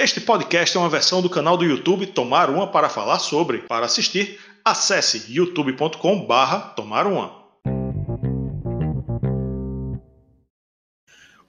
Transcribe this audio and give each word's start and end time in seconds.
Este 0.00 0.20
podcast 0.20 0.76
é 0.76 0.78
uma 0.78 0.88
versão 0.88 1.20
do 1.20 1.28
canal 1.28 1.56
do 1.56 1.64
YouTube 1.64 2.06
Tomar 2.06 2.50
Uma 2.50 2.70
para 2.70 2.88
falar 2.88 3.18
sobre. 3.18 3.62
Para 3.62 3.86
assistir, 3.86 4.38
acesse 4.64 5.24
youtube.com/barra 5.28 6.68
Tomar 6.76 7.04
Uma. 7.04 7.36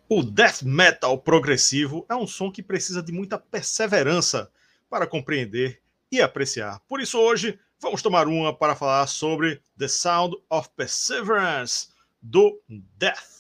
O 0.09 0.23
death 0.23 0.63
metal 0.63 1.19
progressivo 1.19 2.07
é 2.09 2.15
um 2.15 2.25
som 2.25 2.51
que 2.51 2.63
precisa 2.63 3.03
de 3.03 3.11
muita 3.11 3.37
perseverança 3.37 4.51
para 4.89 5.05
compreender 5.05 5.79
e 6.11 6.19
apreciar. 6.19 6.81
Por 6.87 6.99
isso, 6.99 7.19
hoje, 7.19 7.59
vamos 7.79 8.01
tomar 8.01 8.27
uma 8.27 8.51
para 8.51 8.75
falar 8.75 9.05
sobre 9.05 9.61
The 9.77 9.87
Sound 9.87 10.35
of 10.49 10.69
Perseverance 10.75 11.89
do 12.19 12.59
Death. 12.67 13.38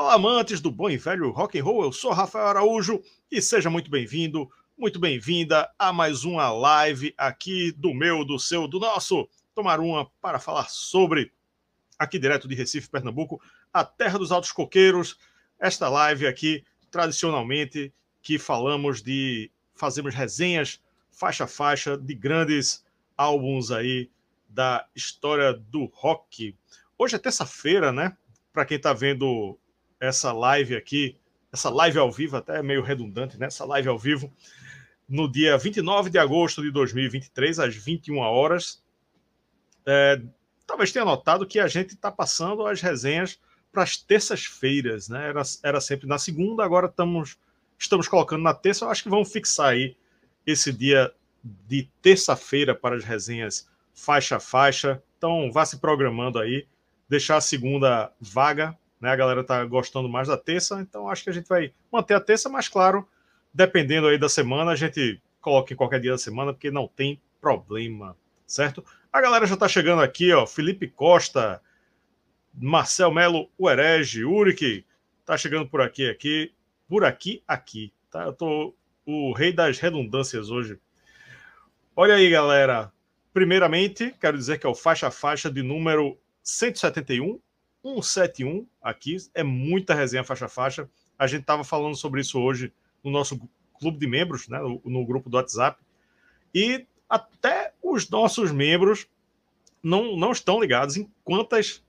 Olá, 0.00 0.14
amantes 0.14 0.62
do 0.62 0.70
bom 0.70 0.88
e 0.88 0.96
velho 0.96 1.30
rock 1.30 1.58
and 1.58 1.62
roll. 1.62 1.82
Eu 1.82 1.92
sou 1.92 2.10
Rafael 2.10 2.46
Araújo 2.46 3.02
e 3.30 3.42
seja 3.42 3.68
muito 3.68 3.90
bem-vindo, 3.90 4.50
muito 4.74 4.98
bem-vinda 4.98 5.70
a 5.78 5.92
mais 5.92 6.24
uma 6.24 6.50
live 6.50 7.12
aqui 7.18 7.70
do 7.72 7.92
meu, 7.92 8.24
do 8.24 8.38
seu, 8.38 8.66
do 8.66 8.80
nosso 8.80 9.28
Tomar 9.54 9.78
uma 9.78 10.10
para 10.22 10.38
falar 10.38 10.70
sobre 10.70 11.30
aqui 11.98 12.18
direto 12.18 12.48
de 12.48 12.54
Recife, 12.54 12.88
Pernambuco, 12.88 13.42
a 13.70 13.84
terra 13.84 14.18
dos 14.18 14.32
altos 14.32 14.50
coqueiros. 14.52 15.18
Esta 15.58 15.86
live 15.90 16.26
aqui, 16.26 16.64
tradicionalmente, 16.90 17.92
que 18.22 18.38
falamos 18.38 19.02
de 19.02 19.50
fazemos 19.74 20.14
resenhas 20.14 20.80
faixa 21.10 21.44
a 21.44 21.46
faixa 21.46 21.98
de 21.98 22.14
grandes 22.14 22.82
álbuns 23.18 23.70
aí 23.70 24.10
da 24.48 24.88
história 24.96 25.52
do 25.52 25.84
rock. 25.92 26.56
Hoje 26.96 27.16
é 27.16 27.18
terça-feira, 27.18 27.92
né? 27.92 28.16
Para 28.50 28.64
quem 28.64 28.78
está 28.78 28.94
vendo 28.94 29.59
essa 30.00 30.32
live 30.32 30.74
aqui, 30.74 31.16
essa 31.52 31.68
live 31.68 31.98
ao 31.98 32.10
vivo, 32.10 32.38
até 32.38 32.58
é 32.58 32.62
meio 32.62 32.82
redundante, 32.82 33.38
né? 33.38 33.46
Essa 33.46 33.64
live 33.66 33.88
ao 33.88 33.98
vivo, 33.98 34.32
no 35.06 35.30
dia 35.30 35.58
29 35.58 36.08
de 36.08 36.18
agosto 36.18 36.62
de 36.62 36.70
2023, 36.70 37.58
às 37.58 37.76
21 37.76 38.18
horas. 38.18 38.82
É, 39.84 40.22
talvez 40.66 40.90
tenha 40.90 41.04
notado 41.04 41.46
que 41.46 41.58
a 41.58 41.68
gente 41.68 41.94
está 41.94 42.10
passando 42.10 42.66
as 42.66 42.80
resenhas 42.80 43.38
para 43.70 43.82
as 43.82 43.96
terças-feiras, 43.96 45.08
né? 45.08 45.28
Era, 45.28 45.42
era 45.62 45.80
sempre 45.80 46.08
na 46.08 46.18
segunda, 46.18 46.64
agora 46.64 46.86
estamos, 46.86 47.38
estamos 47.78 48.08
colocando 48.08 48.42
na 48.42 48.54
terça. 48.54 48.84
Eu 48.84 48.90
acho 48.90 49.02
que 49.02 49.10
vamos 49.10 49.30
fixar 49.30 49.68
aí 49.68 49.96
esse 50.46 50.72
dia 50.72 51.12
de 51.42 51.88
terça-feira 52.00 52.74
para 52.74 52.96
as 52.96 53.04
resenhas 53.04 53.68
faixa 53.92 54.36
a 54.36 54.40
faixa. 54.40 55.02
Então, 55.18 55.50
vá 55.52 55.66
se 55.66 55.78
programando 55.78 56.38
aí, 56.38 56.66
deixar 57.08 57.36
a 57.36 57.40
segunda 57.40 58.12
vaga 58.20 58.76
né? 59.00 59.10
A 59.10 59.16
galera 59.16 59.42
tá 59.42 59.64
gostando 59.64 60.08
mais 60.08 60.28
da 60.28 60.36
terça, 60.36 60.80
então 60.80 61.08
acho 61.08 61.24
que 61.24 61.30
a 61.30 61.32
gente 61.32 61.48
vai 61.48 61.72
manter 61.90 62.14
a 62.14 62.20
terça, 62.20 62.48
mas 62.48 62.68
claro, 62.68 63.08
dependendo 63.52 64.06
aí 64.06 64.18
da 64.18 64.28
semana, 64.28 64.72
a 64.72 64.76
gente 64.76 65.20
coloca 65.40 65.72
em 65.72 65.76
qualquer 65.76 66.00
dia 66.00 66.12
da 66.12 66.18
semana, 66.18 66.52
porque 66.52 66.70
não 66.70 66.86
tem 66.86 67.20
problema, 67.40 68.16
certo? 68.46 68.84
A 69.12 69.20
galera 69.20 69.46
já 69.46 69.56
tá 69.56 69.66
chegando 69.66 70.02
aqui, 70.02 70.32
ó, 70.32 70.46
Felipe 70.46 70.86
Costa, 70.86 71.60
Marcel 72.54 73.10
Melo, 73.10 73.50
o 73.56 73.68
Herege, 73.68 74.24
Uric, 74.24 74.84
tá 75.24 75.36
chegando 75.36 75.66
por 75.66 75.80
aqui, 75.80 76.08
aqui, 76.08 76.52
por 76.88 77.04
aqui, 77.04 77.42
aqui, 77.48 77.92
tá? 78.10 78.24
Eu 78.24 78.32
tô 78.32 78.74
o 79.06 79.32
rei 79.32 79.52
das 79.52 79.78
redundâncias 79.78 80.50
hoje. 80.50 80.78
Olha 81.96 82.14
aí, 82.14 82.30
galera. 82.30 82.92
Primeiramente, 83.32 84.14
quero 84.20 84.36
dizer 84.36 84.58
que 84.58 84.66
é 84.66 84.68
o 84.68 84.74
faixa 84.74 85.10
faixa 85.10 85.50
de 85.50 85.62
número 85.62 86.18
171, 86.42 87.40
171 87.82 88.66
aqui, 88.82 89.16
é 89.34 89.42
muita 89.42 89.94
resenha 89.94 90.24
faixa 90.24 90.48
faixa. 90.48 90.88
A 91.18 91.26
gente 91.26 91.42
estava 91.42 91.64
falando 91.64 91.96
sobre 91.96 92.20
isso 92.20 92.38
hoje 92.38 92.72
no 93.02 93.10
nosso 93.10 93.40
clube 93.78 93.98
de 93.98 94.06
membros, 94.06 94.48
né, 94.48 94.58
no, 94.58 94.80
no, 94.84 95.06
grupo 95.06 95.30
do 95.30 95.36
WhatsApp. 95.36 95.80
E 96.54 96.86
até 97.08 97.72
os 97.82 98.08
nossos 98.08 98.52
membros 98.52 99.06
não, 99.82 100.16
não 100.16 100.32
estão 100.32 100.60
ligados 100.60 100.96
em 100.96 101.10
quantas 101.24 101.82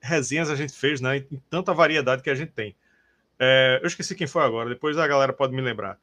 resenhas 0.00 0.50
a 0.50 0.54
gente 0.54 0.72
fez, 0.72 1.00
né, 1.00 1.18
em 1.18 1.42
tanta 1.48 1.72
variedade 1.72 2.22
que 2.22 2.30
a 2.30 2.34
gente 2.34 2.52
tem. 2.52 2.76
É, 3.38 3.80
eu 3.82 3.86
esqueci 3.86 4.14
quem 4.14 4.26
foi 4.26 4.42
agora, 4.42 4.68
depois 4.68 4.98
a 4.98 5.06
galera 5.06 5.32
pode 5.32 5.54
me 5.54 5.62
lembrar. 5.62 5.98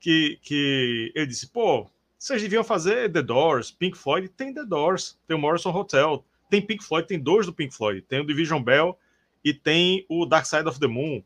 Que, 0.00 0.38
que 0.42 1.12
ele 1.14 1.26
disse: 1.26 1.46
pô, 1.46 1.88
vocês 2.18 2.42
deviam 2.42 2.64
fazer 2.64 3.12
The 3.12 3.22
Doors, 3.22 3.70
Pink 3.70 3.96
Floyd. 3.96 4.28
Tem 4.30 4.52
The 4.52 4.64
Doors, 4.64 5.18
tem 5.26 5.36
o 5.36 5.38
Morrison 5.38 5.70
Hotel, 5.70 6.24
tem 6.54 6.62
Pink 6.62 6.84
Floyd, 6.84 7.08
tem 7.08 7.18
dois 7.18 7.46
do 7.46 7.52
Pink 7.52 7.74
Floyd. 7.74 8.00
Tem 8.02 8.20
o 8.20 8.26
Division 8.26 8.62
Bell 8.62 8.96
e 9.44 9.52
tem 9.52 10.06
o 10.08 10.24
Dark 10.24 10.46
Side 10.46 10.68
of 10.68 10.78
the 10.78 10.86
Moon. 10.86 11.22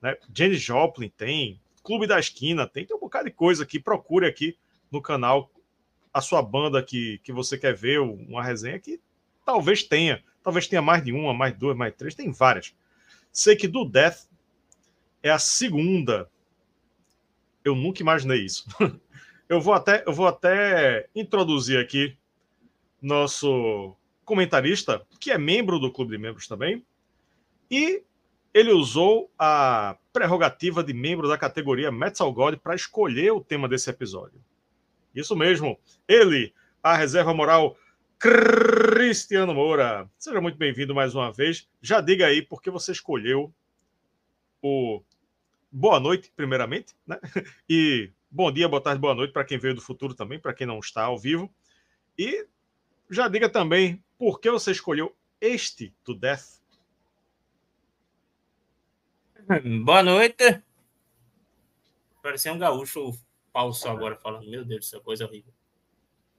Né? 0.00 0.16
Janis 0.34 0.60
Joplin 0.60 1.08
tem, 1.08 1.60
Clube 1.84 2.06
da 2.06 2.18
Esquina 2.18 2.66
tem, 2.66 2.84
tem 2.84 2.96
um 2.96 3.00
bocado 3.00 3.26
de 3.26 3.30
coisa 3.30 3.62
aqui. 3.62 3.78
Procure 3.78 4.26
aqui 4.26 4.56
no 4.90 5.00
canal 5.00 5.50
a 6.12 6.20
sua 6.20 6.42
banda 6.42 6.82
que, 6.82 7.18
que 7.22 7.32
você 7.32 7.56
quer 7.56 7.74
ver, 7.74 8.00
uma 8.00 8.42
resenha 8.42 8.78
que 8.80 9.00
talvez 9.44 9.84
tenha. 9.84 10.22
Talvez 10.42 10.66
tenha 10.66 10.82
mais 10.82 11.04
de 11.04 11.12
uma, 11.12 11.32
mais 11.32 11.56
duas, 11.56 11.76
mais 11.76 11.94
três, 11.94 12.16
tem 12.16 12.32
várias. 12.32 12.74
Sei 13.30 13.54
que 13.54 13.68
do 13.68 13.84
Death 13.84 14.26
é 15.22 15.30
a 15.30 15.38
segunda. 15.38 16.28
Eu 17.64 17.76
nunca 17.76 18.02
imaginei 18.02 18.40
isso. 18.40 18.66
eu 19.48 19.60
vou 19.60 19.74
até, 19.74 20.02
eu 20.04 20.12
vou 20.12 20.26
até 20.26 21.08
introduzir 21.14 21.78
aqui 21.78 22.16
nosso 23.00 23.96
comentarista, 24.24 25.04
que 25.20 25.30
é 25.30 25.38
membro 25.38 25.78
do 25.78 25.92
clube 25.92 26.12
de 26.12 26.18
membros 26.18 26.46
também, 26.46 26.84
e 27.70 28.02
ele 28.54 28.70
usou 28.70 29.30
a 29.38 29.96
prerrogativa 30.12 30.84
de 30.84 30.92
membro 30.92 31.26
da 31.28 31.38
categoria 31.38 31.90
Metal 31.90 32.30
God 32.32 32.56
para 32.56 32.74
escolher 32.74 33.32
o 33.32 33.40
tema 33.40 33.68
desse 33.68 33.88
episódio. 33.88 34.40
Isso 35.14 35.34
mesmo, 35.34 35.78
ele, 36.06 36.52
a 36.82 36.94
reserva 36.94 37.32
moral 37.32 37.76
Cristiano 38.18 39.52
Moura. 39.52 40.08
Seja 40.16 40.40
muito 40.40 40.56
bem-vindo 40.56 40.94
mais 40.94 41.14
uma 41.14 41.32
vez. 41.32 41.68
Já 41.80 42.00
diga 42.00 42.26
aí 42.26 42.40
por 42.40 42.62
que 42.62 42.70
você 42.70 42.92
escolheu 42.92 43.52
o 44.62 45.02
boa 45.70 45.98
noite, 45.98 46.32
primeiramente, 46.36 46.94
né? 47.06 47.18
E 47.68 48.12
bom 48.30 48.52
dia, 48.52 48.68
boa 48.68 48.80
tarde, 48.80 49.00
boa 49.00 49.14
noite 49.14 49.32
para 49.32 49.44
quem 49.44 49.58
veio 49.58 49.74
do 49.74 49.80
futuro 49.80 50.14
também, 50.14 50.38
para 50.38 50.54
quem 50.54 50.66
não 50.66 50.78
está 50.78 51.02
ao 51.02 51.18
vivo. 51.18 51.52
E 52.16 52.46
já 53.12 53.28
diga 53.28 53.48
também 53.48 54.02
por 54.18 54.40
que 54.40 54.50
você 54.50 54.72
escolheu 54.72 55.14
este 55.40 55.94
do 56.04 56.14
Death. 56.14 56.62
Boa 59.84 60.02
noite. 60.02 60.62
Parecia 62.22 62.52
um 62.52 62.58
gaúcho 62.58 63.12
falso 63.52 63.88
agora 63.88 64.16
falando. 64.16 64.48
Meu 64.48 64.64
Deus 64.64 64.88
céu, 64.88 65.00
coisa 65.00 65.26
horrível. 65.26 65.52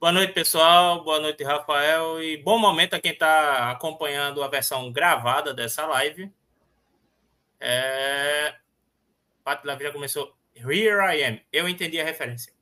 Boa 0.00 0.10
noite, 0.10 0.32
pessoal. 0.32 1.04
Boa 1.04 1.20
noite, 1.20 1.44
Rafael. 1.44 2.22
E 2.22 2.36
bom 2.38 2.58
momento 2.58 2.94
a 2.94 3.00
quem 3.00 3.12
está 3.12 3.70
acompanhando 3.70 4.42
a 4.42 4.48
versão 4.48 4.90
gravada 4.90 5.54
dessa 5.54 5.86
live. 5.86 6.32
É... 7.60 8.54
Pato 9.44 9.66
já 9.66 9.92
começou. 9.92 10.34
Here 10.54 11.00
I 11.00 11.24
am. 11.24 11.40
Eu 11.52 11.68
entendi 11.68 12.00
a 12.00 12.04
referência. 12.04 12.52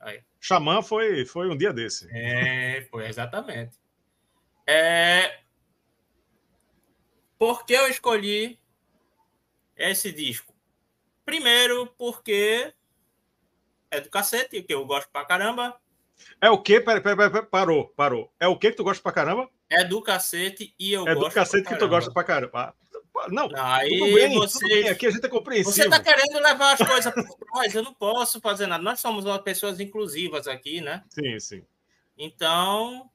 Aí. 0.00 0.22
Xamã 0.46 0.82
foi, 0.82 1.24
foi 1.24 1.48
um 1.48 1.56
dia 1.56 1.72
desse. 1.72 2.06
É, 2.12 2.86
foi 2.90 3.08
exatamente. 3.08 3.78
É... 4.66 5.38
Por 7.38 7.64
que 7.64 7.72
eu 7.72 7.88
escolhi 7.88 8.60
esse 9.74 10.12
disco? 10.12 10.54
Primeiro, 11.24 11.86
porque 11.96 12.74
é 13.90 14.00
do 14.02 14.10
cacete, 14.10 14.62
que 14.62 14.74
eu 14.74 14.84
gosto 14.84 15.08
pra 15.08 15.24
caramba. 15.24 15.80
É 16.38 16.50
o 16.50 16.60
quê? 16.60 16.78
Pera, 16.78 17.00
pera, 17.00 17.16
pera, 17.16 17.42
parou, 17.42 17.88
parou. 17.96 18.30
É 18.38 18.46
o 18.46 18.58
quê 18.58 18.70
que 18.70 18.76
tu 18.76 18.84
gosta 18.84 19.02
pra 19.02 19.12
caramba? 19.12 19.48
É 19.70 19.82
do 19.82 20.02
cacete 20.02 20.74
e 20.78 20.92
eu 20.92 21.08
é 21.08 21.14
gosto. 21.14 21.26
É 21.26 21.30
do 21.30 21.34
cacete 21.34 21.68
que 21.68 21.76
tu 21.76 21.88
gosta 21.88 22.12
pra 22.12 22.22
caramba. 22.22 22.76
Não, 23.28 23.48
aí 23.54 23.98
tudo 23.98 24.14
bem, 24.14 24.34
você, 24.34 24.58
tudo 24.58 24.68
bem, 24.68 24.88
aqui 24.88 25.06
a 25.06 25.10
gente 25.10 25.24
é 25.24 25.28
compreensível. 25.28 25.72
Você 25.72 25.84
está 25.84 26.00
querendo 26.00 26.42
levar 26.42 26.72
as 26.72 26.86
coisas 26.86 27.14
por 27.14 27.36
trás, 27.36 27.74
eu 27.74 27.82
não 27.82 27.94
posso 27.94 28.40
fazer 28.40 28.66
nada. 28.66 28.82
Nós 28.82 29.00
somos 29.00 29.24
pessoas 29.42 29.78
inclusivas 29.78 30.48
aqui, 30.48 30.80
né? 30.80 31.02
Sim, 31.08 31.38
sim. 31.38 31.64
Então, 32.18 33.08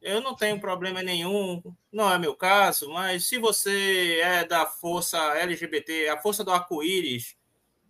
eu 0.00 0.20
não 0.20 0.34
tenho 0.36 0.60
problema 0.60 1.02
nenhum, 1.02 1.62
não 1.92 2.12
é 2.12 2.18
meu 2.18 2.34
caso, 2.34 2.90
mas 2.90 3.24
se 3.24 3.38
você 3.38 4.20
é 4.22 4.44
da 4.44 4.66
força 4.66 5.18
LGBT, 5.38 6.08
a 6.08 6.16
força 6.16 6.44
do 6.44 6.52
arco-íris, 6.52 7.36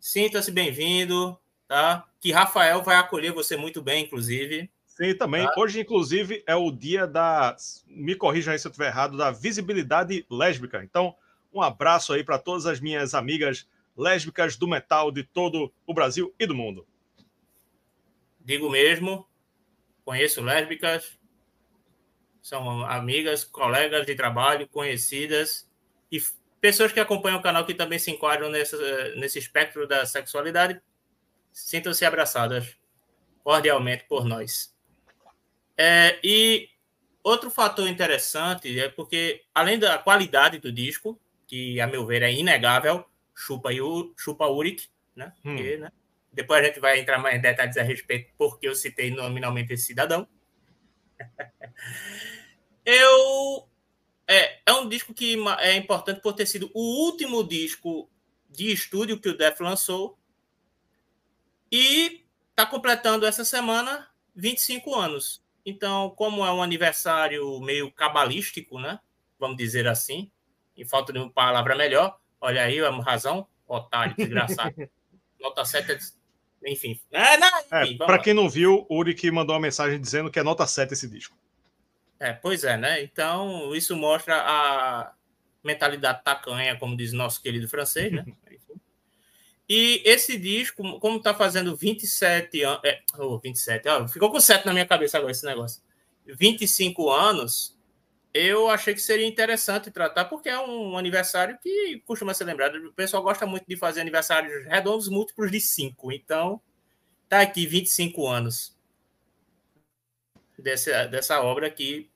sinta-se 0.00 0.50
bem-vindo, 0.50 1.38
tá? 1.68 2.04
Que 2.18 2.32
Rafael 2.32 2.82
vai 2.82 2.96
acolher 2.96 3.32
você 3.32 3.56
muito 3.56 3.82
bem, 3.82 4.04
inclusive. 4.04 4.70
Sim, 4.86 5.14
também. 5.14 5.46
Tá? 5.46 5.54
Hoje, 5.56 5.80
inclusive, 5.80 6.42
é 6.46 6.54
o 6.54 6.70
dia 6.70 7.06
da. 7.06 7.56
Me 7.86 8.14
corrija 8.14 8.52
aí 8.52 8.58
se 8.58 8.66
eu 8.66 8.70
estiver 8.70 8.88
errado, 8.88 9.16
da 9.16 9.30
visibilidade 9.30 10.26
lésbica. 10.28 10.82
Então, 10.84 11.14
um 11.52 11.62
abraço 11.62 12.12
aí 12.12 12.24
para 12.24 12.38
todas 12.38 12.66
as 12.66 12.80
minhas 12.80 13.14
amigas 13.14 13.68
lésbicas 13.96 14.56
do 14.56 14.68
metal 14.68 15.10
de 15.10 15.22
todo 15.24 15.72
o 15.86 15.92
Brasil 15.92 16.34
e 16.38 16.46
do 16.46 16.54
mundo. 16.54 16.86
Digo 18.40 18.70
mesmo, 18.70 19.28
conheço 20.04 20.40
lésbicas, 20.40 21.18
são 22.40 22.84
amigas, 22.86 23.44
colegas 23.44 24.06
de 24.06 24.14
trabalho, 24.14 24.66
conhecidas 24.68 25.68
e 26.10 26.22
pessoas 26.60 26.92
que 26.92 27.00
acompanham 27.00 27.38
o 27.38 27.42
canal 27.42 27.66
que 27.66 27.74
também 27.74 27.98
se 27.98 28.10
enquadram 28.10 28.48
nesse, 28.48 28.76
nesse 29.16 29.38
espectro 29.38 29.86
da 29.86 30.06
sexualidade. 30.06 30.80
Sintam-se 31.52 32.04
abraçadas 32.04 32.76
cordialmente 33.44 34.04
por 34.08 34.24
nós. 34.24 34.74
É, 35.76 36.18
e 36.22 36.68
outro 37.22 37.50
fator 37.50 37.88
interessante 37.88 38.78
é 38.78 38.88
porque, 38.88 39.44
além 39.54 39.78
da 39.78 39.98
qualidade 39.98 40.58
do 40.58 40.72
disco, 40.72 41.20
que 41.50 41.80
a 41.80 41.86
meu 41.88 42.06
ver 42.06 42.22
é 42.22 42.32
inegável, 42.32 43.04
chupa, 43.34 43.70
chupa 44.16 44.46
Uric, 44.46 44.88
né? 45.16 45.32
Hum. 45.44 45.56
Porque, 45.56 45.76
né? 45.78 45.90
Depois 46.32 46.62
a 46.62 46.66
gente 46.68 46.78
vai 46.78 47.00
entrar 47.00 47.18
mais 47.18 47.36
em 47.36 47.40
detalhes 47.40 47.76
a 47.76 47.82
respeito 47.82 48.32
porque 48.38 48.68
eu 48.68 48.74
citei 48.76 49.10
nominalmente 49.10 49.72
esse 49.72 49.82
cidadão. 49.82 50.28
eu 52.86 53.68
é, 54.28 54.60
é 54.64 54.72
um 54.74 54.88
disco 54.88 55.12
que 55.12 55.36
é 55.58 55.74
importante 55.74 56.20
por 56.20 56.34
ter 56.34 56.46
sido 56.46 56.70
o 56.72 57.04
último 57.04 57.42
disco 57.42 58.08
de 58.48 58.72
estúdio 58.72 59.20
que 59.20 59.28
o 59.28 59.36
Def 59.36 59.58
lançou 59.58 60.16
e 61.70 62.24
está 62.50 62.64
completando 62.64 63.26
essa 63.26 63.44
semana 63.44 64.08
25 64.36 64.94
anos. 64.94 65.44
Então, 65.66 66.10
como 66.10 66.46
é 66.46 66.52
um 66.52 66.62
aniversário 66.62 67.60
meio 67.60 67.90
cabalístico, 67.90 68.78
né? 68.78 69.00
Vamos 69.36 69.56
dizer 69.56 69.88
assim, 69.88 70.30
em 70.76 70.84
falta 70.84 71.12
de 71.12 71.18
uma 71.18 71.30
palavra 71.30 71.76
melhor, 71.76 72.18
olha 72.40 72.62
aí, 72.62 72.80
a 72.80 72.90
razão, 72.90 73.46
otário, 73.66 74.14
desgraçado. 74.16 74.74
Nota 75.40 75.64
7 75.64 75.92
é 75.92 75.98
enfim. 76.66 77.00
É, 77.10 77.34
é, 77.34 77.94
Para 77.96 78.18
quem 78.18 78.34
não 78.34 78.48
viu, 78.48 78.86
o 78.88 78.98
Uri 78.98 79.16
mandou 79.30 79.54
uma 79.54 79.62
mensagem 79.62 79.98
dizendo 79.98 80.30
que 80.30 80.38
é 80.38 80.42
nota 80.42 80.66
7 80.66 80.92
esse 80.92 81.08
disco. 81.08 81.34
É, 82.18 82.34
pois 82.34 82.64
é, 82.64 82.76
né? 82.76 83.02
Então, 83.02 83.74
isso 83.74 83.96
mostra 83.96 84.36
a 84.36 85.14
mentalidade 85.64 86.22
tacanha, 86.22 86.76
como 86.76 86.96
diz 86.96 87.12
nosso 87.12 87.40
querido 87.42 87.68
francês, 87.68 88.12
né? 88.12 88.24
E 89.72 90.02
esse 90.04 90.36
disco, 90.36 90.98
como 90.98 91.18
está 91.18 91.32
fazendo 91.32 91.76
27 91.76 92.60
anos. 92.64 92.80
É, 92.84 93.02
oh, 93.16 93.38
27, 93.38 93.88
ó, 93.88 94.08
ficou 94.08 94.28
com 94.28 94.40
7 94.40 94.66
na 94.66 94.72
minha 94.72 94.84
cabeça 94.84 95.16
agora 95.16 95.30
esse 95.30 95.46
negócio. 95.46 95.80
25 96.26 97.08
anos, 97.08 97.78
eu 98.32 98.68
achei 98.70 98.94
que 98.94 99.00
seria 99.00 99.26
interessante 99.26 99.90
tratar, 99.90 100.26
porque 100.26 100.48
é 100.48 100.58
um 100.58 100.96
aniversário 100.96 101.58
que 101.60 102.02
costuma 102.06 102.34
ser 102.34 102.44
lembrado. 102.44 102.76
O 102.76 102.92
pessoal 102.92 103.22
gosta 103.22 103.46
muito 103.46 103.64
de 103.66 103.76
fazer 103.76 104.00
aniversários 104.00 104.66
redondos 104.66 105.08
múltiplos 105.08 105.50
de 105.50 105.60
5. 105.60 106.12
Então, 106.12 106.60
tá 107.28 107.40
aqui 107.40 107.66
25 107.66 108.26
anos 108.26 108.76
dessa, 110.58 111.06
dessa 111.06 111.40
obra 111.40 111.70
que 111.70 112.10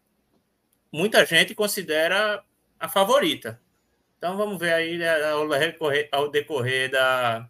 muita 0.92 1.24
gente 1.26 1.54
considera 1.54 2.44
a 2.78 2.88
favorita. 2.88 3.60
Então 4.16 4.36
vamos 4.36 4.58
ver 4.58 4.72
aí 4.72 4.96
né, 4.96 5.22
ao, 5.30 5.48
recorrer, 5.48 6.08
ao 6.12 6.30
decorrer 6.30 6.90
da, 6.90 7.48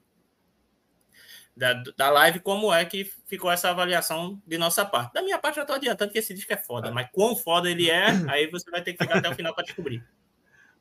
da, 1.57 1.73
da 1.97 2.11
live 2.11 2.41
como 2.41 2.73
é 2.73 2.85
que 2.85 3.05
ficou 3.27 3.51
essa 3.51 3.71
avaliação 3.71 4.41
de 4.47 4.59
nossa 4.59 4.85
parte. 4.85 5.13
Da 5.13 5.23
minha 5.23 5.39
parte, 5.39 5.59
eu 5.59 5.63
estou 5.63 5.77
adiantando 5.77 6.13
que 6.13 6.19
esse 6.19 6.35
disco 6.35 6.53
é 6.53 6.57
foda, 6.57 6.91
mas 6.91 7.09
quão 7.13 7.37
foda 7.37 7.71
ele 7.71 7.89
é, 7.89 8.07
aí 8.29 8.51
você 8.51 8.71
vai 8.71 8.83
ter 8.83 8.93
que 8.93 9.03
ficar 9.03 9.19
até 9.19 9.29
o 9.29 9.35
final 9.35 9.55
para 9.55 9.65
descobrir. 9.65 10.05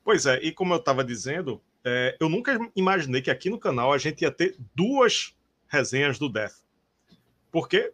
Pois 0.02 0.26
é, 0.26 0.38
e 0.42 0.52
como 0.52 0.74
eu 0.74 0.78
estava 0.78 1.02
dizendo, 1.02 1.62
é, 1.84 2.16
eu 2.20 2.28
nunca 2.28 2.58
imaginei 2.74 3.22
que 3.22 3.30
aqui 3.30 3.48
no 3.48 3.58
canal 3.58 3.92
a 3.92 3.98
gente 3.98 4.22
ia 4.22 4.30
ter 4.30 4.56
duas 4.74 5.34
resenhas 5.68 6.18
do 6.18 6.28
Death. 6.28 6.56
Porque 7.50 7.92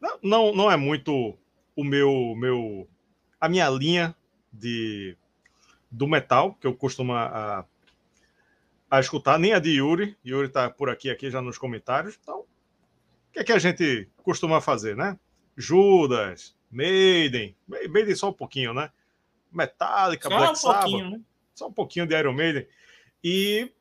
não, 0.00 0.18
não, 0.22 0.54
não 0.54 0.70
é 0.70 0.76
muito 0.76 1.38
o 1.76 1.84
meu, 1.84 2.34
meu 2.36 2.88
a 3.40 3.48
minha 3.48 3.68
linha 3.68 4.16
de 4.52 5.16
do 5.90 6.08
metal, 6.08 6.54
que 6.54 6.66
eu 6.66 6.74
costumo 6.74 7.12
a, 7.12 7.66
a 8.92 9.00
escutar, 9.00 9.38
nem 9.38 9.54
a 9.54 9.58
de 9.58 9.70
Yuri. 9.70 10.14
Yuri 10.22 10.48
está 10.48 10.68
por 10.68 10.90
aqui, 10.90 11.08
aqui 11.08 11.30
já 11.30 11.40
nos 11.40 11.56
comentários. 11.56 12.18
Então, 12.20 12.40
o 12.40 12.46
que 13.32 13.38
é 13.38 13.44
que 13.44 13.52
a 13.52 13.58
gente 13.58 14.06
costuma 14.22 14.60
fazer, 14.60 14.94
né? 14.94 15.18
Judas, 15.56 16.54
Maiden, 16.70 17.56
Maiden 17.66 18.14
só 18.14 18.28
um 18.28 18.34
pouquinho, 18.34 18.74
né? 18.74 18.90
Metallica, 19.50 20.28
só 20.28 20.36
Black 20.36 20.52
um 20.52 20.54
Sabbath, 20.54 21.10
né? 21.10 21.20
só 21.54 21.68
um 21.68 21.72
pouquinho 21.72 22.06
de 22.06 22.14
Iron 22.14 22.34
Maiden. 22.34 22.68
E 23.24 23.72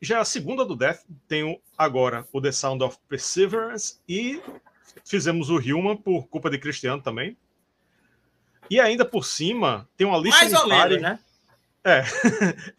já 0.00 0.20
a 0.20 0.24
segunda 0.24 0.64
do 0.64 0.76
Death, 0.76 1.00
tenho 1.26 1.60
agora 1.76 2.24
o 2.32 2.40
The 2.40 2.52
Sound 2.52 2.84
of 2.84 2.96
Perseverance 3.08 3.98
e 4.08 4.40
fizemos 5.04 5.50
o 5.50 5.56
Human 5.56 5.96
por 5.96 6.28
culpa 6.28 6.48
de 6.48 6.58
Cristiano 6.58 7.02
também. 7.02 7.36
E 8.70 8.78
ainda 8.78 9.04
por 9.04 9.24
cima, 9.24 9.88
tem 9.96 10.06
uma 10.06 10.18
lista 10.18 10.38
Mais 10.38 10.54
ou 10.54 10.68
menos, 10.68 11.02
né? 11.02 11.18
É, 11.82 12.04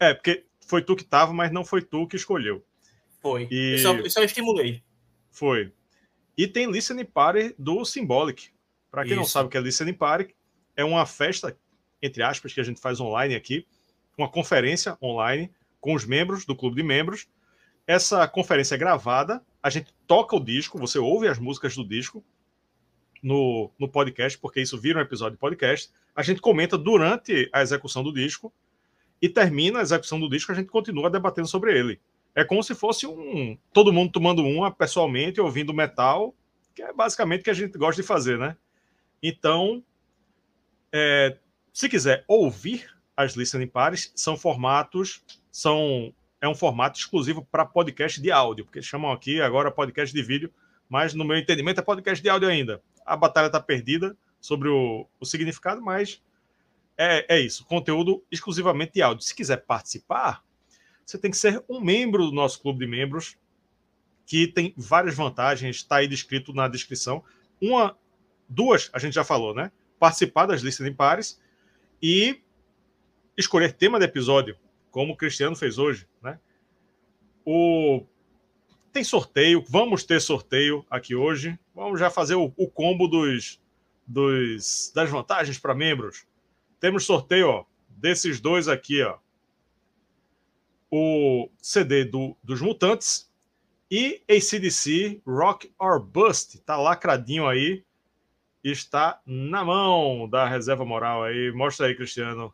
é, 0.00 0.14
porque 0.14 0.45
foi 0.66 0.82
tu 0.82 0.94
que 0.94 1.04
tava, 1.04 1.32
mas 1.32 1.50
não 1.50 1.64
foi 1.64 1.80
tu 1.80 2.06
que 2.06 2.16
escolheu. 2.16 2.64
Foi. 3.22 3.48
E... 3.50 3.72
Eu, 3.74 3.78
só, 3.78 3.94
eu 3.94 4.10
só 4.10 4.22
estimulei. 4.22 4.82
Foi. 5.30 5.72
E 6.36 6.46
tem 6.46 6.70
Listening 6.70 7.04
Party 7.04 7.54
do 7.58 7.84
Symbolic. 7.84 8.50
Para 8.90 9.02
quem 9.02 9.12
Isso. 9.12 9.20
não 9.20 9.26
sabe 9.26 9.46
o 9.46 9.50
que 9.50 9.56
é 9.56 9.60
Listening 9.60 9.94
Party, 9.94 10.34
é 10.76 10.84
uma 10.84 11.06
festa, 11.06 11.56
entre 12.02 12.22
aspas, 12.22 12.52
que 12.52 12.60
a 12.60 12.64
gente 12.64 12.80
faz 12.80 13.00
online 13.00 13.34
aqui, 13.34 13.66
uma 14.16 14.28
conferência 14.28 14.96
online 15.02 15.50
com 15.80 15.94
os 15.94 16.04
membros 16.04 16.44
do 16.44 16.54
clube 16.54 16.76
de 16.76 16.82
membros. 16.82 17.26
Essa 17.86 18.26
conferência 18.26 18.74
é 18.74 18.78
gravada, 18.78 19.42
a 19.62 19.70
gente 19.70 19.94
toca 20.06 20.34
o 20.36 20.40
disco, 20.40 20.78
você 20.78 20.98
ouve 20.98 21.28
as 21.28 21.38
músicas 21.38 21.74
do 21.74 21.86
disco, 21.86 22.24
no, 23.22 23.70
no 23.78 23.88
podcast, 23.88 24.38
porque 24.38 24.60
isso 24.60 24.78
vira 24.78 24.98
um 24.98 25.02
episódio 25.02 25.32
de 25.32 25.40
podcast. 25.40 25.90
A 26.14 26.22
gente 26.22 26.40
comenta 26.40 26.76
durante 26.76 27.48
a 27.52 27.62
execução 27.62 28.02
do 28.02 28.12
disco 28.12 28.52
e 29.20 29.28
termina 29.28 29.78
a 29.78 29.82
execução 29.82 30.20
do 30.20 30.28
disco, 30.28 30.52
a 30.52 30.54
gente 30.54 30.70
continua 30.70 31.10
debatendo 31.10 31.48
sobre 31.48 31.78
ele. 31.78 32.00
É 32.34 32.44
como 32.44 32.62
se 32.62 32.74
fosse 32.74 33.06
um 33.06 33.56
todo 33.72 33.92
mundo 33.92 34.12
tomando 34.12 34.42
uma 34.42 34.70
pessoalmente, 34.70 35.40
ouvindo 35.40 35.72
metal, 35.72 36.34
que 36.74 36.82
é 36.82 36.92
basicamente 36.92 37.40
o 37.40 37.44
que 37.44 37.50
a 37.50 37.54
gente 37.54 37.78
gosta 37.78 38.00
de 38.02 38.06
fazer, 38.06 38.38
né? 38.38 38.56
Então, 39.22 39.82
é, 40.92 41.38
se 41.72 41.88
quiser 41.88 42.24
ouvir 42.28 42.86
as 43.16 43.34
listening 43.34 43.66
pares, 43.66 44.12
são 44.14 44.36
formatos, 44.36 45.22
são 45.50 46.12
é 46.38 46.46
um 46.46 46.54
formato 46.54 46.98
exclusivo 46.98 47.46
para 47.50 47.64
podcast 47.64 48.20
de 48.20 48.30
áudio, 48.30 48.66
porque 48.66 48.82
chamam 48.82 49.10
aqui 49.10 49.40
agora 49.40 49.70
podcast 49.70 50.14
de 50.14 50.22
vídeo, 50.22 50.52
mas 50.86 51.14
no 51.14 51.24
meu 51.24 51.38
entendimento 51.38 51.80
é 51.80 51.82
podcast 51.82 52.22
de 52.22 52.28
áudio 52.28 52.48
ainda 52.48 52.82
a 53.06 53.16
batalha 53.16 53.46
está 53.46 53.60
perdida 53.60 54.16
sobre 54.40 54.68
o, 54.68 55.06
o 55.20 55.24
significado, 55.24 55.80
mas 55.80 56.20
é, 56.96 57.36
é, 57.36 57.40
isso, 57.40 57.64
conteúdo 57.64 58.24
exclusivamente 58.30 58.94
de 58.94 59.02
áudio. 59.02 59.24
Se 59.24 59.34
quiser 59.34 59.58
participar, 59.58 60.44
você 61.04 61.18
tem 61.18 61.30
que 61.30 61.36
ser 61.36 61.62
um 61.68 61.80
membro 61.80 62.26
do 62.26 62.32
nosso 62.32 62.60
clube 62.60 62.84
de 62.84 62.90
membros, 62.90 63.36
que 64.24 64.46
tem 64.46 64.74
várias 64.76 65.14
vantagens, 65.14 65.76
está 65.76 65.96
aí 65.96 66.08
descrito 66.08 66.52
na 66.52 66.68
descrição. 66.68 67.22
Uma, 67.60 67.96
duas, 68.48 68.90
a 68.92 68.98
gente 68.98 69.14
já 69.14 69.24
falou, 69.24 69.54
né? 69.54 69.70
Participar 69.98 70.46
das 70.46 70.62
listas 70.62 70.86
em 70.86 70.92
pares 70.92 71.40
e 72.02 72.40
escolher 73.36 73.72
tema 73.72 73.98
de 73.98 74.04
episódio, 74.04 74.56
como 74.90 75.12
o 75.12 75.16
Cristiano 75.16 75.54
fez 75.54 75.78
hoje, 75.78 76.08
né? 76.22 76.40
O 77.44 78.04
tem 78.96 79.04
sorteio, 79.04 79.62
vamos 79.68 80.04
ter 80.04 80.22
sorteio 80.22 80.82
aqui 80.88 81.14
hoje. 81.14 81.58
Vamos 81.74 82.00
já 82.00 82.08
fazer 82.08 82.34
o, 82.34 82.50
o 82.56 82.66
combo 82.66 83.06
dos, 83.06 83.60
dos 84.06 84.90
das 84.94 85.10
vantagens 85.10 85.58
para 85.58 85.74
membros. 85.74 86.24
Temos 86.80 87.04
sorteio 87.04 87.48
ó, 87.48 87.64
desses 87.88 88.40
dois 88.40 88.68
aqui, 88.68 89.02
ó. 89.02 89.18
O 90.90 91.50
CD 91.60 92.04
do, 92.04 92.36
dos 92.42 92.60
Mutantes 92.60 93.30
e 93.90 94.22
ACDC 94.28 95.20
Rock 95.26 95.72
or 95.78 96.00
Bust. 96.00 96.58
Tá 96.60 96.76
lacradinho 96.76 97.46
aí. 97.46 97.84
Está 98.62 99.20
na 99.26 99.64
mão 99.64 100.28
da 100.28 100.46
reserva 100.46 100.84
moral 100.84 101.22
aí. 101.24 101.50
Mostra 101.52 101.86
aí, 101.86 101.94
Cristiano. 101.94 102.52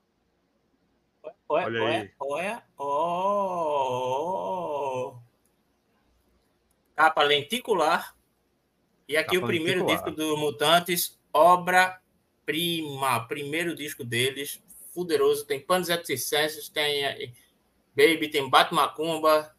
Olha, 1.49 1.67
olha 1.67 2.00
aí. 2.00 2.11
Olha, 2.19 2.62
oh 2.79 4.02
capa 7.02 7.23
lenticular. 7.25 8.14
E 9.09 9.17
aqui 9.17 9.35
capa 9.35 9.45
o 9.45 9.49
primeiro 9.49 9.81
lenticular. 9.85 10.14
disco 10.14 10.17
do 10.17 10.37
Mutantes, 10.37 11.21
obra-prima. 12.43 13.27
Primeiro 13.27 13.75
disco 13.75 14.05
deles, 14.05 14.63
fuderoso. 14.93 15.47
Tem 15.47 15.61
Panos 15.61 15.89
et 15.89 16.05
tem 16.73 17.05
eh, 17.05 17.31
Baby, 17.97 18.29
tem 18.29 18.49
Batmacumba, 18.49 19.55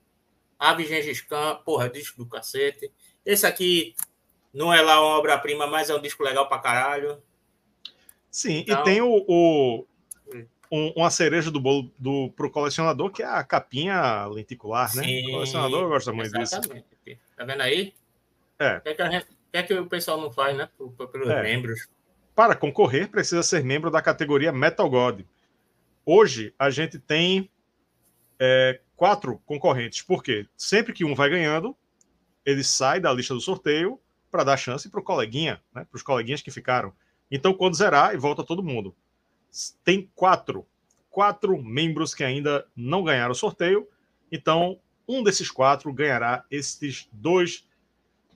Ave 0.59 0.85
Gengis 0.85 1.21
Khan, 1.21 1.55
porra, 1.65 1.89
disco 1.89 2.17
do 2.17 2.29
cacete. 2.29 2.91
Esse 3.25 3.45
aqui 3.45 3.95
não 4.53 4.73
é 4.73 4.81
lá 4.81 5.01
uma 5.01 5.17
obra-prima, 5.17 5.67
mas 5.67 5.89
é 5.89 5.95
um 5.95 6.01
disco 6.01 6.23
legal 6.23 6.47
pra 6.47 6.59
caralho. 6.59 7.21
Sim, 8.29 8.59
então... 8.59 8.81
e 8.81 8.83
tem 8.83 9.01
o, 9.01 9.23
o 9.27 9.85
um, 10.71 10.91
uma 10.95 11.11
cereja 11.11 11.51
do 11.51 11.59
bolo 11.59 11.91
do, 11.99 12.31
pro 12.31 12.49
colecionador, 12.49 13.11
que 13.11 13.21
é 13.21 13.27
a 13.27 13.43
capinha 13.43 14.25
lenticular, 14.25 14.93
né? 14.95 15.03
Sim, 15.03 15.27
o 15.27 15.31
colecionador 15.33 15.87
gosta 15.87 16.11
muito 16.11 16.35
exatamente. 16.35 16.85
disso. 17.05 17.21
Tá 17.37 17.45
vendo 17.45 17.61
aí? 17.61 17.93
É. 18.57 18.77
O 18.77 18.81
que, 18.81 18.89
é 18.89 18.93
que, 18.95 19.11
gente, 19.11 19.25
que, 19.25 19.57
é 19.57 19.63
que 19.63 19.73
o 19.75 19.85
pessoal 19.85 20.19
não 20.19 20.31
faz, 20.31 20.57
né? 20.57 20.67
Pelos 21.11 21.29
é. 21.29 21.43
membros. 21.43 21.87
Para 22.35 22.55
concorrer, 22.55 23.09
precisa 23.09 23.43
ser 23.43 23.63
membro 23.63 23.91
da 23.91 24.01
categoria 24.01 24.51
Metal 24.51 24.89
God. 24.89 25.21
Hoje, 26.05 26.53
a 26.57 26.69
gente 26.69 26.97
tem 26.97 27.49
é, 28.39 28.79
quatro 28.95 29.39
concorrentes. 29.45 30.01
Por 30.01 30.23
quê? 30.23 30.47
Sempre 30.57 30.93
que 30.93 31.05
um 31.05 31.13
vai 31.13 31.29
ganhando, 31.29 31.75
ele 32.45 32.63
sai 32.63 32.99
da 32.99 33.13
lista 33.13 33.33
do 33.33 33.41
sorteio 33.41 33.99
para 34.31 34.43
dar 34.43 34.57
chance 34.57 34.89
para 34.89 34.99
o 34.99 35.03
coleguinha, 35.03 35.61
né, 35.73 35.85
para 35.85 35.95
os 35.95 36.01
coleguinhas 36.01 36.41
que 36.41 36.49
ficaram. 36.49 36.91
Então, 37.29 37.53
quando 37.53 37.75
zerar, 37.75 38.15
e 38.15 38.17
volta 38.17 38.43
todo 38.43 38.63
mundo. 38.63 38.95
Tem 39.83 40.09
quatro, 40.15 40.65
quatro 41.11 41.61
membros 41.61 42.15
que 42.15 42.23
ainda 42.23 42.65
não 42.75 43.03
ganharam 43.03 43.33
o 43.33 43.35
sorteio. 43.35 43.87
Então, 44.31 44.79
um 45.07 45.21
desses 45.21 45.51
quatro 45.51 45.93
ganhará 45.93 46.43
esses 46.49 47.07
dois 47.11 47.67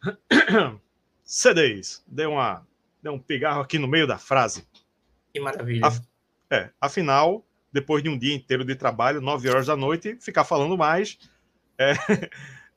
CDs. 1.23 2.03
Deu, 2.05 2.33
uma, 2.33 2.66
deu 3.07 3.13
um 3.13 3.19
pigarro 3.19 3.61
aqui 3.61 3.79
no 3.79 3.87
meio 3.87 4.05
da 4.05 4.17
frase. 4.17 4.67
Que 5.33 5.39
maravilha. 5.39 5.87
é, 6.51 6.69
afinal, 6.79 7.45
depois 7.71 8.03
de 8.03 8.09
um 8.09 8.17
dia 8.17 8.35
inteiro 8.35 8.65
de 8.65 8.75
trabalho, 8.75 9.21
nove 9.21 9.49
horas 9.49 9.67
da 9.67 9.77
noite, 9.77 10.17
ficar 10.19 10.43
falando 10.43 10.77
mais 10.77 11.17
é, 11.77 11.93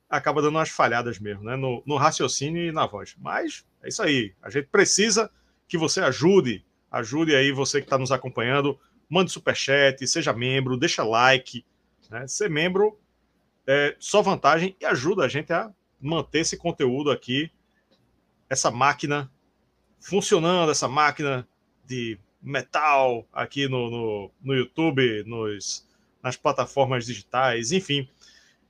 acaba 0.09 0.41
dando 0.41 0.55
umas 0.55 0.69
falhadas 0.69 1.19
mesmo, 1.19 1.43
né? 1.43 1.57
No, 1.57 1.83
no, 1.85 1.97
raciocínio 1.97 2.63
e 2.63 2.71
na 2.71 2.85
voz. 2.85 3.15
Mas 3.19 3.65
é 3.83 3.89
isso 3.89 4.01
aí. 4.01 4.33
A 4.41 4.49
gente 4.49 4.67
precisa 4.67 5.29
que 5.67 5.77
você 5.77 5.99
ajude. 5.99 6.65
Ajude 6.89 7.35
aí 7.35 7.51
você 7.51 7.79
que 7.79 7.85
está 7.85 7.97
nos 7.97 8.11
acompanhando. 8.11 8.79
Mande 9.09 9.31
superchat, 9.31 10.05
seja 10.07 10.31
membro, 10.31 10.77
deixa 10.77 11.03
like. 11.03 11.65
Né? 12.09 12.25
Ser 12.27 12.49
membro 12.49 12.97
é 13.67 13.95
só 13.99 14.21
vantagem 14.21 14.77
e 14.79 14.85
ajuda 14.85 15.25
a 15.25 15.27
gente 15.27 15.51
a 15.51 15.69
manter 15.99 16.39
esse 16.39 16.57
conteúdo 16.57 17.11
aqui, 17.11 17.51
essa 18.49 18.71
máquina 18.71 19.29
funcionando, 20.01 20.71
essa 20.71 20.87
máquina 20.87 21.47
de 21.85 22.19
metal 22.41 23.25
aqui 23.31 23.67
no, 23.69 23.89
no, 23.89 24.31
no 24.41 24.53
YouTube, 24.53 25.23
nos, 25.25 25.87
nas 26.21 26.35
plataformas 26.35 27.05
digitais, 27.05 27.71
enfim. 27.71 28.09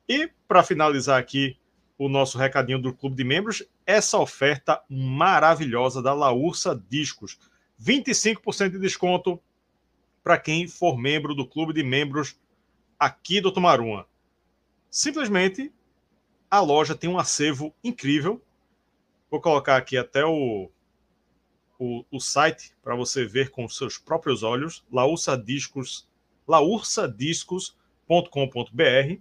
E 0.07 0.29
para 0.47 0.61
finalizar 0.61 1.17
aqui 1.17 1.57
o 1.97 2.09
nosso 2.09 2.37
recadinho 2.37 2.81
do 2.81 2.93
Clube 2.93 3.15
de 3.15 3.23
Membros, 3.23 3.63
essa 3.85 4.17
oferta 4.17 4.83
maravilhosa 4.89 6.01
da 6.01 6.13
Laursa 6.13 6.79
Discos. 6.89 7.39
25% 7.81 8.71
de 8.71 8.79
desconto 8.79 9.39
para 10.23 10.37
quem 10.37 10.67
for 10.67 10.97
membro 10.97 11.33
do 11.33 11.47
Clube 11.47 11.73
de 11.73 11.83
Membros 11.83 12.35
aqui 12.99 13.39
do 13.39 13.51
Tomaruma. 13.51 14.05
Simplesmente 14.89 15.71
a 16.49 16.59
loja 16.59 16.95
tem 16.95 17.09
um 17.09 17.17
acervo 17.17 17.73
incrível. 17.83 18.41
Vou 19.29 19.39
colocar 19.39 19.77
aqui 19.77 19.97
até 19.97 20.25
o, 20.25 20.69
o, 21.81 22.05
o 22.11 22.19
site 22.19 22.75
para 22.83 22.95
você 22.95 23.25
ver 23.25 23.49
com 23.49 23.67
seus 23.67 23.97
próprios 23.97 24.43
olhos, 24.43 24.85
laursadiscos, 24.91 26.07
laursadiscos.com.br. 26.47 29.19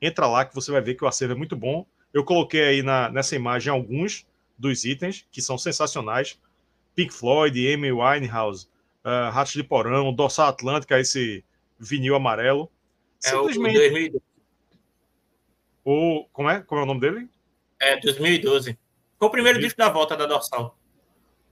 Entra 0.00 0.28
lá 0.28 0.44
que 0.44 0.54
você 0.54 0.70
vai 0.70 0.80
ver 0.80 0.94
que 0.94 1.02
o 1.02 1.08
acervo 1.08 1.34
é 1.34 1.36
muito 1.36 1.56
bom. 1.56 1.84
Eu 2.14 2.22
coloquei 2.22 2.62
aí 2.62 2.80
na, 2.80 3.10
nessa 3.10 3.34
imagem 3.34 3.72
alguns 3.72 4.24
dos 4.56 4.84
itens 4.84 5.26
que 5.32 5.42
são 5.42 5.58
sensacionais. 5.58 6.40
Pink 6.94 7.12
Floyd, 7.12 7.74
Amy 7.74 7.90
Winehouse, 7.90 8.68
uh, 9.04 9.32
Ratos 9.32 9.54
de 9.54 9.64
Porão, 9.64 10.14
Dorsal 10.14 10.46
Atlântica, 10.46 11.00
esse 11.00 11.44
vinil 11.76 12.14
amarelo. 12.14 12.70
É 13.24 13.30
Simplesmente... 13.30 13.78
o 13.78 13.80
2012. 13.80 14.22
O, 15.84 16.24
como, 16.32 16.50
é? 16.50 16.62
como 16.62 16.80
é 16.80 16.84
o 16.84 16.86
nome 16.86 17.00
dele? 17.00 17.28
É, 17.80 17.98
2012. 17.98 18.78
Foi 19.18 19.26
o 19.26 19.30
primeiro 19.30 19.58
disco 19.58 19.78
da 19.78 19.88
volta 19.88 20.16
da 20.16 20.26
Dorsal. 20.26 20.78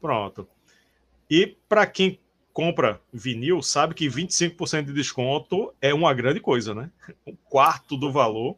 Pronto. 0.05 0.47
E 1.31 1.57
para 1.67 1.87
quem 1.87 2.21
compra 2.53 3.01
vinil, 3.11 3.63
sabe 3.63 3.95
que 3.95 4.07
25% 4.07 4.85
de 4.85 4.93
desconto 4.93 5.75
é 5.81 5.95
uma 5.95 6.13
grande 6.13 6.41
coisa, 6.41 6.75
né? 6.75 6.91
Um 7.27 7.35
quarto 7.35 7.97
do 7.97 8.13
valor. 8.13 8.55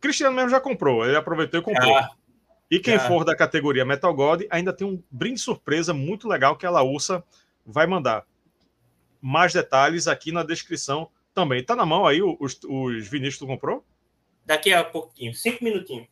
Cristiano 0.00 0.34
mesmo 0.34 0.48
já 0.48 0.58
comprou, 0.58 1.04
ele 1.04 1.18
aproveitou 1.18 1.60
e 1.60 1.62
comprou. 1.62 1.94
Ah, 1.94 2.12
e 2.70 2.80
quem 2.80 2.94
ah. 2.94 3.00
for 3.00 3.26
da 3.26 3.36
categoria 3.36 3.84
Metal 3.84 4.14
God 4.14 4.44
ainda 4.48 4.72
tem 4.72 4.86
um 4.86 5.02
brinde 5.10 5.38
surpresa 5.38 5.92
muito 5.92 6.26
legal 6.26 6.56
que 6.56 6.64
a 6.64 6.70
Laúça 6.70 7.22
vai 7.66 7.86
mandar. 7.86 8.24
Mais 9.20 9.52
detalhes 9.52 10.08
aqui 10.08 10.32
na 10.32 10.42
descrição 10.42 11.10
também. 11.34 11.62
Tá 11.62 11.76
na 11.76 11.84
mão 11.84 12.06
aí 12.06 12.22
os, 12.22 12.58
os 12.66 13.06
vinis 13.06 13.34
que 13.34 13.40
tu 13.40 13.46
comprou? 13.46 13.84
Daqui 14.46 14.72
a 14.72 14.82
pouquinho, 14.82 15.34
cinco 15.34 15.62
minutinhos. 15.62 16.08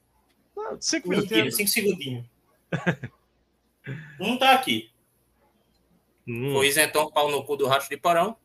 Ah, 0.59 0.76
cinco 0.78 1.09
minutinhos. 1.09 1.57
Cinco 1.57 1.71
segundinhos. 1.71 2.26
Um 4.21 4.37
tá 4.37 4.52
aqui. 4.52 4.90
Hum. 6.26 6.57
O 6.57 6.64
isentão 6.64 7.11
pau 7.11 7.31
no 7.31 7.45
cu 7.45 7.57
do 7.57 7.66
Rato 7.66 7.88
de 7.88 7.97
Porão. 7.97 8.37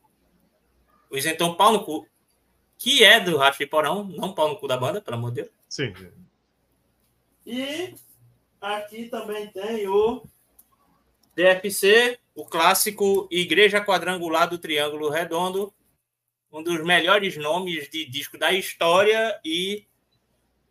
O 1.09 1.17
isentão 1.17 1.55
pau 1.55 1.73
no 1.73 1.83
cu, 1.83 2.07
que 2.77 3.03
é 3.03 3.19
do 3.19 3.37
Rato 3.37 3.57
de 3.57 3.65
Porão, 3.65 4.03
não 4.03 4.33
pau 4.33 4.47
no 4.47 4.57
cu 4.57 4.67
da 4.67 4.77
banda, 4.77 5.01
pelo 5.01 5.17
amor 5.17 5.31
de 5.31 5.41
Deus. 5.41 5.49
Sim. 5.67 5.93
E 7.45 7.93
aqui 8.61 9.09
também 9.09 9.47
tem 9.47 9.87
o 9.87 10.23
DFC, 11.35 12.19
o 12.35 12.45
clássico 12.45 13.27
Igreja 13.31 13.83
Quadrangular 13.83 14.49
do 14.49 14.57
Triângulo 14.57 15.09
Redondo, 15.09 15.73
um 16.51 16.61
dos 16.61 16.83
melhores 16.83 17.35
nomes 17.37 17.89
de 17.89 18.05
disco 18.05 18.37
da 18.37 18.53
história 18.53 19.39
e 19.43 19.87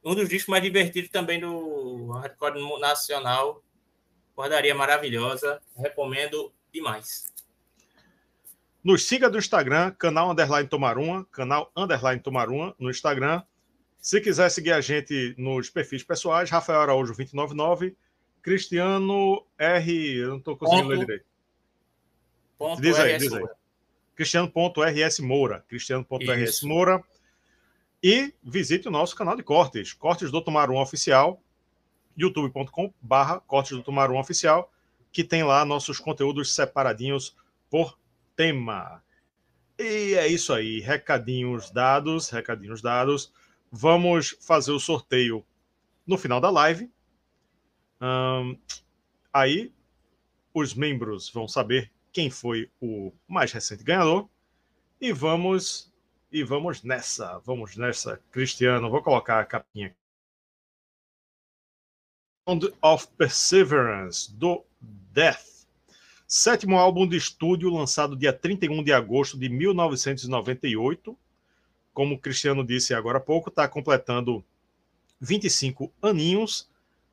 um 0.05 0.15
dos 0.15 0.29
discos 0.29 0.50
mais 0.50 0.62
divertidos 0.62 1.11
também 1.11 1.41
do 1.41 2.12
hardcore 2.12 2.61
nacional 2.79 3.62
Guardaria 4.41 4.75
maravilhosa. 4.75 5.61
Recomendo 5.77 6.51
demais. 6.73 7.31
Nos 8.83 9.05
siga 9.05 9.29
do 9.29 9.37
Instagram, 9.37 9.91
canal 9.91 10.31
Underline 10.31 10.67
Tomaruma, 10.67 11.27
canal 11.31 11.71
Underline 11.77 12.23
Tomaruma 12.23 12.75
no 12.79 12.91
Instagram. 12.91 13.43
Se 14.01 14.19
quiser 14.19 14.49
seguir 14.49 14.73
a 14.73 14.81
gente 14.81 15.35
nos 15.37 15.69
perfis 15.69 16.03
pessoais, 16.03 16.49
Rafael 16.49 16.81
Araújo 16.81 17.13
299, 17.13 17.95
Cristiano 18.41 19.45
R. 19.59 20.17
Eu 20.17 20.29
não 20.31 20.39
estou 20.39 20.57
conseguindo 20.57 20.89
ler 20.89 20.99
direito. 21.01 21.27
Ponto 22.57 22.81
diz 22.81 22.99
aí, 22.99 23.19
diz 23.19 23.35
aí. 23.35 23.45
Cristiano.rs 24.15 25.21
Moura. 25.21 25.63
Cristiano.rs 25.69 26.63
Moura. 26.63 27.05
E 28.03 28.33
visite 28.43 28.89
o 28.89 28.91
nosso 28.91 29.15
canal 29.15 29.37
de 29.37 29.43
cortes, 29.43 29.93
Cortes 29.93 30.31
do 30.31 30.43
Tomarum 30.43 30.81
Oficial 30.81 31.43
youtube.com/barra 32.17 33.40
Cortes 33.40 33.76
do 33.76 33.83
Tumarum 33.83 34.19
Oficial, 34.19 34.73
que 35.12 35.25
tem 35.25 35.43
lá 35.43 35.64
nossos 35.64 35.99
conteúdos 35.99 36.55
separadinhos 36.55 37.37
por 37.69 37.99
tema. 38.37 39.02
E 39.79 40.14
é 40.14 40.26
isso 40.26 40.52
aí, 40.52 40.81
recadinhos 40.81 41.71
dados, 41.71 42.29
recadinhos 42.29 42.83
dados. 42.83 43.33
Vamos 43.73 44.37
fazer 44.40 44.73
o 44.73 44.81
sorteio 44.81 45.45
no 46.07 46.19
final 46.19 46.40
da 46.40 46.50
live. 46.50 46.90
Aí 49.33 49.73
os 50.52 50.75
membros 50.75 51.31
vão 51.31 51.47
saber 51.47 51.90
quem 52.12 52.31
foi 52.31 52.71
o 52.81 53.12
mais 53.26 53.52
recente 53.52 53.85
ganhador. 53.85 54.29
E 55.00 55.12
vamos 55.12 55.90
e 56.33 56.45
vamos 56.45 56.83
nessa, 56.83 57.38
vamos 57.40 57.76
nessa, 57.76 58.21
Cristiano. 58.31 58.90
Vou 58.90 59.02
colocar 59.02 59.40
a 59.40 59.45
capinha 59.45 59.95
Sound 62.49 62.73
of 62.83 63.09
Perseverance, 63.17 64.33
do 64.35 64.65
Death. 65.13 65.67
Sétimo 66.27 66.79
álbum 66.79 67.07
de 67.07 67.17
estúdio 67.17 67.71
lançado 67.71 68.17
dia 68.17 68.33
31 68.33 68.83
de 68.83 68.93
agosto 68.93 69.39
de 69.39 69.49
1998. 69.49 71.17
Como 71.93 72.15
o 72.15 72.19
Cristiano 72.19 72.65
disse 72.65 72.95
agora 72.95 73.19
há 73.19 73.21
pouco, 73.21 73.51
está 73.51 73.69
completando 73.69 74.45
25 75.21 75.93
aninhos. 76.01 76.69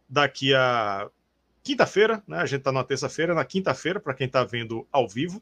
Daqui 0.07 0.53
a 0.53 1.09
quinta-feira, 1.61 2.23
né? 2.27 2.37
A 2.37 2.45
gente 2.45 2.59
está 2.59 2.71
na 2.71 2.83
terça-feira, 2.83 3.33
na 3.33 3.43
quinta-feira, 3.43 3.99
para 3.99 4.13
quem 4.13 4.27
está 4.27 4.43
vendo 4.43 4.87
ao 4.91 5.07
vivo. 5.07 5.41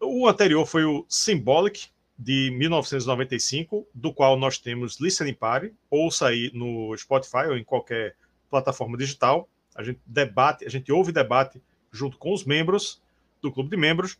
O 0.00 0.26
anterior 0.26 0.64
foi 0.66 0.84
o 0.84 1.04
Symbolic, 1.08 1.88
de 2.18 2.50
1995, 2.52 3.86
do 3.92 4.12
qual 4.12 4.38
nós 4.38 4.56
temos 4.56 4.98
Listening 4.98 5.34
Party. 5.34 5.74
Ouça 5.90 6.28
aí 6.28 6.50
no 6.54 6.96
Spotify 6.96 7.48
ou 7.48 7.56
em 7.56 7.64
qualquer 7.64 8.16
plataforma 8.50 8.96
digital. 8.96 9.48
A 9.74 9.82
gente 9.82 10.00
debate, 10.06 10.64
a 10.64 10.68
gente 10.68 10.90
ouve 10.90 11.12
debate 11.12 11.62
junto 11.90 12.18
com 12.18 12.32
os 12.32 12.44
membros 12.44 13.02
do 13.40 13.52
clube 13.52 13.70
de 13.70 13.76
membros. 13.76 14.18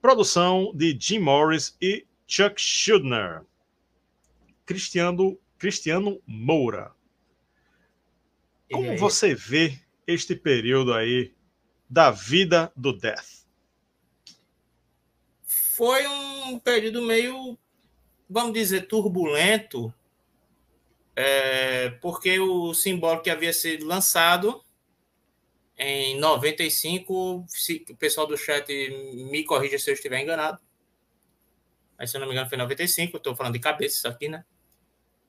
Produção 0.00 0.72
de 0.74 0.96
Jim 0.98 1.18
Morris 1.18 1.76
e 1.80 2.06
Chuck 2.26 2.60
Schuldner. 2.60 3.42
Cristiano, 4.66 5.38
Cristiano 5.58 6.20
Moura. 6.26 6.92
Como 8.70 8.96
você 8.96 9.34
vê 9.34 9.78
este 10.06 10.34
período 10.34 10.92
aí 10.92 11.32
da 11.88 12.10
vida 12.10 12.72
do 12.74 12.92
Death? 12.92 13.44
Foi 15.42 16.06
um 16.06 16.58
período 16.58 17.02
meio, 17.02 17.58
vamos 18.28 18.52
dizer, 18.52 18.86
turbulento 18.88 19.92
é, 21.16 21.90
porque 22.00 22.38
o 22.40 22.74
simbólico 22.74 23.24
que 23.24 23.30
havia 23.30 23.52
sido 23.52 23.86
lançado 23.86 24.62
em 25.76 26.18
95, 26.18 27.44
se, 27.48 27.84
o 27.90 27.96
pessoal 27.96 28.26
do 28.26 28.36
chat 28.36 28.66
me 29.30 29.44
corrija 29.44 29.78
se 29.78 29.90
eu 29.90 29.94
estiver 29.94 30.20
enganado. 30.20 30.60
Mas 31.98 32.10
se 32.10 32.16
eu 32.16 32.20
não 32.20 32.26
me 32.26 32.32
engano 32.32 32.48
foi 32.48 32.58
95, 32.58 33.16
eu 33.16 33.18
estou 33.18 33.36
falando 33.36 33.54
de 33.54 33.60
cabeça 33.60 33.96
isso 33.96 34.08
aqui, 34.08 34.28
né? 34.28 34.44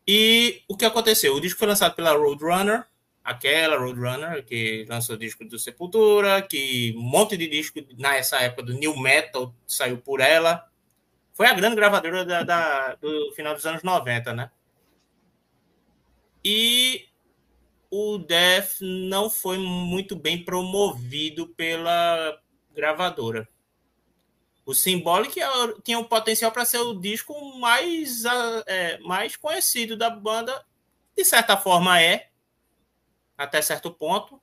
E 0.07 0.63
o 0.67 0.77
que 0.77 0.85
aconteceu? 0.85 1.33
O 1.35 1.41
disco 1.41 1.59
foi 1.59 1.67
lançado 1.67 1.95
pela 1.95 2.13
Roadrunner, 2.13 2.85
aquela 3.23 3.77
Roadrunner 3.77 4.45
que 4.45 4.85
lançou 4.87 5.15
o 5.15 5.19
disco 5.19 5.43
do 5.45 5.57
Sepultura, 5.57 6.41
que 6.43 6.93
um 6.95 7.01
monte 7.01 7.35
de 7.37 7.47
disco 7.47 7.79
nessa 7.97 8.39
época 8.39 8.63
do 8.63 8.73
New 8.73 8.97
Metal 8.97 9.53
saiu 9.65 9.97
por 9.97 10.19
ela. 10.19 10.67
Foi 11.33 11.47
a 11.47 11.53
grande 11.53 11.75
gravadora 11.75 12.23
da, 12.23 12.43
da, 12.43 12.95
do 12.95 13.31
final 13.35 13.55
dos 13.55 13.65
anos 13.65 13.81
90, 13.81 14.33
né? 14.33 14.51
E 16.47 17.09
o 17.89 18.19
Death 18.19 18.79
não 18.79 19.31
foi 19.31 19.57
muito 19.57 20.15
bem 20.15 20.45
promovido 20.45 21.47
pela 21.47 22.39
gravadora. 22.71 23.49
O 24.63 24.71
Symbolic 24.75 25.41
é 25.41 25.47
tinha 25.83 25.97
um 25.97 26.03
potencial 26.03 26.51
para 26.51 26.63
ser 26.63 26.77
o 26.77 26.99
disco 26.99 27.33
mais, 27.57 28.23
é, 28.67 28.99
mais 28.99 29.35
conhecido 29.35 29.97
da 29.97 30.11
banda. 30.11 30.63
De 31.17 31.25
certa 31.25 31.57
forma 31.57 31.99
é, 31.99 32.29
até 33.35 33.59
certo 33.59 33.89
ponto. 33.89 34.39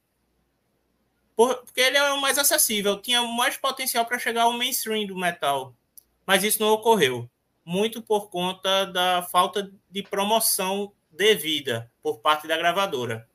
porque 1.36 1.80
ele 1.80 1.98
é 1.98 2.12
o 2.12 2.20
mais 2.20 2.36
acessível, 2.36 3.00
tinha 3.00 3.22
mais 3.22 3.56
potencial 3.56 4.04
para 4.04 4.18
chegar 4.18 4.42
ao 4.42 4.52
mainstream 4.52 5.06
do 5.06 5.16
metal. 5.16 5.72
Mas 6.26 6.42
isso 6.42 6.60
não 6.60 6.70
ocorreu. 6.70 7.30
Muito 7.64 8.02
por 8.02 8.28
conta 8.28 8.86
da 8.86 9.22
falta 9.22 9.70
de 9.88 10.02
promoção 10.02 10.92
devida 11.12 11.90
por 12.02 12.20
parte 12.20 12.48
da 12.48 12.56
gravadora. 12.56 13.28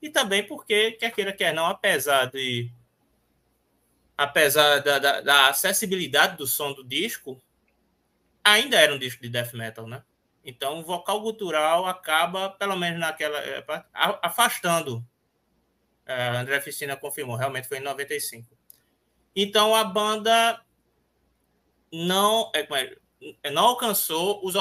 E 0.00 0.10
também 0.10 0.46
porque, 0.46 0.92
quer 0.92 1.10
queira, 1.10 1.32
quer 1.32 1.54
não, 1.54 1.66
apesar 1.66 2.26
de 2.26 2.70
apesar 4.16 4.80
da, 4.80 4.98
da, 4.98 5.20
da, 5.20 5.48
acessibilidade 5.48 6.36
do 6.36 6.46
som 6.46 6.72
do 6.72 6.84
disco, 6.84 7.40
ainda 8.44 8.78
era 8.78 8.94
um 8.94 8.98
disco 8.98 9.22
de 9.22 9.28
death 9.28 9.52
metal, 9.54 9.86
né? 9.86 10.04
Então, 10.44 10.80
o 10.80 10.84
vocal 10.84 11.20
gutural 11.20 11.86
acaba, 11.86 12.50
pelo 12.50 12.76
menos 12.76 13.00
naquela 13.00 13.38
época, 13.38 13.86
afastando. 13.92 15.04
A 16.06 16.40
André 16.40 16.60
Ficina 16.60 16.96
confirmou, 16.96 17.34
realmente 17.34 17.66
foi 17.66 17.78
em 17.78 17.82
95. 17.82 18.54
Então, 19.34 19.74
a 19.74 19.82
banda 19.82 20.62
não, 21.90 22.52
é, 22.54 22.68
é, 23.42 23.50
não 23.50 23.64
alcançou 23.64 24.44
os 24.44 24.54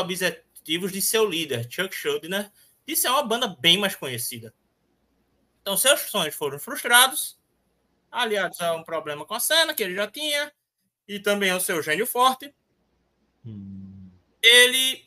objetivos 0.63 0.91
de 0.93 1.01
seu 1.01 1.29
líder, 1.29 1.67
Chuck 1.70 1.93
Schuldiner, 1.93 2.50
de 2.88 2.96
ser 2.96 3.10
uma 3.10 3.24
banda 3.24 3.48
bem 3.48 3.77
mais 3.77 3.96
conhecida. 3.96 4.53
Então, 5.62 5.75
seus 5.75 6.01
sonhos 6.01 6.34
foram 6.34 6.58
frustrados 6.58 7.38
aliados 8.10 8.62
a 8.62 8.75
um 8.75 8.84
problema 8.84 9.25
com 9.25 9.34
a 9.34 9.39
cena 9.39 9.74
que 9.74 9.84
ele 9.84 9.96
já 9.96 10.08
tinha, 10.08 10.51
e 11.08 11.20
também 11.20 11.50
ao 11.50 11.60
seu 11.60 11.82
gênio 11.82 12.05
forte. 12.05 12.53
Hum. 13.46 14.10
Ele, 14.41 15.03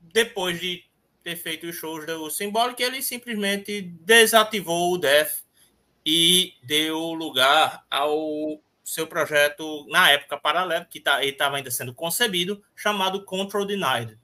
depois 0.00 0.58
de 0.58 0.84
ter 1.22 1.36
feito 1.36 1.66
os 1.66 1.76
shows 1.76 2.06
do 2.06 2.30
Symbolic, 2.30 2.82
ele 2.82 3.02
simplesmente 3.02 3.82
desativou 3.82 4.94
o 4.94 4.98
Death 4.98 5.42
e 6.04 6.54
deu 6.64 6.98
lugar 7.12 7.84
ao 7.90 8.60
seu 8.82 9.06
projeto, 9.06 9.86
na 9.88 10.10
época 10.10 10.36
paralelo, 10.36 10.86
que 10.86 10.98
tá, 10.98 11.24
estava 11.24 11.56
ainda 11.56 11.70
sendo 11.70 11.94
concebido, 11.94 12.64
chamado 12.74 13.24
Control 13.24 13.64
Denied. 13.64 14.18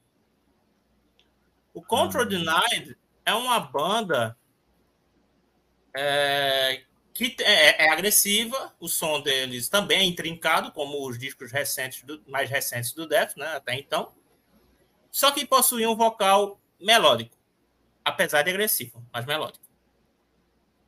O 1.73 1.81
Control 1.81 2.25
hum. 2.25 2.29
Denied 2.29 2.97
é 3.25 3.33
uma 3.33 3.59
banda 3.59 4.37
é, 5.95 6.83
que 7.13 7.35
é, 7.41 7.85
é, 7.85 7.89
agressiva, 7.91 8.73
o 8.79 8.87
som 8.87 9.21
deles 9.21 9.67
também 9.67 9.99
é 9.99 10.03
intrincado, 10.03 10.71
como 10.71 11.05
os 11.07 11.17
discos 11.17 11.51
recentes 11.51 12.03
do, 12.03 12.23
mais 12.27 12.49
recentes 12.49 12.93
do 12.93 13.07
Death, 13.07 13.35
né, 13.35 13.47
até 13.55 13.75
então. 13.75 14.13
Só 15.11 15.31
que 15.31 15.45
possui 15.45 15.85
um 15.85 15.95
vocal 15.95 16.61
melódico, 16.79 17.35
apesar 18.05 18.43
de 18.43 18.51
agressivo, 18.51 19.05
mas 19.11 19.25
melódico. 19.25 19.65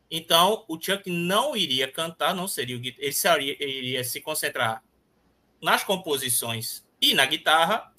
Então, 0.09 0.65
o 0.67 0.79
Chuck 0.79 1.09
não 1.09 1.55
iria 1.55 1.91
cantar, 1.91 2.35
não 2.35 2.47
seria 2.47 2.77
o 2.77 2.81
ele 2.81 3.13
seria, 3.13 3.63
iria 3.63 4.03
se 4.03 4.22
concentrar 4.22 4.83
nas 5.61 5.83
composições 5.83 6.85
e 7.00 7.13
na 7.13 7.25
guitarra, 7.25 7.94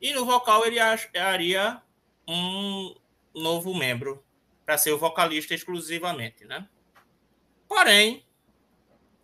e 0.00 0.12
no 0.12 0.24
vocal 0.24 0.64
ele 0.66 0.78
acharia 0.78 1.80
um 2.28 2.94
novo 3.34 3.74
membro 3.74 4.24
para 4.64 4.78
ser 4.78 4.92
o 4.92 4.98
vocalista 4.98 5.54
exclusivamente, 5.54 6.44
né? 6.44 6.68
Porém, 7.68 8.24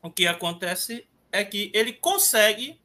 o 0.03 0.11
que 0.11 0.27
acontece 0.27 1.09
é 1.31 1.45
que 1.45 1.71
ele 1.75 1.93
consegue, 1.93 2.81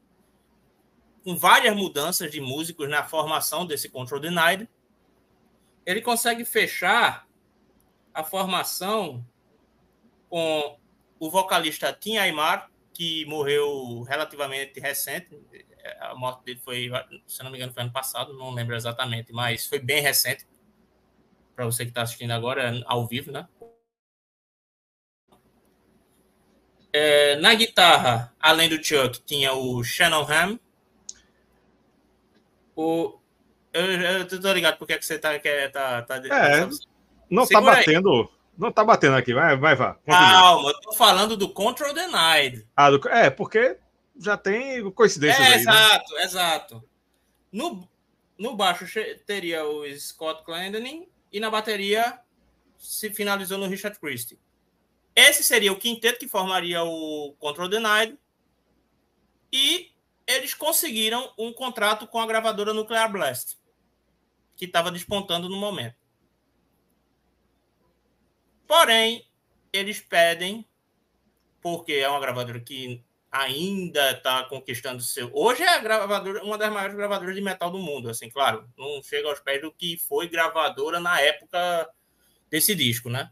com 1.24 1.36
várias 1.36 1.76
mudanças 1.76 2.32
de 2.32 2.40
músicos 2.40 2.90
na 2.90 3.04
formação 3.04 3.66
desse 3.66 3.90
Control 3.90 4.20
Denied, 4.20 4.68
ele 5.86 6.02
consegue 6.02 6.44
fechar 6.46 7.28
a 8.14 8.24
formação 8.24 9.26
com 10.30 10.80
o 11.20 11.30
vocalista 11.30 11.94
Tim 11.94 12.18
Aymar, 12.18 12.70
que 12.94 13.26
morreu 13.26 14.02
relativamente 14.02 14.80
recente. 14.80 15.30
A 16.00 16.16
morte 16.16 16.44
dele 16.44 16.60
foi, 16.64 16.90
se 17.26 17.44
não 17.44 17.52
me 17.52 17.58
engano, 17.58 17.74
foi 17.74 17.84
ano 17.84 17.92
passado, 17.92 18.34
não 18.34 18.52
lembro 18.54 18.76
exatamente, 18.76 19.32
mas 19.32 19.66
foi 19.66 19.80
bem 19.80 20.02
recente. 20.02 20.46
Para 21.56 21.66
você 21.66 21.84
que 21.84 21.92
está 21.92 22.04
assistindo 22.04 22.32
agora, 22.32 22.84
ao 22.86 23.08
vivo, 23.08 23.32
né? 23.32 23.48
É, 26.94 27.36
na 27.36 27.54
guitarra, 27.54 28.34
além 28.40 28.70
do 28.70 28.84
Chuck, 28.84 29.22
tinha 29.26 29.54
o 29.54 29.84
Shannon 29.84 30.26
Ham. 30.30 30.60
O, 32.76 33.20
eu, 33.74 33.86
eu 33.86 34.42
tô 34.42 34.54
ligado 34.54 34.78
porque 34.78 34.94
é 34.94 34.98
que 34.98 35.06
você 35.06 35.20
tá. 35.20 35.38
Que, 35.38 35.70
tá, 35.70 36.02
tá 36.04 36.18
é, 36.18 36.68
não 37.30 37.46
tá 37.46 37.62
batendo. 37.62 38.22
Aí. 38.22 38.38
Não 38.58 38.72
tá 38.72 38.84
batendo 38.84 39.16
aqui, 39.16 39.34
vai, 39.34 39.56
vai, 39.56 39.76
vá. 39.76 39.98
Calma, 40.06 40.70
eu 40.70 40.80
tô 40.80 40.94
falando 40.94 41.38
do 41.38 41.48
Control 41.50 41.94
Denied. 41.94 42.66
Ah, 42.76 42.90
do, 42.90 43.08
é, 43.10 43.30
porque 43.30 43.78
já 44.20 44.38
tem 44.38 44.90
coincidências 44.92 45.40
é, 45.40 45.54
aí. 45.54 45.56
Né? 45.56 45.60
Exato, 45.62 46.14
né? 46.14 46.24
exato. 46.24 46.90
No, 47.52 47.90
no 48.38 48.56
baixo 48.56 48.86
teria 49.26 49.66
o 49.66 49.88
Scott 50.00 50.44
Clendening 50.44 51.08
e 51.32 51.40
na 51.40 51.50
bateria 51.50 52.20
se 52.78 53.10
finalizou 53.10 53.58
no 53.58 53.68
Richard 53.68 54.00
Christie. 54.00 54.40
Esse 55.16 55.44
seria 55.44 55.74
o 55.74 55.80
quinteto 55.80 56.20
que 56.20 56.28
formaria 56.28 56.84
o 56.84 57.34
Control 57.40 57.68
Denied. 57.68 58.18
E 59.52 59.92
eles 60.28 60.54
conseguiram 60.54 61.34
um 61.38 61.52
contrato 61.54 62.06
com 62.06 62.20
a 62.20 62.28
gravadora 62.28 62.74
Nuclear 62.74 63.12
Blast, 63.12 63.58
que 64.56 64.66
estava 64.66 64.92
despontando 64.92 65.50
no 65.50 65.58
momento. 65.58 65.96
Porém, 68.68 69.26
eles 69.72 70.02
pedem, 70.02 70.68
porque 71.62 71.94
é 71.94 72.10
uma 72.10 72.20
gravadora 72.20 72.60
que 72.60 73.02
ainda 73.42 74.12
está 74.12 74.44
conquistando 74.46 75.02
seu. 75.02 75.30
Hoje 75.34 75.64
é 75.64 75.80
gravadora, 75.80 76.44
uma 76.44 76.58
das 76.58 76.72
maiores 76.72 76.96
gravadoras 76.96 77.36
de 77.36 77.42
metal 77.42 77.70
do 77.70 77.80
mundo, 77.80 78.10
assim, 78.10 78.30
claro, 78.30 78.68
não 78.78 79.02
chega 79.04 79.28
aos 79.30 79.40
pés 79.40 79.62
do 79.62 79.72
que 79.72 79.98
foi 79.98 80.28
gravadora 80.28 81.00
na 81.00 81.20
época 81.22 81.90
desse 82.50 82.74
disco, 82.74 83.10
né? 83.10 83.32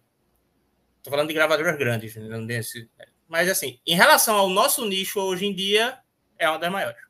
Tô 1.01 1.09
falando 1.09 1.27
de 1.27 1.33
gravadoras 1.33 1.77
grandes, 1.77 2.15
desse, 2.45 2.89
mas 3.27 3.49
assim, 3.49 3.79
em 3.85 3.95
relação 3.95 4.35
ao 4.35 4.49
nosso 4.49 4.85
nicho 4.85 5.19
hoje 5.19 5.45
em 5.45 5.53
dia, 5.53 5.99
é 6.37 6.49
uma 6.49 6.59
das 6.59 6.71
maiores. 6.71 7.01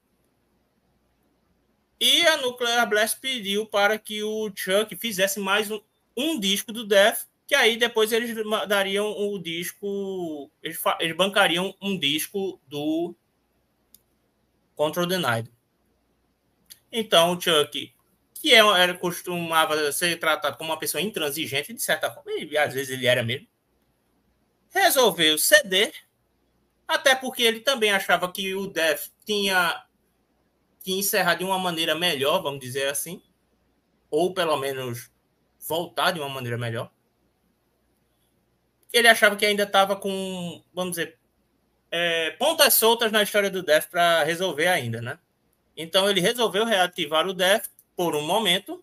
E 2.00 2.26
a 2.28 2.38
Nuclear 2.38 2.88
Blast 2.88 3.20
pediu 3.20 3.66
para 3.66 3.98
que 3.98 4.22
o 4.22 4.52
Chuck 4.56 4.96
fizesse 4.98 5.40
mais 5.40 5.72
um, 5.72 5.82
um 6.16 6.40
disco 6.40 6.72
do 6.72 6.86
Death, 6.86 7.26
que 7.48 7.54
aí 7.54 7.78
depois 7.78 8.12
eles 8.12 8.36
dariam 8.68 9.12
o 9.12 9.38
disco, 9.40 10.52
eles, 10.62 10.82
eles 11.00 11.16
bancariam 11.16 11.76
um 11.82 11.98
disco 11.98 12.60
do 12.68 13.16
Control 14.76 15.06
Denied. 15.06 15.52
Então 16.92 17.40
Chuck, 17.40 17.94
que 18.34 18.54
é, 18.54 18.58
era, 18.58 18.94
costumava 18.98 19.92
ser 19.92 20.20
tratado 20.20 20.58
como 20.58 20.72
uma 20.72 20.80
pessoa 20.80 21.02
intransigente, 21.02 21.74
de 21.74 21.82
certa 21.82 22.12
forma, 22.12 22.32
e 22.32 22.58
às 22.58 22.74
vezes 22.74 22.90
ele 22.90 23.06
era 23.06 23.24
mesmo, 23.24 23.48
resolveu 24.70 25.38
ceder, 25.38 25.94
até 26.88 27.16
porque 27.16 27.44
ele 27.44 27.60
também 27.60 27.92
achava 27.92 28.32
que 28.32 28.54
o 28.54 28.68
Death 28.68 29.10
tinha 29.26 29.86
que 30.84 30.94
encerrar 30.94 31.36
de 31.36 31.44
uma 31.44 31.58
maneira 31.58 31.96
melhor, 31.96 32.42
vamos 32.42 32.60
dizer 32.60 32.88
assim, 32.88 33.22
ou 34.10 34.34
pelo 34.34 34.56
menos 34.58 35.12
voltar 35.68 36.12
de 36.12 36.20
uma 36.20 36.30
maneira 36.30 36.58
melhor. 36.58 36.92
Ele 38.96 39.10
achava 39.10 39.36
que 39.36 39.46
ainda 39.46 39.64
estava 39.64 39.94
com, 39.94 40.64
vamos 40.74 40.92
dizer, 40.92 41.18
é, 41.92 42.32
pontas 42.32 42.76
soltas 42.76 43.12
na 43.12 43.22
história 43.22 43.50
do 43.50 43.62
Death 43.62 43.90
para 43.90 44.24
resolver 44.24 44.68
ainda, 44.68 45.02
né? 45.02 45.20
Então 45.76 46.10
ele 46.10 46.22
resolveu 46.22 46.64
reativar 46.64 47.28
o 47.28 47.34
Death 47.34 47.66
por 47.94 48.16
um 48.16 48.22
momento, 48.22 48.82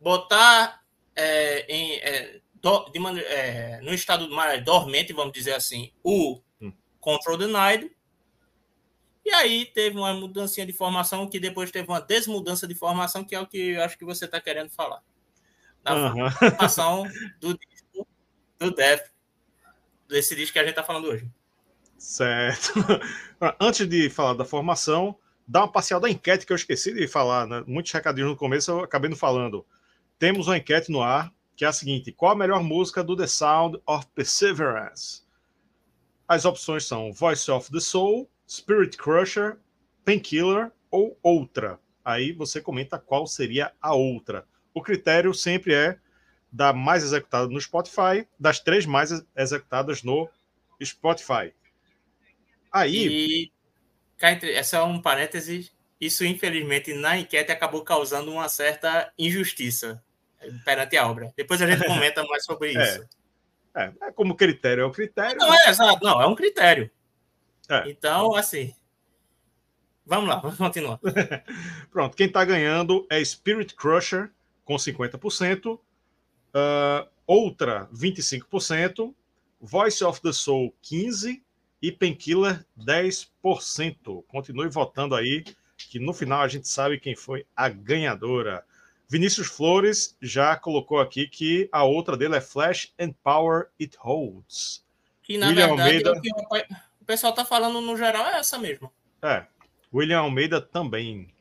botar 0.00 0.82
é, 1.14 1.66
em, 1.68 1.98
é, 1.98 2.40
do, 2.54 2.88
de 2.88 2.98
é, 3.26 3.80
no 3.82 3.92
estado 3.92 4.30
mais 4.30 4.64
dormente, 4.64 5.12
vamos 5.12 5.34
dizer 5.34 5.52
assim, 5.52 5.92
o 6.02 6.40
hum. 6.58 6.72
Control 6.98 7.36
Denied, 7.36 7.90
E 9.26 9.30
aí 9.34 9.66
teve 9.66 9.98
uma 9.98 10.14
mudança 10.14 10.64
de 10.64 10.72
formação 10.72 11.28
que 11.28 11.38
depois 11.38 11.70
teve 11.70 11.86
uma 11.86 12.00
desmudança 12.00 12.66
de 12.66 12.74
formação, 12.74 13.22
que 13.22 13.34
é 13.34 13.40
o 13.40 13.46
que 13.46 13.72
eu 13.72 13.82
acho 13.82 13.98
que 13.98 14.06
você 14.06 14.24
está 14.24 14.40
querendo 14.40 14.70
falar. 14.70 15.02
Na 15.84 15.94
uhum. 15.94 16.30
formação 16.30 17.04
do 17.40 17.58
do 18.62 18.74
Death, 18.74 19.10
desse 20.08 20.34
disco 20.34 20.52
que 20.52 20.58
a 20.58 20.62
gente 20.62 20.70
está 20.70 20.82
falando 20.82 21.08
hoje. 21.08 21.28
Certo. 21.98 22.72
Antes 23.60 23.88
de 23.88 24.10
falar 24.10 24.34
da 24.34 24.44
formação, 24.44 25.16
dá 25.46 25.60
uma 25.60 25.72
parcial 25.72 26.00
da 26.00 26.10
enquete 26.10 26.46
que 26.46 26.52
eu 26.52 26.56
esqueci 26.56 26.92
de 26.92 27.06
falar, 27.06 27.46
né? 27.46 27.62
Muitos 27.66 27.92
recadinhos 27.92 28.30
no 28.30 28.36
começo 28.36 28.70
eu 28.70 28.80
acabei 28.80 29.08
não 29.08 29.16
falando. 29.16 29.64
Temos 30.18 30.46
uma 30.46 30.56
enquete 30.56 30.90
no 30.90 31.02
ar, 31.02 31.32
que 31.56 31.64
é 31.64 31.68
a 31.68 31.72
seguinte: 31.72 32.12
qual 32.12 32.32
a 32.32 32.36
melhor 32.36 32.62
música 32.62 33.04
do 33.04 33.16
The 33.16 33.26
Sound 33.26 33.80
of 33.86 34.06
Perseverance? 34.14 35.22
As 36.26 36.44
opções 36.44 36.84
são 36.84 37.12
Voice 37.12 37.50
of 37.50 37.70
the 37.70 37.80
Soul, 37.80 38.28
Spirit 38.48 38.96
Crusher, 38.96 39.58
Painkiller 40.04 40.72
ou 40.90 41.18
outra. 41.22 41.78
Aí 42.04 42.32
você 42.32 42.60
comenta 42.60 42.98
qual 42.98 43.26
seria 43.26 43.72
a 43.80 43.94
outra. 43.94 44.46
O 44.74 44.82
critério 44.82 45.32
sempre 45.34 45.74
é 45.74 45.98
da 46.52 46.72
mais 46.72 47.02
executada 47.02 47.48
no 47.48 47.60
Spotify, 47.60 48.28
das 48.38 48.60
três 48.60 48.84
mais 48.84 49.10
executadas 49.34 50.02
no 50.02 50.28
Spotify. 50.84 51.54
Aí. 52.70 53.08
E, 53.08 53.52
essa 54.54 54.76
é 54.76 54.82
um 54.82 55.00
parêntese. 55.00 55.70
Isso, 56.00 56.24
infelizmente, 56.24 56.92
na 56.92 57.18
enquete 57.18 57.50
acabou 57.50 57.82
causando 57.82 58.30
uma 58.30 58.48
certa 58.48 59.12
injustiça 59.18 60.02
perante 60.64 60.96
a 60.96 61.08
obra. 61.08 61.32
Depois 61.36 61.62
a 61.62 61.66
gente 61.66 61.84
comenta 61.86 62.22
mais 62.24 62.44
sobre 62.44 62.76
é. 62.76 62.82
isso. 62.82 63.08
É, 63.74 63.92
é 64.02 64.12
como 64.12 64.36
critério, 64.36 64.82
é 64.82 64.84
o 64.84 64.90
critério. 64.90 65.38
Não, 65.38 65.54
é 65.54 65.70
exato, 65.70 66.04
não, 66.04 66.20
é 66.20 66.26
um 66.26 66.34
critério. 66.34 66.90
É. 67.68 67.88
Então, 67.88 68.34
assim. 68.34 68.74
Vamos 70.04 70.28
lá, 70.28 70.36
vamos 70.36 70.58
continuar. 70.58 70.98
Pronto, 71.90 72.16
quem 72.16 72.26
está 72.26 72.44
ganhando 72.44 73.06
é 73.08 73.24
Spirit 73.24 73.74
Crusher, 73.74 74.30
com 74.64 74.74
50%. 74.74 75.78
Uh, 76.54 77.08
outra, 77.26 77.88
25%. 77.92 79.14
Voice 79.60 80.04
of 80.04 80.20
the 80.20 80.32
Soul, 80.32 80.74
15%. 80.82 81.40
E 81.80 81.90
Painkiller, 81.90 82.64
10%. 82.78 84.24
Continue 84.28 84.68
votando 84.68 85.16
aí, 85.16 85.42
que 85.76 85.98
no 85.98 86.12
final 86.12 86.42
a 86.42 86.48
gente 86.48 86.68
sabe 86.68 87.00
quem 87.00 87.16
foi 87.16 87.44
a 87.56 87.68
ganhadora. 87.68 88.64
Vinícius 89.08 89.48
Flores 89.48 90.16
já 90.22 90.56
colocou 90.56 91.00
aqui 91.00 91.26
que 91.26 91.68
a 91.72 91.82
outra 91.82 92.16
dele 92.16 92.36
é 92.36 92.40
Flash 92.40 92.94
and 92.98 93.12
Power 93.24 93.68
It 93.80 93.96
Holds. 93.98 94.84
Que 95.24 95.36
na 95.36 95.48
William 95.48 95.74
verdade 95.74 96.08
Almeida... 96.08 96.56
É 96.56 96.92
o 97.00 97.04
pessoal 97.04 97.32
tá 97.32 97.44
falando 97.44 97.80
no 97.80 97.96
geral 97.96 98.24
é 98.26 98.38
essa 98.38 98.56
mesmo. 98.58 98.90
É. 99.20 99.44
William 99.92 100.20
Almeida 100.20 100.60
também. 100.60 101.34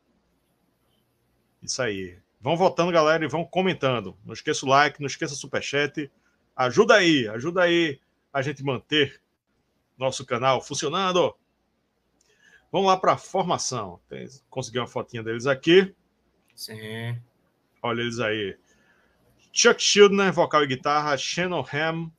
Isso 1.62 1.82
aí. 1.82 2.17
Vão 2.42 2.58
votando, 2.58 2.92
galera, 2.92 3.24
e 3.24 3.28
vão 3.28 3.46
comentando. 3.46 4.18
Não 4.26 4.34
esqueça 4.34 4.66
o 4.66 4.70
like, 4.70 5.00
não 5.00 5.08
esqueça 5.08 5.34
o 5.34 5.38
superchat. 5.38 6.12
Ajuda 6.56 6.96
aí, 6.96 7.28
ajuda 7.28 7.62
aí 7.62 8.00
a 8.34 8.42
gente 8.42 8.64
manter 8.64 9.22
nosso 9.98 10.26
canal 10.26 10.60
funcionando. 10.60 11.36
Vamos 12.72 12.88
lá 12.88 12.98
para 12.98 13.14
a 13.14 13.18
formação. 13.18 14.00
Tem, 14.10 14.28
consegui 14.50 14.80
uma 14.80 14.88
fotinha 14.88 15.22
deles 15.22 15.46
aqui. 15.46 15.94
Sim. 16.56 17.22
Olha 17.84 18.02
eles 18.02 18.20
aí. 18.20 18.58
Chuck 19.54 19.82
Schuldner, 19.82 20.34
vocal 20.34 20.64
e 20.64 20.68
guitarra. 20.68 21.18
Shannon 21.18 21.66
Ham, 21.72 22.12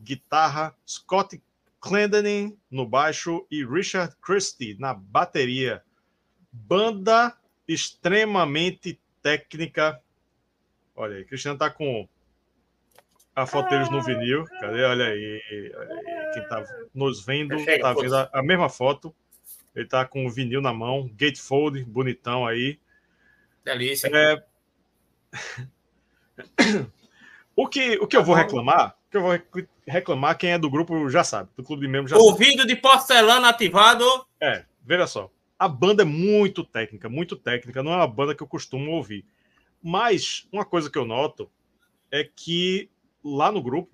guitarra. 0.00 0.76
Scott 0.86 1.42
Clendening 1.80 2.56
no 2.70 2.86
baixo 2.86 3.46
e 3.50 3.64
Richard 3.64 4.14
Christie 4.22 4.76
na 4.78 4.94
bateria. 4.94 5.82
Banda 6.52 7.36
extremamente 7.66 9.00
técnica. 9.24 9.98
Olha 10.94 11.16
aí, 11.16 11.24
Cristiano 11.24 11.58
tá 11.58 11.70
com 11.70 12.06
a 13.34 13.46
foto 13.46 13.70
deles 13.70 13.90
no 13.90 14.02
vinil. 14.02 14.44
Cadê? 14.60 14.84
Olha 14.84 15.06
aí, 15.06 15.42
olha 15.76 15.92
aí. 15.92 16.32
Quem 16.34 16.46
tá 16.46 16.64
nos 16.94 17.24
vendo, 17.24 17.56
tá 17.80 17.94
vendo 17.94 18.14
a, 18.14 18.30
a, 18.32 18.42
mesma 18.42 18.68
foto. 18.68 19.14
Ele 19.74 19.86
tá 19.86 20.04
com 20.04 20.26
o 20.26 20.30
vinil 20.30 20.60
na 20.60 20.72
mão, 20.72 21.10
gatefold, 21.16 21.82
bonitão 21.84 22.46
aí. 22.46 22.78
Delícia. 23.64 24.10
É... 24.12 24.44
o 27.56 27.66
que, 27.66 27.96
o 27.96 28.06
que 28.06 28.16
eu 28.16 28.22
vou 28.22 28.34
reclamar 28.34 28.94
que 29.14 29.16
eu 29.16 29.22
vou 29.22 29.40
reclamar, 29.86 30.36
quem 30.36 30.50
é 30.50 30.58
do 30.58 30.68
grupo 30.68 31.08
já 31.08 31.22
sabe, 31.22 31.48
do 31.56 31.62
clube 31.62 31.86
de 31.86 31.88
membros 31.88 32.10
já 32.10 32.16
Ouvido 32.16 32.62
sabe. 32.62 32.74
de 32.74 32.76
porcelana 32.76 33.48
ativado. 33.48 34.04
É, 34.40 34.64
veja 34.84 35.06
só. 35.06 35.30
A 35.58 35.68
banda 35.68 36.02
é 36.02 36.06
muito 36.06 36.64
técnica, 36.64 37.08
muito 37.08 37.36
técnica, 37.36 37.82
não 37.82 37.92
é 37.92 37.96
uma 37.96 38.08
banda 38.08 38.34
que 38.34 38.42
eu 38.42 38.46
costumo 38.46 38.90
ouvir. 38.90 39.24
Mas 39.82 40.48
uma 40.52 40.64
coisa 40.64 40.90
que 40.90 40.98
eu 40.98 41.04
noto 41.04 41.50
é 42.10 42.24
que 42.24 42.90
lá 43.22 43.52
no 43.52 43.62
grupo, 43.62 43.92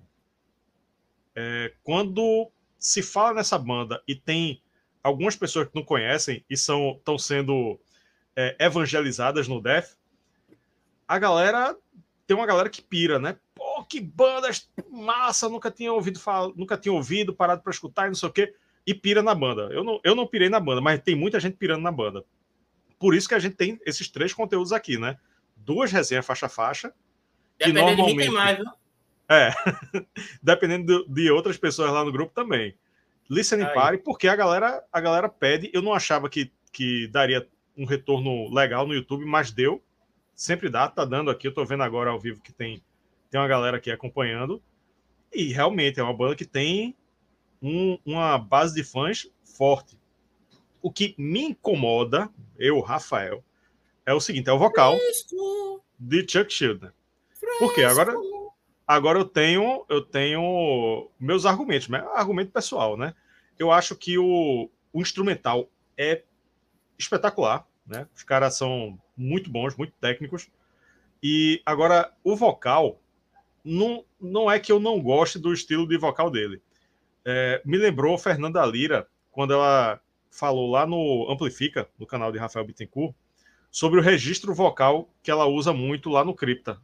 é, 1.34 1.74
quando 1.82 2.50
se 2.78 3.02
fala 3.02 3.34
nessa 3.34 3.58
banda 3.58 4.02
e 4.06 4.14
tem 4.14 4.62
algumas 5.02 5.36
pessoas 5.36 5.68
que 5.68 5.74
não 5.74 5.84
conhecem 5.84 6.44
e 6.48 6.56
são 6.56 6.92
estão 6.92 7.18
sendo 7.18 7.78
é, 8.34 8.56
evangelizadas 8.58 9.48
no 9.48 9.60
Death, 9.60 9.96
a 11.06 11.18
galera 11.18 11.76
tem 12.26 12.36
uma 12.36 12.46
galera 12.46 12.70
que 12.70 12.80
pira, 12.80 13.18
né? 13.18 13.36
Pô, 13.54 13.84
que 13.84 14.00
bandas 14.00 14.70
massa, 14.88 15.48
nunca 15.48 15.70
tinha 15.70 15.92
ouvido 15.92 16.20
falar, 16.20 16.52
nunca 16.54 16.76
tinha 16.78 16.92
ouvido, 16.92 17.34
parado 17.34 17.62
para 17.62 17.72
escutar 17.72 18.06
e 18.06 18.10
não 18.10 18.14
sei 18.14 18.28
o 18.28 18.32
quê, 18.32 18.54
e 18.86 18.94
pira 18.94 19.22
na 19.22 19.34
banda. 19.34 19.68
Eu 19.72 19.84
não, 19.84 20.00
eu 20.02 20.14
não 20.14 20.26
pirei 20.26 20.48
na 20.48 20.60
banda, 20.60 20.80
mas 20.80 21.00
tem 21.00 21.14
muita 21.14 21.38
gente 21.38 21.56
pirando 21.56 21.82
na 21.82 21.92
banda. 21.92 22.24
Por 22.98 23.14
isso 23.14 23.28
que 23.28 23.34
a 23.34 23.38
gente 23.38 23.56
tem 23.56 23.78
esses 23.86 24.08
três 24.08 24.32
conteúdos 24.32 24.72
aqui, 24.72 24.98
né? 24.98 25.18
Duas 25.56 25.90
resenhas 25.90 26.26
faixa 26.26 26.48
faixa. 26.48 26.92
Dependendo 27.58 27.86
normalmente... 27.86 28.10
de 28.10 28.16
mim 28.16 28.24
tem 28.24 28.32
mais, 28.32 28.56
viu? 28.56 28.66
É, 29.28 29.52
dependendo 30.42 31.04
de, 31.04 31.12
de 31.12 31.30
outras 31.30 31.56
pessoas 31.56 31.92
lá 31.92 32.04
no 32.04 32.12
grupo 32.12 32.34
também. 32.34 32.76
Listening 33.28 33.64
Aí. 33.64 33.74
Party, 33.74 34.02
porque 34.02 34.26
a 34.26 34.34
galera, 34.34 34.82
a 34.92 35.00
galera 35.00 35.28
pede. 35.28 35.70
Eu 35.72 35.82
não 35.82 35.94
achava 35.94 36.28
que, 36.28 36.50
que 36.72 37.06
daria 37.08 37.46
um 37.76 37.84
retorno 37.84 38.52
legal 38.52 38.86
no 38.86 38.94
YouTube, 38.94 39.24
mas 39.24 39.52
deu 39.52 39.82
sempre 40.40 40.70
dá, 40.70 40.88
tá 40.88 41.04
dando 41.04 41.30
aqui. 41.30 41.46
Eu 41.46 41.52
tô 41.52 41.64
vendo 41.66 41.82
agora 41.82 42.10
ao 42.10 42.18
vivo 42.18 42.40
que 42.40 42.50
tem, 42.50 42.82
tem 43.30 43.38
uma 43.38 43.46
galera 43.46 43.76
aqui 43.76 43.90
acompanhando. 43.90 44.62
E 45.30 45.52
realmente 45.52 46.00
é 46.00 46.02
uma 46.02 46.16
banda 46.16 46.34
que 46.34 46.46
tem 46.46 46.96
um, 47.62 47.98
uma 48.04 48.38
base 48.38 48.74
de 48.74 48.84
fãs 48.84 49.30
forte. 49.44 49.98
O 50.82 50.90
que 50.90 51.14
me 51.18 51.42
incomoda, 51.42 52.30
eu, 52.58 52.80
Rafael, 52.80 53.44
é 54.06 54.14
o 54.14 54.20
seguinte: 54.20 54.48
é 54.48 54.52
o 54.52 54.58
vocal 54.58 54.96
de 55.98 56.26
Chuck 56.28 56.52
Schuldner. 56.52 56.92
Por 57.58 57.74
quê? 57.74 57.84
Agora, 57.84 58.14
agora 58.86 59.18
eu 59.18 59.24
tenho 59.24 59.84
eu 59.88 60.02
tenho 60.02 61.10
meus 61.18 61.44
argumentos, 61.44 61.88
né? 61.88 62.06
argumento 62.14 62.52
pessoal, 62.52 62.96
né? 62.96 63.14
Eu 63.58 63.70
acho 63.70 63.94
que 63.94 64.16
o, 64.16 64.70
o 64.92 65.00
instrumental 65.00 65.68
é 65.96 66.22
espetacular, 66.98 67.66
né? 67.86 68.08
Os 68.14 68.22
caras 68.22 68.56
são 68.56 68.98
muito 69.16 69.50
bons, 69.50 69.76
muito 69.76 69.92
técnicos. 70.00 70.48
E 71.22 71.60
agora, 71.66 72.10
o 72.24 72.34
vocal, 72.34 72.98
não, 73.62 74.04
não 74.18 74.50
é 74.50 74.58
que 74.58 74.72
eu 74.72 74.80
não 74.80 75.00
goste 75.02 75.38
do 75.38 75.52
estilo 75.52 75.86
de 75.86 75.98
vocal 75.98 76.30
dele. 76.30 76.62
É, 77.24 77.60
me 77.64 77.76
lembrou 77.76 78.16
Fernanda 78.18 78.64
Lira, 78.64 79.06
quando 79.30 79.52
ela 79.52 80.00
falou 80.30 80.70
lá 80.70 80.86
no 80.86 81.30
Amplifica, 81.30 81.88
no 81.98 82.06
canal 82.06 82.32
de 82.32 82.38
Rafael 82.38 82.64
Bittencourt, 82.64 83.14
sobre 83.70 84.00
o 84.00 84.02
registro 84.02 84.54
vocal 84.54 85.08
que 85.22 85.30
ela 85.30 85.46
usa 85.46 85.72
muito 85.72 86.10
lá 86.10 86.24
no 86.24 86.34
Cripta, 86.34 86.80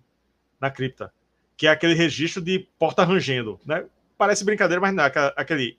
na 0.61 0.71
Cripta, 0.71 1.13
que 1.57 1.67
é 1.67 1.71
aquele 1.71 1.95
registro 1.95 2.43
de 2.43 2.69
porta 2.79 3.05
rangendo, 3.05 3.59
né? 3.65 3.87
Parece 4.19 4.45
brincadeira, 4.45 4.81
mas 4.81 4.95
não, 4.95 5.05
é 5.05 5.13
aquele 5.37 5.79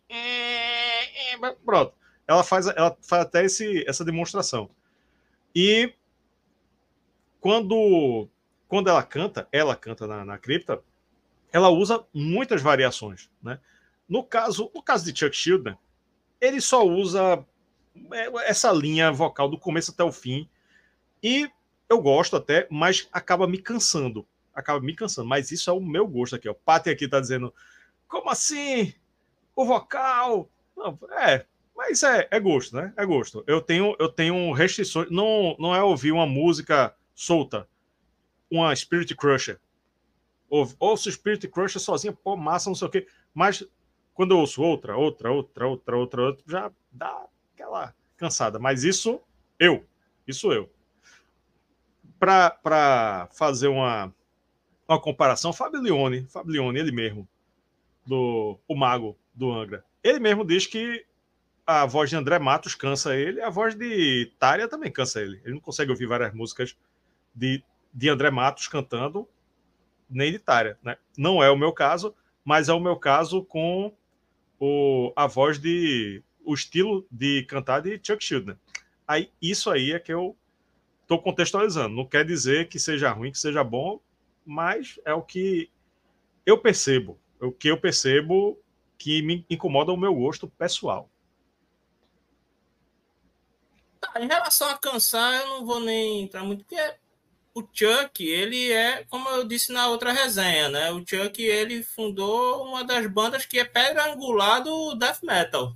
pronto. 1.65 1.93
Ela 2.27 2.43
faz, 2.43 2.67
ela 2.67 2.95
faz 3.01 3.23
até 3.23 3.45
esse, 3.45 3.87
essa 3.87 4.03
demonstração. 4.03 4.69
E 5.55 5.93
quando, 7.39 8.27
quando 8.67 8.89
ela 8.89 9.01
canta, 9.01 9.47
ela 9.51 9.75
canta 9.75 10.05
na, 10.05 10.25
na 10.25 10.37
cripta, 10.37 10.81
ela 11.51 11.69
usa 11.69 12.03
muitas 12.13 12.61
variações, 12.61 13.29
né? 13.41 13.59
No 14.07 14.23
caso, 14.23 14.71
no 14.73 14.81
caso 14.81 15.11
de 15.11 15.17
Chuck 15.17 15.35
Schuldner, 15.35 15.77
ele 16.39 16.61
só 16.61 16.85
usa 16.85 17.45
é, 18.13 18.49
essa 18.49 18.71
linha 18.71 19.11
vocal 19.11 19.49
do 19.49 19.59
começo 19.59 19.91
até 19.91 20.03
o 20.03 20.11
fim 20.11 20.47
e 21.21 21.49
eu 21.89 22.01
gosto 22.01 22.35
até, 22.35 22.67
mas 22.69 23.07
acaba 23.11 23.47
me 23.47 23.57
cansando, 23.57 24.25
acaba 24.53 24.79
me 24.79 24.93
cansando. 24.93 25.27
Mas 25.27 25.51
isso 25.51 25.69
é 25.69 25.73
o 25.73 25.79
meu 25.79 26.07
gosto 26.07 26.35
aqui. 26.35 26.47
O 26.47 26.55
Pati 26.55 26.89
aqui 26.89 27.07
tá 27.07 27.19
dizendo, 27.19 27.53
como 28.07 28.29
assim? 28.29 28.93
O 29.55 29.65
vocal? 29.65 30.49
Não, 30.75 30.97
é, 31.11 31.45
mas 31.75 32.03
é, 32.03 32.27
é 32.29 32.39
gosto, 32.39 32.75
né? 32.75 32.93
É 32.97 33.05
gosto. 33.05 33.43
Eu 33.47 33.61
tenho, 33.61 33.95
eu 33.99 34.09
tenho 34.09 34.51
restrições. 34.51 35.09
Não, 35.09 35.55
não 35.59 35.73
é 35.75 35.81
ouvir 35.81 36.11
uma 36.11 36.25
música 36.25 36.93
solta. 37.15 37.67
Uma 38.49 38.75
Spirit 38.75 39.15
Crusher. 39.15 39.59
Ou, 40.49 40.69
ouço 40.79 41.11
Spirit 41.11 41.47
Crusher 41.47 41.81
sozinha, 41.81 42.13
pô, 42.13 42.35
massa, 42.35 42.69
não 42.69 42.75
sei 42.75 42.87
o 42.87 42.91
quê. 42.91 43.07
Mas 43.33 43.63
quando 44.17 44.31
eu 44.31 44.39
ouço 44.39 44.63
outra, 44.63 44.97
outra, 44.97 45.31
outra, 45.31 45.67
outra, 45.67 45.95
outra, 45.95 46.21
outra, 46.23 46.43
já 46.47 46.71
dá 46.91 47.23
aquela, 47.53 47.93
cansada. 48.17 48.57
Mas 48.57 48.83
isso 48.83 49.21
eu, 49.59 49.85
isso 50.27 50.51
eu. 50.51 50.67
Para 52.19 53.29
fazer 53.31 53.67
uma, 53.67 54.11
uma 54.89 54.99
comparação, 54.99 55.53
Fabio 55.53 55.79
Leone, 55.79 56.27
Leone, 56.45 56.79
ele 56.79 56.91
mesmo, 56.91 57.29
do 58.07 58.59
o 58.67 58.75
mago 58.75 59.15
do 59.35 59.51
Angra, 59.51 59.85
ele 60.03 60.19
mesmo 60.19 60.43
diz 60.43 60.65
que 60.65 61.05
a 61.63 61.85
voz 61.85 62.09
de 62.09 62.15
André 62.15 62.39
Matos 62.39 62.73
cansa 62.73 63.15
ele, 63.15 63.39
a 63.39 63.51
voz 63.51 63.75
de 63.75 64.33
Tária 64.39 64.67
também 64.67 64.91
cansa 64.91 65.21
ele. 65.21 65.39
Ele 65.45 65.53
não 65.53 65.61
consegue 65.61 65.91
ouvir 65.91 66.07
várias 66.07 66.33
músicas 66.33 66.75
de, 67.35 67.63
de 67.93 68.09
André 68.09 68.31
Matos 68.31 68.67
cantando, 68.67 69.29
nem 70.09 70.31
de 70.31 70.39
Tária. 70.39 70.75
Né? 70.81 70.97
Não 71.15 71.43
é 71.43 71.51
o 71.51 71.57
meu 71.57 71.71
caso, 71.71 72.15
mas 72.43 72.67
é 72.67 72.73
o 72.73 72.79
meu 72.79 72.95
caso 72.95 73.43
com 73.43 73.93
o, 74.59 75.11
a 75.15 75.27
voz 75.27 75.59
de. 75.59 76.23
o 76.43 76.53
estilo 76.53 77.05
de 77.11 77.43
cantar 77.43 77.81
de 77.81 77.99
Chuck 78.01 78.23
Schuldner. 78.23 78.57
Aí, 79.07 79.31
isso 79.41 79.69
aí 79.69 79.91
é 79.93 79.99
que 79.99 80.13
eu 80.13 80.37
estou 81.01 81.21
contextualizando. 81.21 81.95
Não 81.95 82.05
quer 82.05 82.25
dizer 82.25 82.67
que 82.67 82.79
seja 82.79 83.11
ruim, 83.11 83.31
que 83.31 83.39
seja 83.39 83.63
bom, 83.63 84.01
mas 84.45 84.99
é 85.05 85.13
o 85.13 85.21
que 85.21 85.71
eu 86.45 86.57
percebo. 86.57 87.19
O 87.39 87.51
que 87.51 87.69
eu 87.69 87.79
percebo 87.79 88.59
que 88.97 89.21
me 89.21 89.45
incomoda 89.49 89.93
o 89.93 89.97
meu 89.97 90.13
gosto 90.13 90.47
pessoal. 90.47 91.09
Tá, 93.99 94.19
em 94.19 94.27
relação 94.27 94.67
a 94.69 94.77
cansar, 94.77 95.41
eu 95.41 95.47
não 95.47 95.65
vou 95.65 95.79
nem 95.79 96.23
entrar 96.23 96.43
muito, 96.43 96.65
porque 96.65 96.95
o 97.57 97.67
Chuck, 97.73 98.23
ele 98.23 98.71
é, 98.71 99.03
como 99.05 99.27
eu 99.29 99.43
disse 99.43 99.71
na 99.71 99.87
outra 99.87 100.11
resenha, 100.11 100.69
né? 100.69 100.91
O 100.91 100.99
Chuck, 100.99 101.41
ele 101.41 101.81
fundou 101.81 102.63
uma 102.67 102.83
das 102.83 103.07
bandas 103.07 103.47
que 103.47 103.57
é 103.57 103.65
pedra 103.65 104.13
angular 104.13 104.61
do 104.61 104.93
death 104.93 105.23
metal. 105.23 105.75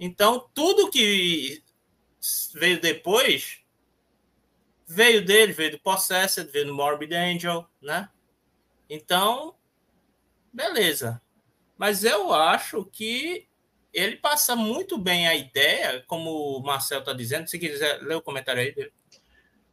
Então, 0.00 0.48
tudo 0.54 0.90
que 0.90 1.62
veio 2.54 2.80
depois 2.80 3.58
veio 4.86 5.22
dele, 5.22 5.52
veio 5.52 5.72
do 5.72 5.78
Possessed, 5.78 6.50
veio 6.50 6.66
do 6.66 6.74
Morbid 6.74 7.14
Angel, 7.14 7.68
né? 7.82 8.08
Então, 8.88 9.54
beleza. 10.50 11.20
Mas 11.76 12.04
eu 12.04 12.32
acho 12.32 12.86
que 12.86 13.46
ele 13.92 14.16
passa 14.16 14.56
muito 14.56 14.96
bem 14.96 15.28
a 15.28 15.34
ideia, 15.34 16.02
como 16.06 16.30
o 16.30 16.62
Marcel 16.62 17.00
está 17.00 17.12
dizendo. 17.12 17.48
Se 17.48 17.58
quiser 17.58 18.00
ler 18.02 18.14
o 18.14 18.22
comentário 18.22 18.62
aí 18.62 18.74
dele. 18.74 18.92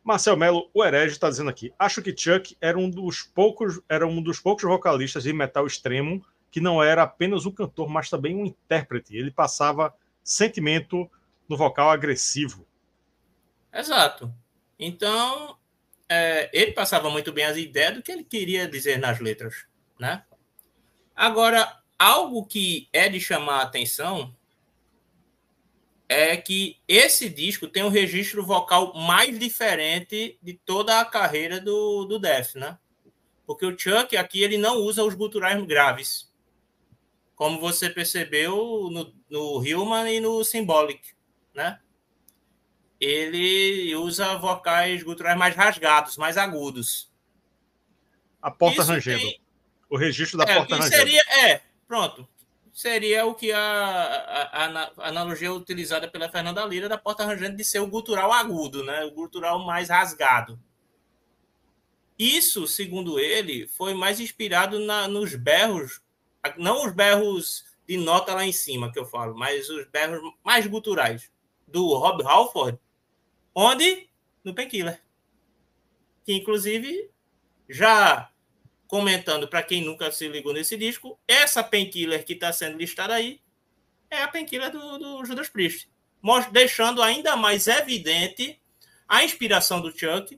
Marcel 0.03 0.35
Melo, 0.35 0.69
o 0.73 0.83
herege, 0.83 1.13
está 1.13 1.29
dizendo 1.29 1.49
aqui. 1.49 1.73
Acho 1.77 2.01
que 2.01 2.15
Chuck 2.15 2.57
era 2.59 2.77
um 2.77 2.89
dos 2.89 3.21
poucos, 3.21 3.79
era 3.87 4.05
um 4.07 4.21
dos 4.21 4.39
poucos 4.39 4.63
vocalistas 4.63 5.23
de 5.23 5.33
metal 5.33 5.65
extremo 5.67 6.25
que 6.49 6.59
não 6.59 6.83
era 6.83 7.03
apenas 7.03 7.45
um 7.45 7.51
cantor, 7.51 7.87
mas 7.87 8.09
também 8.09 8.35
um 8.35 8.45
intérprete. 8.45 9.15
Ele 9.15 9.31
passava 9.31 9.93
sentimento 10.23 11.09
no 11.47 11.55
vocal 11.55 11.89
agressivo. 11.89 12.67
Exato. 13.73 14.33
Então, 14.77 15.57
é, 16.09 16.49
ele 16.51 16.73
passava 16.73 17.09
muito 17.09 17.31
bem 17.31 17.45
as 17.45 17.55
ideias 17.55 17.95
do 17.95 18.01
que 18.01 18.11
ele 18.11 18.23
queria 18.23 18.67
dizer 18.67 18.99
nas 18.99 19.19
letras, 19.19 19.65
né? 19.97 20.23
Agora, 21.15 21.79
algo 21.97 22.45
que 22.45 22.89
é 22.91 23.07
de 23.07 23.19
chamar 23.19 23.59
a 23.59 23.63
atenção 23.63 24.35
é 26.11 26.35
que 26.35 26.77
esse 26.89 27.29
disco 27.29 27.69
tem 27.69 27.85
um 27.85 27.89
registro 27.89 28.45
vocal 28.45 28.93
mais 28.93 29.39
diferente 29.39 30.37
de 30.43 30.55
toda 30.55 30.99
a 30.99 31.05
carreira 31.05 31.57
do, 31.61 32.03
do 32.03 32.19
Def, 32.19 32.55
né? 32.55 32.77
Porque 33.47 33.65
o 33.65 33.79
Chuck 33.79 34.17
aqui 34.17 34.43
ele 34.43 34.57
não 34.57 34.75
usa 34.75 35.05
os 35.05 35.15
guturais 35.15 35.63
graves, 35.65 36.29
como 37.33 37.61
você 37.61 37.89
percebeu 37.89 38.89
no, 38.91 39.15
no 39.29 39.59
Human 39.59 40.11
e 40.11 40.19
no 40.19 40.43
Symbolic, 40.43 41.13
né? 41.55 41.79
Ele 42.99 43.95
usa 43.95 44.37
vocais 44.37 45.01
guturais 45.03 45.37
mais 45.37 45.55
rasgados, 45.55 46.17
mais 46.17 46.35
agudos. 46.37 47.09
A 48.41 48.51
porta 48.51 48.81
Isso 48.81 48.91
rangendo. 48.91 49.21
Tem... 49.21 49.41
O 49.89 49.95
registro 49.95 50.37
da 50.37 50.43
é, 50.43 50.55
porta 50.55 50.75
rangendo. 50.75 50.93
Seria, 50.93 51.21
é, 51.45 51.61
Pronto. 51.91 52.25
Seria 52.71 53.25
o 53.25 53.35
que 53.35 53.51
a, 53.51 53.59
a, 53.59 54.65
a, 54.65 55.09
analogia 55.09 55.53
utilizada 55.53 56.07
pela 56.07 56.29
Fernanda 56.29 56.63
Lira 56.65 56.87
da 56.87 56.97
porta 56.97 57.25
rangente 57.25 57.57
de 57.57 57.65
ser 57.65 57.79
o 57.79 57.87
gutural 57.87 58.31
agudo, 58.31 58.83
né? 58.83 59.03
o 59.03 59.11
gutural 59.11 59.59
mais 59.59 59.89
rasgado. 59.89 60.59
Isso, 62.17 62.67
segundo 62.67 63.19
ele, 63.19 63.67
foi 63.67 63.93
mais 63.93 64.19
inspirado 64.19 64.79
na, 64.79 65.07
nos 65.07 65.35
berros, 65.35 66.01
não 66.55 66.85
os 66.85 66.93
berros 66.93 67.65
de 67.87 67.97
nota 67.97 68.33
lá 68.33 68.45
em 68.45 68.51
cima 68.51 68.91
que 68.91 68.99
eu 68.99 69.05
falo, 69.05 69.35
mas 69.35 69.69
os 69.69 69.85
berros 69.87 70.21
mais 70.43 70.65
guturais 70.67 71.31
do 71.67 71.93
Rob 71.95 72.23
Halford, 72.23 72.79
onde? 73.55 74.07
No 74.43 74.53
Painkiller. 74.53 75.01
Que, 76.23 76.33
inclusive, 76.33 77.09
já 77.67 78.31
comentando 78.91 79.47
para 79.47 79.63
quem 79.63 79.81
nunca 79.81 80.11
se 80.11 80.27
ligou 80.27 80.51
nesse 80.51 80.75
disco, 80.75 81.17
essa 81.25 81.63
painkiller 81.63 82.25
que 82.25 82.33
está 82.33 82.51
sendo 82.51 82.77
listada 82.77 83.13
aí 83.13 83.39
é 84.09 84.21
a 84.21 84.27
painkiller 84.27 84.69
do, 84.69 84.97
do 84.97 85.23
Judas 85.23 85.47
Priest, 85.47 85.89
deixando 86.51 87.01
ainda 87.01 87.37
mais 87.37 87.67
evidente 87.67 88.61
a 89.07 89.23
inspiração 89.23 89.79
do 89.79 89.97
Chuck 89.97 90.37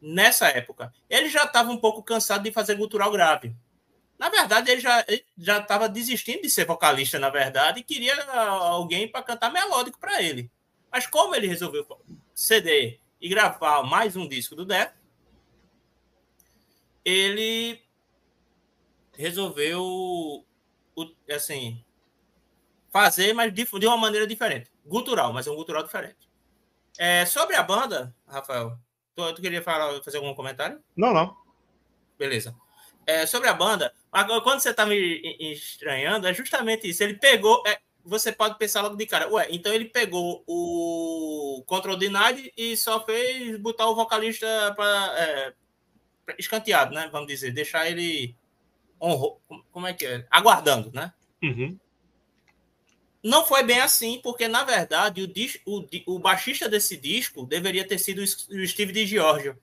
nessa 0.00 0.48
época. 0.48 0.90
Ele 1.10 1.28
já 1.28 1.44
estava 1.44 1.70
um 1.70 1.76
pouco 1.76 2.02
cansado 2.02 2.42
de 2.44 2.50
fazer 2.50 2.76
gutural 2.76 3.12
grave. 3.12 3.54
Na 4.18 4.30
verdade, 4.30 4.70
ele 4.70 4.80
já 4.80 5.04
já 5.36 5.58
estava 5.58 5.86
desistindo 5.86 6.40
de 6.40 6.48
ser 6.48 6.64
vocalista, 6.64 7.18
na 7.18 7.28
verdade, 7.28 7.80
e 7.80 7.84
queria 7.84 8.14
alguém 8.32 9.06
para 9.06 9.22
cantar 9.22 9.52
melódico 9.52 10.00
para 10.00 10.22
ele. 10.22 10.50
Mas 10.90 11.06
como 11.06 11.34
ele 11.34 11.46
resolveu 11.46 11.86
ceder 12.34 13.00
e 13.20 13.28
gravar 13.28 13.82
mais 13.82 14.16
um 14.16 14.26
disco 14.26 14.56
do 14.56 14.64
Death, 14.64 14.94
ele 17.04 17.82
resolveu 19.16 20.44
assim 21.30 21.84
fazer, 22.92 23.32
mas 23.32 23.52
de, 23.52 23.64
de 23.64 23.86
uma 23.86 23.96
maneira 23.96 24.26
diferente. 24.26 24.70
Gutural, 24.84 25.32
mas 25.32 25.46
é 25.46 25.50
um 25.50 25.56
gutural 25.56 25.82
diferente. 25.82 26.30
É, 26.98 27.24
sobre 27.24 27.56
a 27.56 27.62
banda, 27.62 28.14
Rafael, 28.26 28.78
tu, 29.14 29.34
tu 29.34 29.40
queria 29.40 29.62
falar, 29.62 30.02
fazer 30.02 30.18
algum 30.18 30.34
comentário? 30.34 30.82
Não, 30.96 31.12
não. 31.12 31.36
Beleza. 32.18 32.54
É, 33.06 33.26
sobre 33.26 33.48
a 33.48 33.54
banda, 33.54 33.92
quando 34.44 34.60
você 34.60 34.72
tá 34.72 34.86
me 34.86 34.96
estranhando, 35.52 36.28
é 36.28 36.34
justamente 36.34 36.88
isso. 36.88 37.02
Ele 37.02 37.14
pegou. 37.14 37.62
É, 37.66 37.78
você 38.04 38.32
pode 38.32 38.58
pensar 38.58 38.82
logo 38.82 38.96
de 38.96 39.06
cara, 39.06 39.28
ué, 39.32 39.46
então 39.50 39.72
ele 39.72 39.84
pegou 39.84 40.42
o 40.46 41.62
Control 41.66 41.96
Denied 41.96 42.52
e 42.56 42.76
só 42.76 43.04
fez 43.04 43.56
botar 43.58 43.88
o 43.88 43.94
vocalista 43.94 44.46
para 44.74 45.14
é, 45.18 45.54
escanteado, 46.38 46.94
né? 46.94 47.08
Vamos 47.10 47.28
dizer, 47.28 47.52
deixar 47.52 47.90
ele 47.90 48.36
honro, 49.00 49.40
como 49.70 49.86
é 49.86 49.92
que 49.92 50.06
é? 50.06 50.26
Aguardando, 50.30 50.90
né? 50.92 51.12
Uhum. 51.42 51.78
Não 53.22 53.44
foi 53.44 53.62
bem 53.62 53.80
assim, 53.80 54.20
porque 54.22 54.48
na 54.48 54.64
verdade 54.64 55.22
o, 55.22 55.78
o, 56.06 56.14
o 56.14 56.18
baixista 56.18 56.68
desse 56.68 56.96
disco 56.96 57.46
deveria 57.46 57.86
ter 57.86 57.98
sido 57.98 58.20
o 58.20 58.66
Steve 58.66 58.92
de 58.92 59.06
Giorgio, 59.06 59.56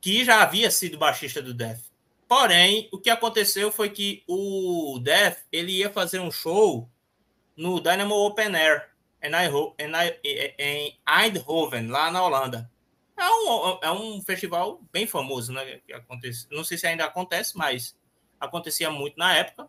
que 0.00 0.24
já 0.24 0.42
havia 0.42 0.70
sido 0.70 0.98
baixista 0.98 1.40
do 1.40 1.54
Death. 1.54 1.80
Porém, 2.28 2.88
o 2.92 2.98
que 2.98 3.08
aconteceu 3.08 3.70
foi 3.70 3.88
que 3.90 4.24
o 4.26 4.98
Death 5.00 5.38
ele 5.52 5.72
ia 5.72 5.90
fazer 5.90 6.18
um 6.18 6.30
show 6.30 6.90
no 7.56 7.80
Dynamo 7.80 8.14
Open 8.14 8.54
Air 8.54 8.90
em 10.58 10.98
Eindhoven, 11.06 11.88
lá 11.88 12.10
na 12.10 12.24
Holanda. 12.24 12.70
É 13.16 13.28
um, 13.28 13.78
é 13.82 13.90
um 13.90 14.22
festival 14.22 14.82
bem 14.92 15.06
famoso, 15.06 15.52
né? 15.52 15.80
Que 15.86 15.92
acontece, 15.92 16.46
não 16.50 16.62
sei 16.62 16.76
se 16.76 16.86
ainda 16.86 17.04
acontece, 17.04 17.56
mas 17.56 17.96
acontecia 18.38 18.90
muito 18.90 19.16
na 19.16 19.34
época. 19.34 19.68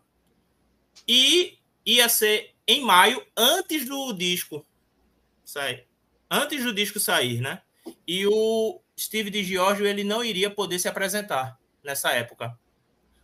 E 1.06 1.58
ia 1.84 2.08
ser 2.08 2.54
em 2.66 2.82
maio, 2.82 3.24
antes 3.34 3.86
do 3.86 4.12
disco 4.12 4.66
sair. 5.42 5.86
Antes 6.30 6.62
do 6.62 6.74
disco 6.74 7.00
sair, 7.00 7.40
né? 7.40 7.62
E 8.06 8.26
o 8.26 8.80
Steve 8.98 9.30
de 9.30 9.42
Giorgio 9.42 9.86
ele 9.86 10.04
não 10.04 10.22
iria 10.22 10.50
poder 10.50 10.78
se 10.78 10.88
apresentar 10.88 11.58
nessa 11.82 12.12
época. 12.12 12.58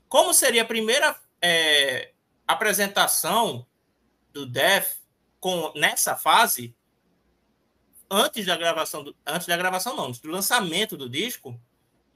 Como 0.09 0.33
seria 0.33 0.63
a 0.63 0.67
primeira 0.67 1.15
é, 1.43 2.13
apresentação 2.47 3.67
do 4.33 4.47
Death 4.47 4.97
com, 5.39 5.73
nessa 5.77 6.17
fase, 6.17 6.75
antes 8.11 8.47
da 8.47 8.57
gravação, 8.57 9.05
do, 9.05 9.17
antes 9.27 9.47
da 9.47 9.57
gravação 9.57 9.97
não, 9.97 10.11
do 10.11 10.31
lançamento 10.31 10.97
do 10.97 11.09
disco. 11.09 11.61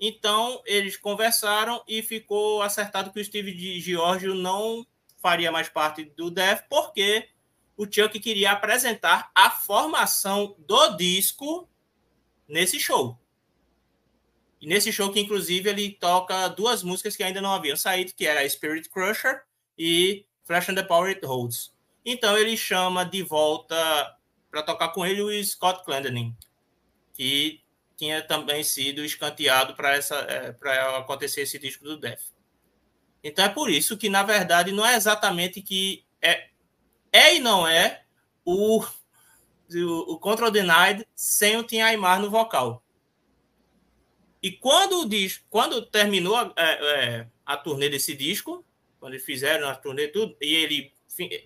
Então 0.00 0.62
eles 0.64 0.96
conversaram 0.96 1.82
e 1.88 2.02
ficou 2.02 2.62
acertado 2.62 3.12
que 3.12 3.20
o 3.20 3.24
Steve 3.24 3.52
de 3.52 3.80
Giorgio 3.80 4.34
não 4.34 4.86
faria 5.18 5.50
mais 5.50 5.68
parte 5.68 6.04
do 6.04 6.30
Def, 6.30 6.62
porque 6.68 7.28
o 7.76 7.84
Chuck 7.84 8.18
queria 8.20 8.52
apresentar 8.52 9.30
a 9.34 9.50
formação 9.50 10.54
do 10.58 10.96
disco 10.96 11.68
nesse 12.46 12.78
show. 12.78 13.18
E 14.60 14.66
nesse 14.66 14.92
show 14.92 15.12
que 15.12 15.20
inclusive 15.20 15.68
ele 15.68 15.90
toca 15.92 16.48
duas 16.48 16.82
músicas 16.82 17.16
que 17.16 17.22
ainda 17.22 17.40
não 17.40 17.52
haviam 17.52 17.76
saído, 17.76 18.12
que 18.14 18.26
era 18.26 18.48
Spirit 18.48 18.88
Crusher 18.88 19.42
e 19.76 20.26
Flash 20.44 20.68
and 20.68 20.74
the 20.74 20.82
Power 20.82 21.08
It 21.08 21.24
Holds. 21.24 21.72
Então 22.04 22.36
ele 22.36 22.56
chama 22.56 23.04
de 23.04 23.22
volta 23.22 24.17
para 24.50 24.62
tocar 24.62 24.88
com 24.88 25.04
ele 25.04 25.22
o 25.22 25.44
Scott 25.44 25.84
Clendening, 25.84 26.36
que 27.14 27.60
tinha 27.96 28.22
também 28.22 28.62
sido 28.62 29.04
escanteado 29.04 29.74
para 29.74 29.94
essa 29.94 30.16
é, 30.16 30.52
para 30.52 30.98
acontecer 30.98 31.42
esse 31.42 31.58
disco 31.58 31.84
do 31.84 31.98
Death. 31.98 32.22
Então 33.22 33.44
é 33.44 33.48
por 33.48 33.68
isso 33.70 33.96
que 33.96 34.08
na 34.08 34.22
verdade 34.22 34.72
não 34.72 34.86
é 34.86 34.94
exatamente 34.94 35.60
que 35.60 36.04
é 36.22 36.48
é 37.12 37.34
e 37.34 37.40
não 37.40 37.66
é 37.66 38.02
o 38.44 38.84
o, 39.74 40.14
o 40.14 40.18
Control 40.18 40.50
Denied 40.50 41.06
sem 41.14 41.56
o 41.56 41.62
Tim 41.62 41.80
Aymar 41.80 42.20
no 42.20 42.30
vocal. 42.30 42.82
E 44.42 44.52
quando 44.52 45.00
o 45.00 45.08
disco, 45.08 45.44
quando 45.50 45.84
terminou 45.84 46.36
a, 46.36 46.52
é, 46.56 46.62
é, 46.62 47.26
a 47.44 47.56
turnê 47.56 47.88
desse 47.88 48.14
disco, 48.14 48.64
quando 49.00 49.14
eles 49.14 49.24
fizeram 49.24 49.68
a 49.68 49.74
turnê 49.74 50.08
tudo, 50.08 50.36
e 50.40 50.54
ele 50.54 50.92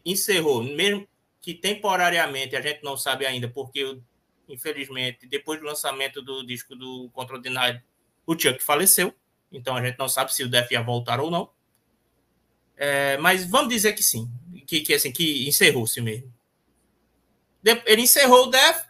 encerrou, 0.04 0.62
mesmo 0.62 1.08
que 1.42 1.52
temporariamente 1.52 2.55
a 2.55 2.61
gente 2.61 2.85
não 2.85 2.96
sabe 2.96 3.26
ainda, 3.26 3.48
porque 3.48 4.00
infelizmente 4.48 5.26
depois 5.26 5.59
do 5.61 5.66
lançamento 5.66 6.22
do 6.22 6.46
disco 6.46 6.76
do 6.76 7.11
Control 7.12 7.40
Denied, 7.40 7.83
o 8.24 8.38
Chuck 8.38 8.62
faleceu, 8.62 9.12
então 9.50 9.76
a 9.76 9.85
gente 9.85 9.98
não 9.98 10.09
sabe 10.09 10.33
se 10.33 10.44
o 10.44 10.48
Def 10.48 10.70
ia 10.70 10.81
voltar 10.81 11.20
ou 11.20 11.31
não. 11.31 11.50
É, 12.76 13.16
mas 13.18 13.44
vamos 13.44 13.68
dizer 13.68 13.92
que 13.92 14.02
sim, 14.02 14.31
que, 14.66 14.81
que 14.81 14.94
assim 14.94 15.12
que 15.12 15.46
encerrou-se 15.48 16.00
mesmo. 16.00 16.33
Ele 17.85 18.02
encerrou 18.02 18.46
o 18.46 18.50
Def, 18.50 18.85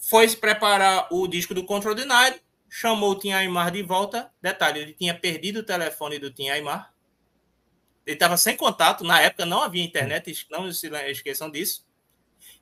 foi 0.00 0.28
se 0.28 0.36
preparar 0.36 1.08
o 1.12 1.26
disco 1.28 1.54
do 1.54 1.64
Control 1.64 1.94
Denied, 1.94 2.40
chamou 2.68 3.12
o 3.12 3.18
Tim 3.18 3.32
Aymar 3.32 3.70
de 3.70 3.82
volta. 3.82 4.30
Detalhe, 4.42 4.80
ele 4.80 4.92
tinha 4.92 5.14
perdido 5.14 5.60
o 5.60 5.64
telefone 5.64 6.18
do 6.18 6.30
Tim 6.30 6.48
Aymar. 6.48 6.92
Ele 8.08 8.14
estava 8.14 8.38
sem 8.38 8.56
contato, 8.56 9.04
na 9.04 9.20
época 9.20 9.44
não 9.44 9.62
havia 9.62 9.84
internet, 9.84 10.46
não 10.50 10.72
se 10.72 10.90
esqueçam 11.10 11.50
disso. 11.50 11.86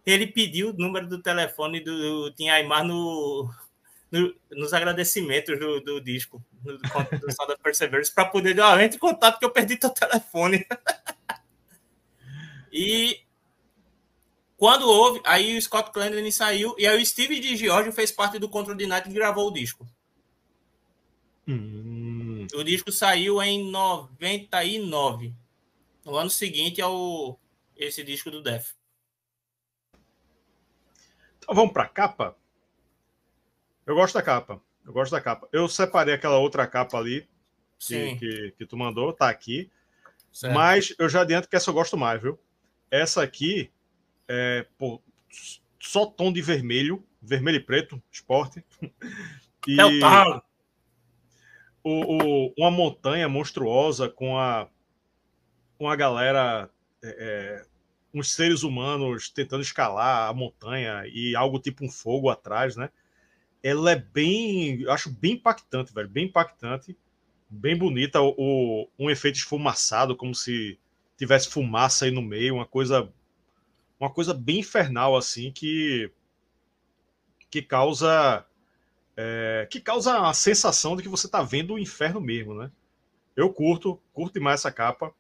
Ele 0.05 0.27
pediu 0.27 0.71
o 0.71 0.73
número 0.73 1.07
do 1.07 1.23
telefone 1.23 1.79
do, 1.79 1.97
do 1.97 2.33
Tim 2.33 2.49
Aymar 2.49 2.85
no, 2.85 3.49
no, 4.11 4.35
nos 4.51 4.73
agradecimentos 4.73 5.57
do, 5.57 5.81
do 5.81 6.01
disco, 6.01 6.45
do, 6.51 6.77
do 6.77 7.33
Sound 7.33 7.53
of 7.53 7.63
Perseverance, 7.63 8.13
para 8.13 8.25
poder, 8.25 8.61
ah, 8.61 8.83
entre 8.83 8.97
em 8.97 9.01
contato 9.01 9.39
que 9.39 9.45
eu 9.45 9.53
perdi 9.53 9.77
teu 9.77 9.91
telefone. 9.91 10.67
e 12.73 13.21
quando 14.57 14.91
houve, 14.91 15.21
aí 15.25 15.57
o 15.57 15.63
Scott 15.63 15.93
Clendenin 15.93 16.33
saiu 16.33 16.75
e 16.77 16.89
aí 16.89 17.01
o 17.01 17.07
Steve 17.07 17.39
de 17.39 17.55
Giorgio 17.55 17.93
fez 17.93 18.11
parte 18.11 18.41
do 18.41 18.49
Control 18.49 18.77
de 18.77 18.89
Night 18.89 19.09
e 19.09 19.13
gravou 19.13 19.47
o 19.47 19.53
disco. 19.53 19.87
Hum. 21.47 22.16
O 22.55 22.63
disco 22.63 22.93
saiu 22.93 23.43
em 23.43 23.71
99. 23.71 25.35
No 26.05 26.17
ano 26.17 26.31
seguinte 26.31 26.81
ao 26.81 27.39
esse 27.77 28.03
disco 28.03 28.31
do 28.31 28.43
Def. 28.43 28.73
Então 31.39 31.55
vamos 31.55 31.73
para 31.73 31.85
a 31.85 31.89
capa. 31.89 32.37
Eu 33.85 33.95
gosto 33.95 34.15
da 34.15 34.23
capa. 34.23 34.61
Eu 34.85 34.93
gosto 34.93 35.13
da 35.13 35.21
capa. 35.21 35.49
Eu 35.53 35.69
separei 35.69 36.15
aquela 36.15 36.39
outra 36.39 36.67
capa 36.67 36.99
ali 36.99 37.29
que, 37.79 38.17
que, 38.17 38.55
que, 38.59 38.67
tu 38.67 38.77
mandou, 38.77 39.13
tá 39.13 39.29
aqui. 39.29 39.71
Certo. 40.33 40.55
Mas 40.55 40.95
eu 40.99 41.09
já 41.09 41.23
adianto 41.23 41.49
que 41.49 41.57
essa 41.57 41.71
eu 41.71 41.75
gosto 41.75 41.97
mais, 41.97 42.21
viu? 42.21 42.39
Essa 42.91 43.23
aqui 43.23 43.71
é 44.29 44.67
pô, 44.79 45.01
só 45.79 46.07
tom 46.07 46.33
de 46.33 46.43
vermelho, 46.43 47.05
vermelho 47.21 47.57
e 47.57 47.61
preto, 47.61 48.03
esporte. 48.11 48.65
E... 49.67 49.81
É 49.81 49.85
o 49.85 50.01
talo. 50.01 50.43
O, 51.89 52.49
o, 52.49 52.55
uma 52.59 52.69
montanha 52.69 53.29
monstruosa 53.29 54.09
com 54.09 54.37
a, 54.37 54.69
com 55.79 55.89
a 55.89 55.95
galera, 55.95 56.69
é, 57.01 57.09
é, 57.09 57.67
uns 58.13 58.35
seres 58.35 58.65
humanos 58.65 59.31
tentando 59.31 59.63
escalar 59.63 60.29
a 60.29 60.35
montanha 60.35 61.05
e 61.07 61.37
algo 61.37 61.61
tipo 61.61 61.85
um 61.85 61.89
fogo 61.89 62.29
atrás, 62.29 62.75
né? 62.75 62.91
Ela 63.63 63.93
é 63.93 63.95
bem, 63.95 64.83
eu 64.83 64.91
acho 64.91 65.09
bem 65.11 65.35
impactante, 65.35 65.95
velho, 65.95 66.09
bem 66.09 66.25
impactante, 66.25 66.99
bem 67.49 67.79
bonita, 67.79 68.21
o, 68.21 68.89
um 68.99 69.09
efeito 69.09 69.37
esfumaçado, 69.37 70.17
como 70.17 70.35
se 70.35 70.77
tivesse 71.17 71.49
fumaça 71.49 72.05
aí 72.05 72.11
no 72.11 72.21
meio, 72.21 72.57
uma 72.57 72.67
coisa 72.67 73.09
uma 74.01 74.11
coisa 74.11 74.35
bem 74.35 74.59
infernal 74.59 75.17
assim 75.17 75.53
que 75.53 76.11
que 77.49 77.63
causa 77.63 78.45
é, 79.17 79.67
que 79.71 79.81
causa 79.81 80.29
a 80.29 80.35
sensação 80.35 80.95
de 80.95 81.03
que 81.03 81.09
você 81.09 81.27
está 81.27 81.43
vendo 81.43 81.75
o 81.75 81.79
inferno 81.79 82.21
mesmo, 82.21 82.55
né? 82.55 82.71
Eu 83.35 83.53
curto, 83.53 84.01
curto 84.13 84.35
demais 84.35 84.61
essa 84.61 84.71
capa. 84.71 85.13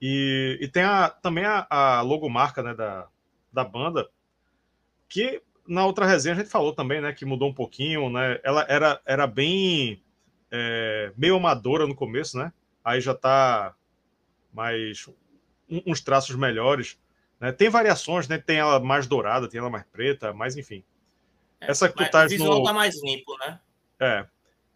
E, 0.00 0.58
e 0.60 0.68
tem 0.68 0.82
a, 0.82 1.08
também 1.08 1.44
a, 1.44 1.66
a 1.68 2.00
logomarca 2.02 2.62
né, 2.62 2.74
da, 2.74 3.08
da 3.52 3.64
banda, 3.64 4.08
que 5.08 5.42
na 5.66 5.84
outra 5.84 6.06
resenha 6.06 6.34
a 6.34 6.38
gente 6.38 6.50
falou 6.50 6.72
também, 6.72 7.00
né? 7.00 7.12
Que 7.12 7.24
mudou 7.24 7.48
um 7.48 7.54
pouquinho, 7.54 8.10
né? 8.10 8.38
Ela 8.44 8.64
era, 8.68 9.00
era 9.04 9.26
bem 9.26 10.02
é, 10.50 11.12
meio 11.16 11.36
amadora 11.36 11.86
no 11.86 11.94
começo, 11.94 12.38
né? 12.38 12.52
Aí 12.84 13.00
já 13.00 13.14
tá 13.14 13.74
mais 14.52 15.08
uns 15.68 16.00
traços 16.00 16.36
melhores. 16.36 16.98
Né? 17.40 17.52
Tem 17.52 17.68
variações, 17.68 18.28
né? 18.28 18.38
Tem 18.38 18.58
ela 18.58 18.78
mais 18.78 19.06
dourada, 19.06 19.48
tem 19.48 19.58
ela 19.58 19.70
mais 19.70 19.84
preta, 19.84 20.32
mas 20.32 20.56
enfim. 20.56 20.84
É, 21.60 21.70
essa 21.70 21.88
que 21.88 21.96
tu 21.96 22.10
tá 22.10 22.24
o 22.24 22.28
visual 22.28 22.58
no... 22.58 22.64
tá 22.64 22.72
mais 22.72 23.02
limpo, 23.02 23.36
né? 23.38 23.60
É. 23.98 24.26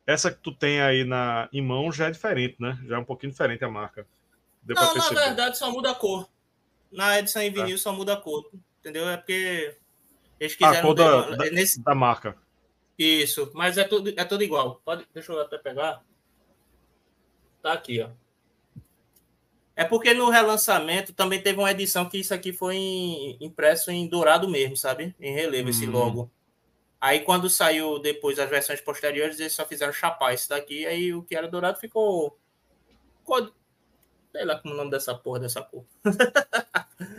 Essa 0.07 0.31
que 0.31 0.39
tu 0.39 0.53
tem 0.53 0.81
aí 0.81 1.05
na, 1.05 1.49
em 1.53 1.63
mão 1.63 1.93
já 1.93 2.09
é 2.09 2.11
diferente, 2.11 2.57
né? 2.59 2.79
Já 2.87 2.97
é 2.97 2.99
um 2.99 3.05
pouquinho 3.05 3.33
diferente 3.33 3.65
a 3.65 3.69
marca. 3.69 4.07
Deu 4.63 4.75
não, 4.77 4.95
na 4.95 5.09
verdade 5.09 5.59
só 5.59 5.71
muda 5.71 5.91
a 5.91 5.95
cor. 5.95 6.29
Na 6.91 7.19
edição 7.19 7.43
em 7.43 7.51
vinil 7.51 7.77
é. 7.77 7.79
só 7.79 7.93
muda 7.93 8.15
a 8.15 8.17
cor, 8.17 8.51
entendeu? 8.81 9.09
É 9.09 9.17
porque 9.17 9.77
eles 10.39 10.55
quiseram... 10.55 10.79
A 10.79 10.83
cor 10.83 10.95
da, 10.95 11.31
da, 11.37 11.51
nesse... 11.51 11.83
da 11.83 11.95
marca. 11.95 12.37
Isso, 12.99 13.51
mas 13.55 13.79
é 13.79 13.85
tudo, 13.85 14.13
é 14.15 14.25
tudo 14.25 14.43
igual. 14.43 14.81
Pode, 14.85 15.07
deixa 15.15 15.33
eu 15.33 15.41
até 15.41 15.57
pegar. 15.57 16.03
Tá 17.63 17.73
aqui, 17.73 18.03
ó. 18.03 18.11
É 19.77 19.85
porque 19.85 20.13
no 20.13 20.29
relançamento 20.29 21.15
também 21.15 21.41
teve 21.41 21.59
uma 21.59 21.71
edição 21.71 22.07
que 22.07 22.19
isso 22.19 22.35
aqui 22.35 22.53
foi 22.53 22.77
em, 22.77 23.39
impresso 23.41 23.91
em 23.91 24.07
dourado 24.07 24.49
mesmo, 24.49 24.77
sabe? 24.77 25.15
Em 25.19 25.33
relevo, 25.33 25.65
uhum. 25.65 25.71
esse 25.71 25.87
logo. 25.87 26.31
Aí 27.01 27.21
quando 27.21 27.49
saiu 27.49 27.99
depois 27.99 28.39
as 28.39 28.51
versões 28.51 28.81
posteriores, 28.81 29.41
eles 29.41 29.53
só 29.53 29.65
fizeram 29.65 29.93
chapar 29.93 30.35
isso 30.35 30.49
daqui, 30.49 30.87
aí 30.87 31.15
o 31.15 31.23
que 31.23 31.35
era 31.35 31.49
dourado 31.49 31.79
ficou. 31.79 32.39
ficou... 33.21 33.51
Sei 34.33 34.45
lá 34.45 34.59
como 34.59 34.75
é 34.75 34.77
o 34.77 34.79
nome 34.79 34.91
dessa 34.91 35.15
porra 35.15 35.41
dessa 35.41 35.63
cor. 35.63 35.85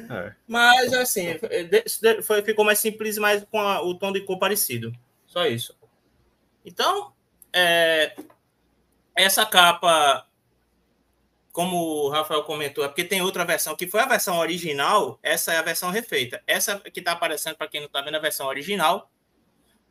é. 0.10 0.36
Mas 0.48 0.94
assim, 0.94 1.40
foi, 2.24 2.42
ficou 2.42 2.64
mais 2.64 2.80
simples, 2.80 3.18
mas 3.18 3.44
com 3.46 3.60
a, 3.60 3.82
o 3.82 3.98
tom 3.98 4.12
de 4.12 4.22
cor 4.22 4.38
parecido. 4.38 4.94
Só 5.26 5.46
isso. 5.46 5.76
Então, 6.64 7.14
é, 7.52 8.16
essa 9.16 9.46
capa 9.46 10.26
como 11.52 11.76
o 11.76 12.10
Rafael 12.10 12.44
comentou, 12.44 12.84
é 12.84 12.88
porque 12.88 13.04
tem 13.04 13.22
outra 13.22 13.44
versão 13.44 13.76
que 13.76 13.88
foi 13.88 14.00
a 14.00 14.06
versão 14.06 14.38
original, 14.38 15.20
essa 15.22 15.54
é 15.54 15.58
a 15.58 15.62
versão 15.62 15.90
refeita. 15.90 16.42
Essa 16.48 16.80
que 16.80 17.00
está 17.00 17.12
aparecendo 17.12 17.56
para 17.56 17.68
quem 17.68 17.82
não 17.82 17.88
está 17.88 18.02
vendo 18.02 18.16
a 18.16 18.20
versão 18.20 18.48
original. 18.48 19.11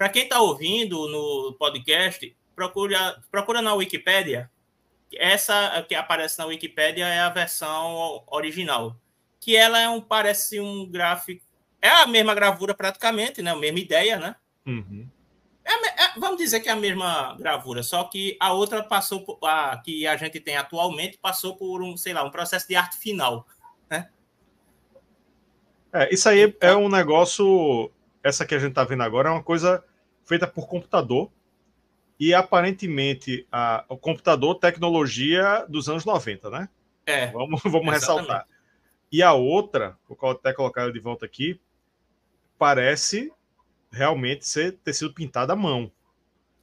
Para 0.01 0.09
quem 0.09 0.23
está 0.23 0.41
ouvindo 0.41 0.97
no 1.09 1.55
podcast, 1.59 2.35
procura, 2.57 3.23
procura 3.31 3.61
na 3.61 3.75
Wikipédia. 3.75 4.51
Essa 5.13 5.85
que 5.87 5.95
aparece 5.95 6.39
na 6.39 6.47
Wikipédia 6.47 7.07
é 7.07 7.21
a 7.21 7.29
versão 7.29 8.25
original, 8.29 8.97
que 9.39 9.55
ela 9.55 9.79
é 9.79 9.91
um 9.91 10.01
parece 10.01 10.59
um 10.59 10.91
gráfico, 10.91 11.45
é 11.83 11.91
a 11.91 12.07
mesma 12.07 12.35
gravura 12.35 12.73
praticamente, 12.73 13.43
né? 13.43 13.51
A 13.51 13.57
mesma 13.57 13.79
ideia, 13.79 14.19
né? 14.19 14.37
Uhum. 14.67 15.07
É, 15.63 16.05
é, 16.05 16.19
vamos 16.19 16.39
dizer 16.39 16.61
que 16.61 16.71
é 16.71 16.73
a 16.73 16.77
mesma 16.77 17.37
gravura, 17.39 17.83
só 17.83 18.05
que 18.05 18.39
a 18.41 18.55
outra 18.55 18.83
passou 18.83 19.23
por, 19.23 19.39
a 19.47 19.77
que 19.85 20.07
a 20.07 20.17
gente 20.17 20.41
tem 20.41 20.57
atualmente 20.57 21.19
passou 21.19 21.59
por 21.59 21.83
um, 21.83 21.95
sei 21.95 22.15
lá, 22.15 22.25
um 22.25 22.31
processo 22.31 22.67
de 22.67 22.75
arte 22.75 22.97
final, 22.97 23.47
né? 23.91 24.09
É, 25.93 26.09
isso 26.11 26.27
aí 26.27 26.41
então, 26.41 26.71
é 26.71 26.75
um 26.75 26.89
negócio, 26.89 27.93
essa 28.23 28.47
que 28.47 28.55
a 28.55 28.59
gente 28.59 28.71
está 28.71 28.83
vendo 28.83 29.03
agora 29.03 29.29
é 29.29 29.33
uma 29.33 29.43
coisa 29.43 29.85
feita 30.31 30.47
por 30.47 30.69
computador 30.69 31.29
e 32.19 32.33
aparentemente 32.33 33.49
a, 33.51 33.85
o 33.89 33.99
computador 33.99 34.55
tecnologia 34.55 35.67
dos 35.69 35.89
anos 35.89 36.05
90, 36.05 36.49
né? 36.51 36.69
É. 37.05 37.27
Vamos, 37.33 37.61
vamos 37.65 37.93
ressaltar. 37.93 38.47
E 39.11 39.25
a 39.25 39.33
outra, 39.33 39.99
vou 40.09 40.31
até 40.31 40.53
colocar 40.53 40.93
de 40.93 41.01
volta 41.01 41.27
aqui, 41.27 41.61
parece 42.57 43.33
realmente 43.91 44.47
ser, 44.47 44.79
ter 44.85 44.93
sido 44.93 45.13
pintado 45.13 45.51
à 45.51 45.57
mão. 45.57 45.91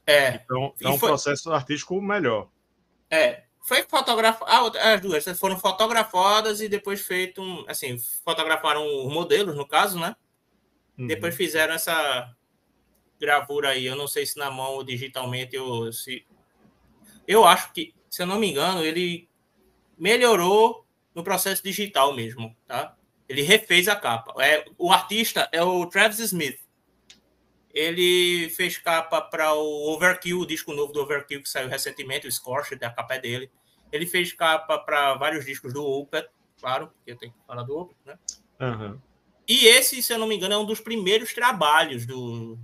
É. 0.06 0.36
Então, 0.36 0.74
é 0.82 0.88
um 0.88 0.98
foi... 0.98 1.10
processo 1.10 1.52
artístico 1.52 2.02
melhor. 2.02 2.48
É. 3.10 3.44
Foi 3.66 3.84
fotografado. 3.84 4.78
Ah, 4.78 4.94
as 4.94 5.02
duas 5.02 5.26
foram 5.38 5.60
fotografadas 5.60 6.62
e 6.62 6.70
depois 6.70 7.02
feito 7.02 7.42
um. 7.42 7.66
Assim, 7.68 7.98
fotografaram 8.24 8.86
os 9.06 9.12
modelos, 9.12 9.58
no 9.58 9.68
caso, 9.68 10.00
né? 10.00 10.16
Uhum. 10.98 11.08
Depois 11.08 11.36
fizeram 11.36 11.74
essa 11.74 12.34
gravura 13.20 13.70
aí. 13.70 13.86
Eu 13.86 13.96
não 13.96 14.08
sei 14.08 14.26
se 14.26 14.38
na 14.38 14.50
mão 14.50 14.74
ou 14.74 14.84
digitalmente 14.84 15.58
ou 15.58 15.92
se. 15.92 16.26
Eu 17.28 17.46
acho 17.46 17.74
que, 17.74 17.94
se 18.10 18.22
eu 18.22 18.26
não 18.26 18.40
me 18.40 18.50
engano, 18.50 18.84
ele 18.84 19.30
melhorou 19.98 20.86
no 21.14 21.24
processo 21.24 21.64
digital 21.64 22.14
mesmo, 22.14 22.56
tá? 22.68 22.96
Ele 23.28 23.42
refez 23.42 23.88
a 23.88 23.96
capa. 23.96 24.34
É, 24.42 24.66
o 24.78 24.92
artista 24.92 25.50
é 25.52 25.62
o 25.62 25.86
Travis 25.88 26.20
Smith. 26.20 26.60
Ele 27.74 28.50
fez 28.50 28.78
capa 28.78 29.22
para 29.22 29.54
o 29.54 29.94
Overkill, 29.94 30.40
o 30.40 30.46
disco 30.46 30.74
novo 30.74 30.94
do 30.94 31.02
Overkill 31.02 31.44
que 31.44 31.50
saiu 31.50 31.68
recentemente, 31.68 32.28
o 32.28 32.32
Scorched, 32.32 32.84
a 32.84 32.90
capa 32.90 33.16
é 33.16 33.20
dele. 33.20 33.52
Ele 33.92 34.06
fez 34.06 34.32
capa 34.34 34.78
para 34.78 35.16
vários 35.16 35.46
discos 35.46 35.74
do 35.74 35.86
Opeth, 35.86 36.28
claro, 36.60 36.88
porque 36.88 37.12
eu 37.12 37.18
tenho 37.18 37.32
que 37.32 37.38
falar 37.46 37.64
do 37.64 37.78
Opeth, 37.78 37.98
né? 38.06 38.18
Uhum. 38.60 39.00
E 39.48 39.66
esse, 39.66 40.02
se 40.02 40.12
eu 40.12 40.18
não 40.18 40.28
me 40.28 40.36
engano, 40.36 40.54
é 40.54 40.58
um 40.58 40.66
dos 40.66 40.80
primeiros 40.80 41.34
trabalhos 41.34 42.06
do, 42.06 42.58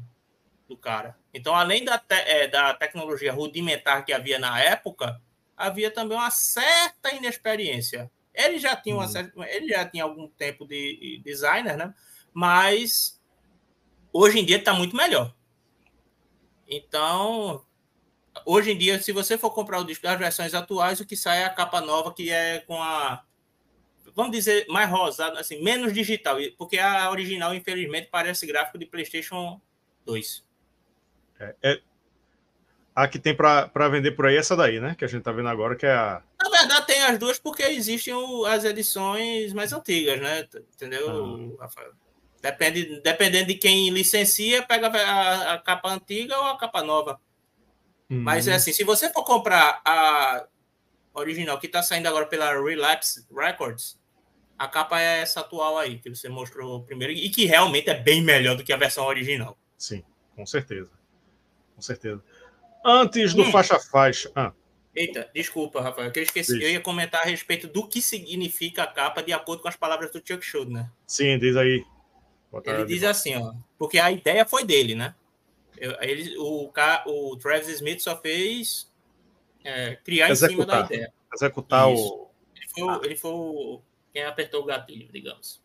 do 0.74 0.78
cara. 0.78 1.16
Então, 1.34 1.56
além 1.56 1.86
da, 1.86 1.98
te, 1.98 2.16
é, 2.16 2.48
da 2.48 2.74
tecnologia 2.74 3.32
rudimentar 3.32 4.04
que 4.04 4.12
havia 4.12 4.40
na 4.40 4.60
época, 4.60 5.22
havia 5.56 5.92
também 5.92 6.18
uma 6.18 6.32
certa 6.32 7.14
inexperiência. 7.14 8.12
Ele 8.34 8.58
já 8.58 8.76
tinha, 8.76 8.96
uma 8.96 9.06
uhum. 9.06 9.10
certa, 9.10 9.50
ele 9.50 9.70
já 9.70 9.88
tinha 9.88 10.04
algum 10.04 10.28
tempo 10.28 10.66
de, 10.66 10.98
de 10.98 11.22
designer, 11.24 11.78
né? 11.78 11.94
Mas 12.34 13.22
hoje 14.12 14.40
em 14.40 14.46
dia 14.46 14.58
está 14.58 14.74
muito 14.74 14.96
melhor. 14.96 15.34
Então, 16.68 17.64
hoje 18.46 18.72
em 18.72 18.78
dia, 18.78 19.00
se 19.00 19.12
você 19.12 19.38
for 19.38 19.52
comprar 19.52 19.80
o 19.80 19.84
disco 19.84 20.04
das 20.04 20.18
versões 20.18 20.56
atuais, 20.56 21.00
o 21.00 21.06
que 21.06 21.16
sai 21.16 21.44
é 21.44 21.46
a 21.46 21.50
capa 21.52 21.80
nova, 21.80 22.14
que 22.14 22.32
é 22.32 22.60
com 22.62 22.82
a. 22.82 23.24
Vamos 24.16 24.32
dizer, 24.32 24.66
mais 24.68 24.90
rosada, 24.90 25.40
assim, 25.40 25.62
menos 25.64 25.94
digital, 25.94 26.38
porque 26.58 26.78
a 26.78 27.10
original, 27.10 27.54
infelizmente, 27.54 28.10
parece 28.12 28.46
gráfico 28.46 28.78
de 28.78 28.86
PlayStation 28.86 29.60
2. 30.06 30.44
É, 31.44 31.56
é... 31.64 31.82
A 32.96 33.08
que 33.08 33.18
tem 33.18 33.36
para 33.36 33.90
vender 33.90 34.12
por 34.12 34.28
aí 34.28 34.36
é 34.36 34.40
essa 34.40 34.56
daí, 34.56 34.80
né? 34.80 34.96
Que 34.96 35.04
a 35.04 35.08
gente 35.08 35.24
tá 35.24 35.32
vendo 35.32 35.50
agora, 35.50 35.76
que 35.76 35.86
é 35.86 35.92
a. 35.92 36.22
Na 36.40 36.50
verdade, 36.50 36.86
tem 36.86 37.04
as 37.04 37.18
duas 37.18 37.40
porque 37.40 37.64
existem 37.64 38.14
as 38.48 38.64
edições 38.64 39.52
mais 39.52 39.74
antigas, 39.74 40.22
né? 40.22 40.48
Entendeu, 40.76 41.58
ah. 41.60 41.64
Rafael? 41.64 41.92
Depende, 42.40 43.02
dependendo 43.02 43.48
de 43.48 43.56
quem 43.56 43.90
licencia, 43.90 44.62
pega 44.62 44.88
a, 44.90 45.54
a 45.54 45.58
capa 45.58 45.90
antiga 45.90 46.38
ou 46.38 46.44
a 46.44 46.58
capa 46.58 46.84
nova. 46.84 47.20
Uhum. 48.10 48.22
Mas 48.22 48.48
é 48.48 48.54
assim, 48.54 48.74
se 48.74 48.84
você 48.84 49.12
for 49.12 49.24
comprar 49.24 49.82
a 49.84 50.46
original 51.14 51.58
que 51.58 51.68
está 51.68 51.82
saindo 51.82 52.08
agora 52.08 52.26
pela 52.26 52.52
Relapse 52.62 53.26
Records, 53.36 53.98
a 54.58 54.68
capa 54.68 55.00
é 55.02 55.22
essa 55.22 55.40
atual 55.40 55.78
aí, 55.78 56.00
que 56.00 56.10
você 56.10 56.30
mostrou 56.30 56.84
primeiro, 56.84 57.14
e 57.14 57.30
que 57.30 57.46
realmente 57.46 57.90
é 57.90 57.96
bem 57.96 58.22
melhor 58.22 58.56
do 58.56 58.64
que 58.64 58.74
a 58.74 58.78
versão 58.78 59.06
original. 59.06 59.58
Sim, 59.78 60.04
com 60.36 60.46
certeza. 60.46 60.92
Com 61.84 61.88
certeza. 61.88 62.24
Antes 62.86 63.34
do 63.34 63.44
hum. 63.44 63.52
faixa-faixa. 63.52 64.32
Ah. 64.34 64.54
Eita, 64.96 65.30
desculpa, 65.34 65.82
Rafael, 65.82 66.12
que 66.12 66.20
eu 66.20 66.24
esqueci. 66.24 66.64
Eu 66.64 66.70
ia 66.70 66.80
comentar 66.80 67.22
a 67.22 67.26
respeito 67.26 67.68
do 67.68 67.88
que 67.88 68.02
significa 68.02 68.84
a 68.84 68.88
capa 68.88 69.22
de 69.22 69.34
acordo 69.34 69.62
com 69.62 69.68
as 69.68 69.76
palavras 69.76 70.12
do 70.12 70.22
Chuck 70.26 70.46
Schuldiner. 70.46 70.90
Sim, 71.06 71.38
diz 71.38 71.58
aí. 71.58 71.84
Ele 72.66 72.86
diz 72.86 73.04
assim, 73.04 73.36
ó, 73.36 73.54
porque 73.80 73.98
a 73.98 74.12
ideia 74.12 74.46
foi 74.46 74.64
dele, 74.64 74.94
né? 74.94 75.16
Ele, 75.76 76.38
o, 76.38 76.72
o 77.08 77.38
Travis 77.38 77.68
Smith 77.68 78.00
só 78.00 78.16
fez 78.22 78.92
é, 79.64 79.96
criar 79.96 80.30
executar, 80.30 80.52
em 80.52 80.62
cima 80.62 80.66
da 80.66 80.86
ideia. 80.86 81.14
Executar 81.34 81.92
Isso. 81.92 82.14
o. 82.14 82.30
Ele 82.56 82.68
foi, 82.68 82.90
ah. 82.90 83.02
ele 83.04 83.16
foi 83.16 83.32
o, 83.32 83.82
quem 84.14 84.24
apertou 84.24 84.62
o 84.62 84.66
gatilho, 84.66 85.10
digamos. 85.12 85.60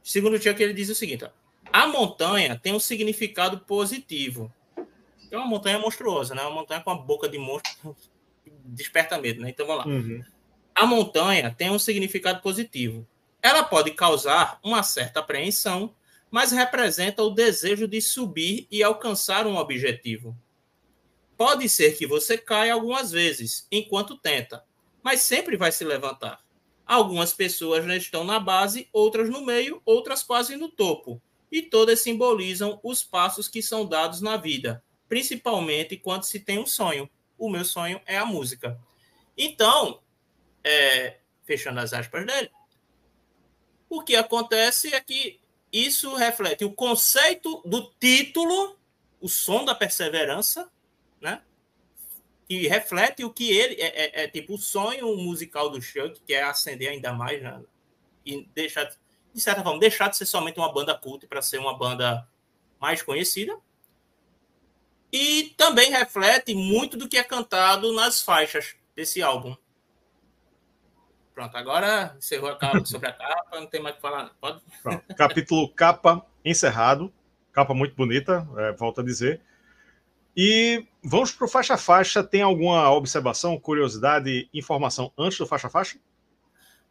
Segundo 0.00 0.34
o 0.34 0.40
Chuck, 0.40 0.62
ele 0.62 0.72
diz 0.72 0.88
o 0.88 0.94
seguinte: 0.94 1.24
ó, 1.24 1.30
a 1.72 1.88
montanha 1.88 2.56
tem 2.56 2.72
um 2.72 2.80
significado 2.80 3.58
positivo. 3.58 4.52
É 5.30 5.36
uma 5.36 5.46
montanha 5.46 5.78
monstruosa, 5.78 6.34
né? 6.34 6.42
Uma 6.42 6.50
montanha 6.50 6.80
com 6.80 6.90
a 6.90 6.94
boca 6.94 7.28
de 7.28 7.38
monstro 7.38 7.96
desperta 8.64 9.18
medo, 9.18 9.42
né? 9.42 9.50
Então 9.50 9.66
vamos 9.66 9.84
lá. 9.84 9.90
Uhum. 9.90 10.22
A 10.74 10.86
montanha 10.86 11.54
tem 11.56 11.70
um 11.70 11.78
significado 11.78 12.40
positivo. 12.40 13.06
Ela 13.42 13.62
pode 13.64 13.90
causar 13.92 14.58
uma 14.62 14.82
certa 14.82 15.20
apreensão, 15.20 15.94
mas 16.30 16.52
representa 16.52 17.22
o 17.22 17.30
desejo 17.30 17.88
de 17.88 18.00
subir 18.00 18.66
e 18.70 18.82
alcançar 18.82 19.46
um 19.46 19.56
objetivo. 19.56 20.36
Pode 21.36 21.68
ser 21.68 21.96
que 21.96 22.06
você 22.06 22.36
caia 22.36 22.74
algumas 22.74 23.10
vezes 23.12 23.66
enquanto 23.70 24.18
tenta, 24.18 24.64
mas 25.02 25.20
sempre 25.20 25.56
vai 25.56 25.70
se 25.70 25.84
levantar. 25.84 26.40
Algumas 26.84 27.32
pessoas 27.32 27.84
estão 27.86 28.24
na 28.24 28.40
base, 28.40 28.88
outras 28.92 29.28
no 29.28 29.44
meio, 29.44 29.80
outras 29.84 30.22
quase 30.22 30.56
no 30.56 30.68
topo. 30.68 31.20
E 31.50 31.62
todas 31.62 32.00
simbolizam 32.00 32.80
os 32.82 33.02
passos 33.04 33.46
que 33.48 33.62
são 33.62 33.86
dados 33.86 34.20
na 34.20 34.36
vida, 34.36 34.82
principalmente 35.08 35.96
quando 35.96 36.24
se 36.24 36.40
tem 36.40 36.58
um 36.58 36.66
sonho. 36.66 37.08
O 37.36 37.48
meu 37.48 37.64
sonho 37.64 38.00
é 38.06 38.18
a 38.18 38.24
música. 38.24 38.78
Então, 39.36 40.00
é, 40.64 41.18
fechando 41.44 41.80
as 41.80 41.92
aspas 41.92 42.26
dele, 42.26 42.50
o 43.88 44.02
que 44.02 44.16
acontece 44.16 44.94
é 44.94 45.00
que 45.00 45.40
isso 45.72 46.14
reflete 46.14 46.64
o 46.64 46.72
conceito 46.72 47.62
do 47.64 47.90
título, 48.00 48.78
o 49.20 49.28
som 49.28 49.64
da 49.64 49.74
perseverança, 49.74 50.70
né? 51.20 51.42
E 52.48 52.66
reflete 52.66 53.24
o 53.24 53.30
que 53.30 53.50
ele 53.50 53.74
é, 53.74 53.86
é, 53.86 54.24
é, 54.24 54.28
tipo 54.28 54.54
o 54.54 54.58
sonho 54.58 55.14
musical 55.16 55.70
do 55.70 55.80
Chuck, 55.80 56.20
que 56.26 56.32
é 56.32 56.42
ascender 56.42 56.90
ainda 56.90 57.12
mais 57.12 57.42
né? 57.42 57.62
e 58.24 58.48
deixar, 58.54 58.84
de 59.32 59.40
certa 59.40 59.62
forma, 59.62 59.78
deixar 59.78 60.08
de 60.08 60.16
ser 60.16 60.24
somente 60.26 60.58
uma 60.58 60.72
banda 60.72 60.94
cult 60.94 61.26
para 61.26 61.42
ser 61.42 61.58
uma 61.58 61.76
banda 61.76 62.26
mais 62.80 63.02
conhecida. 63.02 63.58
E 65.12 65.54
também 65.56 65.90
reflete 65.90 66.54
muito 66.54 66.96
do 66.96 67.08
que 67.08 67.16
é 67.16 67.24
cantado 67.24 67.92
nas 67.92 68.20
faixas 68.20 68.76
desse 68.94 69.22
álbum. 69.22 69.56
Pronto, 71.34 71.56
agora 71.56 72.16
encerrou 72.18 72.50
a 72.50 72.56
capa 72.56 72.82
sobre 72.86 73.08
a 73.08 73.12
capa, 73.12 73.60
não 73.60 73.66
tem 73.66 73.80
mais 73.80 73.94
o 73.94 73.96
que 73.96 74.02
falar. 74.02 74.32
Pode? 74.40 74.60
Pronto. 74.82 75.14
Capítulo 75.14 75.68
capa 75.72 76.26
encerrado. 76.44 77.12
Capa 77.52 77.74
muito 77.74 77.94
bonita, 77.94 78.46
é, 78.56 78.72
volto 78.72 79.00
a 79.00 79.04
dizer. 79.04 79.40
E 80.36 80.86
vamos 81.02 81.32
para 81.32 81.46
o 81.46 81.48
faixa 81.48 81.76
faixa. 81.76 82.22
Tem 82.22 82.42
alguma 82.42 82.90
observação, 82.92 83.58
curiosidade, 83.58 84.48
informação 84.52 85.12
antes 85.18 85.38
do 85.38 85.46
faixa 85.46 85.68
faixa? 85.68 85.98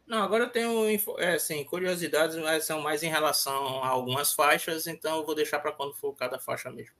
Não, 0.06 0.22
agora 0.22 0.44
eu 0.44 0.50
tenho 0.50 0.86
é, 1.18 1.34
assim, 1.34 1.62
curiosidades, 1.64 2.36
mas 2.36 2.64
são 2.64 2.80
mais 2.80 3.02
em 3.02 3.10
relação 3.10 3.82
a 3.84 3.88
algumas 3.88 4.32
faixas, 4.32 4.86
então 4.86 5.18
eu 5.18 5.26
vou 5.26 5.34
deixar 5.34 5.58
para 5.58 5.72
quando 5.72 5.94
for 5.94 6.14
cada 6.14 6.38
faixa 6.38 6.70
mesmo. 6.70 6.94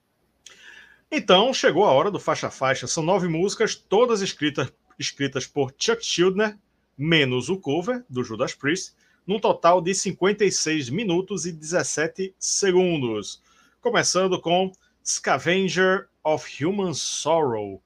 Então, 1.11 1.55
chegou 1.55 1.87
a 1.87 1.93
hora 1.93 2.11
do 2.11 2.21
faixa 2.21 2.51
faixa. 2.51 2.87
São 2.87 3.03
nove 3.03 3.29
músicas, 3.29 3.75
todas 3.75 4.21
escritas, 4.21 4.71
escritas 4.99 5.47
por 5.47 5.75
Chuck 5.79 6.05
Schuldiner, 6.05 6.59
menos 6.97 7.49
o 7.49 7.59
cover 7.59 8.05
do 8.11 8.23
Judas 8.23 8.55
Priest, 8.55 8.93
num 9.27 9.41
total 9.41 9.81
de 9.81 9.95
56 9.95 10.91
minutos 10.91 11.47
e 11.47 11.53
17 11.53 12.35
segundos. 12.39 13.43
Começando 13.81 14.39
com 14.39 14.71
Scavenger 15.03 16.09
of 16.23 16.65
Human 16.65 16.93
Sorrow, 16.93 17.83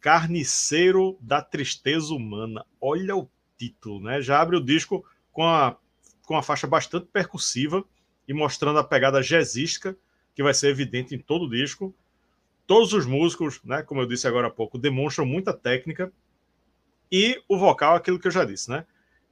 Carniceiro 0.00 1.18
da 1.20 1.42
Tristeza 1.42 2.14
Humana. 2.14 2.64
Olha 2.80 3.16
o 3.16 3.28
título, 3.58 4.00
né? 4.00 4.20
Já 4.20 4.40
abre 4.40 4.56
o 4.56 4.64
disco 4.64 5.04
com 5.32 5.44
a, 5.44 5.76
com 6.24 6.36
a 6.36 6.42
faixa 6.42 6.68
bastante 6.68 7.06
percussiva 7.06 7.84
e 8.28 8.32
mostrando 8.32 8.78
a 8.78 8.84
pegada 8.84 9.20
jazzística 9.20 9.96
que 10.32 10.44
vai 10.44 10.54
ser 10.54 10.68
evidente 10.68 11.12
em 11.14 11.18
todo 11.18 11.46
o 11.46 11.50
disco. 11.50 11.94
Todos 12.66 12.92
os 12.92 13.06
músicos, 13.06 13.60
né, 13.64 13.82
como 13.82 14.00
eu 14.00 14.06
disse 14.06 14.26
agora 14.26 14.48
há 14.48 14.50
pouco, 14.50 14.78
demonstram 14.78 15.26
muita 15.26 15.52
técnica 15.52 16.12
e 17.10 17.42
o 17.46 17.58
vocal, 17.58 17.94
aquilo 17.94 18.18
que 18.18 18.26
eu 18.26 18.32
já 18.32 18.42
disse, 18.42 18.70
né? 18.70 18.86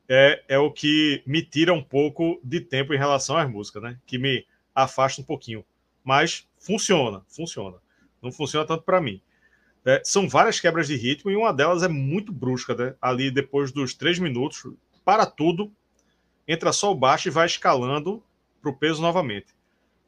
É, 0.06 0.42
é 0.48 0.58
o 0.58 0.70
que 0.70 1.22
me 1.24 1.40
tira 1.40 1.72
um 1.72 1.82
pouco 1.82 2.38
de 2.44 2.60
tempo 2.60 2.92
em 2.92 2.98
relação 2.98 3.36
às 3.36 3.48
músicas, 3.48 3.82
né? 3.82 3.98
Que 4.06 4.18
me 4.18 4.44
afasta 4.74 5.22
um 5.22 5.24
pouquinho. 5.24 5.64
Mas 6.04 6.46
funciona, 6.58 7.22
funciona. 7.28 7.78
Não 8.20 8.30
funciona 8.30 8.66
tanto 8.66 8.82
para 8.82 9.00
mim. 9.00 9.22
É, 9.82 10.02
são 10.04 10.28
várias 10.28 10.60
quebras 10.60 10.88
de 10.88 10.96
ritmo 10.96 11.30
e 11.30 11.36
uma 11.36 11.54
delas 11.54 11.82
é 11.82 11.88
muito 11.88 12.32
brusca, 12.32 12.74
né? 12.74 12.94
Ali 13.00 13.30
depois 13.30 13.72
dos 13.72 13.94
três 13.94 14.18
minutos, 14.18 14.66
para 15.04 15.24
tudo, 15.24 15.72
entra 16.46 16.72
só 16.72 16.92
o 16.92 16.94
baixo 16.94 17.28
e 17.28 17.30
vai 17.30 17.46
escalando 17.46 18.22
para 18.60 18.70
o 18.70 18.76
peso 18.76 19.00
novamente. 19.00 19.54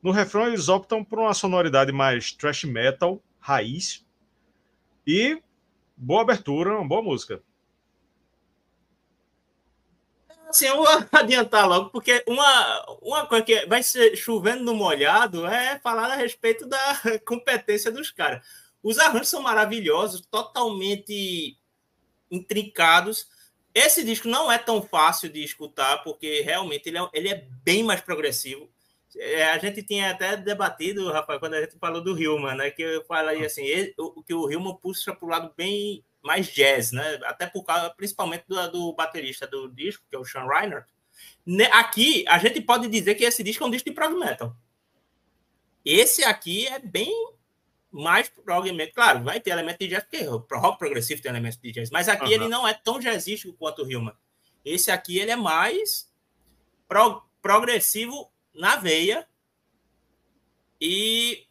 No 0.03 0.11
refrão, 0.11 0.48
eles 0.48 0.68
optam 0.68 1.05
por 1.05 1.20
uma 1.20 1.32
sonoridade 1.32 1.92
mais 1.92 2.32
thrash 2.32 2.64
metal, 2.64 3.22
raiz. 3.38 4.05
E 5.07 5.40
boa 5.96 6.22
abertura, 6.22 6.74
uma 6.76 6.88
boa 6.88 7.03
música. 7.03 7.40
Assim, 10.48 10.66
eu 10.66 10.76
vou 10.76 10.86
adiantar 11.12 11.68
logo, 11.68 11.90
porque 11.90 12.24
uma, 12.26 12.96
uma 13.00 13.26
coisa 13.26 13.44
que 13.44 13.66
vai 13.66 13.82
ser 13.82 14.16
chovendo 14.16 14.64
no 14.64 14.74
molhado 14.74 15.46
é 15.46 15.78
falar 15.78 16.11
a 16.11 16.16
respeito 16.16 16.66
da 16.66 17.00
competência 17.24 17.90
dos 17.90 18.11
caras. 18.11 18.44
Os 18.82 18.98
arranjos 18.98 19.28
são 19.28 19.40
maravilhosos, 19.40 20.20
totalmente 20.28 21.57
intrincados. 22.28 23.28
Esse 23.72 24.05
disco 24.05 24.26
não 24.28 24.50
é 24.50 24.59
tão 24.59 24.82
fácil 24.82 25.30
de 25.30 25.42
escutar, 25.44 26.03
porque 26.03 26.40
realmente 26.42 26.88
ele 26.88 26.98
é, 26.98 27.09
ele 27.14 27.28
é 27.28 27.46
bem 27.62 27.84
mais 27.84 28.00
progressivo. 28.00 28.68
É, 29.17 29.45
a 29.45 29.59
gente 29.59 29.83
tinha 29.83 30.11
até 30.11 30.37
debatido, 30.37 31.11
Rafael, 31.13 31.39
quando 31.39 31.55
a 31.55 31.61
gente 31.61 31.79
falou 31.79 32.03
do 32.03 32.19
Hillman, 32.19 32.57
né? 32.57 32.71
Que 32.71 32.83
eu 32.83 33.05
falei 33.05 33.45
assim, 33.45 33.65
ele, 33.65 33.95
o, 33.99 34.23
que 34.23 34.33
o 34.33 34.51
Hillman 34.51 34.77
puxa 34.77 35.15
para 35.15 35.27
o 35.27 35.29
lado 35.29 35.53
bem 35.57 36.05
mais 36.23 36.47
jazz, 36.47 36.93
né? 36.93 37.21
Até 37.25 37.47
por 37.47 37.65
causa, 37.65 37.91
principalmente 37.91 38.45
do, 38.49 38.71
do 38.71 38.93
baterista 38.95 39.47
do 39.47 39.69
disco, 39.69 40.05
que 40.09 40.17
é 40.17 40.19
o 40.19 40.25
Sean 40.25 40.47
Reinhardt. 40.47 40.91
Aqui, 41.73 42.25
a 42.27 42.39
gente 42.39 42.61
pode 42.61 42.89
dizer 42.89 43.15
que 43.15 43.25
esse 43.25 43.43
disco 43.43 43.63
é 43.65 43.67
um 43.67 43.71
disco 43.71 43.89
de 43.89 43.95
prog 43.95 44.15
metal. 44.15 44.57
Esse 45.85 46.25
aqui 46.25 46.67
é 46.69 46.79
bem 46.79 47.13
mais 47.91 48.29
prog 48.29 48.71
metal. 48.73 48.95
Claro, 48.95 49.25
vai 49.25 49.41
ter 49.41 49.51
elemento 49.51 49.79
de 49.81 49.89
jazz, 49.89 50.05
porque 50.05 50.27
o 50.27 50.47
rock 50.59 50.79
progressivo 50.79 51.21
tem 51.21 51.31
elementos 51.31 51.59
de 51.59 51.73
jazz, 51.73 51.91
mas 51.91 52.09
aqui 52.09 52.25
uhum. 52.25 52.33
ele 52.33 52.49
não 52.49 52.67
é 52.67 52.73
tão 52.73 52.99
jazzístico 52.99 53.53
quanto 53.55 53.83
o 53.83 53.91
Hillman. 53.91 54.15
Esse 54.65 54.91
aqui 54.91 55.19
ele 55.19 55.33
é 55.33 55.37
mais 55.37 56.11
pro, 56.89 57.23
progressivo 57.43 58.32
na 58.55 58.76
veia. 58.76 59.26
E. 60.80 61.46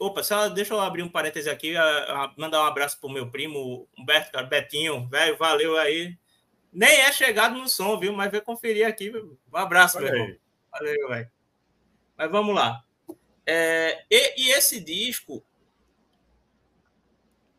Opa, 0.00 0.22
só 0.22 0.48
deixa 0.48 0.74
eu 0.74 0.80
abrir 0.80 1.02
um 1.02 1.08
parêntese 1.08 1.48
aqui, 1.48 1.76
a, 1.76 1.84
a, 1.84 2.34
mandar 2.36 2.62
um 2.62 2.66
abraço 2.66 2.98
pro 2.98 3.08
meu 3.08 3.30
primo 3.30 3.88
Humberto, 3.96 4.32
cara, 4.32 4.44
Betinho, 4.44 5.08
velho, 5.08 5.38
valeu 5.38 5.76
aí. 5.76 6.18
Nem 6.72 7.00
é 7.00 7.12
chegado 7.12 7.56
no 7.56 7.68
som, 7.68 7.98
viu? 7.98 8.12
Mas 8.12 8.30
vai 8.30 8.40
conferir 8.40 8.86
aqui. 8.86 9.10
Um 9.10 9.56
abraço, 9.56 9.98
Olha 9.98 10.10
meu 10.10 10.20
irmão. 10.20 10.36
Valeu, 10.72 11.08
velho. 11.08 11.30
Mas 12.16 12.30
vamos 12.30 12.54
lá. 12.54 12.84
É, 13.46 14.04
e, 14.10 14.42
e, 14.42 14.50
esse 14.50 14.78
disco, 14.80 15.42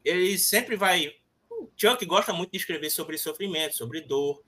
ele 0.05 0.37
sempre 0.37 0.75
vai. 0.75 1.15
O 1.49 1.69
Chuck 1.75 2.05
gosta 2.05 2.31
muito 2.31 2.51
de 2.51 2.57
escrever 2.57 2.89
sobre 2.89 3.17
sofrimento, 3.17 3.75
sobre 3.75 4.01
dor, 4.01 4.43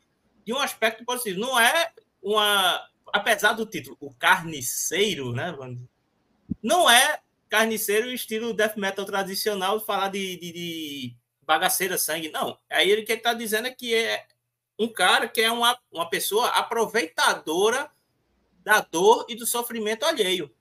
de 0.46 0.54
um 0.54 0.60
aspecto 0.60 1.04
positivo. 1.04 1.40
Não 1.40 1.60
é 1.60 1.92
uma. 2.22 2.88
Apesar 3.14 3.54
do 3.54 3.66
título, 3.66 3.98
o 4.00 4.14
carniceiro, 4.14 5.34
né? 5.34 5.56
Não 6.62 6.90
é 6.90 7.20
carniceiro 7.50 8.10
estilo 8.10 8.54
death 8.54 8.78
metal 8.78 9.06
tradicional, 9.06 9.80
falar 9.80 10.10
de, 10.10 10.38
de, 10.38 10.52
de 10.52 11.16
bagaceira, 11.42 11.98
sangue. 11.98 12.30
Não. 12.30 12.58
Aí 12.70 12.90
ele 12.90 13.04
que 13.04 13.14
está 13.14 13.34
dizendo 13.34 13.68
é 13.68 13.72
que 13.72 13.94
é 13.94 14.26
um 14.80 14.88
cara 14.88 15.28
que 15.28 15.42
é 15.42 15.52
uma, 15.52 15.78
uma 15.92 16.10
pessoa 16.10 16.48
aproveitadora 16.48 17.92
da 18.64 18.80
dor 18.82 19.26
e 19.28 19.36
do 19.36 19.46
sofrimento 19.46 20.06
alheio. 20.06 20.54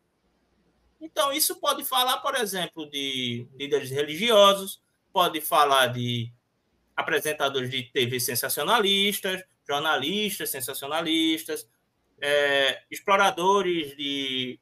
Então, 1.01 1.33
isso 1.33 1.57
pode 1.57 1.85
falar, 1.85 2.19
por 2.19 2.35
exemplo, 2.35 2.89
de 2.91 3.47
líderes 3.55 3.91
religiosos, 3.91 4.83
pode 5.13 5.41
falar 5.41 5.87
de 5.87 6.31
apresentadores 6.95 7.71
de 7.71 7.85
TV 7.85 8.21
sensacionalistas, 8.21 9.43
jornalistas 9.67 10.51
sensacionalistas, 10.51 11.67
é, 12.21 12.83
exploradores 12.91 13.97
de 13.97 14.61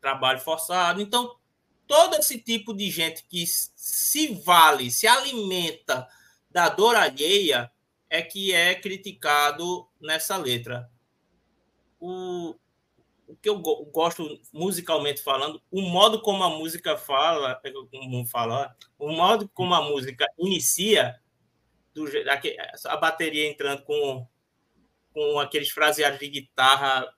trabalho 0.00 0.40
forçado. 0.40 1.00
Então, 1.00 1.36
todo 1.86 2.16
esse 2.16 2.38
tipo 2.38 2.74
de 2.74 2.90
gente 2.90 3.24
que 3.28 3.44
se 3.46 4.34
vale, 4.34 4.90
se 4.90 5.06
alimenta 5.06 6.08
da 6.50 6.68
dor 6.68 6.96
alheia, 6.96 7.70
é 8.08 8.22
que 8.22 8.52
é 8.52 8.74
criticado 8.74 9.88
nessa 10.00 10.36
letra. 10.36 10.90
O, 12.00 12.56
o 13.26 13.36
que 13.36 13.48
eu 13.48 13.60
gosto 13.60 14.40
musicalmente 14.52 15.22
falando, 15.22 15.62
o 15.70 15.80
modo 15.82 16.20
como 16.20 16.42
a 16.42 16.50
música 16.50 16.96
fala, 16.96 17.60
é 17.62 17.70
como 17.70 18.26
falar, 18.26 18.76
o 18.98 19.12
modo 19.12 19.48
como 19.54 19.74
a 19.74 19.82
música 19.82 20.26
inicia, 20.36 21.20
do, 21.94 22.06
a 22.86 22.96
bateria 22.96 23.48
entrando 23.48 23.82
com, 23.82 24.26
com 25.12 25.38
aqueles 25.38 25.70
fraseados 25.70 26.18
de 26.18 26.28
guitarra 26.28 27.08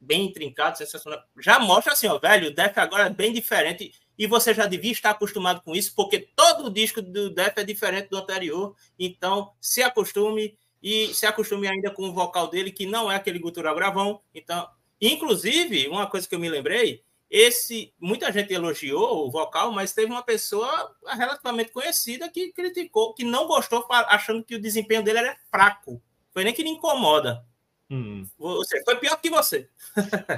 bem 0.00 0.26
intrincados, 0.26 0.78
sensacional, 0.78 1.22
já 1.40 1.58
mostra 1.58 1.92
assim, 1.92 2.06
ó, 2.06 2.18
velho, 2.18 2.48
o 2.48 2.54
Def 2.54 2.76
agora 2.76 3.06
é 3.06 3.10
bem 3.10 3.32
diferente 3.32 3.92
e 4.18 4.26
você 4.26 4.52
já 4.52 4.66
devia 4.66 4.92
estar 4.92 5.10
acostumado 5.10 5.62
com 5.62 5.74
isso, 5.74 5.94
porque 5.94 6.28
todo 6.36 6.66
o 6.66 6.70
disco 6.70 7.00
do 7.00 7.30
Def 7.30 7.56
é 7.56 7.64
diferente 7.64 8.08
do 8.10 8.18
anterior, 8.18 8.76
então 8.98 9.52
se 9.60 9.82
acostume 9.82 10.58
e 10.82 11.14
se 11.14 11.24
acostume 11.24 11.66
ainda 11.66 11.90
com 11.90 12.08
o 12.08 12.12
vocal 12.12 12.48
dele, 12.48 12.70
que 12.70 12.84
não 12.84 13.10
é 13.10 13.16
aquele 13.16 13.38
gutural 13.38 13.74
gravão, 13.74 14.20
então 14.34 14.68
Inclusive, 15.00 15.88
uma 15.88 16.06
coisa 16.06 16.26
que 16.26 16.34
eu 16.34 16.38
me 16.38 16.48
lembrei, 16.48 17.02
esse 17.28 17.92
muita 17.98 18.32
gente 18.32 18.52
elogiou 18.52 19.26
o 19.26 19.30
vocal, 19.30 19.72
mas 19.72 19.92
teve 19.92 20.10
uma 20.10 20.22
pessoa 20.22 20.96
relativamente 21.06 21.72
conhecida 21.72 22.28
que 22.28 22.52
criticou, 22.52 23.12
que 23.12 23.24
não 23.24 23.46
gostou, 23.46 23.86
achando 23.90 24.44
que 24.44 24.54
o 24.54 24.60
desempenho 24.60 25.02
dele 25.02 25.18
era 25.18 25.36
fraco. 25.50 26.00
Foi 26.34 26.44
nem 26.44 26.52
que 26.52 26.62
lhe 26.62 26.68
incomoda. 26.68 27.46
Hum. 27.90 28.28
Você 28.38 28.82
foi 28.84 28.96
pior 28.96 29.16
que 29.18 29.30
você. 29.30 29.70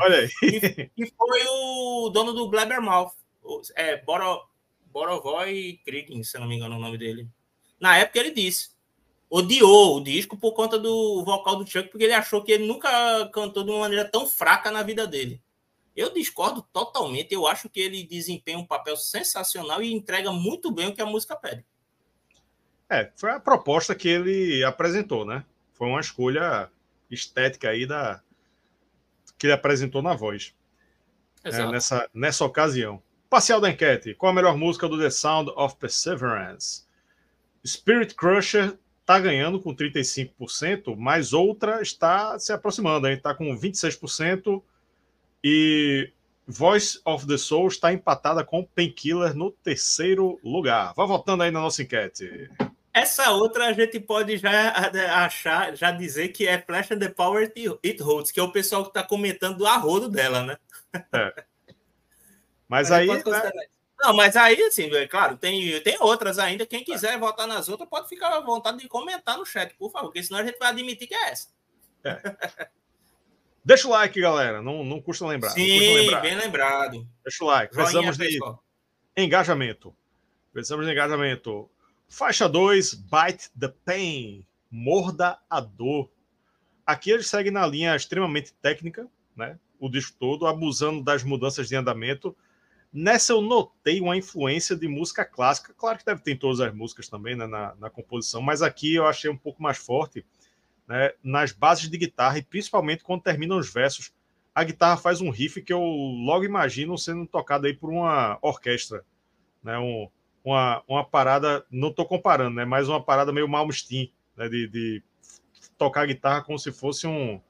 Olha 0.01 0.19
aí. 0.19 0.31
e, 0.97 1.07
foi 1.07 1.45
o 1.49 2.11
dono 2.11 2.33
do 2.33 2.49
Blabbermouth, 2.49 3.13
é 3.75 3.97
Boro, 3.97 4.47
Borovoy 4.93 5.81
Kriegin, 5.85 6.23
se 6.23 6.39
não 6.39 6.47
me 6.47 6.55
engano 6.55 6.77
o 6.77 6.81
nome 6.81 6.99
dele. 6.99 7.29
Na 7.81 7.99
época 7.99 8.21
ele 8.21 8.31
disse 8.31 8.77
odiou 9.29 9.97
o 9.97 10.01
disco 10.01 10.37
por 10.37 10.53
conta 10.53 10.79
do 10.79 11.25
vocal 11.25 11.57
do 11.57 11.69
Chuck, 11.69 11.89
porque 11.89 12.05
ele 12.05 12.13
achou 12.13 12.43
que 12.43 12.53
ele 12.53 12.67
nunca 12.67 13.29
cantou 13.33 13.65
de 13.65 13.71
uma 13.71 13.81
maneira 13.81 14.05
tão 14.05 14.27
fraca 14.27 14.71
na 14.71 14.83
vida 14.83 15.07
dele. 15.07 15.43
Eu 15.95 16.13
discordo 16.13 16.63
totalmente. 16.73 17.33
Eu 17.33 17.47
acho 17.47 17.69
que 17.69 17.81
ele 17.81 18.05
desempenha 18.05 18.59
um 18.59 18.67
papel 18.67 18.97
sensacional 18.97 19.83
e 19.83 19.93
entrega 19.93 20.31
muito 20.31 20.71
bem 20.71 20.89
o 20.89 20.95
que 20.95 21.01
a 21.01 21.07
música 21.07 21.35
pede. 21.35 21.65
É, 22.89 23.11
foi 23.17 23.31
a 23.31 23.41
proposta 23.41 23.95
que 23.95 24.09
ele 24.09 24.63
apresentou, 24.63 25.25
né? 25.25 25.45
Foi 25.77 25.89
uma 25.89 26.01
escolha 26.01 26.71
estética 27.11 27.71
aí 27.71 27.87
da 27.87 28.21
que 29.39 29.47
ele 29.47 29.53
apresentou 29.53 30.03
na 30.03 30.15
voz. 30.15 30.55
É, 31.45 31.71
nessa, 31.71 32.09
nessa 32.13 32.45
ocasião. 32.45 33.01
Parcial 33.29 33.61
da 33.61 33.71
enquete. 33.71 34.15
Qual 34.15 34.33
a 34.33 34.35
melhor 34.35 34.57
música 34.57 34.89
do 34.89 34.99
The 34.99 35.11
Sound 35.11 35.53
of 35.55 35.77
Perseverance? 35.77 36.85
Spirit 37.65 38.15
Crusher 38.15 38.77
está 39.01 39.21
ganhando 39.21 39.61
com 39.61 39.75
35%, 39.75 40.97
mas 40.97 41.33
outra 41.33 41.81
está 41.81 42.39
se 42.39 42.53
aproximando, 42.53 43.07
está 43.09 43.35
com 43.35 43.57
26%, 43.57 44.63
e 45.45 46.11
Voice 46.47 47.01
of 47.05 47.27
the 47.27 47.37
Soul 47.37 47.69
está 47.69 47.93
empatada 47.93 48.45
com 48.45 48.65
Painkiller 48.65 49.35
no 49.35 49.51
terceiro 49.51 50.41
lugar. 50.43 50.93
Vá 50.95 51.05
votando 51.05 51.43
aí 51.43 51.51
na 51.51 51.61
nossa 51.61 51.83
enquete. 51.83 52.51
Essa 52.97 53.31
outra 53.31 53.67
a 53.67 53.73
gente 53.75 54.01
pode 54.01 54.39
já 54.39 54.73
achar, 55.23 55.77
já 55.77 55.91
dizer 55.91 56.29
que 56.29 56.49
é 56.49 56.59
Flash 56.59 56.93
and 56.93 56.99
the 56.99 57.11
Power 57.11 57.53
It 57.85 58.03
Holds, 58.03 58.33
que 58.33 58.41
é 58.41 58.43
o 58.43 58.51
pessoal 58.51 58.85
que 58.85 58.89
está 58.89 59.03
comentando 59.03 59.59
do 59.59 59.67
arrodo 59.67 60.09
dela, 60.09 60.43
né? 60.43 60.57
É. 61.13 61.45
Mas 62.67 62.91
aí. 62.91 63.07
Né? 63.07 63.23
Não, 64.01 64.17
mas 64.17 64.35
aí, 64.35 64.63
assim, 64.63 64.91
é 64.95 65.07
claro, 65.07 65.37
tem, 65.37 65.79
tem 65.83 65.99
outras 66.01 66.39
ainda. 66.39 66.65
Quem 66.65 66.83
quiser 66.83 67.19
votar 67.19 67.47
nas 67.47 67.69
outras, 67.69 67.87
pode 67.87 68.09
ficar 68.09 68.35
à 68.35 68.41
vontade 68.41 68.79
de 68.79 68.89
comentar 68.89 69.37
no 69.37 69.45
chat, 69.45 69.75
por 69.75 69.93
favor, 69.93 70.07
porque 70.07 70.23
senão 70.23 70.41
a 70.41 70.45
gente 70.45 70.59
vai 70.59 70.71
admitir 70.71 71.07
que 71.07 71.15
é 71.15 71.29
essa. 71.29 71.49
É. 72.03 72.69
Deixa 73.63 73.87
o 73.89 73.91
like, 73.91 74.19
galera. 74.19 74.63
Não, 74.63 74.83
não 74.83 75.03
custa 75.03 75.27
lembrar. 75.27 75.51
Sim, 75.51 75.79
custa 75.79 76.01
lembrar. 76.01 76.21
bem 76.23 76.35
lembrado. 76.35 77.07
Deixa 77.23 77.45
o 77.45 77.47
like. 77.47 77.75
Precisamos 77.75 78.17
de 78.17 78.39
engajamento. 79.15 79.95
Precisamos 80.51 80.87
de 80.87 80.93
engajamento. 80.93 81.69
Faixa 82.09 82.49
2, 82.49 82.95
Bite 82.95 83.51
the 83.59 83.69
Pain. 83.85 84.47
Morda 84.71 85.39
a 85.49 85.61
dor. 85.61 86.11
Aqui 86.85 87.11
ele 87.11 87.23
segue 87.23 87.51
na 87.51 87.67
linha 87.67 87.97
extremamente 87.97 88.53
técnica, 88.55 89.09
né? 89.35 89.59
O 89.79 89.89
disco 89.89 90.17
todo, 90.19 90.47
abusando 90.47 91.03
das 91.03 91.23
mudanças 91.23 91.69
de 91.69 91.77
andamento 91.77 92.37
Nessa 92.99 93.35
eu 93.35 93.43
notei 93.43 94.01
uma 94.01 94.17
influência 94.17 94.75
de 94.75 94.89
música 94.89 95.23
clássica. 95.23 95.75
Claro 95.77 95.99
que 95.99 96.05
deve 96.07 96.23
ter 96.23 96.33
em 96.33 96.37
todas 96.39 96.61
as 96.61 96.75
músicas 96.75 97.09
também 97.11 97.37
né, 97.37 97.47
na, 97.47 97.75
na 97.75 97.91
composição, 97.91 98.41
mas 98.41 98.63
aqui 98.63 98.95
eu 98.95 99.07
achei 99.07 99.31
um 99.31 99.37
pouco 99.37 99.63
mais 99.63 99.77
forte 99.77 100.25
né, 100.89 101.13
nas 101.23 101.53
bases 101.53 101.91
de 101.91 101.99
guitarra 101.99 102.39
e 102.39 102.43
principalmente 102.43 103.05
quando 103.05 103.21
terminam 103.21 103.59
os 103.59 103.71
versos. 103.71 104.15
A 104.55 104.65
guitarra 104.65 104.97
faz 104.97 105.21
um 105.21 105.29
riff 105.29 105.61
que 105.61 105.75
eu 105.75 105.83
logo 105.83 106.45
imagino 106.45 106.97
sendo 106.97 107.27
tocado 107.27 107.67
aí 107.67 107.75
por 107.75 107.91
uma 107.91 108.39
orquestra. 108.41 109.05
Né, 109.63 109.77
um, 109.79 110.09
uma, 110.47 110.83
uma 110.87 111.05
parada, 111.05 111.67
não 111.71 111.89
estou 111.89 112.07
comparando, 112.07 112.55
né, 112.55 112.65
mas 112.65 112.89
uma 112.89 113.03
parada 113.03 113.33
meio 113.33 113.49
Malmsteen, 113.49 114.13
né, 114.37 114.49
de, 114.49 114.69
de 114.69 115.03
tocar 115.77 116.07
guitarra 116.07 116.43
como 116.43 116.59
se 116.59 116.71
fosse 116.71 117.07
um, 117.07 117.41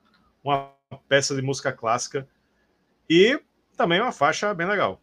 uma 0.43 0.73
peça 1.09 1.37
de 1.37 1.43
música 1.43 1.73
clássica. 1.73 2.27
E 3.09 3.41
também 3.77 4.01
uma 4.01 4.13
faixa 4.13 4.53
bem 4.55 4.67
legal 4.67 5.01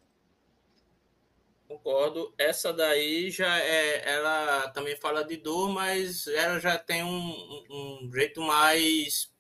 concordo. 1.74 2.34
Essa 2.38 2.72
daí 2.72 3.32
já 3.32 3.60
é, 3.60 4.14
ela 4.14 4.70
também 4.70 4.96
fala 4.96 5.24
de 5.24 5.38
dor, 5.38 5.70
mas 5.70 6.28
ela 6.28 6.60
já 6.60 6.78
tem 6.78 7.04
um, 7.04 7.64
um 7.70 8.12
jeito 8.14 8.42
mais 8.42 9.32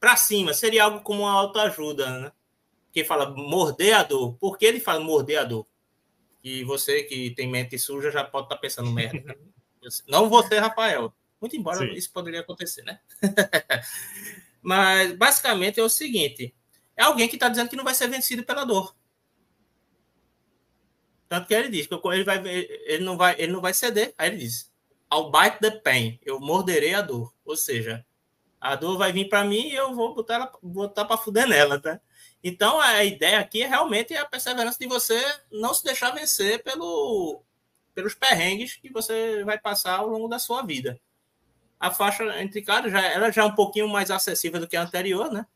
para 0.00 0.16
cima. 0.16 0.52
Seria 0.52 0.84
algo 0.84 1.00
como 1.00 1.22
uma 1.22 1.32
autoajuda, 1.32 2.18
né? 2.18 2.32
Que 2.92 3.04
fala 3.04 3.30
morder 3.30 3.94
a 3.94 4.02
dor. 4.02 4.34
Por 4.34 4.56
que 4.56 4.64
ele 4.64 4.80
fala 4.80 5.00
morder 5.00 5.38
a 5.38 5.44
dor? 5.44 5.66
E 6.44 6.62
você 6.62 7.02
que 7.02 7.30
tem 7.30 7.48
mente 7.48 7.78
suja 7.78 8.10
já 8.10 8.22
pode 8.22 8.44
estar 8.44 8.56
tá 8.56 8.60
pensando 8.60 8.92
merda. 8.92 9.34
Não 10.06 10.28
você, 10.28 10.58
Rafael. 10.58 11.12
Muito 11.40 11.56
embora 11.56 11.78
Sim. 11.78 11.92
isso 11.92 12.12
poderia 12.12 12.40
acontecer, 12.40 12.82
né? 12.82 13.00
mas 14.62 15.12
basicamente 15.12 15.80
é 15.80 15.82
o 15.82 15.88
seguinte: 15.88 16.54
é 16.96 17.02
alguém 17.02 17.28
que 17.28 17.36
está 17.36 17.48
dizendo 17.48 17.68
que 17.68 17.76
não 17.76 17.84
vai 17.84 17.94
ser 17.94 18.08
vencido 18.08 18.44
pela 18.44 18.64
dor. 18.64 18.96
Tanto 21.28 21.46
que 21.46 21.54
ele 21.54 21.68
diz 21.68 21.86
que 21.86 21.94
ele, 21.94 22.24
vai, 22.24 22.42
ele, 22.46 23.04
não 23.04 23.18
vai, 23.18 23.34
ele 23.38 23.52
não 23.52 23.60
vai 23.60 23.74
ceder. 23.74 24.14
Aí 24.16 24.30
ele 24.30 24.38
diz: 24.38 24.72
I'll 25.12 25.30
bite 25.30 25.58
the 25.60 25.70
pain. 25.70 26.18
Eu 26.24 26.40
morderei 26.40 26.94
a 26.94 27.02
dor. 27.02 27.34
Ou 27.44 27.56
seja, 27.56 28.06
A 28.64 28.76
dor 28.76 28.96
vai 28.96 29.12
vir 29.12 29.28
para 29.28 29.44
mim 29.44 29.68
e 29.68 29.74
eu 29.74 29.94
vou 29.94 30.14
botar 30.14 30.34
ela, 30.36 30.52
botar 30.62 31.04
para 31.04 31.18
fuder 31.18 31.46
nela, 31.46 31.78
tá? 31.78 32.00
Então 32.44 32.78
a 32.78 33.02
ideia 33.02 33.40
aqui 33.40 33.62
é 33.62 33.66
realmente 33.66 34.14
a 34.14 34.26
perseverança 34.26 34.78
de 34.78 34.86
você 34.86 35.18
não 35.50 35.72
se 35.72 35.82
deixar 35.82 36.10
vencer 36.10 36.62
pelo, 36.62 37.42
pelos 37.94 38.14
perrengues 38.14 38.76
que 38.76 38.92
você 38.92 39.42
vai 39.44 39.58
passar 39.58 39.96
ao 39.96 40.08
longo 40.08 40.28
da 40.28 40.38
sua 40.38 40.60
vida. 40.60 41.00
A 41.80 41.90
faixa 41.90 42.22
entre 42.42 42.60
cada 42.60 42.90
já 42.90 43.00
ela 43.00 43.30
já 43.30 43.42
é 43.42 43.46
um 43.46 43.54
pouquinho 43.54 43.88
mais 43.88 44.10
acessível 44.10 44.60
do 44.60 44.68
que 44.68 44.76
a 44.76 44.82
anterior, 44.82 45.32
né? 45.32 45.46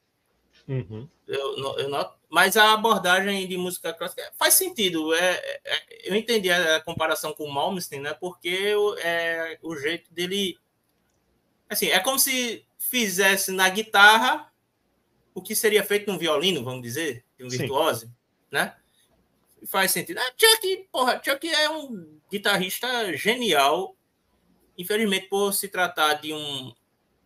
Uhum. 0.67 1.07
Eu, 1.27 1.79
eu 1.79 1.89
noto, 1.91 2.19
mas 2.31 2.57
a 2.57 2.73
abordagem 2.73 3.47
de 3.47 3.59
música 3.59 3.93
clássica 3.93 4.33
faz 4.39 4.55
sentido. 4.55 5.13
É, 5.13 5.61
é, 5.65 6.11
eu 6.11 6.17
entendi 6.17 6.51
a 6.51 6.81
comparação 6.81 7.35
com 7.35 7.45
o 7.45 7.53
Malmsteen, 7.53 8.01
né? 8.01 8.15
Porque 8.15 8.75
é 9.03 9.59
o 9.63 9.77
jeito 9.77 10.13
dele, 10.13 10.59
assim, 11.69 11.89
é 11.89 12.01
como 12.01 12.19
se 12.19 12.67
fizesse 12.79 13.53
na 13.53 13.69
guitarra 13.69 14.51
o 15.39 15.43
que 15.43 15.55
seria 15.55 15.85
feito 15.85 16.11
num 16.11 16.19
violino, 16.19 16.65
vamos 16.65 16.83
dizer, 16.83 17.25
de 17.39 17.45
um 17.45 17.49
virtuose, 17.49 18.11
né? 18.51 18.75
Faz 19.67 19.91
sentido. 19.91 20.19
Ah, 20.19 20.33
Chuck, 20.37 20.89
porra, 20.93 21.21
Chuck 21.25 21.49
é 21.49 21.71
um 21.71 22.21
guitarrista 22.31 23.17
genial. 23.17 23.97
Infelizmente, 24.77 25.29
por 25.29 25.53
se 25.53 25.69
tratar 25.69 26.15
de 26.15 26.33
um 26.33 26.73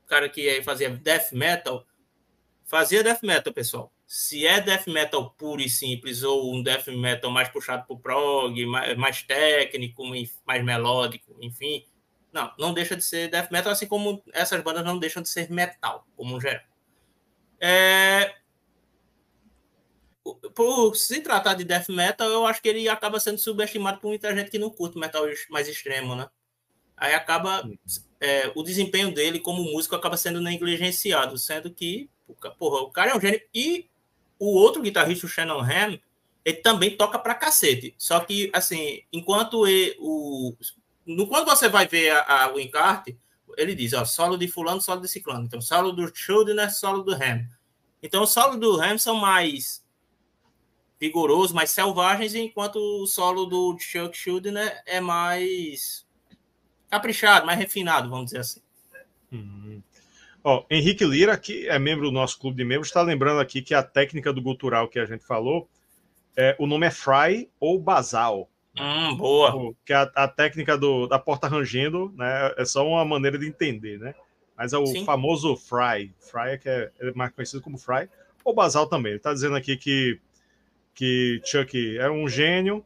cara 0.07 0.29
que 0.29 0.63
fazia 0.63 0.91
death 0.91 1.33
metal, 1.33 1.87
fazia 2.65 3.03
death 3.03 3.23
metal, 3.23 3.53
pessoal. 3.53 3.93
Se 4.07 4.47
é 4.47 4.61
death 4.61 4.87
metal 4.87 5.31
puro 5.31 5.61
e 5.61 5.69
simples 5.69 6.23
ou 6.23 6.55
um 6.55 6.63
death 6.63 6.87
metal 6.89 7.31
mais 7.31 7.49
puxado 7.49 7.87
para 7.87 7.95
o 7.95 7.99
prog, 7.99 8.67
mais, 8.67 8.97
mais 8.97 9.23
técnico, 9.23 10.05
mais 10.47 10.65
melódico, 10.65 11.37
enfim, 11.41 11.85
não, 12.33 12.51
não 12.59 12.75
deixa 12.75 12.97
de 12.97 13.03
ser 13.03 13.29
death 13.29 13.51
metal, 13.51 13.73
assim 13.73 13.87
como 13.87 14.23
essas 14.33 14.63
bandas 14.63 14.85
não 14.85 14.99
deixam 14.99 15.23
de 15.23 15.29
ser 15.29 15.51
metal, 15.51 16.07
como 16.17 16.37
um 16.37 16.41
geral. 16.41 16.72
É... 17.63 18.35
Por 20.55 20.97
se 20.97 21.21
tratar 21.21 21.55
de 21.55 21.65
death 21.65 21.89
metal, 21.89 22.29
eu 22.29 22.45
acho 22.45 22.61
que 22.61 22.69
ele 22.69 22.89
acaba 22.89 23.21
sendo 23.21 23.39
subestimado 23.39 24.01
por 24.01 24.09
muita 24.09 24.35
gente 24.35 24.51
que 24.51 24.59
não 24.59 24.71
curte 24.71 24.99
metal 24.99 25.25
mais 25.49 25.69
extremo, 25.69 26.17
né? 26.17 26.29
Aí 26.97 27.15
acaba. 27.15 27.69
É, 28.21 28.53
o 28.55 28.63
desempenho 28.63 29.13
dele 29.13 29.41
como 29.41 29.65
músico 29.65 29.97
acaba 29.97 30.17
sendo 30.17 30.41
negligenciado, 30.41 31.37
sendo 31.39 31.73
que, 31.73 32.09
porra, 32.59 32.83
o 32.83 32.91
cara 32.91 33.13
é 33.13 33.17
um 33.17 33.21
gênio. 33.21 33.41
E 33.53 33.89
o 34.39 34.57
outro 34.57 34.83
guitarrista, 34.83 35.27
o 35.27 35.29
Shannon 35.29 35.61
Ham, 35.61 35.99
ele 36.45 36.57
também 36.59 36.97
toca 36.97 37.19
pra 37.19 37.35
cacete. 37.35 37.95
Só 37.99 38.21
que, 38.21 38.51
assim, 38.53 39.03
enquanto 39.13 39.67
ele, 39.67 39.97
o, 39.99 40.55
quando 41.29 41.47
você 41.47 41.69
vai 41.69 41.87
ver 41.87 42.11
a, 42.11 42.45
a, 42.45 42.53
o 42.55 42.61
encarte, 42.61 43.19
ele 43.57 43.75
diz, 43.75 43.93
ó, 43.93 44.05
solo 44.05 44.37
de 44.37 44.49
fulano, 44.49 44.81
solo 44.81 45.01
de 45.01 45.09
ciclano. 45.09 45.45
Então, 45.45 45.61
solo 45.61 45.93
do 45.93 46.11
Schuldner, 46.15 46.73
solo 46.73 47.03
do 47.03 47.15
Ham. 47.15 47.47
Então, 48.03 48.23
o 48.23 48.27
solo 48.27 48.57
do 48.57 48.81
Ham 48.81 48.99
são 48.99 49.17
mais 49.17 49.83
vigorosos, 51.01 51.53
mais 51.53 51.71
selvagens, 51.71 52.35
enquanto 52.35 52.77
o 52.77 53.07
solo 53.07 53.45
do 53.47 53.77
Chuck 53.79 54.17
Schuldner 54.17 54.83
é 54.87 55.01
mais 55.01 56.07
caprichado, 56.89 57.45
mais 57.45 57.59
refinado, 57.59 58.09
vamos 58.09 58.27
dizer 58.27 58.39
assim. 58.39 58.61
Uhum. 59.33 59.83
Ó, 60.45 60.65
Henrique 60.71 61.05
Lira, 61.05 61.37
que 61.39 61.69
é 61.69 61.79
membro 61.79 62.07
do 62.07 62.13
nosso 62.13 62.39
clube 62.39 62.57
de 62.57 62.65
membros, 62.65 62.89
está 62.89 63.03
lembrando 63.03 63.41
aqui 63.41 63.63
que 63.63 63.75
a 63.75 63.83
técnica 63.83 64.33
do 64.33 64.43
gutural 64.43 64.89
que 64.89 64.99
a 64.99 65.05
gente 65.05 65.25
falou, 65.25 65.69
é, 66.37 66.55
o 66.59 66.67
nome 66.67 66.87
é 66.87 66.91
fry 66.91 67.51
ou 67.59 67.81
basal. 67.81 68.49
Hum, 68.79 69.17
boa. 69.17 69.75
Que 69.85 69.93
a, 69.93 70.03
a 70.15 70.29
técnica 70.29 70.79
do, 70.79 71.07
da 71.07 71.19
porta 71.19 71.47
rangendo, 71.47 72.13
né? 72.17 72.55
É 72.57 72.65
só 72.65 72.87
uma 72.87 73.05
maneira 73.05 73.39
de 73.39 73.47
entender, 73.47 73.99
né? 73.99 74.15
Mas 74.57 74.73
é 74.73 74.79
o 74.79 74.87
Sim. 74.87 75.05
famoso 75.05 75.57
Fry. 75.57 76.15
Fry 76.19 76.51
é 76.51 76.59
que 76.59 76.69
é, 76.69 76.91
é, 77.01 77.13
mais 77.13 77.33
conhecido 77.33 77.63
como 77.63 77.79
Fry. 77.79 78.09
Ou 78.45 78.55
Basal 78.55 78.87
também. 78.87 79.13
Ele 79.13 79.21
tá 79.21 79.33
dizendo 79.33 79.57
aqui 79.57 79.77
que, 79.77 80.19
que 80.95 81.41
Chuck 81.45 81.99
era 81.99 82.13
um 82.13 82.29
gênio, 82.29 82.85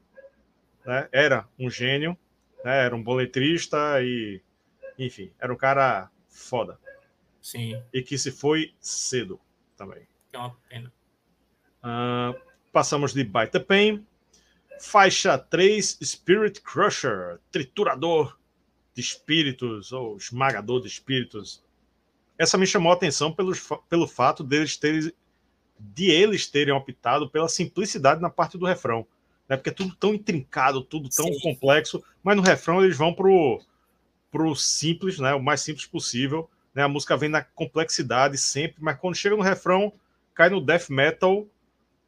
né? 0.85 1.09
Era 1.13 1.47
um 1.59 1.71
gênio, 1.71 2.17
né? 2.65 2.85
Era 2.85 2.95
um 2.95 3.03
boletrista 3.03 4.03
e, 4.03 4.41
enfim, 4.99 5.31
era 5.39 5.53
um 5.53 5.57
cara 5.57 6.11
foda. 6.29 6.79
Sim. 7.41 7.81
E 7.93 8.03
que 8.03 8.19
se 8.19 8.33
foi 8.33 8.75
cedo 8.81 9.39
também. 9.77 10.03
É 10.33 10.39
uma 10.39 10.57
pena. 10.69 10.93
Uh, 11.83 12.39
passamos 12.73 13.15
de 13.15 13.23
Baita 13.23 13.61
Pain 13.61 14.05
Faixa 14.81 15.39
3, 15.39 15.99
Spirit 16.03 16.61
Crusher, 16.61 17.39
triturador 17.51 18.39
de 18.95 19.01
espíritos 19.01 19.93
ou 19.93 20.17
esmagador 20.17 20.81
de 20.81 20.89
espíritos. 20.89 21.63
Essa 22.39 22.59
me 22.59 22.67
chamou 22.67 22.93
a 22.93 22.95
atenção 22.95 23.33
pelos, 23.33 23.69
pelo 23.89 24.07
fato 24.07 24.43
deles 24.43 24.77
terem, 24.77 25.13
de 25.79 26.11
eles 26.11 26.47
terem 26.47 26.73
optado 26.73 27.29
pela 27.29 27.49
simplicidade 27.49 28.21
na 28.21 28.31
parte 28.31 28.57
do 28.57 28.67
refrão. 28.67 29.07
Né? 29.49 29.57
Porque 29.57 29.71
é 29.71 29.73
tudo 29.73 29.95
tão 29.95 30.15
intrincado, 30.15 30.83
tudo 30.83 31.09
tão 31.09 31.27
Sim. 31.27 31.41
complexo, 31.41 32.03
mas 32.23 32.37
no 32.37 32.43
refrão 32.43 32.83
eles 32.83 32.97
vão 32.97 33.13
pro, 33.13 33.61
pro 34.31 34.55
simples, 34.55 35.19
né? 35.19 35.35
o 35.35 35.43
mais 35.43 35.61
simples 35.61 35.87
possível. 35.87 36.49
Né? 36.75 36.83
A 36.83 36.89
música 36.89 37.17
vem 37.17 37.29
na 37.29 37.43
complexidade 37.43 38.39
sempre, 38.39 38.77
mas 38.81 38.99
quando 38.99 39.15
chega 39.15 39.37
no 39.37 39.43
refrão, 39.43 39.93
cai 40.35 40.49
no 40.49 40.61
death 40.61 40.89
metal 40.89 41.47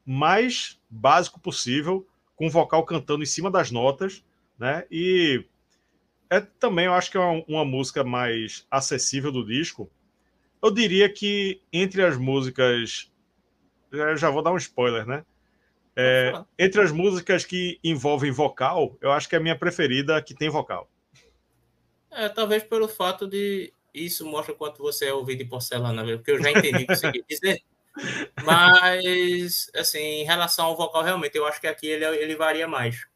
mais 0.05 0.79
básico 0.89 1.39
possível 1.39 2.07
com 2.39 2.47
o 2.47 2.51
vocal 2.51 2.84
cantando 2.84 3.24
em 3.24 3.26
cima 3.26 3.51
das 3.51 3.72
notas, 3.72 4.24
né? 4.57 4.86
E 4.91 5.45
é 6.30 6.41
também, 6.41 6.86
eu 6.86 6.95
acho 6.95 7.11
que 7.11 7.16
é 7.16 7.20
uma, 7.20 7.45
uma 7.49 7.64
música 7.64 8.05
mais 8.05 8.64
acessível 8.70 9.32
do 9.32 9.45
disco. 9.45 9.91
Eu 10.62 10.70
diria 10.70 11.12
que 11.12 11.61
entre 11.72 12.03
as 12.03 12.16
músicas, 12.16 13.11
eu 13.91 14.16
já 14.16 14.30
vou 14.30 14.41
dar 14.41 14.53
um 14.53 14.57
spoiler, 14.57 15.05
né? 15.05 15.24
É, 15.97 16.32
entre 16.57 16.80
as 16.80 16.93
músicas 16.93 17.45
que 17.45 17.80
envolvem 17.82 18.30
vocal, 18.30 18.97
eu 19.01 19.11
acho 19.11 19.28
que 19.28 19.34
é 19.34 19.39
a 19.39 19.43
minha 19.43 19.59
preferida 19.59 20.22
que 20.22 20.32
tem 20.32 20.49
vocal. 20.49 20.89
É, 22.09 22.28
talvez 22.28 22.62
pelo 22.62 22.86
fato 22.86 23.26
de 23.26 23.72
isso 23.93 24.24
mostra 24.24 24.55
quanto 24.55 24.80
você 24.80 25.07
é 25.07 25.12
ouvido 25.12 25.39
de 25.39 25.45
porcelana, 25.45 26.05
porque 26.05 26.30
eu 26.30 26.41
já 26.41 26.53
entendi 26.53 26.84
o 26.84 26.86
que 26.86 26.95
você 26.95 27.11
quer 27.11 27.24
dizer. 27.28 27.62
Mas, 28.44 29.70
assim, 29.74 29.99
em 29.99 30.24
relação 30.24 30.66
ao 30.66 30.76
vocal, 30.76 31.03
realmente, 31.03 31.36
eu 31.36 31.46
acho 31.46 31.61
que 31.61 31.66
aqui 31.66 31.86
ele, 31.86 32.05
ele 32.05 32.36
varia 32.36 32.68
mais. 32.68 33.07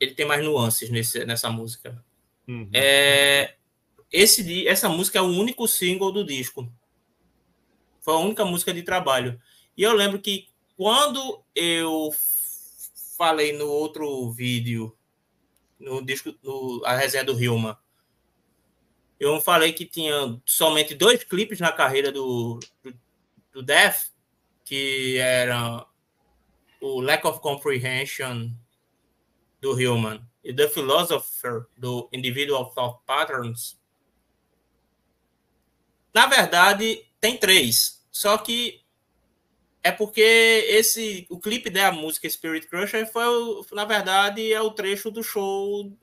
Ele 0.00 0.14
tem 0.14 0.26
mais 0.26 0.44
nuances 0.44 0.90
nesse, 0.90 1.24
nessa 1.24 1.48
música. 1.48 2.04
Uhum. 2.48 2.68
É, 2.72 3.54
esse, 4.10 4.66
essa 4.66 4.88
música 4.88 5.18
é 5.18 5.22
o 5.22 5.26
único 5.26 5.66
single 5.68 6.10
do 6.10 6.24
disco. 6.24 6.70
Foi 8.00 8.14
a 8.14 8.18
única 8.18 8.44
música 8.44 8.74
de 8.74 8.82
trabalho. 8.82 9.40
E 9.76 9.82
eu 9.82 9.92
lembro 9.92 10.18
que 10.18 10.48
quando 10.76 11.42
eu 11.54 12.10
falei 13.16 13.52
no 13.52 13.68
outro 13.68 14.30
vídeo, 14.32 14.96
no 15.78 16.04
disco, 16.04 16.34
no, 16.42 16.82
a 16.84 16.96
resenha 16.96 17.24
do 17.24 17.40
Hilma, 17.40 17.78
eu 19.24 19.40
falei 19.40 19.72
que 19.72 19.86
tinha 19.86 20.40
somente 20.44 20.94
dois 20.94 21.22
clipes 21.22 21.60
na 21.60 21.70
carreira 21.70 22.10
do, 22.10 22.58
do, 22.82 22.94
do 23.52 23.62
Death, 23.62 24.10
que 24.64 25.16
era 25.18 25.86
o 26.80 27.00
Lack 27.00 27.26
of 27.26 27.40
Comprehension 27.40 28.50
do 29.60 29.72
Human 29.74 30.20
e 30.42 30.52
The 30.52 30.68
Philosopher 30.68 31.66
do 31.76 32.08
Individual 32.12 32.70
Thought 32.74 33.00
Patterns. 33.06 33.80
Na 36.12 36.26
verdade, 36.26 37.06
tem 37.20 37.36
três. 37.36 38.04
Só 38.10 38.36
que 38.36 38.82
é 39.84 39.92
porque 39.92 40.20
esse 40.20 41.26
o 41.30 41.38
clipe 41.38 41.70
da 41.70 41.92
música 41.92 42.28
Spirit 42.28 42.66
Crusher 42.66 43.10
foi, 43.10 43.24
na 43.72 43.84
verdade, 43.84 44.52
é 44.52 44.60
o 44.60 44.72
trecho 44.72 45.10
do 45.10 45.22
show 45.22 45.96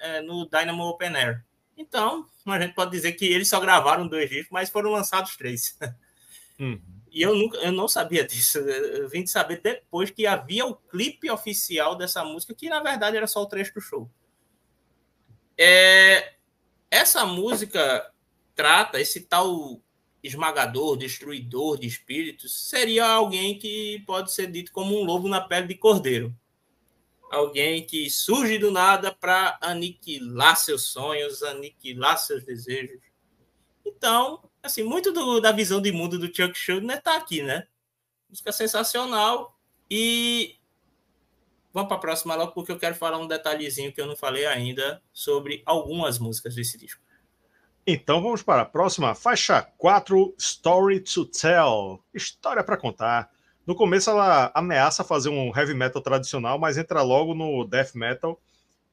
é, 0.00 0.20
no 0.22 0.48
Dynamo 0.48 0.84
Open 0.84 1.16
Air. 1.16 1.47
Então, 1.78 2.26
a 2.44 2.60
gente 2.60 2.74
pode 2.74 2.90
dizer 2.90 3.12
que 3.12 3.24
eles 3.24 3.48
só 3.48 3.60
gravaram 3.60 4.08
dois 4.08 4.28
discos, 4.28 4.50
mas 4.50 4.68
foram 4.68 4.90
lançados 4.90 5.36
três. 5.36 5.78
Uhum. 6.58 6.80
E 7.12 7.22
eu 7.22 7.36
nunca, 7.36 7.56
eu 7.58 7.70
não 7.70 7.86
sabia 7.86 8.26
disso. 8.26 8.58
Eu 8.58 9.08
vim 9.08 9.22
de 9.22 9.30
saber 9.30 9.60
depois 9.62 10.10
que 10.10 10.26
havia 10.26 10.66
o 10.66 10.74
clipe 10.74 11.30
oficial 11.30 11.94
dessa 11.94 12.24
música, 12.24 12.52
que 12.52 12.68
na 12.68 12.82
verdade 12.82 13.16
era 13.16 13.28
só 13.28 13.40
o 13.40 13.46
trecho 13.46 13.74
do 13.74 13.80
show. 13.80 14.10
É, 15.56 16.34
essa 16.90 17.24
música 17.24 18.12
trata 18.56 19.00
esse 19.00 19.20
tal 19.20 19.80
esmagador, 20.20 20.96
destruidor 20.96 21.78
de 21.78 21.86
espíritos, 21.86 22.68
seria 22.68 23.06
alguém 23.06 23.56
que 23.56 24.02
pode 24.04 24.32
ser 24.32 24.50
dito 24.50 24.72
como 24.72 25.00
um 25.00 25.04
lobo 25.04 25.28
na 25.28 25.40
pele 25.40 25.68
de 25.68 25.76
cordeiro 25.76 26.34
alguém 27.30 27.84
que 27.84 28.10
surge 28.10 28.58
do 28.58 28.70
nada 28.70 29.12
para 29.12 29.58
aniquilar 29.60 30.56
seus 30.56 30.84
sonhos, 30.84 31.42
aniquilar 31.42 32.18
seus 32.18 32.44
desejos. 32.44 33.00
Então, 33.84 34.48
assim, 34.62 34.82
muito 34.82 35.12
do, 35.12 35.40
da 35.40 35.52
visão 35.52 35.80
de 35.80 35.92
mundo 35.92 36.18
do 36.18 36.26
Chuck 36.26 36.56
Schuldiner 36.56 36.98
está 36.98 37.16
aqui, 37.16 37.42
né? 37.42 37.66
Música 38.28 38.52
sensacional. 38.52 39.58
E 39.90 40.56
vamos 41.72 41.88
para 41.88 41.96
a 41.96 42.00
próxima 42.00 42.34
logo, 42.34 42.52
porque 42.52 42.72
eu 42.72 42.78
quero 42.78 42.94
falar 42.94 43.18
um 43.18 43.26
detalhezinho 43.26 43.92
que 43.92 44.00
eu 44.00 44.06
não 44.06 44.16
falei 44.16 44.46
ainda 44.46 45.02
sobre 45.12 45.62
algumas 45.64 46.18
músicas 46.18 46.54
desse 46.54 46.76
disco. 46.76 47.02
Então 47.86 48.20
vamos 48.20 48.42
para 48.42 48.62
a 48.62 48.66
próxima, 48.66 49.14
faixa 49.14 49.62
4, 49.62 50.34
Story 50.38 51.00
to 51.00 51.24
Tell. 51.24 52.04
História 52.12 52.62
para 52.62 52.76
contar. 52.76 53.30
No 53.68 53.74
começo 53.74 54.08
ela 54.08 54.50
ameaça 54.54 55.04
fazer 55.04 55.28
um 55.28 55.54
heavy 55.54 55.74
metal 55.74 56.00
tradicional, 56.00 56.58
mas 56.58 56.78
entra 56.78 57.02
logo 57.02 57.34
no 57.34 57.66
death 57.66 57.94
metal 57.94 58.40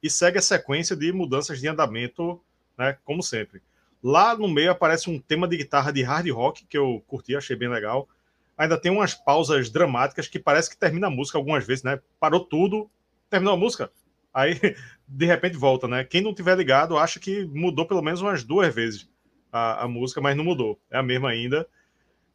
e 0.04 0.10
segue 0.10 0.38
a 0.38 0.42
sequência 0.42 0.98
de 0.98 1.14
mudanças 1.14 1.62
de 1.62 1.68
andamento, 1.70 2.44
né, 2.78 2.98
como 3.06 3.24
sempre. 3.24 3.62
Lá 4.04 4.38
no 4.38 4.50
meio 4.50 4.70
aparece 4.70 5.10
um 5.10 5.18
tema 5.18 5.48
de 5.48 5.56
guitarra 5.56 5.94
de 5.94 6.04
hard 6.04 6.30
rock 6.30 6.66
que 6.66 6.78
eu 6.78 7.02
curti, 7.08 7.38
achei 7.38 7.56
bem 7.56 7.70
legal. 7.70 8.10
Ainda 8.58 8.78
tem 8.78 8.92
umas 8.92 9.14
pausas 9.14 9.70
dramáticas 9.70 10.28
que 10.28 10.38
parece 10.38 10.70
que 10.70 10.78
termina 10.78 11.08
a 11.08 11.10
música 11.10 11.38
algumas 11.38 11.66
vezes, 11.66 11.86
né? 11.86 12.02
Parou 12.20 12.42
tudo, 12.42 12.92
terminou 13.30 13.54
a 13.54 13.58
música. 13.58 13.90
Aí, 14.34 14.60
de 15.08 15.26
repente, 15.26 15.56
volta, 15.56 15.88
né? 15.88 16.04
Quem 16.04 16.20
não 16.20 16.36
tiver 16.36 16.58
ligado, 16.58 16.98
acha 16.98 17.18
que 17.18 17.46
mudou 17.46 17.88
pelo 17.88 18.02
menos 18.02 18.20
umas 18.20 18.44
duas 18.44 18.76
vezes 18.76 19.10
a, 19.54 19.86
a 19.86 19.88
música, 19.88 20.20
mas 20.20 20.36
não 20.36 20.44
mudou. 20.44 20.78
É 20.92 20.98
a 20.98 21.04
mesma 21.04 21.30
ainda. 21.30 21.66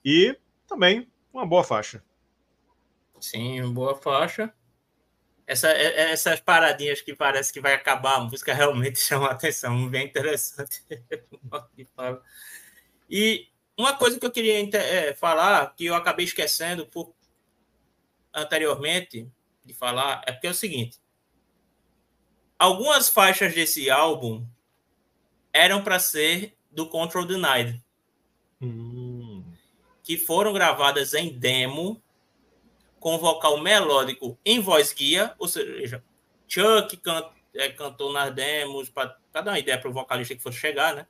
E 0.03 0.35
também 0.67 1.07
uma 1.35 1.45
boa 1.45 1.63
faixa. 1.63 2.03
Sim, 3.21 3.73
boa 3.73 3.95
faixa. 3.95 4.53
Essa, 5.47 5.71
é, 5.73 5.83
é, 5.83 6.11
essas 6.13 6.41
paradinhas 6.41 7.01
que 7.01 7.15
parece 7.15 7.53
que 7.53 7.61
vai 7.61 7.75
acabar 7.75 8.17
a 8.17 8.21
música 8.21 8.55
realmente 8.55 8.99
chamam 9.01 9.29
a 9.29 9.33
atenção, 9.33 9.89
bem 9.89 10.07
interessante. 10.07 10.83
e 13.11 13.49
uma 13.77 13.97
coisa 13.97 14.19
que 14.19 14.25
eu 14.25 14.31
queria 14.31 14.69
é, 14.77 15.15
falar, 15.15 15.75
que 15.75 15.87
eu 15.87 15.95
acabei 15.95 16.25
esquecendo 16.25 16.87
por, 16.87 17.13
anteriormente 18.33 19.29
de 19.65 19.75
falar, 19.75 20.23
é 20.27 20.33
porque 20.33 20.47
é 20.47 20.51
o 20.51 20.55
seguinte: 20.55 20.99
algumas 22.59 23.09
faixas 23.09 23.55
desse 23.55 23.91
álbum 23.91 24.47
eram 25.53 25.83
para 25.83 25.99
ser 25.99 26.57
do 26.71 26.89
Control 26.89 27.27
Denied, 27.27 27.83
hum. 28.63 29.45
que 30.05 30.17
foram 30.17 30.53
gravadas 30.53 31.13
em 31.13 31.37
demo 31.37 32.01
com 33.01 33.19
vocal 33.19 33.59
melódico 33.61 34.39
em 34.45 34.61
voz 34.61 34.93
guia, 34.93 35.35
ou 35.39 35.49
seja, 35.49 36.05
Chuck 36.47 37.01
é, 37.55 37.71
cantou 37.71 38.13
nas 38.13 38.33
demos 38.33 38.91
para 38.91 39.17
dar 39.33 39.47
uma 39.47 39.59
ideia 39.59 39.81
para 39.81 39.91
o 39.91 39.93
vocalista 39.93 40.37
que 40.37 40.43
fosse 40.43 40.59
chegar, 40.59 40.95
né? 40.95 41.07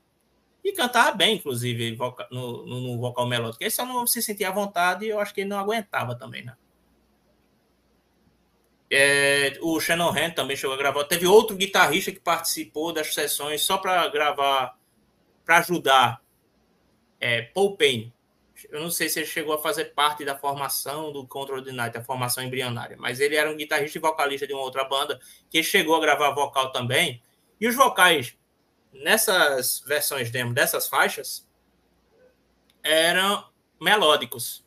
E 0.62 0.72
cantava 0.72 1.12
bem, 1.12 1.36
inclusive, 1.36 1.96
no, 2.30 2.66
no, 2.66 2.80
no 2.80 2.98
vocal 2.98 3.26
melódico. 3.26 3.62
Ele 3.62 3.70
só 3.70 3.84
não 3.84 4.06
se 4.06 4.22
sentia 4.22 4.48
à 4.48 4.52
vontade 4.52 5.04
e 5.04 5.08
eu 5.08 5.18
acho 5.18 5.34
que 5.34 5.40
ele 5.40 5.50
não 5.50 5.58
aguentava 5.58 6.14
também, 6.14 6.44
né? 6.44 6.54
É, 8.92 9.56
o 9.62 9.80
Shannon 9.80 10.10
Hand 10.10 10.32
também 10.32 10.56
chegou 10.56 10.74
a 10.74 10.78
gravar. 10.78 11.04
Teve 11.04 11.26
outro 11.26 11.56
guitarrista 11.56 12.12
que 12.12 12.20
participou 12.20 12.92
das 12.92 13.14
sessões 13.14 13.62
só 13.62 13.78
para 13.78 14.06
gravar, 14.08 14.76
para 15.44 15.58
ajudar. 15.58 16.20
É, 17.18 17.42
Paul 17.42 17.76
Payne 17.76 18.12
eu 18.70 18.80
não 18.80 18.90
sei 18.90 19.08
se 19.08 19.18
ele 19.18 19.26
chegou 19.26 19.52
a 19.52 19.58
fazer 19.58 19.86
parte 19.86 20.24
da 20.24 20.36
formação 20.36 21.12
do 21.12 21.26
Control 21.26 21.62
the 21.62 21.72
Night, 21.72 21.96
a 21.98 22.04
formação 22.04 22.42
embrionária, 22.42 22.96
mas 22.98 23.20
ele 23.20 23.36
era 23.36 23.50
um 23.50 23.56
guitarrista 23.56 23.98
e 23.98 24.00
vocalista 24.00 24.46
de 24.46 24.52
uma 24.52 24.62
outra 24.62 24.84
banda 24.84 25.20
que 25.50 25.62
chegou 25.62 25.96
a 25.96 26.00
gravar 26.00 26.30
vocal 26.30 26.70
também. 26.70 27.22
E 27.60 27.66
os 27.66 27.74
vocais 27.74 28.36
nessas 28.92 29.82
versões 29.86 30.30
demo 30.30 30.54
dessas 30.54 30.88
faixas 30.88 31.46
eram 32.82 33.44
melódicos. 33.80 34.64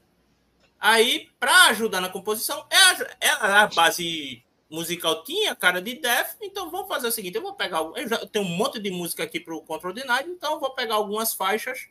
Aí, 0.80 1.30
para 1.40 1.68
ajudar 1.68 2.02
na 2.02 2.10
composição, 2.10 2.66
é 2.70 2.76
a, 2.76 3.18
é 3.22 3.30
a, 3.30 3.68
base 3.68 4.44
musical 4.70 5.24
tinha 5.24 5.56
cara 5.56 5.82
de 5.82 5.96
death, 5.96 6.36
então 6.42 6.70
vamos 6.70 6.90
fazer 6.90 7.08
o 7.08 7.12
seguinte: 7.12 7.36
eu 7.36 7.42
vou 7.42 7.54
pegar. 7.54 7.80
Eu 7.96 8.08
já 8.08 8.26
tenho 8.26 8.46
um 8.46 8.50
monte 8.50 8.80
de 8.80 8.92
música 8.92 9.24
aqui 9.24 9.40
para 9.40 9.56
o 9.56 9.62
Control 9.62 9.94
the 9.94 10.04
Night, 10.04 10.30
então 10.30 10.56
eu 10.56 10.60
vou 10.60 10.72
pegar 10.72 10.96
algumas 10.96 11.34
faixas 11.34 11.88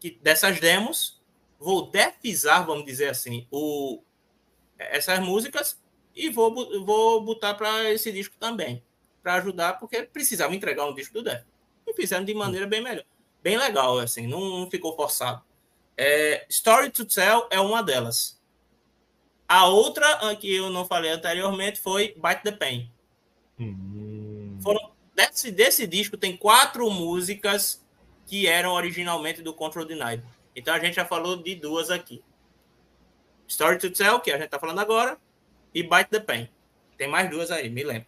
que, 0.00 0.18
dessas 0.22 0.58
demos, 0.58 1.20
vou 1.58 1.90
defizar, 1.90 2.66
vamos 2.66 2.84
dizer 2.84 3.10
assim, 3.10 3.46
o, 3.50 4.02
essas 4.78 5.20
músicas 5.20 5.78
e 6.16 6.30
vou, 6.30 6.84
vou 6.84 7.22
botar 7.22 7.54
para 7.54 7.90
esse 7.92 8.10
disco 8.10 8.34
também, 8.40 8.82
para 9.22 9.34
ajudar, 9.34 9.74
porque 9.78 10.02
precisava 10.02 10.54
entregar 10.54 10.86
um 10.86 10.94
disco 10.94 11.14
do 11.14 11.22
Def. 11.22 11.44
E 11.86 11.92
fizeram 11.94 12.24
de 12.24 12.34
maneira 12.34 12.66
bem 12.66 12.80
melhor. 12.80 13.04
Bem 13.42 13.56
legal, 13.56 13.98
assim, 13.98 14.26
não, 14.26 14.40
não 14.40 14.70
ficou 14.70 14.96
forçado. 14.96 15.42
É, 15.96 16.46
Story 16.48 16.90
to 16.90 17.04
Tell 17.04 17.46
é 17.50 17.60
uma 17.60 17.82
delas. 17.82 18.40
A 19.46 19.66
outra, 19.66 20.34
que 20.36 20.54
eu 20.54 20.70
não 20.70 20.84
falei 20.84 21.10
anteriormente, 21.10 21.80
foi 21.80 22.14
Bite 22.16 22.42
the 22.42 22.52
Pain. 22.52 22.90
Hum. 23.58 24.58
Foram, 24.62 24.92
desse, 25.14 25.50
desse 25.50 25.86
disco 25.86 26.16
tem 26.16 26.36
quatro 26.36 26.88
músicas 26.90 27.84
que 28.30 28.46
eram 28.46 28.74
originalmente 28.74 29.42
do 29.42 29.52
Control 29.52 29.84
Denied. 29.84 30.22
Então 30.54 30.72
a 30.72 30.78
gente 30.78 30.94
já 30.94 31.04
falou 31.04 31.36
de 31.36 31.56
duas 31.56 31.90
aqui. 31.90 32.22
Story 33.48 33.76
to 33.76 33.90
Tell, 33.90 34.20
que 34.20 34.30
a 34.30 34.36
gente 34.36 34.44
está 34.44 34.56
falando 34.56 34.78
agora, 34.78 35.18
e 35.74 35.82
Bite 35.82 36.10
the 36.10 36.20
Pain. 36.20 36.48
Tem 36.96 37.08
mais 37.08 37.28
duas 37.28 37.50
aí, 37.50 37.68
me 37.68 37.82
lembro. 37.82 38.06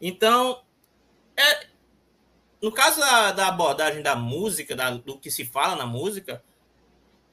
Então, 0.00 0.62
é, 1.36 1.66
no 2.62 2.70
caso 2.70 3.00
da, 3.00 3.32
da 3.32 3.48
abordagem 3.48 4.00
da 4.00 4.14
música, 4.14 4.76
da, 4.76 4.90
do 4.90 5.18
que 5.18 5.28
se 5.28 5.44
fala 5.44 5.74
na 5.74 5.86
música, 5.86 6.40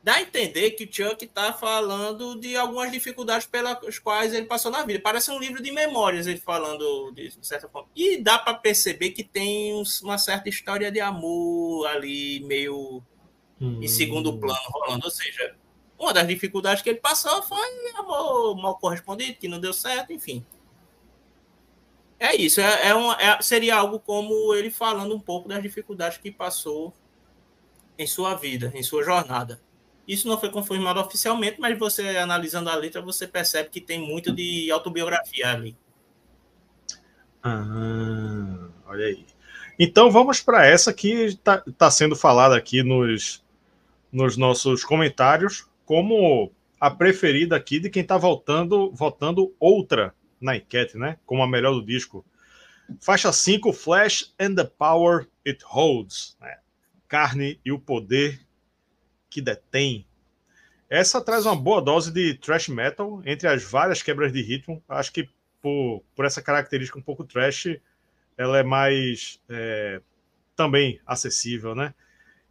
dá 0.04 0.16
a 0.16 0.22
entender 0.22 0.72
que 0.72 0.84
o 0.84 0.92
Chuck 0.92 1.24
está 1.24 1.54
falando 1.54 2.40
de 2.40 2.56
algumas 2.56 2.92
dificuldades 2.92 3.46
pelas 3.46 4.00
quais 4.00 4.34
ele 4.34 4.48
passou 4.48 4.72
na 4.72 4.84
vida. 4.84 5.00
Parece 5.00 5.30
um 5.32 5.40
livro 5.40 5.62
de 5.62 5.72
memórias 5.72 6.28
ele 6.28 6.40
falando 6.40 7.12
de, 7.12 7.30
de 7.30 7.48
certa 7.48 7.70
forma. 7.70 7.90
E 7.96 8.18
dá 8.18 8.40
para 8.40 8.56
perceber 8.56 9.12
que 9.12 9.24
tem 9.24 9.74
uma 10.02 10.18
certa 10.18 10.50
história 10.50 10.92
de 10.92 11.00
amor 11.00 11.86
ali, 11.88 12.40
meio 12.42 13.04
hum. 13.60 13.80
em 13.82 13.88
segundo 13.88 14.38
plano 14.38 14.60
rolando. 14.70 15.06
Ou 15.06 15.12
seja, 15.12 15.56
uma 15.98 16.14
das 16.14 16.28
dificuldades 16.28 16.82
que 16.82 16.90
ele 16.90 17.00
passou 17.00 17.44
foi 17.44 17.60
amor 17.96 18.56
mal 18.56 18.78
correspondido, 18.78 19.38
que 19.38 19.48
não 19.48 19.60
deu 19.60 19.74
certo, 19.74 20.12
enfim. 20.12 20.44
É 22.20 22.36
isso, 22.36 22.62
é, 22.62 22.90
é, 22.90 22.94
uma, 22.94 23.20
é 23.20 23.42
seria 23.42 23.76
algo 23.76 24.00
como 24.00 24.54
ele 24.54 24.70
falando 24.70 25.16
um 25.16 25.20
pouco 25.20 25.50
das 25.50 25.62
dificuldades 25.62 26.20
que 26.20 26.32
passou 26.32 26.94
em 27.98 28.06
sua 28.06 28.36
vida, 28.36 28.72
em 28.76 28.84
sua 28.84 29.04
jornada. 29.04 29.60
Isso 30.08 30.28
não 30.28 30.40
foi 30.40 30.50
confirmado 30.50 31.00
oficialmente, 31.00 31.60
mas 31.60 31.78
você 31.78 32.18
analisando 32.18 32.70
a 32.70 32.76
letra, 32.76 33.02
você 33.02 33.28
percebe 33.28 33.70
que 33.70 33.80
tem 33.80 34.00
muito 34.00 34.34
de 34.34 34.70
autobiografia 34.72 35.52
ali. 35.52 35.78
Ah, 37.44 38.70
olha 38.86 39.06
aí. 39.06 39.26
Então 39.80 40.12
vamos 40.12 40.42
para 40.42 40.66
essa 40.66 40.94
que 40.94 41.12
está 41.12 41.64
tá 41.78 41.90
sendo 41.90 42.16
falada 42.16 42.56
aqui 42.56 42.84
nos, 42.84 43.44
nos 44.12 44.38
nossos 44.38 44.84
comentários 44.84 45.66
como 45.86 46.52
a 46.80 46.90
preferida 46.90 47.56
aqui 47.56 47.80
de 47.80 47.90
quem 47.90 48.02
está 48.02 48.18
votando, 48.18 48.92
votando 48.92 49.54
outra 49.60 50.14
na 50.40 50.56
enquete, 50.56 50.98
né? 50.98 51.18
Como 51.26 51.44
a 51.44 51.48
melhor 51.48 51.74
do 51.74 51.86
disco. 51.86 52.26
Faixa 53.00 53.32
5, 53.32 53.72
Flash 53.72 54.34
and 54.40 54.56
the 54.56 54.64
Power 54.64 55.28
It 55.48 55.64
Holds. 55.64 56.36
Né? 56.42 56.58
Carne 57.08 57.60
e 57.64 57.72
o 57.72 57.80
poder 57.80 58.42
que 59.32 59.42
detém. 59.42 60.06
Essa 60.90 61.22
traz 61.22 61.46
uma 61.46 61.56
boa 61.56 61.82
dose 61.82 62.12
de 62.12 62.36
thrash 62.36 62.68
metal 62.68 63.22
entre 63.26 63.48
as 63.48 63.64
várias 63.64 64.04
quebras 64.04 64.34
de 64.34 64.42
ritmo. 64.42 64.84
Acho 64.90 65.12
que 65.14 65.30
por, 65.62 66.04
por 66.14 66.26
essa 66.26 66.42
característica 66.42 67.00
um 67.00 67.02
pouco 67.02 67.24
thrash, 67.24 67.80
ela 68.38 68.60
é 68.60 68.64
mais 68.64 69.40
é, 69.50 70.02
também 70.56 71.00
acessível, 71.08 71.74
né? 71.74 71.94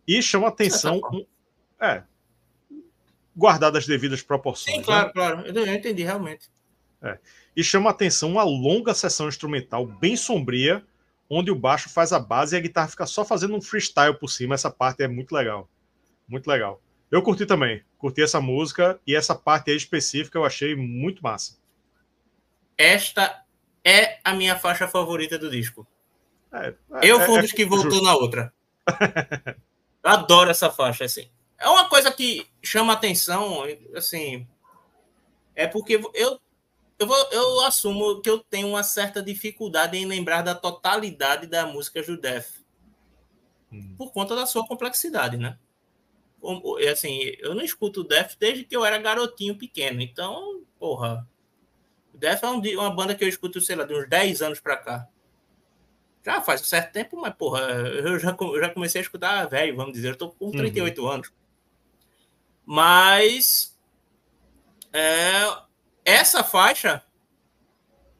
E 0.08 0.22
chama 0.22 0.48
atenção. 0.48 1.00
Um, 1.12 1.26
é, 1.78 2.02
guardadas 3.36 3.82
as 3.82 3.86
devidas 3.86 4.22
proporções. 4.22 4.76
Sim, 4.76 4.82
claro, 4.82 5.06
né? 5.06 5.12
claro. 5.12 5.46
Eu 5.46 5.74
entendi 5.74 6.02
realmente. 6.02 6.48
É. 7.02 7.18
E 7.56 7.62
chama 7.62 7.90
atenção 7.90 8.30
uma 8.30 8.42
longa 8.42 8.94
sessão 8.94 9.28
instrumental 9.28 9.86
bem 9.86 10.16
sombria, 10.16 10.84
onde 11.28 11.50
o 11.50 11.54
baixo 11.54 11.88
faz 11.88 12.12
a 12.12 12.18
base 12.18 12.54
e 12.54 12.58
a 12.58 12.60
guitarra 12.60 12.88
fica 12.88 13.06
só 13.06 13.24
fazendo 13.24 13.54
um 13.54 13.60
freestyle 13.60 14.18
por 14.18 14.28
cima. 14.28 14.54
Essa 14.54 14.70
parte 14.70 15.02
é 15.02 15.08
muito 15.08 15.32
legal. 15.34 15.68
Muito 16.30 16.46
legal. 16.46 16.80
Eu 17.10 17.22
curti 17.22 17.44
também. 17.44 17.82
Curti 17.98 18.22
essa 18.22 18.40
música 18.40 19.00
e 19.06 19.14
essa 19.14 19.34
parte 19.34 19.70
aí 19.70 19.76
específica 19.76 20.38
eu 20.38 20.44
achei 20.44 20.74
muito 20.76 21.22
massa. 21.22 21.58
Esta 22.78 23.44
é 23.84 24.18
a 24.24 24.32
minha 24.32 24.56
faixa 24.56 24.86
favorita 24.86 25.38
do 25.38 25.50
disco. 25.50 25.86
É, 26.52 26.68
é, 26.68 26.74
eu 27.02 27.20
fui 27.20 27.34
um 27.34 27.38
é, 27.38 27.42
dos 27.42 27.52
que 27.52 27.64
voltou 27.64 27.90
justo. 27.90 28.04
na 28.04 28.14
outra. 28.14 28.52
eu 30.02 30.10
adoro 30.10 30.50
essa 30.50 30.70
faixa, 30.70 31.04
assim. 31.04 31.28
É 31.58 31.68
uma 31.68 31.88
coisa 31.88 32.10
que 32.10 32.46
chama 32.62 32.94
atenção, 32.94 33.64
assim, 33.94 34.46
é 35.54 35.66
porque 35.66 36.00
eu 36.14 36.40
eu, 37.00 37.06
vou, 37.06 37.16
eu 37.32 37.60
assumo 37.64 38.20
que 38.20 38.28
eu 38.28 38.38
tenho 38.38 38.68
uma 38.68 38.82
certa 38.82 39.22
dificuldade 39.22 39.96
em 39.96 40.04
lembrar 40.04 40.42
da 40.42 40.54
totalidade 40.54 41.46
da 41.46 41.66
música 41.66 42.02
Judef. 42.02 42.60
Hum. 43.72 43.94
Por 43.96 44.12
conta 44.12 44.36
da 44.36 44.44
sua 44.44 44.66
complexidade, 44.66 45.38
né? 45.38 45.58
Assim, 46.90 47.18
eu 47.38 47.54
não 47.54 47.62
escuto 47.62 48.00
o 48.00 48.04
Def 48.04 48.34
desde 48.38 48.64
que 48.64 48.76
eu 48.76 48.84
era 48.84 48.98
garotinho 48.98 49.56
pequeno. 49.56 50.00
Então, 50.00 50.62
porra. 50.78 51.28
O 52.12 52.18
Def 52.18 52.42
é 52.42 52.46
um, 52.48 52.60
uma 52.60 52.90
banda 52.90 53.14
que 53.14 53.22
eu 53.22 53.28
escuto, 53.28 53.60
sei 53.60 53.76
lá, 53.76 53.84
de 53.84 53.94
uns 53.94 54.08
10 54.08 54.42
anos 54.42 54.60
pra 54.60 54.76
cá. 54.76 55.08
Já 56.24 56.42
faz 56.42 56.60
um 56.60 56.64
certo 56.64 56.92
tempo, 56.92 57.16
mas, 57.16 57.34
porra, 57.34 57.60
eu 57.60 58.18
já, 58.18 58.36
eu 58.38 58.60
já 58.60 58.68
comecei 58.68 59.00
a 59.00 59.02
escutar 59.02 59.48
velho, 59.48 59.76
vamos 59.76 59.92
dizer. 59.92 60.10
Eu 60.10 60.16
tô 60.16 60.30
com 60.30 60.50
38 60.50 61.02
uhum. 61.02 61.08
anos. 61.08 61.32
Mas. 62.64 63.78
É, 64.92 65.70
essa 66.04 66.42
faixa, 66.42 67.02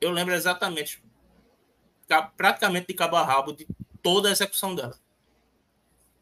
eu 0.01 0.11
lembro 0.11 0.35
exatamente, 0.35 1.03
praticamente 2.37 2.87
de 2.87 2.95
cabo 2.95 3.17
a 3.17 3.25
rabo, 3.25 3.53
de 3.53 3.67
toda 4.03 4.29
a 4.29 4.33
execução 4.33 4.75
dela. 4.75 4.97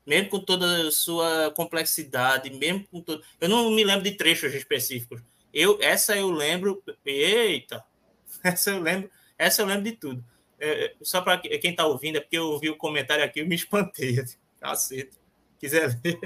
Mesmo 0.08 0.30
com 0.30 0.40
toda 0.40 0.88
a 0.88 0.90
sua 0.90 1.52
complexidade, 1.54 2.48
mesmo 2.48 2.82
com 2.90 3.02
todo. 3.02 3.22
Eu 3.38 3.48
não 3.48 3.70
me 3.70 3.84
lembro 3.84 4.04
de 4.04 4.12
trechos 4.12 4.54
específicos. 4.54 5.20
Eu, 5.52 5.78
essa 5.82 6.16
eu 6.16 6.30
lembro. 6.30 6.82
Eita! 7.04 7.84
Essa 8.42 8.70
eu 8.70 8.80
lembro. 8.80 9.10
Essa 9.36 9.62
eu 9.62 9.66
lembro 9.66 9.82
de 9.82 9.92
tudo. 9.92 10.24
É, 10.60 10.94
só 11.02 11.20
para 11.20 11.38
quem 11.38 11.72
está 11.72 11.84
ouvindo, 11.86 12.16
é 12.16 12.20
porque 12.20 12.38
eu 12.38 12.46
ouvi 12.46 12.70
o 12.70 12.76
comentário 12.76 13.24
aqui 13.24 13.40
e 13.40 13.44
me 13.44 13.54
espantei. 13.54 14.24
Cacete. 14.60 15.18
Quiser 15.58 15.88
ver. 16.00 16.18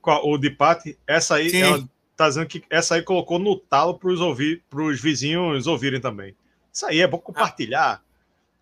Qual, 0.00 0.28
o 0.28 0.38
de 0.38 0.50
Pati? 0.50 0.98
Essa 1.06 1.36
aí, 1.36 1.50
Sim. 1.50 1.62
ela 1.62 1.88
tá 2.16 2.28
dizendo 2.28 2.46
que 2.46 2.62
essa 2.68 2.94
aí 2.94 3.02
colocou 3.02 3.38
no 3.38 3.56
talo 3.56 3.98
para 3.98 4.10
os 4.10 4.20
ouvir, 4.20 4.62
vizinhos 5.00 5.66
ouvirem 5.66 6.00
também. 6.00 6.36
Isso 6.72 6.86
aí 6.86 7.00
é 7.00 7.06
bom 7.06 7.18
compartilhar. 7.18 8.02
Ah. 8.04 8.09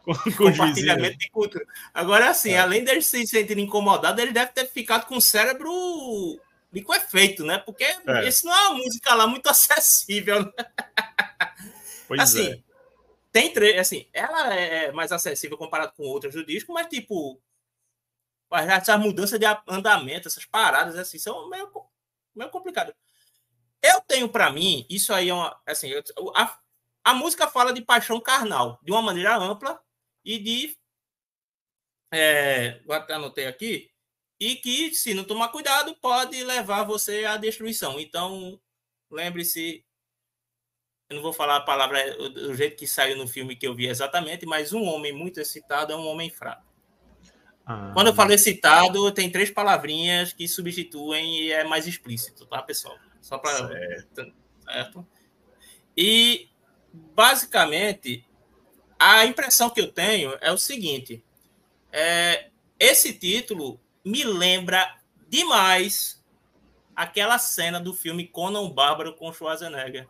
Com, 0.09 0.15
com 0.15 0.33
compartilhamento 0.33 1.19
de 1.19 1.29
cultura. 1.29 1.67
Agora, 1.93 2.31
assim, 2.31 2.53
é. 2.53 2.59
além 2.59 2.83
deles 2.83 3.07
se 3.07 3.27
sentirem 3.27 3.67
incomodados, 3.67 4.19
eles 4.23 4.33
devem 4.33 4.55
ter 4.55 4.67
ficado 4.67 5.05
com 5.05 5.19
o 5.19 5.21
cérebro 5.21 5.71
de 6.73 6.81
com 6.81 6.95
efeito, 6.95 7.45
né? 7.45 7.59
Porque 7.59 7.85
é. 7.85 8.27
esse 8.27 8.47
não 8.47 8.55
é 8.55 8.69
uma 8.69 8.79
música 8.79 9.15
lá 9.15 9.27
muito 9.27 9.47
acessível. 9.51 10.45
Né? 10.45 10.53
Pois 12.07 12.21
assim, 12.23 12.53
é. 12.53 12.59
tem 13.31 13.53
três, 13.53 13.79
assim, 13.79 14.09
ela 14.15 14.55
é 14.55 14.91
mais 14.93 15.13
acessível 15.13 15.59
comparado 15.59 15.93
com 15.95 16.05
outras 16.05 16.33
do 16.33 16.43
disco, 16.43 16.73
mas 16.73 16.87
tipo, 16.87 17.39
essas 18.51 18.99
mudanças 18.99 19.39
de 19.39 19.45
andamento, 19.69 20.27
essas 20.27 20.47
paradas 20.47 20.97
assim, 20.97 21.19
são 21.19 21.51
meio, 21.51 21.71
meio 22.35 22.51
complicadas. 22.51 22.95
Eu 23.83 24.01
tenho 24.01 24.27
para 24.27 24.51
mim, 24.51 24.87
isso 24.89 25.13
aí 25.13 25.29
é 25.29 25.35
uma, 25.35 25.55
assim, 25.67 25.93
a, 26.35 26.59
a 27.05 27.13
música 27.13 27.47
fala 27.47 27.75
de 27.75 27.83
paixão 27.83 28.19
carnal, 28.19 28.81
de 28.83 28.91
uma 28.91 29.03
maneira 29.03 29.37
ampla 29.37 29.79
e 30.25 30.39
de 30.39 30.77
é, 32.13 32.81
até 32.89 33.15
anotei 33.15 33.47
aqui, 33.47 33.91
e 34.41 34.57
que, 34.57 34.95
se 34.95 35.13
não 35.15 35.25
tomar 35.25 35.49
cuidado, 35.49 35.95
pode 35.97 36.43
levar 36.43 36.85
você 36.85 37.25
à 37.25 37.37
destruição. 37.37 37.99
Então, 38.01 38.61
lembre-se 39.11 39.85
eu 41.09 41.17
não 41.17 41.23
vou 41.23 41.33
falar 41.33 41.57
a 41.57 41.61
palavra 41.63 42.29
do 42.29 42.55
jeito 42.55 42.77
que 42.77 42.87
saiu 42.87 43.17
no 43.17 43.27
filme 43.27 43.57
que 43.57 43.67
eu 43.67 43.75
vi 43.75 43.87
exatamente, 43.87 44.45
mas 44.45 44.75
um 44.75 44.85
homem 44.85 45.11
muito 45.11 45.41
excitado 45.41 45.91
é 45.91 45.97
um 45.97 46.07
homem 46.07 46.29
fraco. 46.29 46.69
Ah, 47.65 47.91
Quando 47.95 48.09
eu 48.09 48.15
falo 48.15 48.33
excitado, 48.33 49.11
tem 49.13 49.31
três 49.31 49.51
palavrinhas 49.51 50.35
que 50.35 50.47
substituem 50.47 51.45
e 51.45 51.53
é 51.53 51.65
mais 51.65 51.87
explícito, 51.87 52.45
tá, 52.47 52.63
pessoal? 52.63 52.99
Só 53.23 53.39
para. 53.39 53.69
Certo. 53.69 54.35
certo. 54.65 55.09
E, 55.97 56.51
basicamente, 56.93 58.28
a 58.99 59.25
impressão 59.25 59.71
que 59.71 59.81
eu 59.81 59.93
tenho 59.93 60.37
é 60.41 60.51
o 60.51 60.59
seguinte: 60.59 61.23
é, 61.93 62.49
esse 62.79 63.13
título 63.13 63.81
me 64.05 64.25
lembra 64.25 64.97
demais 65.29 66.23
aquela 66.97 67.39
cena 67.39 67.79
do 67.79 67.95
filme 67.95 68.27
Conan 68.27 68.69
Bárbaro 68.71 69.15
com 69.15 69.33
Schwarzenegger. 69.33 70.09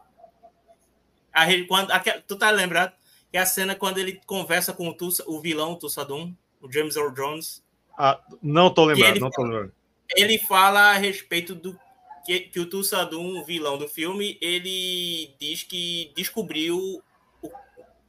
A, 1.32 1.46
quando, 1.66 1.90
a, 1.90 2.00
tu 2.00 2.36
tá 2.36 2.50
lembrado? 2.50 2.94
Que 3.30 3.36
é 3.36 3.40
a 3.40 3.46
cena 3.46 3.74
quando 3.74 3.98
ele 3.98 4.20
conversa 4.24 4.72
com 4.72 4.88
o, 4.88 4.94
Tussa, 4.94 5.22
o 5.26 5.38
vilão 5.40 5.76
Tussadum, 5.76 6.34
o 6.62 6.72
James 6.72 6.96
Earl 6.96 7.12
Jones. 7.12 7.62
Ah, 7.98 8.18
não 8.42 8.72
tô 8.72 8.86
lembrado, 8.86 9.20
não 9.20 9.30
tô 9.30 9.42
lembrado. 9.42 9.72
Ele 10.16 10.38
fala 10.38 10.92
a 10.92 10.94
respeito 10.94 11.54
do 11.54 11.78
que, 12.24 12.40
que 12.40 12.60
o 12.60 12.66
Tussadum, 12.66 13.38
o 13.38 13.44
vilão 13.44 13.76
do 13.76 13.86
filme, 13.86 14.38
ele 14.40 15.34
diz 15.38 15.62
que 15.62 16.10
descobriu 16.16 17.02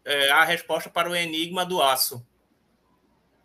é, 0.10 0.32
a 0.32 0.44
resposta 0.44 0.90
para 0.90 1.08
o 1.08 1.16
enigma 1.16 1.64
do 1.64 1.80
aço. 1.82 2.26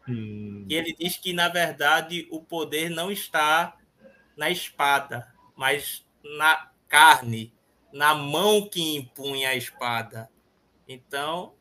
Hum. 0.08 0.64
E 0.66 0.74
ele 0.74 0.94
diz 0.98 1.18
que, 1.18 1.34
na 1.34 1.48
verdade, 1.48 2.26
o 2.30 2.42
poder 2.42 2.88
não 2.88 3.12
está 3.12 3.76
na 4.34 4.48
espada, 4.48 5.30
mas 5.54 6.06
na 6.22 6.70
carne, 6.88 7.52
na 7.92 8.14
mão 8.14 8.66
que 8.66 8.96
impunha 8.96 9.50
a 9.50 9.54
espada. 9.54 10.30
Então, 10.88 11.54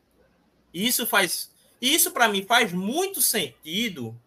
isso 0.72 1.06
faz. 1.06 1.54
Isso 1.80 2.10
para 2.10 2.26
mim 2.26 2.42
faz 2.42 2.72
muito 2.72 3.20
sentido 3.20 4.18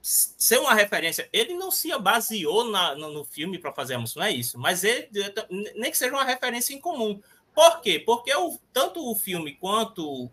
ser 0.00 0.58
uma 0.58 0.72
referência. 0.72 1.28
Ele 1.32 1.54
não 1.54 1.72
se 1.72 1.96
baseou 1.98 2.70
na, 2.70 2.94
no, 2.94 3.10
no, 3.10 3.24
filme 3.24 3.58
para 3.58 3.72
fazer 3.72 3.94
a 3.94 3.98
música, 3.98 4.20
não 4.20 4.26
é 4.26 4.30
isso. 4.30 4.56
Mas 4.56 4.84
ele, 4.84 5.08
nem 5.74 5.90
que 5.90 5.98
seja 5.98 6.14
uma 6.14 6.24
referência 6.24 6.72
em 6.72 6.80
comum. 6.80 7.20
Por 7.54 7.80
quê? 7.80 7.98
Porque 7.98 8.34
o, 8.34 8.58
tanto 8.72 9.10
o 9.10 9.14
filme 9.14 9.54
quanto 9.54 10.30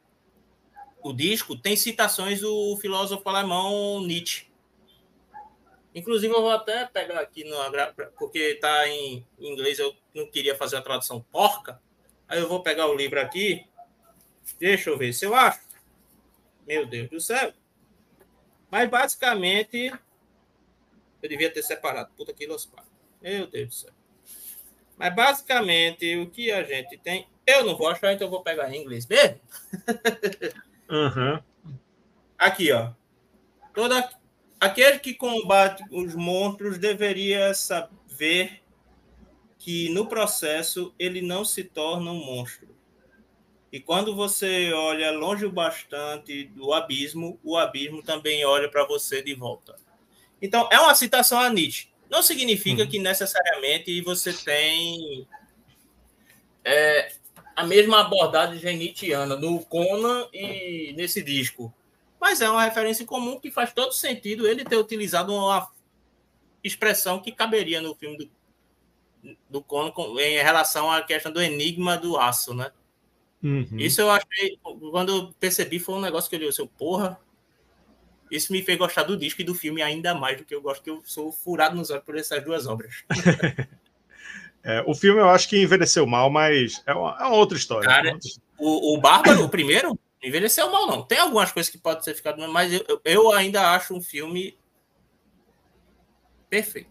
o 1.01 1.13
disco 1.13 1.55
tem 1.55 1.75
citações 1.75 2.41
do 2.41 2.77
filósofo 2.77 3.27
alemão 3.27 4.01
Nietzsche. 4.01 4.49
Inclusive, 5.93 6.33
eu 6.33 6.41
vou 6.41 6.51
até 6.51 6.85
pegar 6.85 7.19
aqui, 7.19 7.43
no, 7.43 7.57
porque 8.17 8.39
está 8.39 8.87
em 8.87 9.25
inglês, 9.39 9.79
eu 9.79 9.95
não 10.13 10.27
queria 10.27 10.55
fazer 10.55 10.77
a 10.77 10.81
tradução 10.81 11.25
porca. 11.31 11.81
Aí 12.27 12.39
eu 12.39 12.47
vou 12.47 12.61
pegar 12.61 12.87
o 12.87 12.95
livro 12.95 13.19
aqui. 13.19 13.65
Deixa 14.59 14.89
eu 14.89 14.97
ver 14.97 15.13
se 15.13 15.25
eu 15.25 15.33
acho. 15.33 15.61
Meu 16.67 16.85
Deus 16.85 17.09
do 17.09 17.19
céu. 17.19 17.51
Mas, 18.69 18.87
basicamente, 18.87 19.91
eu 21.21 21.29
devia 21.29 21.51
ter 21.51 21.63
separado. 21.63 22.11
Puta 22.15 22.33
que 22.33 22.45
los 22.45 22.71
Meu 23.19 23.47
Deus 23.47 23.67
do 23.67 23.73
céu. 23.73 23.98
Mas, 24.99 25.15
basicamente, 25.15 26.17
o 26.17 26.29
que 26.29 26.51
a 26.51 26.61
gente 26.61 26.97
tem... 26.97 27.25
Eu 27.47 27.63
não 27.65 27.77
vou 27.77 27.87
achar, 27.87 28.11
então 28.13 28.27
eu 28.27 28.31
vou 28.31 28.43
pegar 28.43 28.69
em 28.69 28.81
inglês 28.81 29.07
mesmo. 29.07 29.39
Uhum. 30.89 31.41
Aqui, 32.37 32.71
ó. 32.71 32.91
Toda 33.73 34.09
aquele 34.59 34.99
que 34.99 35.13
combate 35.13 35.83
os 35.89 36.13
monstros 36.15 36.77
deveria 36.77 37.53
saber 37.53 38.61
que 39.57 39.89
no 39.89 40.05
processo 40.07 40.93
ele 40.99 41.21
não 41.21 41.45
se 41.45 41.63
torna 41.63 42.11
um 42.11 42.23
monstro. 42.23 42.75
E 43.71 43.79
quando 43.79 44.15
você 44.15 44.73
olha 44.73 45.11
longe 45.11 45.45
o 45.45 45.51
bastante 45.51 46.45
do 46.45 46.73
abismo, 46.73 47.39
o 47.43 47.55
abismo 47.55 48.03
também 48.03 48.43
olha 48.43 48.69
para 48.69 48.85
você 48.85 49.21
de 49.21 49.33
volta. 49.33 49.75
Então, 50.41 50.67
é 50.71 50.79
uma 50.79 50.95
citação 50.95 51.39
a 51.39 51.49
Nietzsche. 51.49 51.89
Não 52.09 52.23
significa 52.23 52.83
uhum. 52.83 52.89
que 52.89 52.99
necessariamente 52.99 54.01
você 54.01 54.33
tem 54.33 55.27
é, 56.63 57.13
a 57.55 57.63
mesma 57.63 58.01
abordagem 58.01 58.59
genitiana 58.59 59.35
no 59.35 59.63
Conan 59.65 60.27
e 60.33 60.93
nesse 60.97 61.21
disco. 61.21 61.73
Mas 62.19 62.41
é 62.41 62.49
uma 62.49 62.63
referência 62.63 63.05
comum 63.05 63.39
que 63.39 63.51
faz 63.51 63.71
todo 63.71 63.93
sentido 63.93 64.47
ele 64.47 64.65
ter 64.65 64.75
utilizado 64.75 65.33
uma 65.33 65.71
expressão 66.63 67.19
que 67.19 67.31
caberia 67.31 67.79
no 67.79 67.95
filme 67.95 68.17
do, 68.17 69.37
do 69.49 69.61
Conan 69.61 69.91
em 70.19 70.41
relação 70.41 70.91
à 70.91 71.01
questão 71.01 71.31
do 71.31 71.41
enigma 71.41 71.97
do 71.97 72.17
aço, 72.17 72.53
né? 72.53 72.71
Uhum. 73.41 73.77
Isso 73.77 74.01
eu 74.01 74.09
achei, 74.09 74.59
quando 74.91 75.15
eu 75.15 75.33
percebi, 75.39 75.79
foi 75.79 75.95
um 75.95 76.01
negócio 76.01 76.29
que 76.29 76.35
eu 76.35 76.39
disse, 76.39 76.65
porra, 76.77 77.19
isso 78.29 78.51
me 78.51 78.61
fez 78.61 78.77
gostar 78.77 79.03
do 79.03 79.17
disco 79.17 79.41
e 79.41 79.43
do 79.43 79.55
filme 79.55 79.81
ainda 79.81 80.13
mais 80.13 80.37
do 80.37 80.45
que 80.45 80.53
eu 80.53 80.61
gosto, 80.61 80.83
que 80.83 80.89
eu 80.89 81.01
sou 81.05 81.31
furado 81.31 81.75
nos 81.75 81.89
olhos 81.89 82.03
por 82.03 82.17
essas 82.17 82.43
duas 82.43 82.67
obras. 82.67 83.03
É, 84.61 84.83
o 84.85 84.93
filme 84.93 85.21
eu 85.21 85.29
acho 85.29 85.47
que 85.47 85.61
envelheceu 85.61 86.05
mal, 86.05 86.29
mas 86.29 86.83
é 86.85 86.93
uma, 86.93 87.17
é 87.17 87.23
uma 87.23 87.35
outra 87.37 87.57
história. 87.57 87.87
Cara, 87.87 88.19
o, 88.57 88.93
o 88.93 88.99
Bárbaro, 88.99 89.45
o 89.45 89.49
primeiro, 89.49 89.97
envelheceu 90.21 90.69
mal, 90.69 90.85
não. 90.85 91.01
Tem 91.01 91.17
algumas 91.17 91.51
coisas 91.51 91.71
que 91.71 91.77
podem 91.77 92.03
ser 92.03 92.13
ficado, 92.13 92.45
mas 92.51 92.73
eu, 92.73 93.01
eu 93.05 93.31
ainda 93.31 93.71
acho 93.71 93.95
um 93.95 94.01
filme 94.01 94.57
perfeito. 96.49 96.89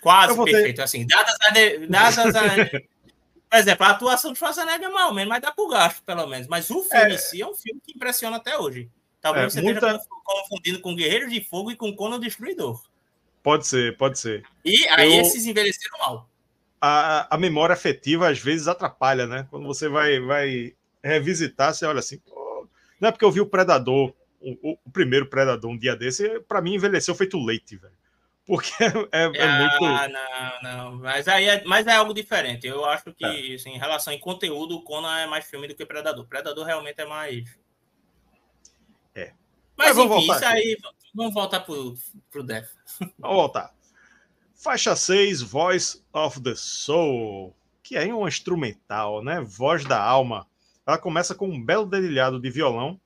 Quase 0.00 0.34
perfeito, 0.42 0.76
ter... 0.76 0.82
assim. 0.82 1.06
Dadas 1.06 1.36
a, 1.40 1.52
dadas 1.88 2.36
a, 2.36 2.42
por 3.50 3.58
exemplo, 3.58 3.86
a 3.86 3.90
atuação 3.90 4.32
de 4.32 4.38
Schwarzenegger 4.38 4.88
é 4.88 4.92
mal 4.92 5.12
menos, 5.12 5.28
mas 5.28 5.42
dá 5.42 5.50
pro 5.50 5.68
gasto, 5.68 6.02
pelo 6.04 6.26
menos. 6.26 6.46
Mas 6.46 6.70
o 6.70 6.82
filme 6.82 7.12
é... 7.12 7.14
em 7.14 7.18
si 7.18 7.42
é 7.42 7.46
um 7.46 7.54
filme 7.54 7.80
que 7.84 7.92
impressiona 7.92 8.36
até 8.36 8.56
hoje. 8.56 8.88
Talvez 9.20 9.46
é, 9.46 9.50
você 9.50 9.62
muita... 9.62 9.86
esteja 9.86 10.04
confundindo 10.24 10.80
com 10.80 10.94
Guerreiros 10.94 11.32
de 11.32 11.42
Fogo 11.42 11.70
e 11.70 11.76
com 11.76 11.94
Conan 11.94 12.18
Destruidor. 12.18 12.82
Pode 13.42 13.66
ser, 13.66 13.96
pode 13.96 14.18
ser. 14.18 14.42
E 14.64 14.86
aí 14.88 15.16
eu... 15.16 15.22
esses 15.22 15.46
envelheceram 15.46 15.98
mal 15.98 16.30
a, 16.80 17.34
a 17.34 17.38
memória 17.38 17.74
afetiva 17.74 18.28
às 18.28 18.38
vezes 18.38 18.66
atrapalha, 18.66 19.26
né? 19.26 19.46
Quando 19.50 19.66
você 19.66 19.88
vai, 19.88 20.18
vai 20.18 20.74
revisitar, 21.04 21.74
você 21.74 21.84
olha 21.84 21.98
assim, 21.98 22.18
pô, 22.18 22.66
não 22.98 23.08
é 23.08 23.12
porque 23.12 23.24
eu 23.24 23.30
vi 23.30 23.40
o 23.40 23.46
Predador, 23.46 24.14
o, 24.40 24.72
o 24.72 24.90
primeiro 24.90 25.26
Predador 25.26 25.70
um 25.70 25.78
dia 25.78 25.94
desse, 25.94 26.40
para 26.40 26.62
mim 26.62 26.74
envelheceu 26.74 27.14
feito 27.14 27.42
leite, 27.44 27.76
velho. 27.76 27.92
Porque 28.46 28.72
é, 29.12 29.30
é 29.34 29.44
ah, 29.44 29.58
muito. 29.58 30.12
Não, 30.12 30.62
não, 30.62 30.96
mas 30.96 31.28
aí 31.28 31.46
é, 31.46 31.62
mas 31.64 31.86
é 31.86 31.94
algo 31.94 32.14
diferente. 32.14 32.66
Eu 32.66 32.84
acho 32.86 33.12
que, 33.12 33.24
é. 33.24 33.54
assim, 33.54 33.70
em 33.70 33.78
relação 33.78 34.12
em 34.12 34.18
conteúdo, 34.18 34.76
o 34.76 34.82
Conan 34.82 35.18
é 35.18 35.26
mais 35.26 35.44
filme 35.44 35.68
do 35.68 35.74
que 35.74 35.84
Predador. 35.84 36.26
Predador 36.26 36.64
realmente 36.64 37.00
é 37.00 37.04
mais. 37.04 37.59
É. 39.14 39.32
Mas, 39.76 39.96
Mas 39.96 39.98
enfim, 39.98 40.08
voltar 40.08 40.36
isso 40.36 40.44
aqui. 40.44 40.56
aí. 40.56 40.78
Vamos 41.14 41.34
voltar 41.34 41.60
pro, 41.60 41.94
pro 42.30 42.42
Def. 42.42 42.70
Vamos 43.18 43.36
voltar. 43.36 43.74
Faixa 44.54 44.94
6, 44.94 45.42
Voice 45.42 46.02
of 46.12 46.40
the 46.42 46.54
Soul, 46.54 47.56
que 47.82 47.96
é 47.96 48.14
um 48.14 48.28
instrumental, 48.28 49.24
né? 49.24 49.40
Voz 49.40 49.84
da 49.84 50.00
alma. 50.02 50.46
Ela 50.86 50.98
começa 50.98 51.34
com 51.34 51.48
um 51.48 51.64
belo 51.64 51.86
dedilhado 51.86 52.38
de 52.38 52.50
violão, 52.50 53.00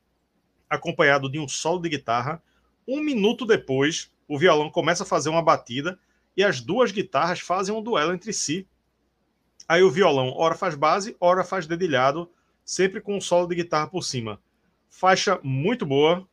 acompanhado 0.68 1.30
de 1.30 1.38
um 1.38 1.46
solo 1.46 1.80
de 1.80 1.88
guitarra. 1.88 2.42
Um 2.88 3.00
minuto 3.00 3.46
depois, 3.46 4.10
o 4.26 4.38
violão 4.38 4.70
começa 4.70 5.04
a 5.04 5.06
fazer 5.06 5.28
uma 5.28 5.42
batida 5.42 5.98
e 6.36 6.42
as 6.42 6.60
duas 6.60 6.90
guitarras 6.90 7.40
fazem 7.40 7.74
um 7.74 7.82
duelo 7.82 8.12
entre 8.12 8.32
si. 8.32 8.66
Aí 9.68 9.82
o 9.82 9.90
violão, 9.90 10.32
ora 10.36 10.54
faz 10.54 10.74
base, 10.74 11.16
ora 11.20 11.44
faz 11.44 11.66
dedilhado, 11.66 12.30
sempre 12.64 13.00
com 13.00 13.16
um 13.16 13.20
solo 13.20 13.46
de 13.46 13.54
guitarra 13.54 13.86
por 13.86 14.02
cima. 14.02 14.40
Faixa 14.96 15.40
muito 15.42 15.84
boa, 15.84 16.24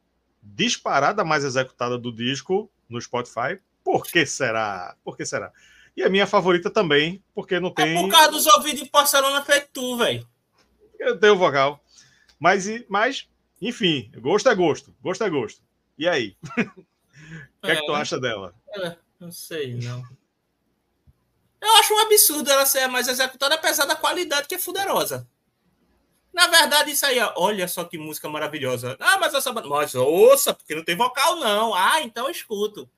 disparada 0.41 1.23
mais 1.23 1.43
executada 1.43 1.97
do 1.97 2.11
disco 2.11 2.71
no 2.87 3.01
Spotify. 3.01 3.59
Por 3.83 4.05
que 4.05 4.23
será? 4.23 4.95
Por 5.03 5.17
que 5.17 5.25
será? 5.25 5.51
E 5.97 6.03
a 6.03 6.09
minha 6.09 6.27
favorita 6.27 6.69
também, 6.69 7.23
porque 7.33 7.59
não 7.59 7.73
tem. 7.73 7.97
É 7.97 8.01
por 8.01 8.11
causa 8.11 8.31
dos 8.31 8.45
ouvidos 8.45 8.83
de 8.83 8.89
Barcelona 8.91 9.43
feito 9.43 9.69
tu, 9.73 9.97
velho. 9.97 10.27
Eu 10.99 11.19
tenho 11.19 11.35
vogal. 11.35 11.83
Mas, 12.39 12.67
mas, 12.87 13.27
enfim, 13.59 14.11
gosto 14.19 14.47
é 14.47 14.53
gosto. 14.53 14.95
Gosto 15.01 15.23
é 15.23 15.29
gosto. 15.29 15.63
E 15.97 16.07
aí? 16.07 16.37
O 17.63 17.65
que 17.67 17.71
é, 17.71 17.75
é 17.75 17.79
que 17.79 17.85
tu 17.85 17.93
acha 17.93 18.19
dela? 18.19 18.55
É, 18.73 18.95
não 19.19 19.31
sei, 19.31 19.75
não. 19.75 20.03
Eu 21.61 21.71
acho 21.75 21.93
um 21.93 21.99
absurdo 21.99 22.49
ela 22.49 22.65
ser 22.65 22.87
mais 22.87 23.07
executada, 23.07 23.53
apesar 23.53 23.85
da 23.85 23.95
qualidade 23.95 24.47
que 24.47 24.55
é 24.55 24.59
fuderosa. 24.59 25.29
Na 26.33 26.47
verdade, 26.47 26.91
isso 26.91 27.05
aí, 27.05 27.19
olha 27.35 27.67
só 27.67 27.83
que 27.83 27.97
música 27.97 28.29
maravilhosa. 28.29 28.95
Ah, 28.99 29.17
mas 29.17 29.33
essa. 29.33 29.51
Mas 29.51 29.95
ouça, 29.95 30.53
porque 30.53 30.73
não 30.73 30.83
tem 30.83 30.95
vocal, 30.95 31.35
não. 31.35 31.73
Ah, 31.73 32.01
então 32.01 32.25
eu 32.25 32.31
escuto. 32.31 32.89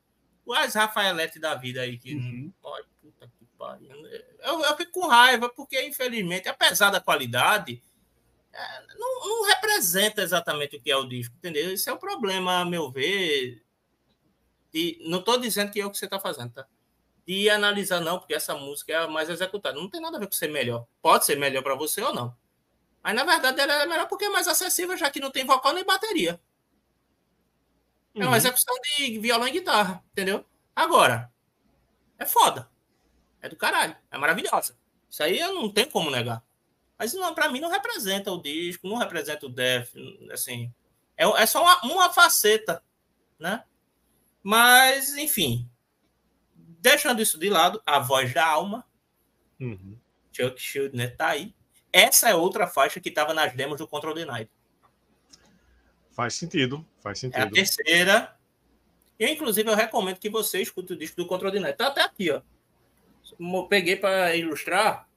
As 0.55 0.75
Rafaelete 0.75 1.39
da 1.39 1.55
vida 1.55 1.81
aí, 1.81 1.97
que. 1.97 2.13
Uhum. 2.13 2.53
Olha, 2.61 2.85
puta 3.01 3.27
que 3.27 3.45
pariu. 3.57 3.89
Eu, 4.39 4.61
eu 4.61 4.77
fico 4.77 4.91
com 4.91 5.07
raiva, 5.07 5.49
porque, 5.49 5.81
infelizmente, 5.81 6.47
apesar 6.47 6.91
da 6.91 6.99
qualidade, 6.99 7.81
é, 8.53 8.81
não, 8.97 9.19
não, 9.21 9.47
representa 9.47 10.21
exatamente 10.21 10.75
o 10.75 10.81
que 10.81 10.91
é 10.91 10.95
o 10.95 11.07
disco, 11.07 11.33
entendeu? 11.37 11.71
Esse 11.71 11.89
é 11.89 11.93
o 11.93 11.97
problema, 11.97 12.59
a 12.59 12.65
meu 12.65 12.91
ver. 12.91 13.63
E 14.71 14.99
não 15.07 15.19
estou 15.19 15.39
dizendo 15.39 15.71
que 15.71 15.81
é 15.81 15.85
o 15.85 15.89
que 15.89 15.97
você 15.97 16.05
está 16.05 16.19
fazendo, 16.19 16.51
tá? 16.53 16.67
De 17.25 17.49
analisar, 17.49 18.01
não, 18.01 18.19
porque 18.19 18.33
essa 18.33 18.53
música 18.53 18.91
é 18.91 18.97
a 18.97 19.07
mais 19.07 19.29
executada. 19.29 19.79
Não 19.79 19.89
tem 19.89 20.01
nada 20.01 20.17
a 20.17 20.19
ver 20.19 20.27
com 20.27 20.33
ser 20.33 20.49
melhor. 20.49 20.85
Pode 21.01 21.25
ser 21.25 21.37
melhor 21.37 21.63
para 21.63 21.73
você 21.73 22.01
ou 22.01 22.13
não. 22.13 22.35
Mas 23.03 23.15
na 23.15 23.25
verdade 23.25 23.59
ela 23.59 23.83
é 23.83 23.85
melhor 23.85 24.07
porque 24.07 24.25
é 24.25 24.29
mais 24.29 24.47
acessível, 24.47 24.95
já 24.95 25.11
que 25.11 25.19
não 25.19 25.29
tem 25.29 25.45
vocal 25.45 25.73
nem 25.73 25.83
bateria. 25.83 26.39
É 28.15 28.19
uma 28.19 28.29
uhum. 28.29 28.35
execução 28.35 28.75
de 28.81 29.19
violão 29.19 29.47
e 29.47 29.51
guitarra, 29.51 30.03
entendeu? 30.11 30.45
Agora, 30.75 31.31
é 32.17 32.25
foda. 32.25 32.69
É 33.41 33.49
do 33.49 33.55
caralho. 33.55 33.95
É 34.09 34.17
maravilhosa. 34.17 34.77
Isso 35.09 35.21
aí 35.21 35.39
eu 35.39 35.53
não 35.53 35.69
tenho 35.69 35.89
como 35.89 36.09
negar. 36.09 36.43
Mas 36.97 37.13
não, 37.13 37.33
pra 37.33 37.49
mim 37.49 37.59
não 37.59 37.69
representa 37.69 38.31
o 38.31 38.41
disco, 38.41 38.87
não 38.87 38.97
representa 38.97 39.45
o 39.45 39.49
Def, 39.49 39.93
assim. 40.31 40.73
É, 41.17 41.25
é 41.25 41.45
só 41.45 41.61
uma, 41.61 41.81
uma 41.83 42.13
faceta, 42.13 42.81
né? 43.37 43.63
Mas, 44.41 45.15
enfim. 45.17 45.69
Deixando 46.55 47.21
isso 47.21 47.37
de 47.37 47.49
lado, 47.49 47.81
a 47.85 47.99
voz 47.99 48.33
da 48.33 48.45
alma. 48.45 48.85
Uhum. 49.59 49.97
Chuck 50.31 50.61
Schuldner 50.61 51.15
tá 51.15 51.29
aí. 51.29 51.53
Essa 51.93 52.29
é 52.29 52.35
outra 52.35 52.65
faixa 52.65 52.99
que 52.99 53.09
estava 53.09 53.35
nas 53.35 53.53
demos 53.53 53.77
do 53.77 53.87
Control 53.87 54.15
Denied. 54.15 54.49
Faz 56.11 56.33
sentido, 56.33 56.83
faz 56.99 57.19
sentido. 57.19 57.39
É 57.39 57.43
a 57.43 57.49
terceira. 57.51 58.35
E, 59.19 59.29
inclusive, 59.29 59.69
eu 59.69 59.75
recomendo 59.75 60.17
que 60.17 60.29
você 60.29 60.59
escute 60.59 60.93
o 60.93 60.97
disco 60.97 61.17
do 61.17 61.27
Control 61.27 61.51
Denied. 61.51 61.77
Tá 61.77 61.87
até 61.87 62.01
aqui, 62.01 62.31
ó. 62.31 62.41
Eu 63.39 63.63
peguei 63.67 63.95
para 63.95 64.35
ilustrar. 64.35 65.07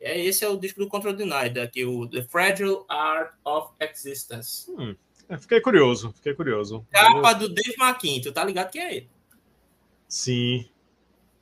É, 0.00 0.20
esse 0.20 0.44
é 0.44 0.48
o 0.48 0.56
disco 0.56 0.80
do 0.80 0.88
Control 0.88 1.14
Denied, 1.14 1.58
aqui, 1.58 1.84
o 1.84 2.06
The 2.08 2.22
Fragile 2.24 2.84
Art 2.88 3.34
of 3.44 3.72
Existence. 3.80 4.70
Hum, 4.70 4.96
fiquei 5.38 5.60
curioso, 5.60 6.12
fiquei 6.12 6.34
curioso. 6.34 6.86
Capa 6.90 7.32
do 7.34 7.48
Dave 7.48 7.76
McKean, 7.78 8.20
tu 8.20 8.32
tá 8.32 8.44
ligado 8.44 8.70
que 8.70 8.78
é 8.78 8.96
ele? 8.96 9.10
Sim. 10.08 10.68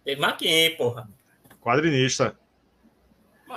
Dave 0.04 0.20
McKean, 0.20 0.76
porra. 0.76 1.08
Quadrinista. 1.60 2.38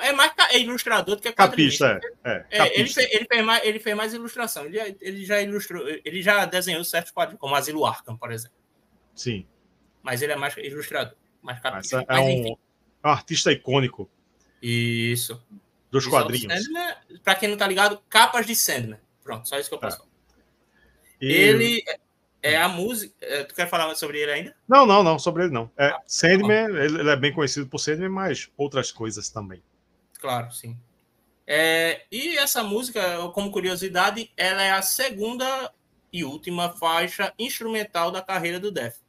É 0.01 0.11
mais 0.11 0.31
é 0.51 0.59
ilustrador 0.59 1.15
do 1.15 1.21
que 1.21 1.31
capista. 1.31 1.99
É, 2.23 2.45
é, 2.49 2.57
é 2.59 2.79
ele, 2.79 2.89
fez, 2.89 3.11
ele, 3.11 3.25
fez 3.25 3.45
mais, 3.45 3.63
ele 3.63 3.79
fez 3.79 3.95
mais 3.95 4.13
ilustração. 4.13 4.65
Ele, 4.65 4.97
ele 4.99 5.25
já 5.25 5.41
ilustrou, 5.41 5.87
ele 5.87 6.21
já 6.21 6.45
desenhou 6.45 6.83
certos 6.83 7.11
quadrinhos, 7.11 7.39
como 7.39 7.55
Asilo 7.55 7.85
Arkham, 7.85 8.17
por 8.17 8.31
exemplo. 8.31 8.57
Sim. 9.15 9.45
Mas 10.01 10.21
ele 10.21 10.33
é 10.33 10.35
mais 10.35 10.55
ilustrador, 10.57 11.15
mais 11.41 11.59
capista. 11.59 12.01
É, 12.01 12.05
Mas, 12.07 12.19
um, 12.19 12.57
é 13.03 13.07
um 13.07 13.11
artista 13.11 13.51
icônico. 13.51 14.09
Isso. 14.61 15.41
Dos 15.91 16.07
quadrinhos. 16.07 16.63
Para 17.23 17.35
quem 17.35 17.49
não 17.49 17.57
tá 17.57 17.67
ligado, 17.67 18.01
capas 18.09 18.45
de 18.45 18.55
Sandman. 18.55 18.99
Pronto, 19.23 19.47
só 19.47 19.59
isso 19.59 19.69
que 19.69 19.75
eu 19.75 19.79
posso 19.79 19.97
é. 19.97 19.99
falar. 19.99 20.11
E... 21.21 21.31
Ele 21.31 21.83
é 22.41 22.57
a 22.57 22.67
música. 22.67 23.13
É, 23.21 23.43
tu 23.43 23.55
quer 23.55 23.69
falar 23.69 23.93
sobre 23.95 24.19
ele 24.19 24.31
ainda? 24.31 24.55
Não, 24.67 24.85
não, 24.85 25.01
não, 25.01 25.17
sobre 25.17 25.43
ele 25.43 25.53
não. 25.53 25.71
É, 25.77 25.87
ah, 25.87 26.01
Sandman, 26.05 26.67
tá 26.67 26.83
ele, 26.83 26.99
ele 26.99 27.09
é 27.09 27.15
bem 27.15 27.31
conhecido 27.31 27.67
por 27.67 27.79
Sandman, 27.79 28.09
mas 28.09 28.51
outras 28.57 28.91
coisas 28.91 29.29
também. 29.29 29.63
Claro, 30.23 30.53
sim. 30.53 30.79
É, 31.45 32.05
e 32.09 32.37
essa 32.37 32.63
música, 32.63 33.27
como 33.33 33.51
curiosidade, 33.51 34.31
ela 34.37 34.63
é 34.63 34.71
a 34.71 34.81
segunda 34.81 35.69
e 36.13 36.23
última 36.23 36.69
faixa 36.69 37.33
instrumental 37.37 38.09
da 38.09 38.21
carreira 38.21 38.57
do 38.57 38.71
Def. 38.71 38.99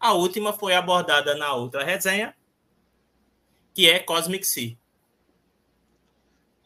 A 0.00 0.14
última 0.14 0.54
foi 0.54 0.74
abordada 0.74 1.34
na 1.34 1.52
outra 1.52 1.84
resenha, 1.84 2.34
que 3.74 3.90
é 3.90 3.98
Cosmic 3.98 4.46
Sea. 4.46 4.74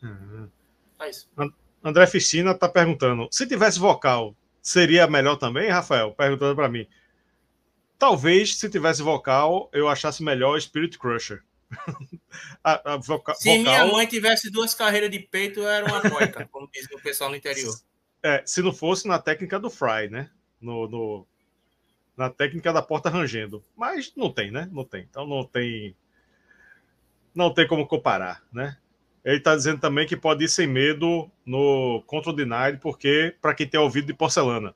Uhum. 0.01 0.49
André 1.83 2.07
Ficina 2.07 2.53
está 2.53 2.69
perguntando: 2.69 3.27
se 3.33 3.49
tivesse 3.49 3.81
vocal, 3.81 4.37
seria 4.63 5.09
melhor 5.09 5.35
também, 5.35 5.71
Rafael? 5.71 6.15
Perguntando 6.15 6.55
para 6.55 6.69
mim. 6.69 6.87
Talvez, 7.99 8.57
se 8.59 8.71
tivesse 8.71 9.03
vocal, 9.03 9.69
eu 9.73 9.89
achasse 9.89 10.23
melhor 10.23 10.57
Spirit 10.61 10.97
Crusher 10.97 11.43
a, 12.65 12.95
a 12.95 12.97
voca, 12.97 13.35
Se 13.35 13.59
vocal... 13.59 13.63
minha 13.63 13.87
mãe 13.87 14.07
tivesse 14.07 14.51
duas 14.51 14.75
carreiras 14.75 15.11
de 15.11 15.19
peito, 15.19 15.67
era 15.67 15.87
uma 15.87 16.11
coica, 16.11 16.47
como 16.51 16.69
diz 16.73 16.87
o 16.91 17.01
pessoal 17.01 17.31
no 17.31 17.37
interior. 17.37 17.75
É, 18.23 18.43
se 18.45 18.63
não 18.63 18.73
fosse 18.73 19.07
na 19.07 19.19
técnica 19.19 19.59
do 19.59 19.71
Fry, 19.71 20.09
né? 20.11 20.31
No, 20.61 20.89
no, 20.89 21.27
na 22.17 22.29
técnica 22.29 22.73
da 22.73 22.83
porta 22.83 23.09
rangendo. 23.09 23.63
Mas 23.77 24.13
não 24.17 24.33
tem, 24.33 24.51
né? 24.51 24.69
Não 24.73 24.85
tem. 24.85 25.07
Então 25.09 25.27
não 25.27 25.45
tem. 25.45 25.95
Não 27.35 27.55
tem 27.55 27.67
como 27.69 27.87
comparar, 27.87 28.43
né? 28.53 28.77
Ele 29.25 29.37
está 29.37 29.55
dizendo 29.55 29.81
também 29.81 30.07
que 30.07 30.17
pode 30.17 30.45
ir 30.45 30.49
sem 30.49 30.67
medo 30.67 31.31
no 31.45 32.03
Control 32.07 32.35
Denied, 32.35 32.79
porque 32.81 33.37
para 33.41 33.55
quem 33.55 33.69
tem 33.69 33.79
ouvido 33.79 34.07
de 34.07 34.15
porcelana. 34.15 34.75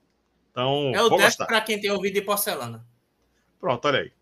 Então, 0.51 0.93
é 0.95 1.03
o 1.03 1.09
Death 1.17 1.39
para 1.39 1.61
quem 1.63 1.81
tem 1.81 1.91
ouvido 1.91 2.15
de 2.15 2.23
porcelana. 2.23 2.87
Pronto, 3.59 3.89
olha 3.89 4.01
aí. 4.01 4.13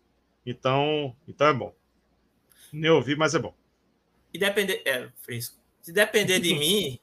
Então, 0.45 1.15
então 1.27 1.47
é 1.47 1.53
bom. 1.53 1.75
Nem 2.71 2.89
ouvi, 2.91 3.15
mas 3.15 3.35
é 3.35 3.39
bom. 3.39 3.53
E 4.33 4.39
depender. 4.39 4.81
É, 4.85 5.09
fresco. 5.21 5.57
Se 5.81 5.91
depender 5.91 6.39
de 6.39 6.53
mim, 6.53 6.99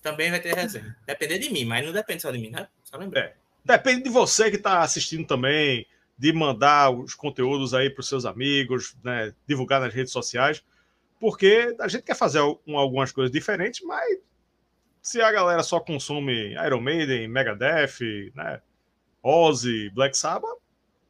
também 0.00 0.30
vai 0.30 0.40
ter 0.40 0.54
resenha. 0.54 0.96
Depender 1.06 1.38
de 1.38 1.50
mim, 1.50 1.64
mas 1.64 1.84
não 1.84 1.92
depende 1.92 2.22
só 2.22 2.30
de 2.30 2.38
mim, 2.38 2.50
né? 2.50 2.68
Só 2.84 2.96
lembrar. 2.96 3.20
É. 3.20 3.36
Depende 3.64 4.02
de 4.04 4.10
você 4.10 4.50
que 4.50 4.56
está 4.56 4.80
assistindo 4.80 5.26
também, 5.26 5.86
de 6.18 6.32
mandar 6.32 6.90
os 6.90 7.14
conteúdos 7.14 7.74
aí 7.74 7.90
para 7.90 8.00
os 8.00 8.08
seus 8.08 8.24
amigos, 8.24 8.96
né? 9.02 9.34
divulgar 9.46 9.80
nas 9.80 9.94
redes 9.94 10.12
sociais, 10.12 10.64
porque 11.20 11.76
a 11.78 11.88
gente 11.88 12.02
quer 12.02 12.16
fazer 12.16 12.38
algumas 12.38 13.12
coisas 13.12 13.30
diferentes, 13.30 13.80
mas 13.86 14.18
se 15.00 15.20
a 15.20 15.30
galera 15.30 15.62
só 15.62 15.78
consome 15.80 16.54
Iron 16.54 16.80
Maiden, 16.80 17.28
Megadeth, 17.28 18.32
né? 18.34 18.60
Ozzy, 19.22 19.90
Black 19.90 20.16
Sabbath, 20.16 20.58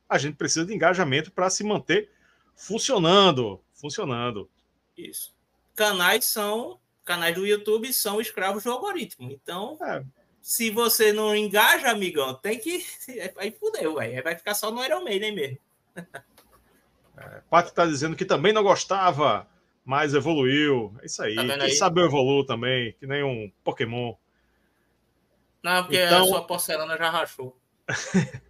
a 0.09 0.19
gente 0.19 0.37
precisa 0.37 0.67
de 0.67 0.75
engajamento 0.75 1.31
para 1.33 1.49
se 1.49 1.65
manter 1.65 2.11
funcionando, 2.55 3.63
funcionando. 3.83 4.49
Isso. 4.97 5.35
Canais 5.75 6.25
são 6.25 6.81
canais 7.05 7.35
do 7.35 7.45
YouTube 7.45 7.93
são 7.93 8.21
escravos 8.21 8.63
do 8.65 8.71
algoritmo. 8.71 9.31
Então, 9.31 9.77
é. 9.83 10.05
se 10.41 10.71
você 10.71 11.13
não 11.13 11.35
engaja, 11.35 11.91
amigão, 11.91 12.35
tem 12.35 12.59
que 12.59 12.87
aí 13.37 13.51
fudeu, 13.51 13.97
velho. 13.97 14.23
Vai 14.23 14.37
ficar 14.37 14.55
só 14.55 14.71
no 14.71 14.83
Iron 14.85 15.03
Maiden 15.03 15.35
mesmo. 15.35 15.59
É, 17.17 17.43
Pato 17.51 17.69
está 17.71 17.85
dizendo 17.85 18.17
que 18.17 18.25
também 18.25 18.53
não 18.53 18.63
gostava, 18.63 19.47
mas 19.85 20.15
evoluiu. 20.15 20.95
É 21.03 21.07
isso 21.07 21.23
aí. 21.23 21.35
Tá 21.35 21.43
Quem 21.43 21.63
aí? 21.63 21.73
sabe 21.73 22.01
eu 22.01 22.07
evoluo 22.07 22.47
também, 22.47 22.95
que 22.99 23.07
nem 23.07 23.23
um 23.23 23.53
Pokémon. 23.65 24.15
Não, 25.63 25.83
porque 25.83 26.03
então... 26.03 26.25
a 26.25 26.27
sua 26.27 26.47
porcelana 26.47 26.97
já 26.97 27.11
rachou. 27.11 27.57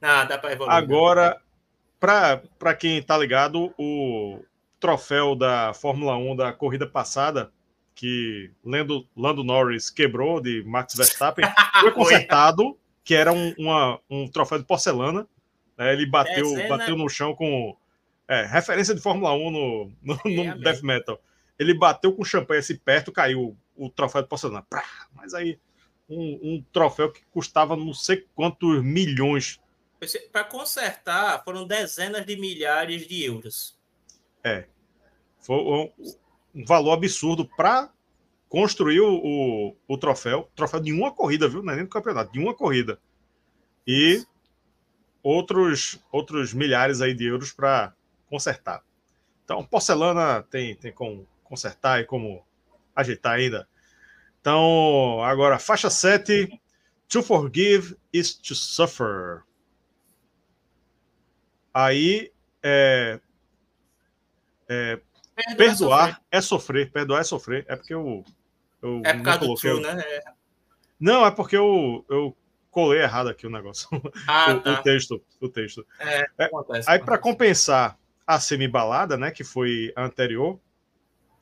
não, 0.00 0.26
dá 0.26 0.36
para 0.38 0.52
evoluir. 0.52 0.76
Agora, 0.76 1.40
para 1.98 2.74
quem 2.78 2.98
está 2.98 3.16
ligado, 3.16 3.72
o 3.78 4.40
troféu 4.78 5.34
da 5.34 5.72
Fórmula 5.74 6.16
1 6.16 6.36
da 6.36 6.52
corrida 6.52 6.86
passada, 6.86 7.50
que 7.94 8.50
Lando, 8.64 9.06
Lando 9.16 9.42
Norris 9.42 9.90
quebrou 9.90 10.40
de 10.40 10.62
Max 10.64 10.94
Verstappen 10.94 11.44
foi 11.80 11.90
consertado, 11.90 12.78
que 13.02 13.14
era 13.14 13.32
um, 13.32 13.52
uma, 13.58 13.98
um 14.08 14.28
troféu 14.28 14.58
de 14.58 14.64
porcelana. 14.64 15.26
Né? 15.76 15.92
Ele 15.92 16.06
bateu, 16.06 16.54
bateu 16.68 16.96
no 16.96 17.08
chão 17.08 17.34
com 17.34 17.76
é, 18.28 18.44
referência 18.44 18.94
de 18.94 19.00
Fórmula 19.00 19.32
1 19.32 19.50
no, 19.50 19.92
no, 20.02 20.20
no 20.24 20.60
Death 20.60 20.82
Metal. 20.82 21.20
Ele 21.58 21.74
bateu 21.74 22.12
com 22.12 22.24
champanhe 22.24 22.60
assim 22.60 22.76
perto, 22.76 23.10
caiu 23.10 23.56
o 23.74 23.90
troféu 23.90 24.22
de 24.22 24.28
porcelana. 24.28 24.64
Mas 25.12 25.34
aí, 25.34 25.58
um, 26.08 26.38
um 26.42 26.64
troféu 26.72 27.10
que 27.10 27.22
custava 27.30 27.76
não 27.76 27.92
sei 27.92 28.26
quantos 28.34 28.82
milhões. 28.82 29.60
Para 30.30 30.44
consertar, 30.44 31.42
foram 31.44 31.66
dezenas 31.66 32.24
de 32.24 32.36
milhares 32.36 33.06
de 33.06 33.24
euros. 33.24 33.76
É. 34.44 34.66
Foi 35.40 35.56
um, 35.56 35.92
um 36.54 36.64
valor 36.64 36.92
absurdo 36.92 37.48
para 37.56 37.90
construir 38.48 39.00
o, 39.00 39.14
o, 39.14 39.76
o, 39.86 39.98
troféu. 39.98 40.50
Troféu 40.54 40.80
de 40.80 40.92
uma 40.92 41.12
corrida, 41.12 41.48
viu? 41.48 41.62
Não 41.62 41.72
é 41.72 41.76
nem 41.76 41.84
do 41.84 41.90
campeonato, 41.90 42.32
de 42.32 42.38
uma 42.38 42.54
corrida. 42.54 43.00
E 43.86 44.24
outros, 45.22 45.98
outros 46.12 46.54
milhares 46.54 47.00
aí 47.00 47.14
de 47.14 47.24
euros 47.24 47.52
para 47.52 47.92
consertar. 48.28 48.82
Então, 49.44 49.64
porcelana 49.64 50.42
tem, 50.42 50.74
tem 50.76 50.92
como 50.92 51.26
consertar 51.42 52.00
e 52.00 52.04
como 52.04 52.44
ajeitar 52.94 53.34
ainda. 53.34 53.68
Então, 54.40 55.22
agora, 55.22 55.58
faixa 55.58 55.90
7. 55.90 56.48
To 57.08 57.22
forgive 57.22 57.96
is 58.12 58.34
to 58.34 58.54
suffer. 58.54 59.42
Aí, 61.78 62.32
é, 62.60 63.20
é, 64.68 65.00
perdoar, 65.36 65.56
perdoar 65.56 66.08
sofrer. 66.08 66.26
é 66.32 66.40
sofrer. 66.40 66.90
Perdoar 66.90 67.20
é 67.20 67.24
sofrer. 67.24 67.66
É 67.68 67.76
porque 67.76 67.94
eu. 67.94 68.24
eu 68.82 69.00
é 69.04 69.14
por 69.14 69.22
causa 69.22 69.40
do 69.46 69.54
true, 69.54 69.80
né? 69.80 70.02
É. 70.04 70.24
Não, 70.98 71.24
é 71.24 71.30
porque 71.30 71.56
eu, 71.56 72.04
eu 72.10 72.36
colei 72.68 73.00
errado 73.00 73.28
aqui 73.28 73.46
o 73.46 73.50
negócio. 73.50 73.88
Ah, 74.26 74.54
o, 74.54 74.60
tá. 74.60 74.72
o, 74.72 74.82
texto. 74.82 75.22
O 75.40 75.48
texto. 75.48 75.86
É, 76.00 76.26
é, 76.38 76.44
acontece, 76.46 76.90
aí, 76.90 76.98
para 76.98 77.16
compensar 77.16 77.96
a 78.26 78.40
semi-balada, 78.40 79.16
né, 79.16 79.30
que 79.30 79.44
foi 79.44 79.92
a 79.94 80.04
anterior, 80.04 80.58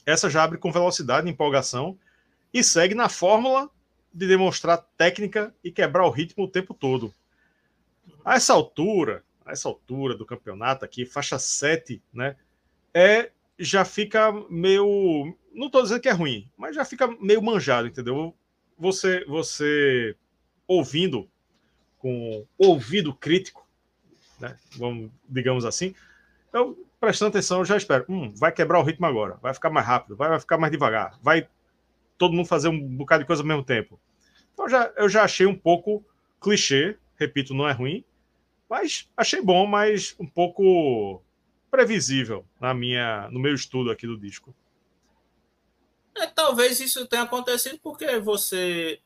essa 0.04 0.28
já 0.28 0.44
abre 0.44 0.58
com 0.58 0.70
velocidade, 0.70 1.30
empolgação 1.30 1.98
e 2.52 2.62
segue 2.62 2.94
na 2.94 3.08
fórmula 3.08 3.70
de 4.12 4.28
demonstrar 4.28 4.86
técnica 4.98 5.54
e 5.64 5.72
quebrar 5.72 6.04
o 6.04 6.10
ritmo 6.10 6.44
o 6.44 6.48
tempo 6.48 6.74
todo. 6.74 7.10
A 8.22 8.34
essa 8.34 8.52
altura, 8.52 9.24
a 9.46 9.52
essa 9.52 9.68
altura 9.68 10.16
do 10.16 10.26
campeonato 10.26 10.84
aqui, 10.84 11.06
faixa 11.06 11.38
7, 11.38 12.02
né, 12.12 12.36
é 12.92 13.30
já 13.58 13.84
fica 13.84 14.32
meio, 14.50 15.34
não 15.54 15.66
estou 15.68 15.82
dizendo 15.82 16.00
que 16.00 16.08
é 16.08 16.12
ruim, 16.12 16.50
mas 16.58 16.74
já 16.74 16.84
fica 16.84 17.06
meio 17.20 17.40
manjado, 17.40 17.86
entendeu? 17.86 18.34
Você 18.76 19.24
você 19.24 20.14
ouvindo 20.66 21.30
com 21.96 22.44
ouvido 22.58 23.14
crítico, 23.14 23.66
né, 24.38 24.58
vamos 24.76 25.10
digamos 25.26 25.64
assim, 25.64 25.94
eu, 26.52 26.86
prestando 27.00 27.30
atenção, 27.30 27.60
eu 27.60 27.64
já 27.64 27.76
espero. 27.76 28.04
Hum, 28.08 28.34
vai 28.36 28.52
quebrar 28.52 28.80
o 28.80 28.82
ritmo 28.82 29.06
agora, 29.06 29.38
vai 29.40 29.54
ficar 29.54 29.70
mais 29.70 29.86
rápido, 29.86 30.16
vai, 30.16 30.28
vai 30.28 30.40
ficar 30.40 30.58
mais 30.58 30.72
devagar, 30.72 31.18
vai 31.22 31.48
todo 32.18 32.34
mundo 32.34 32.46
fazer 32.46 32.68
um 32.68 32.96
bocado 32.96 33.22
de 33.22 33.26
coisa 33.26 33.42
ao 33.42 33.46
mesmo 33.46 33.64
tempo. 33.64 33.98
Então 34.52 34.68
já, 34.68 34.92
eu 34.96 35.08
já 35.08 35.22
achei 35.22 35.46
um 35.46 35.56
pouco 35.56 36.04
clichê, 36.40 36.96
repito, 37.16 37.54
não 37.54 37.68
é 37.68 37.72
ruim, 37.72 38.04
mas 38.68 39.08
achei 39.16 39.40
bom, 39.40 39.66
mas 39.66 40.14
um 40.18 40.26
pouco 40.26 41.22
previsível 41.70 42.44
na 42.60 42.72
minha, 42.72 43.28
no 43.30 43.38
meu 43.38 43.54
estudo 43.54 43.90
aqui 43.90 44.06
do 44.06 44.18
disco. 44.18 44.54
É, 46.16 46.26
talvez 46.26 46.80
isso 46.80 47.06
tenha 47.06 47.22
acontecido 47.22 47.78
porque 47.82 48.18
você 48.18 49.00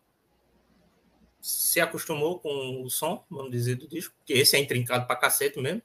se 1.40 1.80
acostumou 1.80 2.38
com 2.38 2.82
o 2.82 2.90
som, 2.90 3.24
vamos 3.30 3.50
dizer, 3.50 3.76
do 3.76 3.88
disco, 3.88 4.14
que 4.24 4.34
esse 4.34 4.56
é 4.56 4.60
intrincado 4.60 5.06
pra 5.06 5.16
cacete 5.16 5.58
mesmo. 5.60 5.82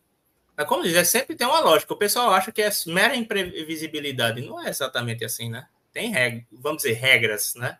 Mas 0.55 0.67
como 0.67 0.83
diz, 0.83 0.95
é 0.95 1.03
sempre 1.03 1.35
tem 1.35 1.47
uma 1.47 1.59
lógica. 1.59 1.93
O 1.93 1.97
pessoal 1.97 2.31
acha 2.31 2.51
que 2.51 2.61
é 2.61 2.69
mera 2.87 3.15
imprevisibilidade. 3.15 4.41
Não 4.41 4.61
é 4.61 4.69
exatamente 4.69 5.25
assim, 5.25 5.49
né? 5.49 5.67
Tem 5.91 6.11
regras, 6.11 6.45
vamos 6.51 6.83
dizer, 6.83 6.93
regras, 6.93 7.55
né? 7.55 7.77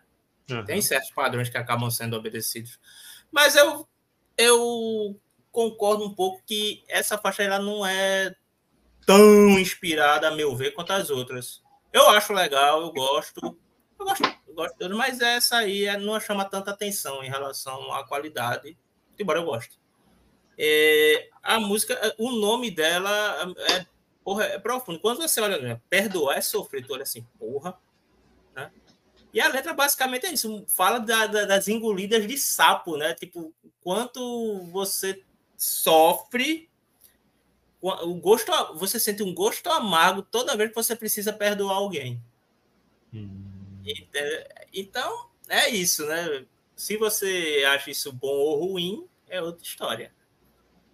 Uhum. 0.50 0.64
Tem 0.64 0.80
certos 0.82 1.10
padrões 1.10 1.48
que 1.48 1.56
acabam 1.56 1.90
sendo 1.90 2.16
obedecidos. 2.16 2.78
Mas 3.30 3.56
eu, 3.56 3.86
eu 4.36 5.20
concordo 5.56 6.04
um 6.04 6.12
pouco 6.12 6.42
que 6.44 6.84
essa 6.86 7.16
faixa 7.16 7.42
ela 7.42 7.58
não 7.58 7.86
é 7.86 8.36
tão 9.06 9.58
inspirada, 9.58 10.28
a 10.28 10.30
meu 10.30 10.54
ver, 10.54 10.72
quanto 10.72 10.92
as 10.92 11.08
outras. 11.08 11.62
Eu 11.90 12.10
acho 12.10 12.34
legal, 12.34 12.82
eu 12.82 12.92
gosto. 12.92 13.40
Eu 13.98 14.04
gosto, 14.04 14.24
eu 14.46 14.54
gosto 14.54 14.76
mas 14.94 15.18
essa 15.22 15.56
aí 15.56 15.86
é, 15.86 15.96
não 15.96 16.20
chama 16.20 16.44
tanta 16.44 16.72
atenção 16.72 17.24
em 17.24 17.30
relação 17.30 17.90
à 17.94 18.06
qualidade, 18.06 18.76
embora 19.18 19.38
eu 19.38 19.46
goste. 19.46 19.80
É, 20.58 21.30
a 21.42 21.58
música, 21.58 21.98
o 22.18 22.32
nome 22.32 22.70
dela 22.70 23.54
é, 23.70 23.86
porra, 24.22 24.44
é 24.44 24.58
profundo. 24.58 25.00
Quando 25.00 25.22
você 25.22 25.40
olha, 25.40 25.56
né, 25.58 25.80
perdoar 25.88 26.36
é 26.36 26.42
sofrer, 26.42 26.86
tu 26.86 26.92
olha 26.92 27.04
assim, 27.04 27.26
porra. 27.38 27.78
Né? 28.54 28.70
E 29.32 29.40
a 29.40 29.48
letra 29.48 29.72
basicamente 29.72 30.26
é 30.26 30.32
isso, 30.34 30.66
fala 30.68 30.98
da, 30.98 31.26
da, 31.26 31.46
das 31.46 31.66
engolidas 31.66 32.26
de 32.26 32.36
sapo, 32.36 32.98
né? 32.98 33.14
Tipo, 33.14 33.54
quanto 33.80 34.62
você 34.70 35.24
sofre, 35.56 36.68
o 37.80 38.14
gosto, 38.14 38.52
você 38.74 38.98
sente 38.98 39.22
um 39.22 39.34
gosto 39.34 39.70
amargo 39.70 40.22
toda 40.22 40.56
vez 40.56 40.70
que 40.70 40.76
você 40.76 40.96
precisa 40.96 41.32
perdoar 41.32 41.76
alguém. 41.76 42.22
Hum. 43.12 43.82
Então, 44.72 45.30
é 45.48 45.68
isso, 45.68 46.04
né? 46.06 46.44
Se 46.74 46.96
você 46.96 47.64
acha 47.68 47.90
isso 47.90 48.12
bom 48.12 48.28
ou 48.28 48.68
ruim, 48.68 49.06
é 49.28 49.40
outra 49.40 49.64
história 49.64 50.12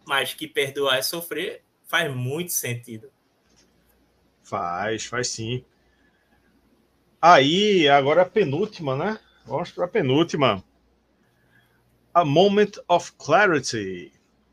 mas 0.06 0.34
que 0.34 0.46
perdoar 0.46 0.98
é 0.98 1.02
sofrer 1.02 1.64
faz 1.86 2.14
muito 2.14 2.52
sentido. 2.52 3.10
Faz, 4.42 5.04
faz 5.06 5.28
sim. 5.28 5.64
Aí, 7.20 7.88
agora 7.88 8.22
a 8.22 8.26
penúltima, 8.26 8.96
né? 8.96 9.18
Vamos 9.46 9.70
para 9.70 9.84
a 9.84 9.88
penúltima. 9.88 10.62
A 12.12 12.24
Moment 12.24 12.72
of 12.88 13.12
Clarity. 13.12 14.12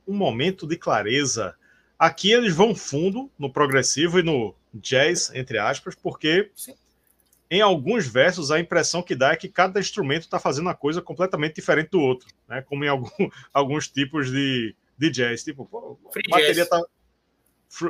Um 0.10 0.16
momento 0.16 0.66
de 0.66 0.76
clareza. 0.76 1.56
Aqui 1.98 2.32
eles 2.32 2.56
vão 2.56 2.74
fundo 2.74 3.30
no 3.38 3.52
progressivo 3.52 4.20
e 4.20 4.24
no 4.24 4.56
jazz, 4.74 5.32
entre 5.34 5.58
aspas, 5.58 5.96
porque 5.96 6.50
sim. 6.56 6.74
em 7.50 7.62
alguns 7.62 8.08
versos 8.08 8.52
a 8.52 8.60
impressão 8.60 9.02
que 9.02 9.16
dá 9.16 9.32
é 9.32 9.36
que 9.36 9.50
cada 9.50 9.80
instrumento 9.80 10.24
está 10.24 10.40
fazendo 10.40 10.68
uma 10.68 10.76
coisa 10.76 11.02
completamente 11.02 11.56
diferente 11.56 11.90
do 11.92 12.00
outro, 12.00 12.28
né? 12.48 12.62
Como 12.62 12.84
em 12.84 12.88
algum, 12.88 13.10
alguns 13.54 13.88
tipos 13.88 14.32
de, 14.32 14.76
de 14.98 15.10
jazz. 15.10 15.44
Tipo, 15.44 15.66
pô, 15.66 16.00
free 16.12 16.24
bateria 16.30 16.54
jazz. 16.54 16.70
tá. 16.70 16.82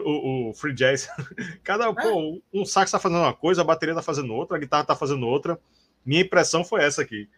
O, 0.03 0.49
o, 0.49 0.53
free 0.53 0.73
jazz. 0.73 1.09
Cada. 1.63 1.85
É. 1.85 1.93
Pô, 1.93 2.41
um 2.53 2.65
sax 2.65 2.91
tá 2.91 2.99
fazendo 2.99 3.21
uma 3.21 3.33
coisa, 3.33 3.61
a 3.61 3.65
bateria 3.65 3.95
tá 3.95 4.01
fazendo 4.01 4.33
outra, 4.33 4.57
a 4.57 4.59
guitarra 4.59 4.83
tá 4.83 4.95
fazendo 4.95 5.25
outra. 5.25 5.59
Minha 6.05 6.21
impressão 6.21 6.65
foi 6.65 6.83
essa 6.83 7.01
aqui. 7.01 7.29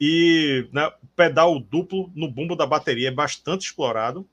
E 0.00 0.68
né, 0.72 0.86
o 1.02 1.06
pedal 1.14 1.58
duplo 1.58 2.10
no 2.14 2.30
bumbo 2.30 2.56
da 2.56 2.66
bateria 2.66 3.08
é 3.08 3.12
bastante 3.12 3.66
explorado. 3.66 4.28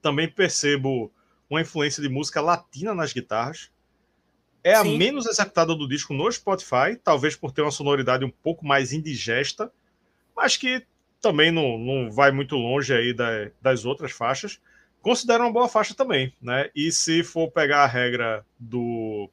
Também 0.00 0.28
percebo 0.28 1.12
uma 1.48 1.60
influência 1.60 2.02
de 2.02 2.08
música 2.08 2.40
latina 2.40 2.94
nas 2.94 3.12
guitarras. 3.12 3.70
É 4.64 4.76
Sim. 4.76 4.94
a 4.94 4.98
menos 4.98 5.26
executada 5.26 5.74
do 5.74 5.88
disco 5.88 6.14
no 6.14 6.30
Spotify, 6.30 6.96
talvez 7.02 7.36
por 7.36 7.52
ter 7.52 7.62
uma 7.62 7.70
sonoridade 7.70 8.24
um 8.24 8.30
pouco 8.30 8.64
mais 8.64 8.92
indigesta, 8.92 9.72
mas 10.34 10.56
que 10.56 10.86
também 11.20 11.50
não, 11.50 11.78
não 11.78 12.10
vai 12.10 12.30
muito 12.30 12.56
longe 12.56 12.94
aí 12.94 13.12
da, 13.12 13.50
das 13.60 13.84
outras 13.84 14.12
faixas. 14.12 14.60
Considero 15.00 15.44
uma 15.44 15.52
boa 15.52 15.68
faixa 15.68 15.94
também, 15.94 16.32
né? 16.40 16.70
E 16.74 16.92
se 16.92 17.24
for 17.24 17.50
pegar 17.50 17.82
a 17.82 17.86
regra 17.86 18.46
do 18.58 19.28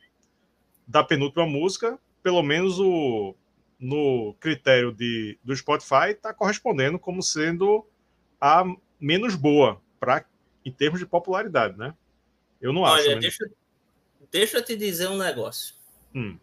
da 0.88 1.04
penúltima 1.04 1.46
música, 1.46 2.00
pelo 2.24 2.42
menos 2.42 2.80
o 2.80 3.36
no 3.80 4.36
critério 4.40 4.92
de, 4.92 5.40
do 5.44 5.56
Spotify 5.56 6.10
está 6.10 6.34
correspondendo 6.34 7.00
como 7.00 7.24
sendo 7.24 7.88
a 8.40 8.64
menos 9.00 9.36
boa 9.36 9.82
para 10.00 10.26
em 10.66 10.72
termos 10.72 11.00
de 11.00 11.06
popularidade, 11.06 11.78
né? 11.78 11.94
Eu 12.60 12.74
não 12.74 12.82
Olha, 12.82 12.94
acho. 12.94 13.06
Olha, 13.06 13.16
né? 13.16 13.22
deixa, 13.22 13.50
deixa 14.30 14.58
eu 14.58 14.66
te 14.66 14.76
dizer 14.76 15.08
um 15.08 15.18
negócio. 15.18 15.76
Hum. 16.14 16.38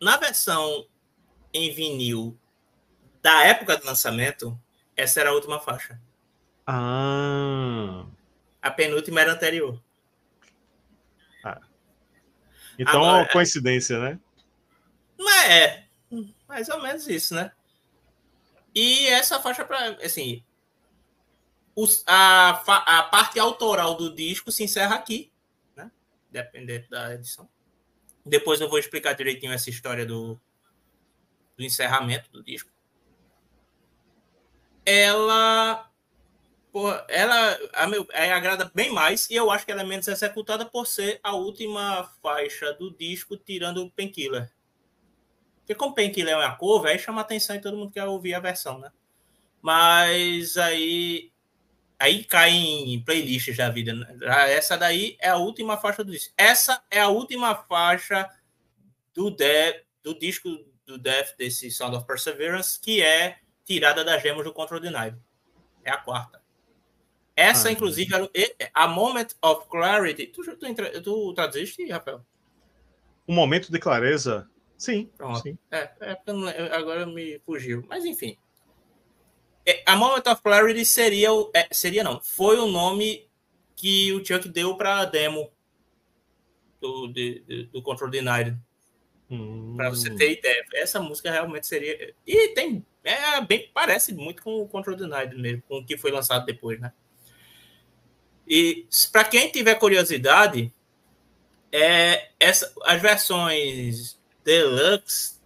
Na 0.00 0.16
versão 0.16 0.86
em 1.52 1.72
vinil 1.72 2.36
da 3.22 3.44
época 3.44 3.76
do 3.76 3.86
lançamento, 3.86 4.58
essa 4.96 5.20
era 5.20 5.30
a 5.30 5.34
última 5.34 5.60
faixa. 5.60 6.00
Ah. 6.66 8.06
A 8.60 8.70
penúltima 8.70 9.20
era 9.20 9.32
anterior. 9.32 9.82
Ah. 11.44 11.60
Então 12.78 13.02
Agora, 13.02 13.18
é 13.18 13.22
uma 13.22 13.28
coincidência, 13.28 13.98
né? 13.98 14.18
Mas 15.18 15.50
é, 15.50 15.83
mais 16.48 16.68
ou 16.68 16.82
menos 16.82 17.06
isso, 17.08 17.34
né? 17.34 17.52
E 18.74 19.06
essa 19.06 19.40
faixa 19.40 19.64
para 19.64 19.90
assim, 20.04 20.44
os, 21.76 22.02
a, 22.06 22.50
a 22.50 23.02
parte 23.04 23.38
autoral 23.38 23.94
do 23.94 24.14
disco 24.14 24.50
se 24.50 24.64
encerra 24.64 24.96
aqui, 24.96 25.32
né? 25.76 25.90
Dependendo 26.30 26.88
da 26.88 27.14
edição. 27.14 27.48
Depois 28.24 28.60
eu 28.60 28.68
vou 28.68 28.78
explicar 28.78 29.12
direitinho 29.12 29.52
essa 29.52 29.70
história 29.70 30.06
do, 30.06 30.40
do 31.56 31.64
encerramento 31.64 32.30
do 32.30 32.42
disco. 32.42 32.70
Ela 34.86 35.90
porra, 36.72 37.04
ela 37.08 37.58
a 37.72 37.86
meu, 37.86 38.06
agrada 38.12 38.70
bem 38.74 38.90
mais 38.90 39.30
e 39.30 39.34
eu 39.34 39.50
acho 39.50 39.64
que 39.64 39.72
ela 39.72 39.82
é 39.82 39.84
menos 39.84 40.08
executada 40.08 40.66
por 40.66 40.86
ser 40.86 41.20
a 41.22 41.34
última 41.34 42.04
faixa 42.20 42.72
do 42.72 42.90
disco, 42.90 43.36
tirando 43.36 43.84
o 43.84 43.90
Painkiller. 43.90 44.50
Porque 45.64 45.74
como 45.74 45.94
Painkiller 45.94 46.34
é 46.34 46.36
uma 46.36 46.56
cover, 46.56 46.92
aí 46.92 46.98
chama 46.98 47.22
atenção 47.22 47.56
e 47.56 47.60
todo 47.60 47.76
mundo 47.76 47.90
quer 47.90 48.04
ouvir 48.04 48.34
a 48.34 48.40
versão, 48.40 48.78
né? 48.78 48.92
Mas 49.62 50.58
aí 50.58 51.32
aí 51.98 52.22
cai 52.22 52.50
em 52.50 53.02
playlists 53.02 53.56
da 53.56 53.70
vida. 53.70 53.94
Né? 53.94 54.06
Essa 54.52 54.76
daí 54.76 55.16
é 55.18 55.30
a 55.30 55.36
última 55.36 55.78
faixa 55.78 56.04
do 56.04 56.12
disco. 56.12 56.34
Essa 56.36 56.84
é 56.90 57.00
a 57.00 57.08
última 57.08 57.54
faixa 57.54 58.28
do, 59.14 59.30
de, 59.30 59.84
do 60.02 60.18
disco 60.18 60.50
do 60.84 60.98
Death, 60.98 61.34
desse 61.38 61.70
Sound 61.70 61.96
of 61.96 62.06
Perseverance, 62.06 62.78
que 62.78 63.02
é 63.02 63.38
tirada 63.64 64.04
das 64.04 64.22
gemas 64.22 64.44
do 64.44 64.52
Control 64.52 64.80
Denied. 64.80 65.16
É 65.82 65.90
a 65.90 65.96
quarta. 65.96 66.42
Essa, 67.34 67.68
ah, 67.68 67.72
inclusive, 67.72 68.14
era 68.14 68.30
a 68.74 68.86
Moment 68.86 69.28
of 69.40 69.66
Clarity. 69.68 70.26
Tu, 70.26 70.42
tu, 70.56 71.02
tu 71.02 71.34
traduziste, 71.34 71.88
Rafael? 71.88 72.24
Um 73.26 73.34
momento 73.34 73.72
de 73.72 73.78
clareza? 73.78 74.48
Sim. 74.76 75.10
sim. 75.42 75.58
É, 75.70 75.90
é, 76.00 76.18
agora 76.72 77.06
me 77.06 77.38
fugiu. 77.40 77.84
Mas, 77.88 78.04
enfim. 78.04 78.36
É, 79.66 79.82
a 79.86 79.96
Moment 79.96 80.22
of 80.26 80.42
Clarity 80.42 80.84
seria, 80.84 81.28
é, 81.54 81.68
seria 81.72 82.04
não, 82.04 82.20
foi 82.20 82.58
o 82.58 82.66
nome 82.66 83.26
que 83.74 84.12
o 84.12 84.24
Chuck 84.24 84.48
deu 84.48 84.76
para 84.76 84.98
a 84.98 85.04
demo 85.04 85.50
do, 86.80 87.08
de, 87.08 87.68
do 87.72 87.82
Control 87.82 88.10
Denied. 88.10 88.56
Hum. 89.30 89.74
Para 89.76 89.90
você 89.90 90.14
ter 90.14 90.32
ideia. 90.38 90.64
Essa 90.74 91.00
música 91.00 91.30
realmente 91.30 91.66
seria. 91.66 92.14
E 92.26 92.48
tem. 92.48 92.84
É 93.02 93.40
bem. 93.40 93.70
Parece 93.72 94.12
muito 94.12 94.42
com 94.42 94.60
o 94.60 94.68
Control 94.68 94.96
Denied 94.96 95.34
mesmo, 95.36 95.62
com 95.62 95.78
o 95.78 95.84
que 95.84 95.96
foi 95.96 96.10
lançado 96.10 96.44
depois, 96.44 96.78
né? 96.78 96.92
E 98.46 98.86
para 99.10 99.24
quem 99.24 99.50
tiver 99.50 99.74
curiosidade, 99.76 100.70
é, 101.72 102.28
essa, 102.38 102.72
as 102.82 103.00
versões 103.00 104.20
deluxe, 104.44 105.40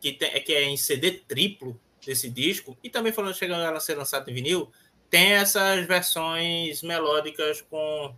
que, 0.00 0.12
tem, 0.12 0.42
que 0.42 0.52
é 0.52 0.64
em 0.64 0.76
CD 0.76 1.12
triplo 1.12 1.80
desse 2.04 2.28
disco, 2.28 2.76
e 2.82 2.90
também 2.90 3.12
falando 3.12 3.34
chegando 3.34 3.62
a 3.62 3.80
ser 3.80 3.94
lançado 3.94 4.30
em 4.30 4.34
vinil, 4.34 4.70
tem 5.08 5.32
essas 5.32 5.86
versões 5.86 6.82
melódicas 6.82 7.62
com 7.62 8.14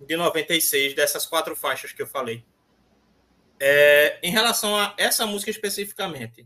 de 0.00 0.16
96, 0.16 0.94
dessas 0.94 1.26
quatro 1.26 1.54
faixas 1.54 1.92
que 1.92 2.02
eu 2.02 2.06
falei. 2.06 2.44
É, 3.60 4.18
em 4.22 4.32
relação 4.32 4.76
a 4.76 4.94
essa 4.96 5.24
música 5.26 5.50
especificamente, 5.50 6.44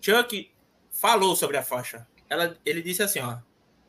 Chuck 0.00 0.50
falou 0.90 1.36
sobre 1.36 1.58
a 1.58 1.62
faixa. 1.62 2.06
Ela, 2.30 2.56
ele 2.64 2.80
disse 2.80 3.02
assim, 3.02 3.20
ó, 3.20 3.38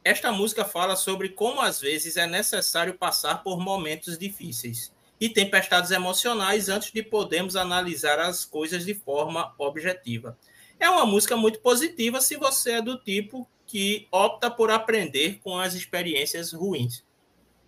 esta 0.03 0.31
música 0.31 0.65
fala 0.65 0.97
sobre 0.97 1.29
como 1.29 1.61
às 1.61 1.79
vezes 1.79 2.17
é 2.17 2.27
necessário 2.27 2.95
passar 2.95 3.43
por 3.43 3.59
momentos 3.59 4.17
difíceis 4.17 4.91
e 5.19 5.29
tempestades 5.29 5.91
emocionais 5.91 6.69
antes 6.69 6.91
de 6.91 7.01
podermos 7.01 7.55
analisar 7.55 8.19
as 8.19 8.45
coisas 8.45 8.85
de 8.85 8.93
forma 8.93 9.53
objetiva. 9.57 10.37
É 10.79 10.89
uma 10.89 11.05
música 11.05 11.35
muito 11.35 11.59
positiva 11.59 12.21
se 12.21 12.35
você 12.35 12.73
é 12.73 12.81
do 12.81 12.97
tipo 12.97 13.49
que 13.65 14.07
opta 14.11 14.49
por 14.49 14.69
aprender 14.69 15.39
com 15.43 15.57
as 15.59 15.73
experiências 15.73 16.53
ruins. 16.53 17.03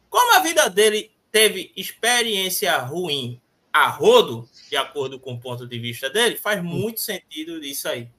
Como 0.10 0.36
a 0.36 0.40
vida 0.40 0.70
dele 0.70 1.12
teve 1.32 1.72
experiência 1.76 2.78
ruim 2.78 3.42
a 3.72 3.88
rodo, 3.88 4.48
de 4.70 4.78
acordo 4.78 5.20
com 5.20 5.34
o 5.34 5.40
ponto 5.40 5.68
de 5.68 5.80
vista 5.80 6.10
dele, 6.10 6.38
faz 6.38 6.64
muito 6.64 7.00
sentido 7.00 7.64
isso 7.64 7.88
aí. 7.88 8.10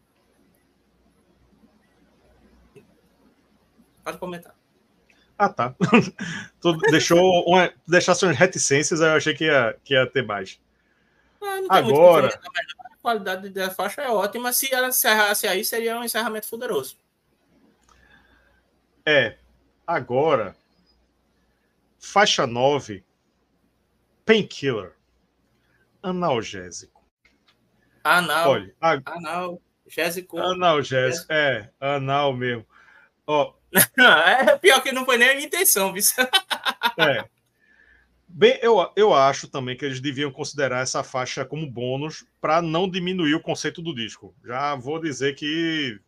Pode 4.05 4.19
comentar. 4.19 4.60
Ah, 5.41 5.49
tá. 5.49 5.75
tu 6.61 6.77
deixou 6.91 7.19
uma, 7.49 7.73
deixasse 7.89 8.27
umas 8.27 8.37
reticências, 8.37 9.01
eu 9.01 9.12
achei 9.12 9.33
que 9.33 9.45
ia, 9.45 9.75
que 9.83 9.95
ia 9.95 10.07
ter 10.07 10.23
mais. 10.23 10.61
Ah, 11.41 11.79
Agora. 11.79 12.29
a 12.29 12.97
qualidade 13.01 13.49
da 13.49 13.71
faixa 13.71 14.03
é 14.03 14.11
ótima. 14.11 14.53
Se 14.53 14.71
ela 14.71 14.89
encerrasse 14.89 15.49
aí, 15.49 15.65
seria 15.65 15.99
um 15.99 16.05
encerramento 16.05 16.47
poderoso. 16.47 16.99
É. 19.07 19.39
Agora, 19.87 20.55
faixa 21.99 22.47
9, 22.47 23.03
Painkiller. 24.27 24.93
Analgésico. 26.03 27.03
Anal. 28.05 28.51
Olha, 28.51 28.75
a... 28.79 29.01
analgésico. 29.07 30.39
Analgésico, 30.39 31.33
é, 31.33 31.71
anal 31.81 32.35
mesmo. 32.35 32.67
Ó, 33.27 33.55
é 33.73 34.59
pior 34.59 34.83
que 34.83 34.93
não 34.93 35.05
foi 35.05 35.17
nem 35.17 35.31
a 35.31 35.35
minha 35.35 35.47
intenção, 35.47 35.93
viu? 35.93 36.03
é. 36.99 37.25
Bem, 38.33 38.59
eu, 38.63 38.77
eu 38.95 39.13
acho 39.13 39.49
também 39.49 39.77
que 39.77 39.85
eles 39.85 40.01
deviam 40.01 40.31
considerar 40.31 40.83
essa 40.83 41.03
faixa 41.03 41.45
como 41.45 41.71
bônus 41.71 42.25
para 42.41 42.63
não 42.63 42.89
diminuir 42.89 43.35
o 43.35 43.43
conceito 43.43 43.83
do 43.83 43.95
disco. 43.95 44.35
Já 44.45 44.77
vou 44.77 45.01
dizer 45.01 45.35
que 45.35 46.01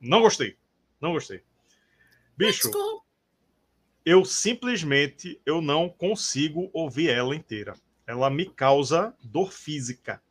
não 0.00 0.20
gostei. 0.20 0.56
Não 1.00 1.12
gostei. 1.12 1.42
Bicho, 2.36 2.70
eu 4.04 4.24
simplesmente 4.24 5.40
eu 5.46 5.62
não 5.62 5.88
consigo 5.88 6.68
ouvir 6.72 7.08
ela 7.08 7.34
inteira. 7.34 7.74
Ela 8.06 8.28
me 8.28 8.44
causa 8.44 9.14
dor 9.22 9.52
física. 9.52 10.22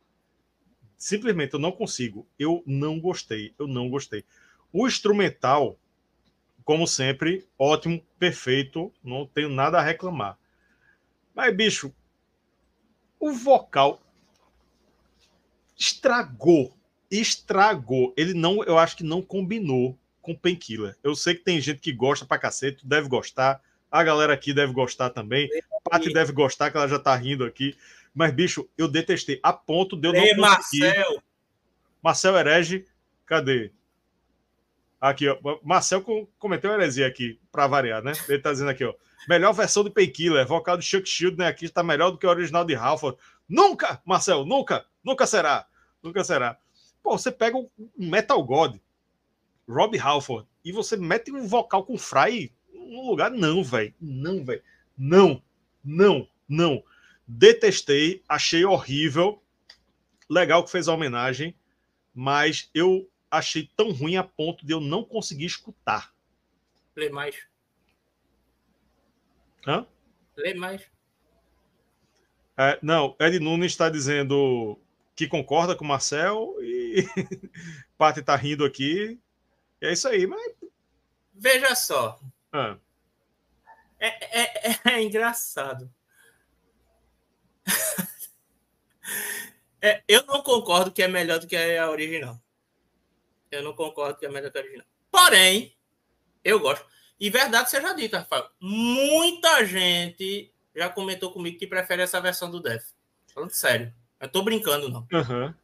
Simplesmente 0.96 1.54
eu 1.54 1.60
não 1.60 1.72
consigo. 1.72 2.26
Eu 2.38 2.62
não 2.66 3.00
gostei. 3.00 3.54
Eu 3.58 3.66
não 3.66 3.88
gostei. 3.88 4.24
O 4.72 4.86
instrumental 4.86 5.76
como 6.64 6.86
sempre, 6.86 7.46
ótimo, 7.58 8.02
perfeito, 8.18 8.92
não 9.02 9.26
tenho 9.26 9.48
nada 9.48 9.78
a 9.78 9.82
reclamar. 9.82 10.38
Mas, 11.34 11.54
bicho, 11.54 11.92
o 13.18 13.32
vocal 13.32 14.00
estragou, 15.78 16.76
estragou. 17.10 18.12
Ele 18.16 18.34
não, 18.34 18.62
eu 18.64 18.78
acho 18.78 18.96
que 18.96 19.04
não 19.04 19.22
combinou 19.22 19.98
com 20.20 20.36
Painkiller. 20.36 20.96
Eu 21.02 21.14
sei 21.14 21.34
que 21.34 21.44
tem 21.44 21.60
gente 21.60 21.80
que 21.80 21.92
gosta 21.92 22.26
pra 22.26 22.38
cacete, 22.38 22.86
deve 22.86 23.08
gostar. 23.08 23.62
A 23.90 24.04
galera 24.04 24.32
aqui 24.32 24.52
deve 24.52 24.72
gostar 24.72 25.10
também. 25.10 25.48
Paty 25.82 26.12
deve 26.12 26.32
gostar, 26.32 26.70
que 26.70 26.76
ela 26.76 26.86
já 26.86 26.98
tá 26.98 27.14
rindo 27.16 27.44
aqui. 27.44 27.76
Mas, 28.14 28.32
bicho, 28.32 28.68
eu 28.76 28.86
detestei. 28.86 29.40
A 29.42 29.52
ponto 29.52 29.96
de 29.96 30.08
eu 30.08 30.12
não 30.12 30.20
Ei, 30.20 30.34
conseguir... 30.34 30.80
Marcel! 30.80 31.22
Marcel 32.02 32.36
Herege, 32.36 32.86
cadê? 33.26 33.72
Aqui, 35.00 35.28
ó. 35.28 35.38
Marcel 35.62 36.04
cometeu 36.38 36.70
uma 36.70 36.76
heresia 36.76 37.06
aqui, 37.06 37.40
para 37.50 37.66
variar, 37.66 38.02
né? 38.02 38.12
Ele 38.28 38.38
tá 38.38 38.52
dizendo 38.52 38.70
aqui, 38.70 38.84
ó. 38.84 38.94
Melhor 39.28 39.52
versão 39.52 39.82
de 39.82 39.90
Painkiller, 39.90 40.46
vocal 40.46 40.76
do 40.76 40.82
Chuck 40.82 41.08
Shield, 41.08 41.38
né? 41.38 41.46
Aqui 41.46 41.64
está 41.64 41.82
melhor 41.82 42.10
do 42.10 42.18
que 42.18 42.26
o 42.26 42.30
original 42.30 42.64
de 42.64 42.74
Halford. 42.74 43.18
Nunca, 43.48 44.00
Marcel, 44.04 44.44
nunca, 44.44 44.84
nunca 45.02 45.26
será. 45.26 45.66
Nunca 46.02 46.22
será. 46.22 46.58
Pô, 47.02 47.16
você 47.16 47.32
pega 47.32 47.56
um 47.56 47.68
Metal 47.96 48.42
God, 48.42 48.76
Rob 49.66 49.98
Halford, 49.98 50.46
e 50.64 50.70
você 50.70 50.96
mete 50.96 51.32
um 51.32 51.46
vocal 51.46 51.84
com 51.84 51.96
Fry 51.96 52.52
no 52.72 53.08
lugar, 53.08 53.30
não, 53.30 53.64
velho. 53.64 53.94
Não, 54.00 54.44
velho. 54.44 54.62
Não, 54.96 55.42
não, 55.82 56.28
não. 56.48 56.82
Detestei, 57.26 58.22
achei 58.28 58.64
horrível. 58.64 59.42
Legal 60.28 60.64
que 60.64 60.70
fez 60.70 60.88
a 60.88 60.94
homenagem, 60.94 61.56
mas 62.14 62.70
eu 62.74 63.09
achei 63.30 63.70
tão 63.76 63.92
ruim 63.92 64.16
a 64.16 64.24
ponto 64.24 64.66
de 64.66 64.72
eu 64.72 64.80
não 64.80 65.04
conseguir 65.04 65.46
escutar. 65.46 66.12
Lê 66.96 67.08
mais. 67.08 67.36
Hã? 69.66 69.86
Lê 70.36 70.54
mais. 70.54 70.82
É, 72.56 72.78
não, 72.82 73.16
Ed 73.18 73.38
Nunes 73.38 73.72
está 73.72 73.88
dizendo 73.88 74.78
que 75.14 75.28
concorda 75.28 75.76
com 75.76 75.84
o 75.84 75.88
Marcel 75.88 76.56
e 76.60 77.04
Paty 77.96 78.20
está 78.20 78.36
rindo 78.36 78.64
aqui. 78.64 79.18
É 79.80 79.92
isso 79.92 80.08
aí, 80.08 80.26
mas. 80.26 80.52
Veja 81.32 81.74
só. 81.74 82.18
Ah. 82.52 82.76
É, 83.98 84.40
é, 84.40 84.70
é, 84.70 84.80
é 84.92 85.02
engraçado. 85.02 85.90
é, 89.80 90.02
eu 90.08 90.24
não 90.26 90.42
concordo 90.42 90.92
que 90.92 91.02
é 91.02 91.08
melhor 91.08 91.38
do 91.38 91.46
que 91.46 91.56
a 91.56 91.90
original. 91.90 92.40
Eu 93.50 93.62
não 93.62 93.72
concordo 93.74 94.18
que 94.18 94.26
é 94.26 94.28
melhor 94.28 94.50
que 94.50 94.58
a 94.58 94.60
original. 94.60 94.86
Porém, 95.10 95.76
eu 96.44 96.60
gosto. 96.60 96.86
E 97.18 97.28
verdade 97.28 97.70
seja 97.70 97.92
dita, 97.92 98.20
Rafael. 98.20 98.48
Muita 98.60 99.64
gente 99.66 100.52
já 100.74 100.88
comentou 100.88 101.32
comigo 101.32 101.58
que 101.58 101.66
prefere 101.66 102.02
essa 102.02 102.20
versão 102.20 102.50
do 102.50 102.60
Def. 102.60 102.84
Falando 103.34 103.50
sério. 103.50 103.92
Eu 104.20 104.28
tô 104.28 104.42
brincando, 104.42 104.88
não. 104.88 105.06
Uhum. 105.12 105.54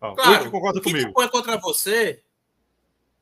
Oh, 0.00 0.14
claro, 0.14 0.42
Uri 0.42 0.50
concorda 0.50 0.78
o 0.78 0.82
que 0.82 0.90
comigo. 0.90 1.12
põe 1.12 1.28
contra 1.28 1.58
você. 1.58 2.24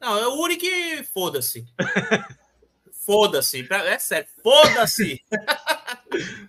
Não, 0.01 0.17
é 0.17 0.29
o 0.29 0.39
Uri 0.41 0.57
que 0.57 1.03
foda-se. 1.13 1.67
foda-se. 2.93 3.67
É 3.71 3.99
sério. 3.99 4.29
Foda-se. 4.43 5.25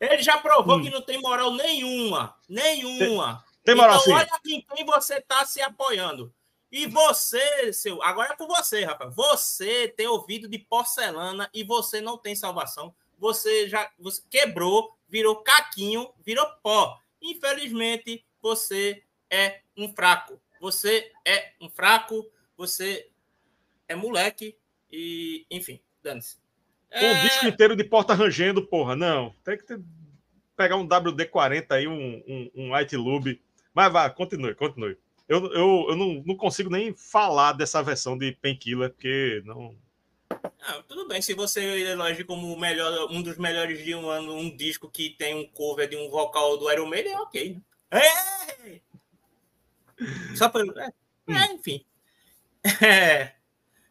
Ele 0.00 0.22
já 0.22 0.38
provou 0.38 0.78
hum. 0.78 0.82
que 0.82 0.90
não 0.90 1.02
tem 1.02 1.20
moral 1.20 1.52
nenhuma. 1.54 2.36
Nenhuma. 2.48 3.44
Tem, 3.62 3.74
moral 3.74 4.00
então, 4.00 4.04
sim. 4.04 4.12
olha 4.12 4.28
em 4.46 4.62
quem 4.62 4.84
você 4.84 5.16
está 5.16 5.44
se 5.44 5.60
apoiando. 5.60 6.32
E 6.72 6.86
você, 6.86 7.72
seu. 7.72 8.02
Agora 8.02 8.32
é 8.32 8.36
com 8.36 8.46
você, 8.46 8.84
rapaz. 8.84 9.14
Você 9.14 9.88
tem 9.88 10.06
ouvido 10.06 10.48
de 10.48 10.58
porcelana 10.58 11.50
e 11.52 11.64
você 11.64 12.00
não 12.00 12.16
tem 12.16 12.36
salvação. 12.36 12.94
Você 13.18 13.68
já 13.68 13.90
você 13.98 14.22
quebrou, 14.30 14.96
virou 15.08 15.42
caquinho, 15.42 16.10
virou 16.24 16.46
pó. 16.62 16.98
Infelizmente, 17.20 18.24
você 18.40 19.02
é 19.28 19.60
um 19.76 19.92
fraco. 19.92 20.40
Você 20.60 21.10
é 21.24 21.52
um 21.60 21.68
fraco, 21.68 22.24
você 22.56 23.08
é 23.88 23.94
moleque 23.94 24.56
e, 24.90 25.46
enfim, 25.50 25.80
dane-se. 26.02 26.38
É... 26.90 27.12
Um 27.12 27.22
disco 27.22 27.46
inteiro 27.46 27.76
de 27.76 27.84
porta 27.84 28.14
rangendo, 28.14 28.66
porra. 28.66 28.94
Não, 28.94 29.34
tem 29.44 29.56
que 29.56 29.64
ter, 29.64 29.80
pegar 30.56 30.76
um 30.76 30.86
WD-40 30.86 31.66
aí, 31.70 31.88
um, 31.88 32.22
um, 32.26 32.50
um 32.54 32.76
White 32.76 32.96
Lube. 32.96 33.42
Mas 33.74 33.92
vá, 33.92 34.10
continue, 34.10 34.54
continue. 34.54 34.96
Eu, 35.28 35.44
eu, 35.52 35.86
eu 35.90 35.96
não, 35.96 36.22
não 36.26 36.36
consigo 36.36 36.68
nem 36.68 36.92
falar 36.92 37.52
dessa 37.52 37.82
versão 37.82 38.18
de 38.18 38.32
Painkiller, 38.32 38.90
porque 38.90 39.42
não. 39.44 39.76
Ah, 40.60 40.82
tudo 40.88 41.06
bem, 41.06 41.22
se 41.22 41.34
você 41.34 41.60
elege 41.60 42.24
como 42.24 42.58
melhor, 42.58 43.10
um 43.10 43.22
dos 43.22 43.38
melhores 43.38 43.84
de 43.84 43.94
um 43.94 44.08
ano, 44.08 44.34
um 44.34 44.54
disco 44.54 44.90
que 44.90 45.10
tem 45.10 45.34
um 45.34 45.46
cover 45.46 45.88
de 45.88 45.96
um 45.96 46.08
vocal 46.10 46.56
do 46.56 46.70
Iron 46.70 46.86
Maiden, 46.86 47.12
é 47.12 47.20
ok. 47.20 47.58
É! 47.92 48.80
Só 50.34 50.48
para. 50.48 50.64
É, 51.28 51.52
enfim. 51.52 51.84
É. 52.82 53.32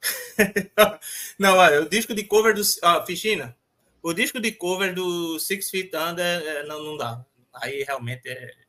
não, 1.38 1.58
olha, 1.58 1.82
o 1.82 1.90
disco 1.90 2.14
de 2.14 2.24
cover 2.24 2.54
do. 2.54 2.62
Ó, 2.84 3.06
Fichina, 3.06 3.56
o 4.02 4.14
disco 4.14 4.40
de 4.40 4.52
cover 4.52 4.94
do 4.94 5.40
Six 5.40 5.70
Feet 5.70 5.94
Under 5.96 6.42
é, 6.42 6.64
não, 6.66 6.84
não 6.84 6.98
dá. 6.98 7.26
Aí 7.54 7.84
realmente 7.84 8.28
é. 8.30 8.69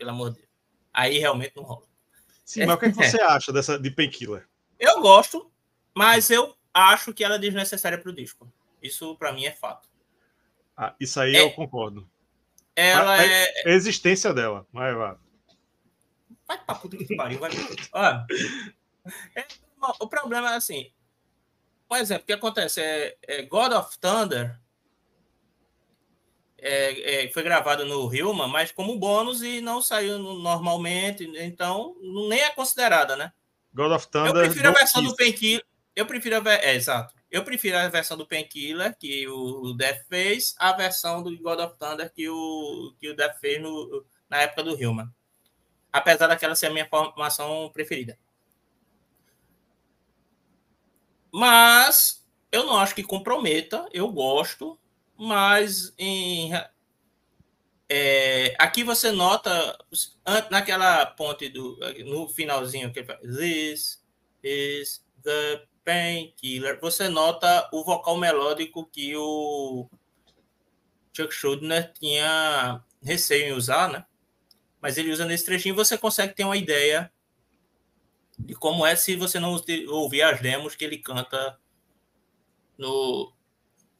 Pelo 0.00 0.12
amor 0.12 0.30
de 0.30 0.38
Deus. 0.38 0.48
Aí 0.94 1.18
realmente 1.18 1.52
não 1.54 1.62
rola. 1.62 1.86
Sim, 2.42 2.64
mas 2.64 2.76
o 2.76 2.78
que, 2.78 2.86
é 2.86 2.88
que 2.90 2.96
você 3.04 3.20
acha 3.20 3.52
dessa 3.52 3.78
de 3.78 3.90
Painkiller? 3.90 4.48
Eu 4.78 5.02
gosto, 5.02 5.52
mas 5.94 6.30
eu 6.30 6.56
acho 6.72 7.12
que 7.12 7.22
ela 7.22 7.34
é 7.34 7.38
desnecessária 7.38 7.98
para 7.98 8.10
o 8.10 8.14
disco. 8.14 8.50
Isso 8.82 9.14
para 9.16 9.30
mim 9.30 9.44
é 9.44 9.52
fato. 9.52 9.90
Ah, 10.74 10.94
isso 10.98 11.20
aí 11.20 11.36
é, 11.36 11.42
eu 11.42 11.50
concordo. 11.50 12.10
Ela 12.74 13.16
a, 13.16 13.26
é. 13.26 13.62
A 13.66 13.70
existência 13.72 14.32
dela. 14.32 14.66
Vai, 14.72 14.94
vai. 14.94 15.16
Vai 16.48 16.64
pra 16.64 16.74
puta 16.76 16.96
que 16.96 17.14
pariu, 17.14 17.38
vai. 17.38 17.50
Olha, 17.92 18.26
é, 19.36 19.46
o 20.00 20.08
problema 20.08 20.52
é 20.52 20.56
assim. 20.56 20.90
Um 21.90 21.96
exemplo, 21.96 22.22
o 22.22 22.26
que 22.26 22.32
acontece? 22.32 22.80
É, 22.80 23.18
é 23.24 23.42
God 23.42 23.72
of 23.72 23.98
Thunder 23.98 24.58
é, 26.62 27.24
é, 27.24 27.32
foi 27.32 27.42
gravado 27.42 27.84
no 27.84 28.12
Hilma, 28.14 28.46
mas 28.46 28.72
como 28.72 28.98
bônus 28.98 29.42
e 29.42 29.60
não 29.60 29.80
saiu 29.82 30.18
normalmente, 30.18 31.30
então 31.36 31.96
nem 32.00 32.40
é 32.40 32.50
considerada, 32.50 33.16
né? 33.16 33.32
God 33.72 33.92
of 33.92 34.08
Thunder. 34.08 34.28
Eu 34.28 34.34
prefiro 34.34 34.68
a 34.68 34.72
versão 34.72 35.02
do 35.02 35.16
Painkiller. 35.16 35.64
Eu 35.94 36.06
prefiro 36.06 36.36
a 36.36 36.52
é, 36.54 36.74
exato. 36.74 37.14
Eu 37.30 37.44
prefiro 37.44 37.78
a 37.78 37.88
versão 37.88 38.16
do 38.16 38.26
Painkiller 38.26 38.96
que 38.98 39.28
o 39.28 39.72
Death 39.74 40.06
fez, 40.08 40.54
a 40.58 40.72
versão 40.72 41.22
do 41.22 41.36
God 41.38 41.60
of 41.60 41.78
Thunder 41.78 42.12
que 42.12 42.28
o 42.28 42.94
que 42.98 43.08
o 43.08 43.16
Death 43.16 43.38
fez 43.38 43.62
no, 43.62 44.04
na 44.28 44.38
época 44.38 44.64
do 44.64 44.80
Hilma. 44.80 45.14
Apesar 45.92 46.26
daquela 46.26 46.54
ser 46.54 46.66
a 46.66 46.70
minha 46.70 46.88
formação 46.88 47.70
preferida. 47.72 48.18
Mas 51.32 52.26
eu 52.50 52.64
não 52.64 52.76
acho 52.76 52.94
que 52.94 53.02
comprometa, 53.02 53.88
eu 53.92 54.08
gosto, 54.08 54.79
mas 55.22 55.92
em, 55.98 56.50
é, 57.86 58.56
aqui 58.58 58.82
você 58.82 59.12
nota 59.12 59.78
naquela 60.50 61.04
ponte 61.04 61.50
do 61.50 61.78
no 62.06 62.26
finalzinho 62.26 62.90
que 62.90 63.04
fala, 63.04 63.20
This 63.20 64.02
is 64.42 65.04
the 65.22 65.66
painkiller. 65.84 66.80
Você 66.80 67.10
nota 67.10 67.68
o 67.70 67.84
vocal 67.84 68.16
melódico 68.16 68.86
que 68.86 69.14
o 69.14 69.90
Chuck 71.12 71.34
Schuldner 71.34 71.92
tinha 71.92 72.82
receio 73.02 73.48
em 73.48 73.52
usar, 73.52 73.92
né? 73.92 74.06
Mas 74.80 74.96
ele 74.96 75.12
usa 75.12 75.26
nesse 75.26 75.44
trechinho 75.44 75.74
você 75.74 75.98
consegue 75.98 76.32
ter 76.32 76.44
uma 76.44 76.56
ideia 76.56 77.12
de 78.38 78.54
como 78.54 78.86
é 78.86 78.96
se 78.96 79.16
você 79.16 79.38
não 79.38 79.62
ouvir 79.88 80.22
as 80.22 80.40
demos 80.40 80.74
que 80.74 80.82
ele 80.82 80.96
canta 80.96 81.60
no 82.78 83.34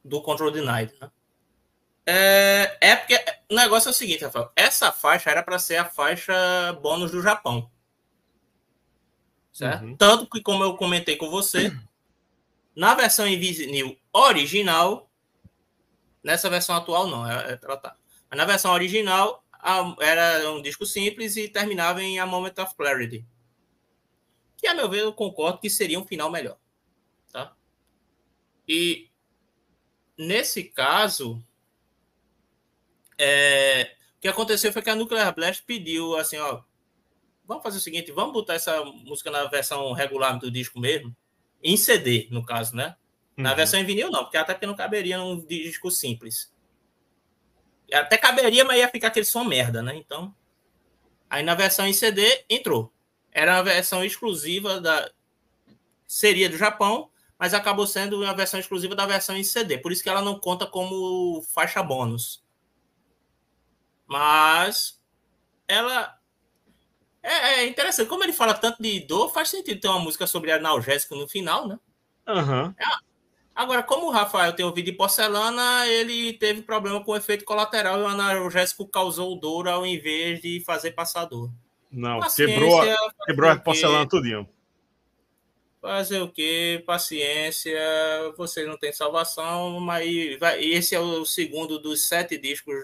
do 0.03 0.21
Control 0.21 0.51
Denied, 0.51 0.93
né? 0.99 1.11
É, 2.05 2.77
é 2.81 2.95
porque 2.95 3.23
o 3.49 3.55
negócio 3.55 3.89
é 3.89 3.91
o 3.91 3.93
seguinte, 3.93 4.23
Rafael. 4.23 4.51
Essa 4.55 4.91
faixa 4.91 5.29
era 5.29 5.43
para 5.43 5.59
ser 5.59 5.77
a 5.77 5.85
faixa 5.85 6.33
bônus 6.81 7.11
do 7.11 7.21
Japão. 7.21 7.69
Certo? 9.51 9.83
Uhum. 9.83 9.95
Tanto 9.95 10.29
que, 10.29 10.41
como 10.41 10.63
eu 10.63 10.75
comentei 10.75 11.15
com 11.15 11.29
você, 11.29 11.71
na 12.75 12.95
versão 12.95 13.27
Invisinil 13.27 13.97
original, 14.11 15.09
nessa 16.23 16.49
versão 16.49 16.75
atual 16.75 17.07
não, 17.07 17.29
é, 17.29 17.53
é, 17.53 17.59
ela 17.61 17.77
tá. 17.77 17.95
Mas 18.29 18.37
na 18.37 18.45
versão 18.45 18.73
original 18.73 19.43
era 19.99 20.49
um 20.49 20.61
disco 20.61 20.85
simples 20.85 21.35
e 21.37 21.47
terminava 21.47 22.01
em 22.01 22.19
A 22.19 22.25
Moment 22.25 22.53
of 22.59 22.73
Clarity. 22.75 23.25
Que, 24.57 24.67
a 24.67 24.73
meu 24.73 24.89
ver, 24.89 25.01
eu 25.01 25.13
concordo 25.13 25.59
que 25.59 25.69
seria 25.69 25.99
um 25.99 26.05
final 26.05 26.31
melhor. 26.31 26.57
Tá? 27.31 27.53
E 28.67 29.10
nesse 30.21 30.63
caso, 30.63 31.43
é, 33.17 33.95
o 34.17 34.21
que 34.21 34.27
aconteceu 34.27 34.71
foi 34.71 34.81
que 34.81 34.89
a 34.89 34.95
Nuclear 34.95 35.33
Blast 35.33 35.63
pediu 35.63 36.15
assim, 36.15 36.37
ó, 36.37 36.61
vamos 37.45 37.63
fazer 37.63 37.77
o 37.77 37.81
seguinte, 37.81 38.11
vamos 38.11 38.33
botar 38.33 38.53
essa 38.53 38.83
música 38.85 39.31
na 39.31 39.45
versão 39.45 39.91
regular 39.93 40.37
do 40.39 40.51
disco 40.51 40.79
mesmo, 40.79 41.15
em 41.63 41.75
CD, 41.75 42.27
no 42.31 42.45
caso, 42.45 42.75
né? 42.75 42.95
Na 43.35 43.51
uhum. 43.51 43.55
versão 43.55 43.79
em 43.79 43.85
vinil 43.85 44.11
não, 44.11 44.23
porque 44.23 44.37
até 44.37 44.53
porque 44.53 44.65
não 44.65 44.75
caberia 44.75 45.17
num 45.17 45.43
disco 45.45 45.89
simples. 45.89 46.53
Até 47.91 48.17
caberia, 48.17 48.63
mas 48.63 48.77
ia 48.77 48.87
ficar 48.87 49.07
aquele 49.07 49.25
som 49.25 49.43
merda, 49.43 49.81
né? 49.81 49.95
Então, 49.95 50.33
aí 51.29 51.43
na 51.43 51.55
versão 51.55 51.87
em 51.87 51.93
CD 51.93 52.45
entrou. 52.49 52.93
Era 53.31 53.55
uma 53.55 53.63
versão 53.63 54.03
exclusiva 54.03 54.79
da 54.79 55.11
seria 56.05 56.49
do 56.49 56.57
Japão, 56.57 57.10
mas 57.41 57.55
acabou 57.55 57.87
sendo 57.87 58.21
uma 58.21 58.35
versão 58.35 58.59
exclusiva 58.59 58.93
da 58.93 59.07
versão 59.07 59.35
em 59.35 59.43
CD. 59.43 59.79
Por 59.79 59.91
isso 59.91 60.03
que 60.03 60.09
ela 60.09 60.21
não 60.21 60.37
conta 60.37 60.67
como 60.67 61.41
faixa 61.41 61.81
bônus. 61.81 62.43
Mas 64.05 65.01
ela 65.67 66.19
é, 67.23 67.31
é, 67.31 67.65
interessante. 67.65 68.07
Como 68.07 68.23
ele 68.23 68.31
fala 68.31 68.53
tanto 68.53 68.79
de 68.79 68.99
dor, 68.99 69.33
faz 69.33 69.49
sentido 69.49 69.81
ter 69.81 69.87
uma 69.87 69.97
música 69.97 70.27
sobre 70.27 70.51
analgésico 70.51 71.15
no 71.15 71.27
final, 71.27 71.67
né? 71.67 71.79
Uhum. 72.27 72.75
É. 72.77 72.85
Agora, 73.55 73.81
como 73.81 74.05
o 74.05 74.11
Rafael 74.11 74.53
tem 74.53 74.63
ouvido 74.63 74.85
de 74.85 74.91
porcelana, 74.91 75.87
ele 75.87 76.33
teve 76.33 76.61
problema 76.61 77.03
com 77.03 77.13
o 77.13 77.17
efeito 77.17 77.43
colateral 77.43 77.99
e 77.99 78.03
o 78.03 78.07
analgésico 78.07 78.87
causou 78.87 79.35
dor 79.35 79.67
ao 79.67 79.83
invés 79.83 80.39
de 80.43 80.59
fazer 80.63 80.91
passar 80.91 81.25
dor. 81.25 81.49
Não, 81.91 82.19
quebrou, 82.19 82.81
quebrou 83.25 83.49
a 83.49 83.55
porcelana 83.55 84.07
tudinho. 84.07 84.47
Fazer 85.81 86.21
o 86.21 86.31
quê? 86.31 86.83
Paciência, 86.85 87.73
vocês 88.37 88.67
não 88.67 88.77
têm 88.77 88.93
salvação, 88.93 89.79
mas 89.79 90.37
vai, 90.39 90.63
esse 90.63 90.93
é 90.93 90.99
o 90.99 91.25
segundo 91.25 91.79
dos 91.79 92.07
sete 92.07 92.37
discos 92.37 92.75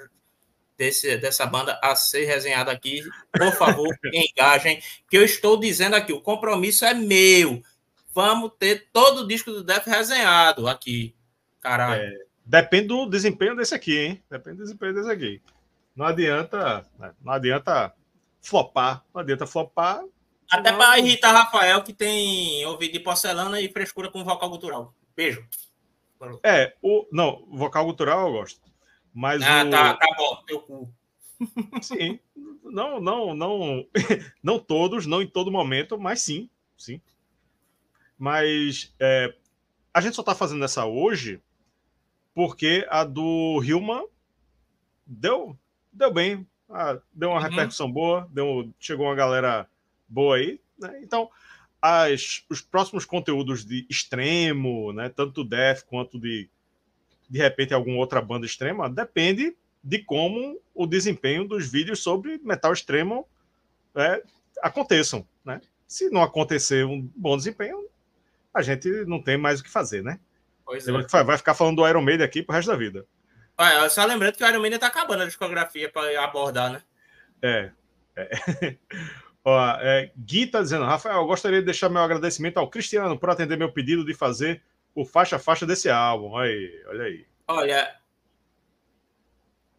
desse, 0.76 1.16
dessa 1.18 1.46
banda 1.46 1.80
a 1.84 1.96
ser 1.96 2.26
resenhada 2.26 2.72
aqui. 2.72 3.02
Por 3.32 3.52
favor, 3.54 3.88
engajem, 4.12 4.82
que 5.08 5.16
eu 5.16 5.24
estou 5.24 5.60
dizendo 5.60 5.96
aqui, 5.96 6.12
o 6.12 6.22
compromisso 6.22 6.86
é 6.86 6.96
meu. 6.96 7.62
Vamos 8.16 8.54
ter 8.58 8.88
todo 8.92 9.20
o 9.20 9.28
disco 9.28 9.52
do 9.52 9.64
Def 9.64 9.86
resenhado 9.86 10.68
aqui. 10.68 11.16
Caralho. 11.62 12.02
É, 12.02 12.12
depende 12.44 12.88
do 12.88 13.06
desempenho 13.06 13.56
desse 13.56 13.76
aqui, 13.76 13.96
hein? 13.96 14.24
Depende 14.28 14.58
do 14.58 14.64
desempenho 14.64 14.96
desse 14.96 15.12
aqui. 15.12 15.40
Não 15.96 16.04
adianta, 16.04 16.84
né, 16.98 17.14
não 17.24 17.34
adianta 17.34 17.94
flopar, 18.42 19.04
não 19.14 19.22
adianta 19.22 19.46
flopar. 19.46 20.04
Até 20.50 20.72
para 20.72 21.00
irritar 21.00 21.32
Rafael, 21.34 21.84
que 21.84 21.94
tem 21.94 22.66
ouvido 22.66 22.94
de 22.94 23.00
porcelana 23.00 23.60
e 23.60 23.72
frescura 23.72 24.10
com 24.10 24.24
vocal 24.24 24.50
cultural. 24.50 24.94
Beijo. 25.16 25.46
É, 26.44 26.76
o 26.82 27.06
não, 27.12 27.46
vocal 27.52 27.86
cultural 27.86 28.28
eu 28.28 28.34
gosto. 28.34 28.62
Mas 29.14 29.42
ah, 29.44 29.64
o... 29.64 29.70
tá, 29.70 29.94
tá 29.96 30.08
bom, 30.18 30.44
teu 30.46 30.62
cu. 30.62 30.94
Sim, 31.82 32.20
não, 32.64 33.00
não, 33.00 33.34
não, 33.36 33.88
não 34.42 34.60
todos, 34.60 35.06
não 35.06 35.22
em 35.22 35.28
todo 35.28 35.52
momento, 35.52 36.00
mas 36.00 36.22
sim, 36.22 36.50
sim. 36.76 37.02
Mas 38.18 38.94
é, 39.00 39.34
a 39.94 40.02
gente 40.02 40.16
só 40.16 40.22
está 40.22 40.34
fazendo 40.34 40.66
essa 40.66 40.86
hoje 40.86 41.42
porque 42.34 42.86
a 42.90 43.04
do 43.04 43.62
Hilma 43.64 44.04
deu, 45.06 45.58
deu 45.92 46.14
bem, 46.14 46.48
ah, 46.70 47.00
deu 47.14 47.30
uma 47.30 47.38
uhum. 47.38 47.44
repercussão 47.44 47.92
boa, 47.92 48.28
deu, 48.32 48.72
chegou 48.80 49.08
uma 49.08 49.16
galera 49.16 49.70
boa 50.08 50.38
aí, 50.38 50.60
né? 50.80 51.00
Então, 51.02 51.30
as, 51.82 52.44
os 52.50 52.62
próximos 52.62 53.06
conteúdos 53.06 53.66
de 53.66 53.86
extremo, 53.90 54.92
né, 54.94 55.10
tanto 55.10 55.44
do 55.44 55.50
Death 55.50 55.84
quanto 55.86 56.20
de 56.20 56.50
de 57.30 57.40
repente 57.40 57.74
alguma 57.74 57.98
outra 57.98 58.22
banda 58.22 58.46
extrema, 58.46 58.90
depende 58.90 59.56
de 59.84 60.00
como 60.00 60.62
o 60.74 60.88
desempenho 60.88 61.46
dos 61.46 61.70
vídeos 61.70 62.00
sobre 62.02 62.40
metal 62.44 62.72
extremo 62.72 63.28
é, 63.96 64.24
aconteçam, 64.62 65.28
né? 65.44 65.62
Se 65.86 66.10
não 66.10 66.24
acontecer 66.24 66.86
um 66.86 67.02
bom 67.16 67.36
desempenho, 67.36 67.88
a 68.54 68.62
gente 68.62 68.90
não 69.06 69.22
tem 69.22 69.38
mais 69.38 69.60
o 69.60 69.64
que 69.64 69.70
fazer, 69.70 70.04
né? 70.04 70.20
Pois 70.66 70.88
é. 70.88 70.92
Vai 71.24 71.38
ficar 71.38 71.54
falando 71.54 71.78
do 71.78 71.88
Iron 71.88 72.02
Maiden 72.02 72.26
aqui 72.26 72.42
pro 72.42 72.56
resto 72.56 72.72
da 72.72 72.78
vida. 72.78 73.06
Olha, 73.58 73.90
só 73.90 74.06
lembrando 74.06 74.36
que 74.36 74.44
o 74.44 74.48
Iron 74.48 74.60
Maiden 74.60 74.80
tá 74.80 74.88
acabando 74.88 75.24
a 75.24 75.26
discografia 75.26 75.90
para 75.90 76.24
abordar, 76.24 76.72
né? 76.72 76.82
É. 77.42 77.72
é. 78.16 78.78
Ó, 79.50 79.58
é, 79.80 80.12
Gui 80.18 80.46
tá 80.46 80.62
dizendo, 80.62 80.84
Rafael, 80.84 81.22
eu 81.22 81.26
gostaria 81.26 81.60
de 81.60 81.66
deixar 81.66 81.88
meu 81.88 82.02
agradecimento 82.02 82.58
ao 82.58 82.70
Cristiano 82.70 83.18
por 83.18 83.30
atender 83.30 83.58
meu 83.58 83.72
pedido 83.72 84.04
de 84.04 84.14
fazer 84.14 84.62
o 84.94 85.06
faixa-faixa 85.06 85.66
desse 85.66 85.90
álbum. 85.90 86.32
Olha 86.32 86.52
aí, 86.52 86.84
olha 86.86 87.04
aí. 87.06 87.26
Olha, 87.48 87.96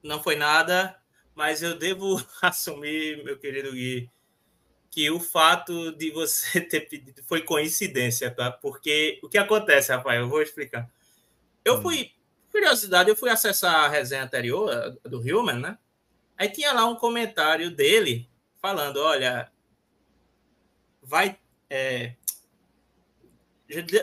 não 0.03 0.23
foi 0.23 0.37
nada, 0.37 0.99
mas 1.35 1.63
eu 1.63 1.77
devo 1.77 2.17
assumir, 2.41 3.23
meu 3.23 3.39
querido 3.39 3.73
Gui, 3.73 4.11
que 4.91 5.11
o 5.11 5.21
fato 5.21 5.93
de 5.93 6.13
você 6.13 6.61
ter 6.65 6.89
pedido 6.89 7.23
foi 7.25 7.43
coincidência, 7.43 8.31
tá? 8.31 8.51
Porque 8.51 9.21
o 9.23 9.29
que 9.29 9.37
acontece, 9.37 9.93
Rafael, 9.93 10.23
eu 10.23 10.31
vou 10.31 10.41
explicar. 10.41 10.89
Eu 11.63 11.75
hum. 11.75 11.83
fui, 11.83 12.11
curiosidade, 12.51 13.11
eu 13.11 13.17
fui 13.17 13.29
acessar 13.29 13.85
a 13.85 13.89
resenha 13.89 14.25
anterior 14.25 14.99
do 15.03 15.21
Human, 15.21 15.61
né? 15.61 15.79
Aí 16.39 16.49
tinha 16.49 16.73
lá 16.73 16.87
um 16.87 16.97
comentário 16.97 17.71
dele 17.71 18.27
falando: 18.63 18.97
olha, 18.97 19.53
vai. 21.09 21.39
É, 21.71 22.15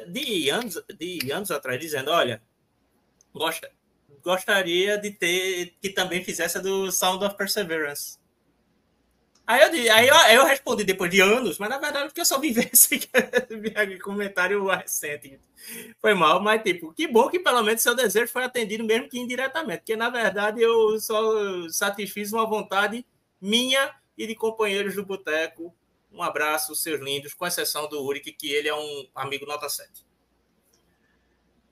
de, 0.07 0.49
anos, 0.49 0.83
de 0.97 1.31
anos 1.31 1.51
atrás, 1.51 1.79
dizendo: 1.79 2.11
olha, 2.11 2.41
gosta, 3.33 3.71
gostaria 4.23 4.97
de 4.97 5.11
ter 5.11 5.75
que 5.81 5.89
também 5.89 6.23
fizesse 6.23 6.57
a 6.57 6.61
do 6.61 6.91
Sound 6.91 7.23
of 7.23 7.37
Perseverance. 7.37 8.17
Aí 9.47 9.61
eu, 9.61 9.93
aí 9.93 10.07
eu, 10.07 10.15
eu 10.41 10.45
respondi 10.45 10.83
depois 10.83 11.11
de 11.11 11.21
anos, 11.21 11.59
mas 11.59 11.69
na 11.69 11.77
verdade 11.77 12.07
porque 12.07 12.21
eu 12.21 12.25
só 12.25 12.39
ver 12.39 12.69
esse 12.73 12.99
comentário 13.99 14.65
recente. 14.65 15.39
Foi 15.99 16.15
mal, 16.15 16.41
mas 16.41 16.63
tipo, 16.63 16.91
que 16.93 17.07
bom 17.07 17.29
que 17.29 17.39
pelo 17.39 17.61
menos 17.61 17.83
seu 17.83 17.95
desejo 17.95 18.31
foi 18.31 18.43
atendido, 18.43 18.83
mesmo 18.83 19.07
que 19.07 19.19
indiretamente, 19.19 19.81
porque 19.81 19.95
na 19.95 20.09
verdade 20.09 20.61
eu 20.61 20.99
só 20.99 21.69
satisfiz 21.69 22.33
uma 22.33 22.47
vontade 22.47 23.05
minha 23.39 23.93
e 24.17 24.25
de 24.25 24.33
companheiros 24.33 24.95
do 24.95 25.05
Boteco. 25.05 25.75
Um 26.15 26.23
abraço, 26.23 26.73
seus 26.75 27.01
lindos, 27.01 27.33
com 27.33 27.45
exceção 27.45 27.89
do 27.89 28.01
Uric, 28.01 28.31
que 28.31 28.49
ele 28.49 28.69
é 28.69 28.73
um 28.73 29.07
amigo 29.13 29.45
nota 29.45 29.67
7. 29.67 30.05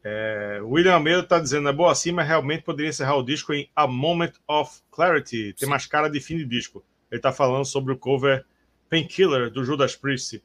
É, 0.04 0.60
William 0.62 0.96
Almeida 0.96 1.22
está 1.22 1.40
dizendo, 1.40 1.70
é 1.70 1.72
boa 1.72 1.94
assim, 1.94 2.12
mas 2.12 2.28
realmente 2.28 2.64
poderia 2.64 2.90
encerrar 2.90 3.16
o 3.16 3.24
disco 3.24 3.54
em 3.54 3.70
A 3.74 3.88
Moment 3.88 4.34
of 4.46 4.82
Clarity. 4.92 5.54
Tem 5.54 5.66
Sim. 5.66 5.68
mais 5.68 5.86
cara 5.86 6.10
de 6.10 6.20
fim 6.20 6.36
de 6.36 6.46
disco. 6.46 6.84
Ele 7.10 7.20
está 7.20 7.32
falando 7.32 7.64
sobre 7.64 7.94
o 7.94 7.98
cover 7.98 8.46
Painkiller 8.90 9.50
do 9.50 9.64
Judas 9.64 9.96
Priest. 9.96 10.44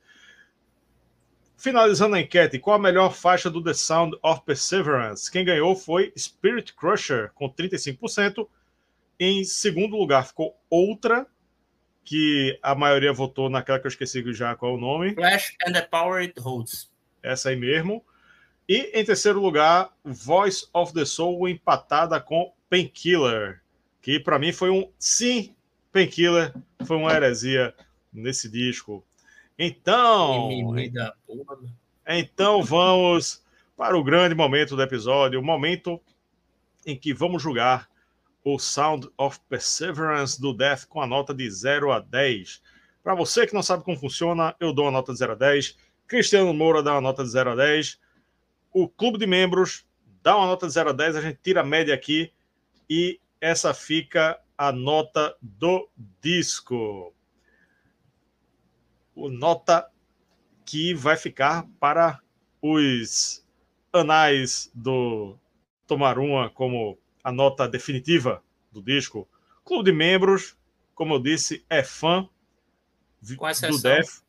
Finalizando 1.57 2.15
a 2.15 2.21
enquete, 2.21 2.61
qual 2.61 2.77
a 2.77 2.81
melhor 2.81 3.13
faixa 3.13 3.51
do 3.51 3.61
The 3.61 3.75
Sound 3.75 4.17
of 4.23 4.43
Perseverance? 4.43 5.29
Quem 5.29 5.45
ganhou 5.45 5.75
foi 5.75 6.13
Spirit 6.17 6.73
Crusher, 6.73 7.33
com 7.35 7.53
35%. 7.53 8.49
Em 9.19 9.43
segundo 9.43 9.97
lugar 9.97 10.25
ficou 10.25 10.57
Outra, 10.71 11.27
que 12.09 12.59
a 12.63 12.75
maioria 12.75 13.13
votou 13.13 13.51
naquela 13.51 13.79
que 13.79 13.87
eu 13.87 13.91
esqueci 13.91 14.25
já 14.33 14.57
qual 14.57 14.73
é 14.73 14.75
o 14.77 14.81
nome. 14.81 15.15
Flash 15.15 15.55
and 15.67 15.73
the 15.73 15.83
Power 15.83 16.23
It 16.23 16.41
Holds. 16.41 16.91
Essa 17.23 17.51
aí 17.51 17.57
mesmo. 17.57 18.03
E 18.67 18.99
em 18.99 19.05
terceiro 19.05 19.39
lugar, 19.39 19.91
Voice 20.03 20.67
of 20.73 20.95
the 20.95 21.05
Soul 21.05 21.47
empatada 21.51 22.19
com 22.19 22.51
Painkiller, 22.71 23.61
que 24.01 24.19
para 24.19 24.39
mim 24.39 24.53
foi 24.53 24.71
um 24.71 24.91
sim, 24.99 25.55
Painkiller 25.93 26.55
foi 26.87 26.97
uma 26.97 27.13
heresia 27.13 27.75
nesse 28.11 28.49
disco. 28.49 29.05
Então, 29.59 30.49
então 32.07 32.63
vamos 32.63 33.45
para 33.77 33.99
o 33.99 34.03
grande 34.03 34.35
momento 34.35 34.75
do 34.75 34.83
episódio, 34.83 35.39
o 35.39 35.45
momento 35.45 36.01
em 36.87 36.97
que 36.97 37.13
vamos 37.13 37.43
julgar 37.43 37.87
o 38.55 38.59
Sound 38.59 39.09
of 39.17 39.41
Perseverance 39.49 40.41
do 40.41 40.53
Death 40.53 40.87
com 40.87 41.01
a 41.01 41.07
nota 41.07 41.35
de 41.35 41.51
0 41.51 41.93
a 41.93 42.01
10. 42.01 42.63
Para 43.03 43.15
você 43.15 43.47
que 43.47 43.55
não 43.55 43.63
sabe 43.63 43.85
como 43.85 43.99
funciona, 43.99 44.55
eu 44.61 44.73
dou 44.73 44.89
a 44.89 44.91
nota 44.91 45.13
de 45.13 45.19
0 45.19 45.33
a 45.33 45.37
10. 45.37 45.77
Cristiano 46.07 46.53
Moura 46.53 46.83
dá 46.83 46.93
uma 46.93 47.01
nota 47.01 47.23
de 47.25 47.31
0 47.31 47.51
a 47.51 47.55
10 47.57 47.99
o 48.73 48.89
clube 48.89 49.19
de 49.19 49.27
membros 49.27 49.85
dá 50.23 50.37
uma 50.37 50.47
nota 50.47 50.67
de 50.67 50.73
0 50.73 50.91
a 50.91 50.93
10, 50.93 51.17
a 51.17 51.21
gente 51.21 51.41
tira 51.43 51.63
a 51.63 51.65
média 51.65 51.95
aqui 51.95 52.33
e 52.89 53.21
essa 53.41 53.73
fica 53.73 54.39
a 54.57 54.73
nota 54.73 55.37
do 55.41 55.89
disco. 56.21 57.15
O 59.15 59.29
nota 59.29 59.91
que 60.65 60.95
vai 60.95 61.17
ficar 61.17 61.67
para 61.81 62.21
os 62.61 63.45
anais 63.93 64.71
do 64.75 65.37
Tomaruma 65.87 66.51
como 66.51 66.99
a 67.29 67.33
nota 67.33 67.69
definitiva 67.69 68.43
do 68.73 68.81
disco. 68.81 69.29
Clube 69.63 69.91
de 69.91 69.93
membros, 69.97 70.57
como 70.95 71.15
eu 71.15 71.19
disse, 71.19 71.63
é 71.69 71.83
fã 71.83 72.27
do 73.21 73.83
Def. 73.83 74.21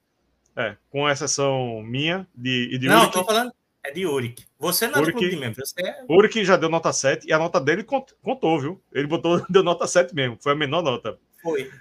É, 0.54 0.76
com 0.90 1.10
exceção 1.10 1.82
minha 1.82 2.28
de, 2.36 2.78
de 2.78 2.88
Não, 2.90 3.06
estou 3.06 3.24
falando, 3.24 3.54
é 3.82 3.92
de 3.92 4.06
Uric. 4.06 4.46
Você 4.60 4.88
não 4.88 4.96
é 4.96 5.02
Uric, 5.04 5.14
do 5.14 5.18
clube 5.18 5.34
de 5.34 5.40
membros. 5.40 5.70
Você 5.70 5.82
é... 5.82 6.04
Uric 6.10 6.44
já 6.44 6.58
deu 6.58 6.68
nota 6.68 6.92
7 6.92 7.26
e 7.26 7.32
a 7.32 7.40
nota 7.40 7.62
dele 7.62 7.86
contou, 7.86 8.60
viu? 8.60 8.84
Ele 8.92 9.08
botou, 9.08 9.42
deu 9.50 9.64
nota 9.64 9.88
7 9.88 10.14
mesmo. 10.14 10.38
Foi 10.42 10.52
a 10.52 10.56
menor 10.56 10.82
nota. 10.82 11.18
Foi. 11.42 11.72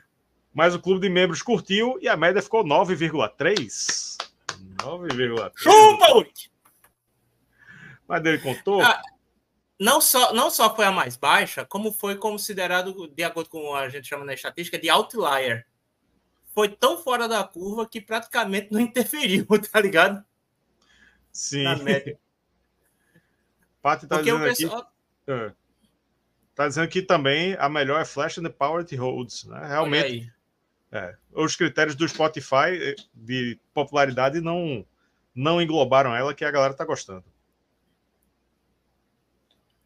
Mas 0.54 0.72
o 0.76 0.80
clube 0.80 1.00
de 1.00 1.12
membros 1.12 1.42
curtiu 1.42 1.98
e 2.00 2.06
a 2.06 2.16
média 2.16 2.40
ficou 2.40 2.64
9,3. 2.64 4.16
9,3. 4.76 5.52
Chupa, 5.56 6.16
Uric! 6.16 6.48
Mas 8.06 8.22
dele 8.22 8.38
contou. 8.38 8.80
Ah, 8.80 9.02
não, 9.78 10.00
só, 10.00 10.32
não 10.32 10.50
só 10.50 10.74
foi 10.74 10.84
a 10.84 10.92
mais 10.92 11.16
baixa, 11.16 11.64
como 11.64 11.92
foi 11.92 12.16
considerado, 12.16 13.06
de 13.08 13.22
acordo 13.22 13.48
com 13.48 13.74
a 13.74 13.88
gente 13.88 14.08
chama 14.08 14.24
na 14.24 14.34
estatística, 14.34 14.78
de 14.78 14.90
outlier. 14.90 15.66
Foi 16.54 16.68
tão 16.68 16.98
fora 16.98 17.28
da 17.28 17.44
curva 17.44 17.88
que 17.88 18.00
praticamente 18.00 18.72
não 18.72 18.80
interferiu, 18.80 19.46
tá 19.70 19.80
ligado? 19.80 20.24
Sim. 21.32 21.62
Na 21.62 21.76
média. 21.76 22.18
Paty 23.80 24.08
tá 24.08 24.16
Porque 24.16 24.32
dizendo 24.32 24.48
pessoal... 24.48 24.80
aqui. 24.80 24.90
É, 25.28 25.52
tá 26.54 26.66
dizendo 26.66 26.88
que 26.88 27.00
também 27.00 27.54
a 27.60 27.68
melhor 27.68 28.00
é 28.00 28.04
Flash 28.04 28.38
and 28.38 28.42
the 28.42 28.48
Power 28.48 28.80
It 28.80 28.96
Holds. 28.96 29.44
Né? 29.44 29.68
Realmente. 29.68 30.32
É, 30.90 31.14
os 31.32 31.54
critérios 31.54 31.94
do 31.94 32.08
Spotify 32.08 32.72
eh, 32.72 32.96
de 33.14 33.60
popularidade 33.74 34.40
não, 34.40 34.84
não 35.34 35.60
englobaram 35.60 36.16
ela, 36.16 36.34
que 36.34 36.44
a 36.44 36.50
galera 36.50 36.74
tá 36.74 36.84
gostando. 36.84 37.24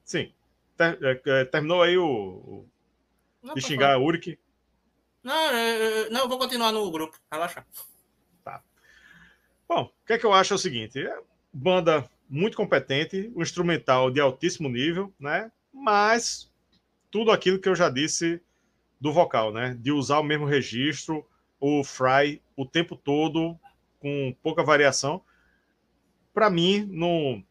Sim. 0.04 0.32
Ter, 0.76 0.98
é, 1.26 1.44
terminou 1.44 1.82
aí 1.82 1.96
o, 1.96 2.06
o 2.06 2.68
não, 3.42 3.54
de 3.54 3.60
xingar 3.60 3.94
a 3.94 3.98
Uric? 3.98 4.38
Não, 5.22 5.34
não, 6.10 6.20
eu 6.20 6.28
vou 6.28 6.38
continuar 6.38 6.72
no 6.72 6.90
grupo. 6.90 7.18
Relaxa. 7.30 7.64
Tá. 8.44 8.62
Bom, 9.68 9.84
o 9.84 10.06
que 10.06 10.14
é 10.14 10.18
que 10.18 10.26
eu 10.26 10.32
acho 10.32 10.52
é 10.52 10.56
o 10.56 10.58
seguinte: 10.58 10.98
é, 10.98 11.18
banda 11.52 12.08
muito 12.28 12.56
competente, 12.56 13.30
um 13.36 13.42
instrumental 13.42 14.10
de 14.10 14.20
altíssimo 14.20 14.68
nível, 14.68 15.12
né? 15.18 15.52
Mas 15.72 16.50
tudo 17.10 17.30
aquilo 17.30 17.58
que 17.58 17.68
eu 17.68 17.74
já 17.74 17.90
disse 17.90 18.40
do 19.00 19.12
vocal, 19.12 19.52
né? 19.52 19.76
De 19.80 19.92
usar 19.92 20.18
o 20.18 20.24
mesmo 20.24 20.46
registro, 20.46 21.26
o 21.60 21.84
fry 21.84 22.42
o 22.56 22.66
tempo 22.66 22.96
todo 22.96 23.58
com 24.00 24.34
pouca 24.42 24.64
variação. 24.64 25.22
Para 26.34 26.48
mim, 26.48 26.86
não, 26.90 27.44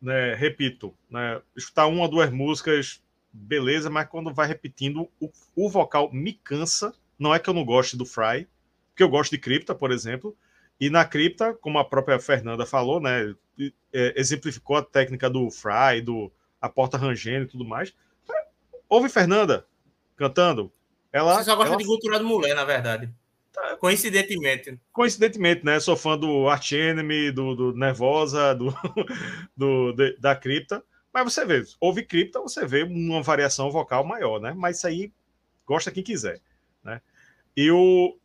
né, 0.00 0.34
repito, 0.34 0.94
né, 1.08 1.40
escutar 1.56 1.86
uma 1.86 2.02
ou 2.02 2.08
duas 2.08 2.30
músicas, 2.30 3.02
beleza, 3.32 3.90
mas 3.90 4.08
quando 4.08 4.32
vai 4.32 4.46
repetindo, 4.46 5.08
o, 5.20 5.30
o 5.54 5.68
vocal 5.68 6.10
me 6.12 6.32
cansa. 6.32 6.94
Não 7.18 7.34
é 7.34 7.38
que 7.38 7.50
eu 7.50 7.54
não 7.54 7.64
goste 7.64 7.96
do 7.96 8.06
Fry, 8.06 8.48
porque 8.88 9.02
eu 9.02 9.08
gosto 9.08 9.32
de 9.32 9.38
Cripta, 9.38 9.74
por 9.74 9.90
exemplo, 9.90 10.36
e 10.80 10.88
na 10.88 11.04
cripta, 11.04 11.52
como 11.52 11.78
a 11.78 11.84
própria 11.84 12.18
Fernanda 12.18 12.64
falou, 12.64 13.00
né, 13.00 13.34
é, 13.92 14.14
exemplificou 14.18 14.76
a 14.76 14.82
técnica 14.82 15.28
do 15.28 15.50
fry, 15.50 16.00
do 16.00 16.32
a 16.60 16.70
porta 16.70 16.96
rangendo 16.96 17.44
e 17.44 17.48
tudo 17.48 17.66
mais. 17.66 17.94
Houve 18.88 19.10
Fernanda 19.10 19.66
cantando. 20.16 20.72
Ela, 21.12 21.36
Você 21.36 21.44
só 21.44 21.56
gosta 21.56 21.72
ela... 21.72 21.76
de 21.76 21.84
cultura 21.84 22.18
do 22.18 22.24
mulher, 22.24 22.54
na 22.54 22.64
verdade. 22.64 23.12
Coincidentemente. 23.78 24.78
Coincidentemente, 24.92 25.64
né? 25.64 25.80
Sou 25.80 25.96
fã 25.96 26.16
do 26.16 26.48
Arch 26.48 26.72
Enemy, 26.72 27.32
do, 27.32 27.54
do 27.54 27.72
Nervosa, 27.74 28.54
do, 28.54 28.74
do, 29.56 29.92
de, 29.92 30.16
da 30.18 30.36
cripta. 30.36 30.82
Mas 31.12 31.24
você 31.24 31.44
vê, 31.44 31.62
houve 31.80 32.04
cripta, 32.04 32.40
você 32.40 32.64
vê 32.64 32.84
uma 32.84 33.22
variação 33.22 33.70
vocal 33.70 34.04
maior, 34.04 34.40
né? 34.40 34.54
Mas 34.56 34.78
isso 34.78 34.86
aí 34.86 35.12
gosta 35.66 35.90
quem 35.90 36.02
quiser, 36.02 36.40
né? 36.84 37.00
E 37.56 37.70
o... 37.70 38.16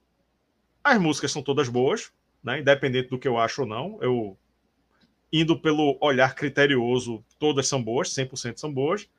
as 0.84 1.00
músicas 1.00 1.32
são 1.32 1.42
todas 1.42 1.68
boas, 1.68 2.12
né? 2.44 2.60
independente 2.60 3.10
do 3.10 3.18
que 3.18 3.28
eu 3.28 3.38
acho 3.38 3.62
ou 3.62 3.68
não. 3.68 3.98
Eu 4.02 4.38
indo 5.34 5.60
pelo 5.60 5.98
olhar 6.00 6.36
criterioso, 6.36 7.26
todas 7.40 7.68
são 7.68 7.82
boas, 7.82 8.10
100% 8.10 8.58
são 8.58 8.72
boas. 8.72 9.10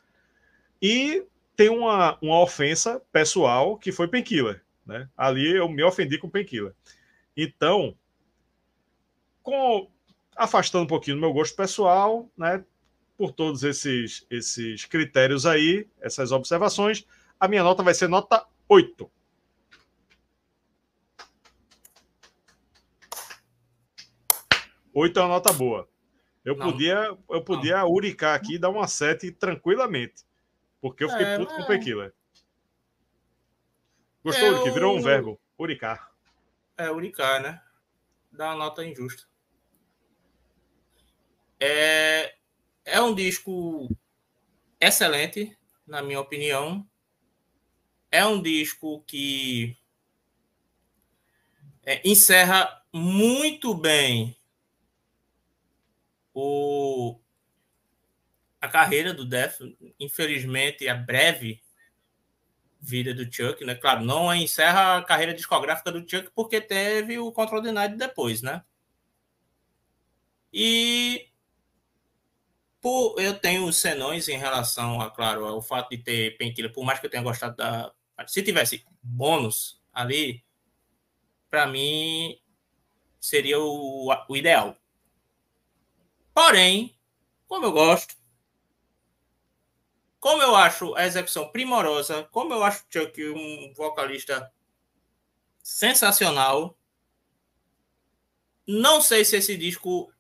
E 0.81 1.25
tem 1.57 1.69
uma, 1.69 2.19
uma 2.23 2.41
ofensa 2.41 3.03
pessoal 3.13 3.77
que 3.77 3.91
foi 3.91 4.07
Painkiller. 4.07 4.63
Né? 4.87 5.09
Ali 5.17 5.57
eu 5.57 5.69
me 5.69 5.83
ofendi 5.83 6.17
com 6.19 6.31
Painkiller. 6.31 6.75
Então, 7.37 7.97
com, 9.43 9.91
afastando 10.37 10.85
um 10.85 10.89
pouquinho 10.89 11.17
do 11.17 11.21
meu 11.21 11.33
gosto 11.33 11.57
pessoal, 11.57 12.31
né? 12.37 12.65
por 13.17 13.33
todos 13.33 13.65
esses, 13.65 14.27
esses 14.31 14.85
critérios 14.85 15.47
aí, 15.47 15.89
essas 16.01 16.33
observações, 16.33 17.07
a 17.41 17.49
minha 17.49 17.63
nota 17.63 17.83
vai 17.83 17.95
ser 17.95 18.09
nota 18.09 18.47
8. 18.69 19.11
Oito 24.95 25.19
é 25.19 25.23
uma 25.23 25.29
nota 25.29 25.53
boa. 25.53 25.89
Eu 26.45 26.57
Não. 26.57 26.71
podia, 26.71 27.17
eu 27.29 27.43
podia 27.43 27.79
Não. 27.79 27.91
uricar 27.91 28.35
aqui 28.35 28.55
e 28.55 28.59
dar 28.59 28.71
uma 28.71 28.87
7 28.87 29.31
tranquilamente. 29.33 30.25
Porque 30.81 31.05
eu 31.05 31.09
fiquei 31.11 31.27
é, 31.27 31.39
puto 31.39 31.53
mas... 31.53 31.67
com 31.67 31.73
o 31.73 31.77
Pequila. 31.77 32.13
Gostou, 34.27 34.67
é, 34.67 34.71
Virou 34.73 34.97
um 34.97 35.01
verbo. 35.01 35.41
Uricar. 35.57 36.13
É, 36.77 36.91
uricar, 36.91 37.41
né? 37.41 37.63
Dá 38.33 38.47
uma 38.47 38.57
nota 38.57 38.85
injusta. 38.85 39.23
É, 41.61 42.35
é 42.85 43.01
um 43.01 43.15
disco 43.15 43.89
excelente, 44.81 45.57
na 45.87 46.03
minha 46.03 46.19
opinião. 46.19 46.85
É 48.11 48.27
um 48.27 48.43
disco 48.43 49.01
que 49.07 49.79
é, 51.85 52.03
encerra 52.05 52.85
muito 52.93 53.73
bem 53.75 54.37
o, 56.35 57.21
a 58.61 58.67
carreira 58.67 59.15
do 59.15 59.25
Def. 59.25 59.61
Infelizmente, 60.01 60.89
a 60.89 60.97
breve 60.97 61.63
vida 62.87 63.13
do 63.13 63.25
Chuck, 63.25 63.65
né? 63.65 63.75
Claro, 63.75 64.05
não 64.05 64.33
encerra 64.35 64.99
a 64.99 65.03
carreira 65.03 65.35
discográfica 65.35 65.91
do 65.91 66.09
Chuck 66.09 66.31
porque 66.35 66.61
teve 66.61 67.19
o 67.19 67.33
Control 67.33 67.61
Denied 67.61 67.97
depois, 67.97 68.43
né? 68.43 68.63
E 70.53 71.29
por, 72.81 73.21
eu 73.21 73.37
tenho 73.39 73.71
senões 73.73 74.29
em 74.29 74.39
relação 74.39 75.01
a, 75.01 75.11
claro, 75.11 75.45
ao 75.45 75.61
fato 75.61 75.91
de 75.91 75.99
ter 75.99 76.39
Painkiller, 76.39 76.73
por 76.73 76.85
mais 76.85 77.01
que 77.01 77.07
eu 77.07 77.11
tenha 77.11 77.23
gostado 77.23 77.57
da. 77.57 77.93
Se 78.27 78.43
tivesse 78.43 78.87
bônus 79.03 79.83
ali, 79.93 80.45
para 81.51 81.67
mim 81.67 82.39
seria 83.19 83.59
o, 83.59 84.09
o 84.29 84.37
ideal. 84.37 84.77
Porém, 86.33 86.97
como 87.49 87.67
eu 87.67 87.73
gosto, 87.73 88.15
como 90.27 90.43
eu 90.43 90.57
acho 90.57 90.93
a 90.97 91.07
execução 91.07 91.53
primorosa, 91.53 92.25
como 92.33 92.53
eu 92.53 92.65
acho 92.65 92.83
o 92.83 92.87
Chuck 92.93 93.29
um 93.29 93.73
vocalista 93.77 94.53
sensacional, 95.63 96.77
não 98.67 99.01
sei 99.01 99.25
se 99.25 99.37
esse 99.37 99.57
disco 99.57 100.13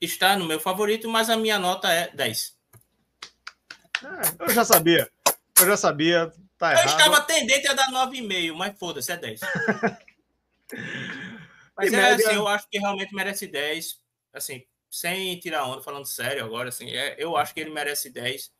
está 0.00 0.34
no 0.34 0.46
meu 0.46 0.58
favorito, 0.58 1.10
mas 1.10 1.28
a 1.28 1.36
minha 1.36 1.58
nota 1.58 1.92
é 1.92 2.08
10. 2.12 2.56
É, 4.02 4.44
eu 4.44 4.48
já 4.48 4.64
sabia. 4.64 5.12
Eu 5.60 5.66
já 5.66 5.76
sabia. 5.76 6.32
Tá 6.56 6.72
eu 6.72 6.78
errado. 6.78 6.88
estava 6.88 7.20
tendente 7.20 7.68
a 7.68 7.74
dar 7.74 7.92
9,5, 7.92 8.54
mas 8.54 8.78
foda-se, 8.78 9.12
é 9.12 9.16
10. 9.18 9.40
mas 11.76 11.92
é 11.92 11.96
média... 11.98 12.26
assim, 12.28 12.34
eu 12.34 12.48
acho 12.48 12.66
que 12.70 12.78
realmente 12.78 13.14
merece 13.14 13.46
10. 13.46 14.00
Assim, 14.32 14.64
sem 14.90 15.38
tirar 15.38 15.66
onda, 15.66 15.82
falando 15.82 16.06
sério 16.06 16.42
agora, 16.42 16.70
assim, 16.70 16.88
é, 16.96 17.14
eu 17.18 17.36
acho 17.36 17.52
que 17.52 17.60
ele 17.60 17.68
merece 17.68 18.08
10. 18.08 18.50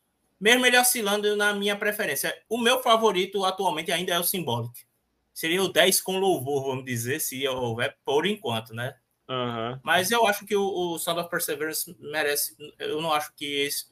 Mesmo 0.44 0.66
ele 0.66 0.76
oscilando 0.76 1.34
na 1.36 1.54
minha 1.54 1.74
preferência. 1.74 2.38
O 2.50 2.58
meu 2.58 2.82
favorito 2.82 3.46
atualmente 3.46 3.90
ainda 3.90 4.12
é 4.12 4.18
o 4.18 4.22
Symbolic. 4.22 4.84
Seria 5.32 5.62
o 5.62 5.72
10 5.72 6.02
com 6.02 6.18
louvor, 6.18 6.66
vamos 6.66 6.84
dizer, 6.84 7.18
se 7.18 7.48
houver 7.48 7.96
por 8.04 8.26
enquanto, 8.26 8.74
né? 8.74 8.94
Uhum. 9.26 9.80
Mas 9.82 10.10
eu 10.10 10.26
acho 10.26 10.44
que 10.44 10.54
o, 10.54 10.62
o 10.62 10.98
Sound 10.98 11.20
of 11.20 11.30
Perseverance 11.30 11.96
merece. 11.98 12.54
Eu 12.78 13.00
não 13.00 13.10
acho 13.10 13.32
que 13.34 13.62
esse, 13.62 13.86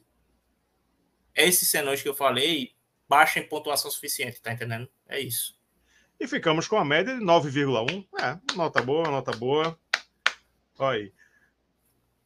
esses 1.33 1.67
senões 1.67 2.03
que 2.03 2.07
eu 2.07 2.13
falei 2.13 2.75
baixem 3.09 3.49
pontuação 3.49 3.89
suficiente, 3.89 4.39
tá 4.39 4.53
entendendo? 4.53 4.87
É 5.07 5.19
isso. 5.19 5.59
E 6.19 6.27
ficamos 6.27 6.67
com 6.67 6.77
a 6.77 6.85
média 6.85 7.15
de 7.15 7.25
9,1. 7.25 8.05
É, 8.21 8.55
nota 8.55 8.79
boa, 8.79 9.09
nota 9.09 9.31
boa. 9.31 9.75
Olha 10.77 10.99
aí. 10.99 11.13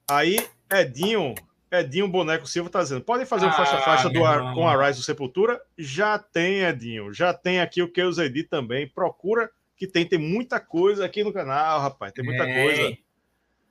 Aí, 0.10 0.50
Edinho, 0.70 1.34
Edinho 1.72 2.08
Boneco 2.08 2.48
Silva 2.48 2.70
tá 2.70 2.82
dizendo: 2.82 3.02
podem 3.02 3.26
fazer 3.26 3.46
um 3.46 3.52
faixa-faixa 3.52 4.08
ah, 4.08 4.54
com 4.54 4.68
a 4.68 4.86
Rise 4.86 5.00
do 5.00 5.06
Sepultura? 5.06 5.62
Já 5.78 6.18
tem, 6.18 6.62
Edinho. 6.62 7.14
Já 7.14 7.34
tem 7.34 7.60
aqui 7.60 7.82
o 7.82 7.92
que 7.92 8.02
eu 8.02 8.12
Zedi 8.12 8.44
também. 8.44 8.88
Procura 8.88 9.52
que 9.76 9.86
tem, 9.86 10.06
tem 10.06 10.18
muita 10.18 10.60
coisa 10.60 11.06
aqui 11.06 11.24
no 11.24 11.34
canal, 11.34 11.80
rapaz. 11.80 12.12
Tem 12.14 12.24
muita 12.26 12.44
é. 12.44 12.64
coisa. 12.64 12.98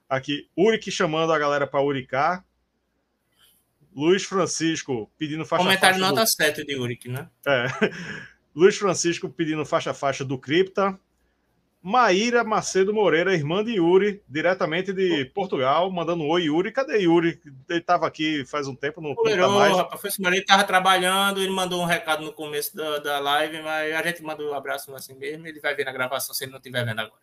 Aqui, 0.08 0.48
Uric 0.56 0.90
chamando 0.90 1.32
a 1.32 1.38
galera 1.38 1.66
para 1.66 1.82
Uricar. 1.82 2.44
Luiz 3.94 4.24
Francisco 4.24 5.10
pedindo 5.16 5.44
faixa 5.44 5.64
Comentário 5.64 5.98
faixa 5.98 6.10
nota 6.10 6.22
do... 6.22 6.28
7 6.28 6.64
de 6.64 6.76
Uric, 6.76 7.08
né? 7.08 7.28
É. 7.46 7.66
Luiz 8.54 8.76
Francisco 8.76 9.28
pedindo 9.28 9.64
faixa 9.64 9.92
faixa 9.94 10.24
do 10.24 10.38
Cripta. 10.38 10.98
Maíra 11.86 12.42
Macedo 12.42 12.92
Moreira, 12.92 13.32
irmã 13.32 13.62
de 13.62 13.74
Yuri, 13.74 14.20
diretamente 14.28 14.92
de 14.92 15.24
Portugal, 15.26 15.88
mandando 15.88 16.24
um 16.24 16.28
oi, 16.28 16.46
Yuri. 16.46 16.72
Cadê 16.72 16.98
Yuri? 16.98 17.40
Ele 17.68 17.78
estava 17.78 18.08
aqui 18.08 18.44
faz 18.44 18.66
um 18.66 18.74
tempo, 18.74 19.00
não, 19.00 19.14
Polerou, 19.14 19.48
tá 19.48 19.54
mais. 19.54 19.76
Rapaz, 19.76 20.00
foi 20.00 20.26
ele 20.26 20.38
estava 20.38 20.64
trabalhando, 20.64 21.40
ele 21.40 21.52
mandou 21.52 21.80
um 21.80 21.84
recado 21.84 22.24
no 22.24 22.32
começo 22.32 22.76
da, 22.76 22.98
da 22.98 23.20
live, 23.20 23.62
mas 23.62 23.94
a 23.94 24.02
gente 24.02 24.20
mandou 24.20 24.50
um 24.50 24.54
abraço 24.54 24.92
assim 24.96 25.14
mesmo, 25.14 25.46
ele 25.46 25.60
vai 25.60 25.76
ver 25.76 25.84
na 25.84 25.92
gravação 25.92 26.34
se 26.34 26.42
ele 26.42 26.50
não 26.50 26.58
estiver 26.58 26.84
vendo 26.84 26.98
agora. 27.02 27.22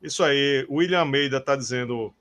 Isso 0.00 0.22
aí, 0.22 0.64
William 0.70 1.00
Almeida 1.00 1.38
está 1.38 1.56
dizendo 1.56 2.14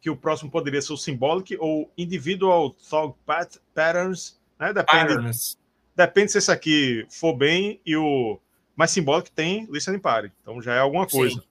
que 0.00 0.10
o 0.10 0.16
próximo 0.16 0.48
poderia 0.48 0.80
ser 0.80 0.92
o 0.92 0.96
Symbolic 0.96 1.56
ou 1.58 1.92
Individual 1.98 2.70
Thought 2.88 3.18
Patterns, 3.26 4.40
né? 4.60 4.72
Depende, 4.72 5.14
Patterns. 5.16 5.58
depende 5.96 6.30
se 6.30 6.38
esse 6.38 6.52
aqui 6.52 7.04
for 7.10 7.32
bem 7.32 7.80
e 7.84 7.96
o 7.96 8.38
mas 8.80 8.92
Symbolic 8.92 9.30
tem 9.30 9.68
Listening 9.70 9.98
Party, 9.98 10.32
então 10.40 10.62
já 10.62 10.74
é 10.74 10.78
alguma 10.78 11.06
coisa. 11.06 11.34
Sim. 11.34 11.46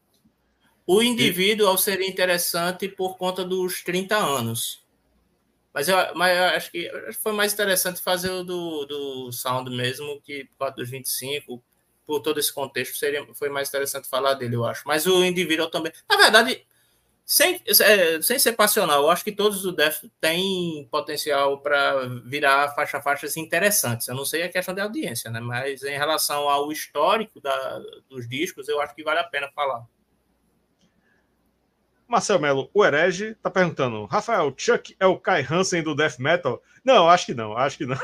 O 0.87 1.03
indivíduo 1.03 1.71
e... 1.75 1.77
seria 1.77 2.09
interessante 2.09 2.89
por 2.89 3.19
conta 3.19 3.45
dos 3.45 3.83
30 3.83 4.17
anos. 4.17 4.83
Mas 5.71 5.87
eu, 5.87 5.95
mas 6.15 6.35
eu 6.35 6.43
acho 6.45 6.71
que 6.71 6.91
foi 7.21 7.31
mais 7.31 7.53
interessante 7.53 8.01
fazer 8.01 8.31
o 8.31 8.43
do, 8.43 8.83
do 8.87 9.31
Sound 9.31 9.69
mesmo, 9.69 10.19
que 10.21 10.45
por 10.45 10.57
causa 10.57 10.75
dos 10.77 10.89
25, 10.89 11.61
por 12.03 12.19
todo 12.19 12.39
esse 12.39 12.51
contexto, 12.51 12.97
seria, 12.97 13.23
foi 13.35 13.49
mais 13.49 13.69
interessante 13.69 14.09
falar 14.09 14.33
dele, 14.33 14.55
eu 14.55 14.65
acho. 14.65 14.81
Mas 14.87 15.05
o 15.05 15.23
indivíduo 15.23 15.69
também. 15.69 15.91
Na 16.09 16.17
verdade, 16.17 16.65
sem, 17.29 17.61
é, 17.67 18.19
sem 18.23 18.39
ser 18.39 18.53
passional, 18.53 19.03
eu 19.03 19.11
acho 19.11 19.23
que 19.23 19.31
todos 19.31 19.61
do 19.61 19.71
Def 19.71 20.03
têm 20.19 20.87
potencial 20.89 21.59
para 21.59 22.07
virar 22.25 22.73
faixa-faixas 22.73 23.37
interessantes. 23.37 24.07
Eu 24.07 24.15
não 24.15 24.25
sei 24.25 24.41
a 24.41 24.49
questão 24.49 24.73
de 24.73 24.81
audiência, 24.81 25.29
né? 25.29 25.39
Mas 25.39 25.83
em 25.83 25.95
relação 25.95 26.49
ao 26.49 26.71
histórico 26.71 27.39
da, 27.39 27.79
dos 28.09 28.27
discos, 28.27 28.67
eu 28.67 28.81
acho 28.81 28.95
que 28.95 29.03
vale 29.03 29.19
a 29.19 29.23
pena 29.23 29.47
falar. 29.53 29.85
Marcel 32.07 32.39
Melo, 32.39 32.67
o 32.73 32.83
Herege, 32.83 33.35
tá 33.35 33.51
perguntando: 33.51 34.05
Rafael, 34.05 34.51
Chuck 34.57 34.97
é 34.99 35.05
o 35.05 35.19
Kai 35.19 35.45
Hansen 35.47 35.83
do 35.83 35.93
Death 35.93 36.17
Metal? 36.17 36.59
Não, 36.83 37.07
acho 37.07 37.27
que 37.27 37.35
não, 37.35 37.55
acho 37.55 37.77
que 37.77 37.85
não. 37.85 37.95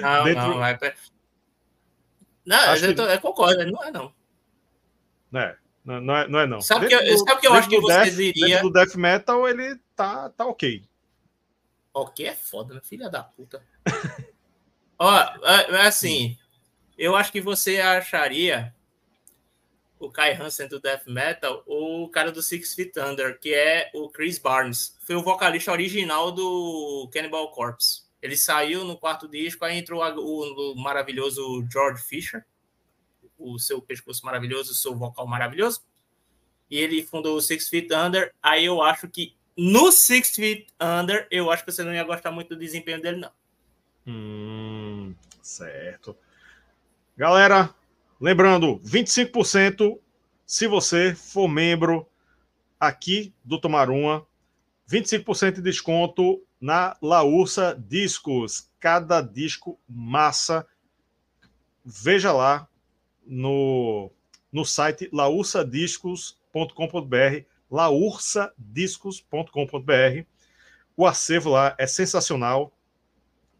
Não, 0.00 0.24
Dentro... 0.24 0.54
não, 0.54 0.64
é... 0.64 0.78
Não, 2.46 2.58
acho 2.70 2.86
eu, 2.86 2.94
que... 2.94 3.00
eu 3.02 3.20
concordo, 3.20 3.70
não 3.70 3.84
é 3.84 3.90
não. 3.90 4.14
É. 5.34 5.59
Não, 5.84 6.00
não, 6.00 6.16
é, 6.16 6.28
não 6.28 6.38
é 6.40 6.46
não. 6.46 6.60
Sabe 6.60 6.88
que, 6.88 6.94
eu, 6.94 7.18
sabe 7.18 7.40
que 7.40 7.46
eu 7.46 7.54
acho 7.54 7.68
que 7.68 7.80
vocês 7.80 8.16
death, 8.16 8.36
iriam... 8.36 8.62
Do 8.62 8.70
Death 8.70 8.94
Metal, 8.94 9.48
ele 9.48 9.76
tá, 9.96 10.28
tá 10.30 10.46
ok. 10.46 10.84
Ok 11.92 12.26
é 12.26 12.34
foda, 12.34 12.74
né? 12.74 12.80
Filha 12.82 13.08
da 13.08 13.22
puta. 13.22 13.64
Ó, 14.98 15.18
é, 15.18 15.70
é 15.72 15.86
assim, 15.86 16.36
eu 16.96 17.16
acho 17.16 17.32
que 17.32 17.40
você 17.40 17.80
acharia 17.80 18.74
o 19.98 20.10
Kai 20.10 20.34
Hansen 20.34 20.68
do 20.68 20.80
Death 20.80 21.06
Metal 21.06 21.62
o 21.66 22.08
cara 22.08 22.30
do 22.30 22.42
Six 22.42 22.74
Feet 22.74 22.96
Under, 22.98 23.38
que 23.38 23.52
é 23.52 23.90
o 23.94 24.08
Chris 24.10 24.38
Barnes. 24.38 24.98
Foi 25.06 25.16
o 25.16 25.22
vocalista 25.22 25.72
original 25.72 26.30
do 26.30 27.08
Cannibal 27.12 27.50
Corpse. 27.50 28.02
Ele 28.20 28.36
saiu 28.36 28.84
no 28.84 28.98
quarto 28.98 29.26
disco, 29.26 29.64
aí 29.64 29.78
entrou 29.78 30.02
o, 30.02 30.72
o 30.72 30.76
maravilhoso 30.76 31.66
George 31.70 32.02
Fisher 32.02 32.44
o 33.40 33.58
seu 33.58 33.80
pescoço 33.80 34.24
maravilhoso, 34.24 34.72
o 34.72 34.74
seu 34.74 34.94
vocal 34.94 35.26
maravilhoso. 35.26 35.82
E 36.70 36.76
ele 36.76 37.02
fundou 37.02 37.36
o 37.36 37.40
Six 37.40 37.68
Feet 37.68 37.90
Under. 37.92 38.32
Aí 38.42 38.64
eu 38.64 38.82
acho 38.82 39.08
que 39.08 39.34
no 39.56 39.90
Six 39.90 40.34
Feet 40.34 40.66
Under, 40.80 41.26
eu 41.30 41.50
acho 41.50 41.64
que 41.64 41.72
você 41.72 41.82
não 41.82 41.94
ia 41.94 42.04
gostar 42.04 42.30
muito 42.30 42.50
do 42.50 42.60
desempenho 42.60 43.02
dele, 43.02 43.18
não. 43.18 43.32
Hum, 44.06 45.14
certo. 45.42 46.16
Galera, 47.16 47.74
lembrando, 48.20 48.78
25% 48.80 49.98
se 50.46 50.66
você 50.66 51.14
for 51.14 51.46
membro 51.48 52.08
aqui 52.78 53.34
do 53.44 53.60
Tomaruma, 53.60 54.26
25% 54.90 55.56
de 55.56 55.62
desconto 55.62 56.42
na 56.60 56.96
Laursa 57.00 57.78
Discos. 57.86 58.68
Cada 58.80 59.20
disco 59.20 59.78
massa. 59.88 60.66
Veja 61.84 62.32
lá 62.32 62.66
no, 63.26 64.10
no 64.52 64.64
site 64.64 65.08
laursadiscos.com.br, 65.12 67.44
laursadiscos.com.br. 67.70 70.24
O 70.96 71.06
acervo 71.06 71.50
lá 71.50 71.74
é 71.78 71.86
sensacional, 71.86 72.72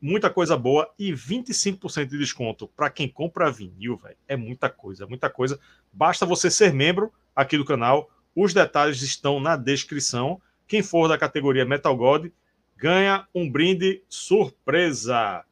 muita 0.01 0.31
coisa 0.31 0.57
boa 0.57 0.93
e 0.99 1.13
25% 1.13 2.07
de 2.07 2.19
desconto 2.19 2.69
para 2.69 2.91
quem 2.91 3.09
compra 3.09 3.51
vinil, 3.51 3.97
velho. 3.97 4.17
É 4.27 4.37
muita 4.37 4.69
coisa, 4.69 5.07
muita 5.07 5.29
coisa. 5.29 5.59
Basta 5.93 6.25
você 6.25 6.51
ser 6.51 6.73
membro 6.73 7.13
aqui 7.35 7.57
do 7.57 7.65
canal. 7.65 8.11
Os 8.35 8.55
detalhes 8.55 9.03
estão 9.03 9.41
na 9.41 9.57
descrição. 9.57 10.41
Quem 10.67 10.83
for 10.83 11.09
da 11.09 11.19
categoria 11.19 11.65
Metal 11.65 11.97
God 11.97 12.29
ganha 12.77 13.27
um 13.35 13.51
brinde 13.51 14.03
surpresa. 14.09 15.45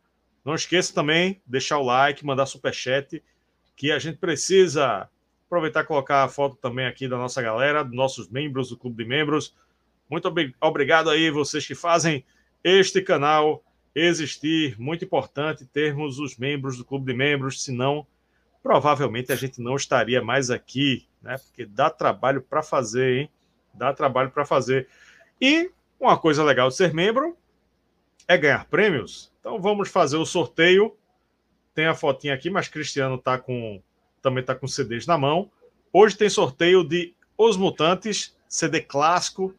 Não 0.45 0.55
esqueça 0.55 0.95
também 0.95 1.43
deixar 1.47 1.79
o 1.79 1.85
like, 1.85 2.25
mandar 2.25 2.47
super 2.47 2.73
chat, 2.73 3.23
que 3.79 3.93
a 3.93 3.99
gente 4.01 4.19
precisa 4.19 5.09
aproveitar 5.47 5.85
e 5.85 5.87
colocar 5.87 6.25
a 6.25 6.29
foto 6.29 6.57
também 6.57 6.85
aqui 6.85 7.09
da 7.09 7.17
nossa 7.17 7.41
galera, 7.41 7.85
dos 7.85 7.95
nossos 7.95 8.29
membros 8.29 8.71
do 8.71 8.77
clube 8.77 9.05
de 9.05 9.09
membros. 9.09 9.55
Muito 10.11 10.29
obrigado 10.61 11.09
aí 11.09 11.31
vocês 11.31 11.65
que 11.65 11.77
fazem 11.77 12.25
este 12.63 13.01
canal 13.01 13.63
existir. 13.95 14.79
Muito 14.81 15.05
importante 15.05 15.65
termos 15.65 16.19
os 16.19 16.37
membros 16.37 16.77
do 16.77 16.85
clube 16.85 17.07
de 17.07 17.17
membros, 17.17 17.63
senão 17.63 18.05
provavelmente 18.65 19.31
a 19.31 19.37
gente 19.37 19.63
não 19.63 19.77
estaria 19.77 20.21
mais 20.21 20.51
aqui, 20.51 21.07
né? 21.23 21.39
Porque 21.39 21.65
dá 21.65 21.89
trabalho 21.89 22.43
para 22.43 22.65
fazer, 22.65 23.21
hein? 23.21 23.31
Dá 23.73 23.95
trabalho 23.95 24.33
para 24.33 24.45
fazer. 24.45 24.89
E 25.41 25.71
uma 26.01 26.19
coisa 26.19 26.43
legal 26.43 26.69
de 26.69 26.75
ser 26.75 26.93
membro 26.93 27.37
é 28.27 28.37
ganhar 28.37 28.65
prêmios. 28.65 29.33
Então 29.39 29.61
vamos 29.61 29.89
fazer 29.89 30.17
o 30.17 30.27
sorteio. 30.27 30.97
Tem 31.79 31.87
a 31.87 31.95
fotinha 31.95 32.35
aqui, 32.35 32.51
mas 32.51 32.67
Cristiano 32.67 33.17
tá 33.17 33.39
com 33.39 33.81
também 34.21 34.41
está 34.41 34.53
com 34.53 34.67
CDs 34.67 35.07
na 35.07 35.17
mão. 35.17 35.49
Hoje 35.93 36.17
tem 36.17 36.29
sorteio 36.29 36.83
de 36.83 37.15
Os 37.37 37.57
Mutantes, 37.57 38.37
CD 38.49 38.81
clássico 38.81 39.55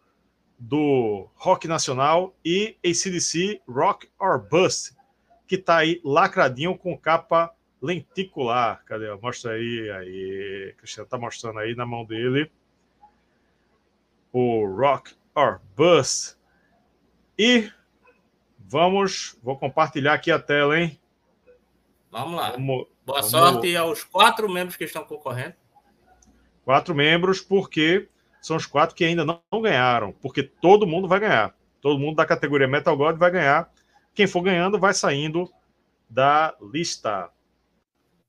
do 0.58 1.30
Rock 1.36 1.66
Nacional 1.66 2.36
e 2.44 2.76
ACDC 2.84 3.62
Rock 3.66 4.10
or 4.20 4.38
Bust, 4.38 4.98
que 5.48 5.56
está 5.56 5.78
aí 5.78 6.02
lacradinho 6.04 6.78
com 6.78 6.98
capa 6.98 7.56
lenticular. 7.82 8.84
Cadê? 8.84 9.10
Mostra 9.16 9.54
aí, 9.54 9.90
aí. 9.90 10.76
Cristiano 10.78 11.06
está 11.06 11.18
mostrando 11.18 11.60
aí 11.60 11.74
na 11.74 11.86
mão 11.86 12.04
dele. 12.04 12.52
O 14.34 14.66
Rock 14.66 15.16
or 15.34 15.62
Bust. 15.74 16.36
E 17.38 17.72
vamos, 18.60 19.40
vou 19.42 19.58
compartilhar 19.58 20.16
aqui 20.16 20.30
a 20.30 20.38
tela, 20.38 20.78
hein? 20.78 21.00
Vamos 22.12 22.36
lá. 22.36 22.52
Vamos, 22.52 22.88
Boa 23.06 23.22
vamos... 23.22 23.30
sorte 23.30 23.76
aos 23.76 24.04
quatro 24.04 24.50
membros 24.50 24.76
que 24.76 24.84
estão 24.84 25.04
concorrendo. 25.04 25.54
Quatro 26.64 26.94
membros, 26.94 27.42
porque 27.42 28.08
são 28.42 28.56
os 28.56 28.66
quatro 28.66 28.96
que 28.96 29.04
ainda 29.04 29.26
não, 29.26 29.42
ganharam, 29.62 30.12
porque 30.14 30.44
todo 30.44 30.88
mundo 30.88 31.08
vai 31.08 31.20
ganhar. 31.20 31.56
Todo 31.82 32.00
mundo 32.00 32.18
da 32.18 32.26
categoria 32.26 32.68
Metal 32.68 32.96
God 32.96 33.18
vai 33.18 33.32
ganhar. 33.32 33.72
Quem 34.14 34.28
for 34.28 34.42
ganhando 34.42 34.78
vai 34.78 34.94
saindo 34.94 35.52
da 36.10 36.56
lista. 36.62 37.30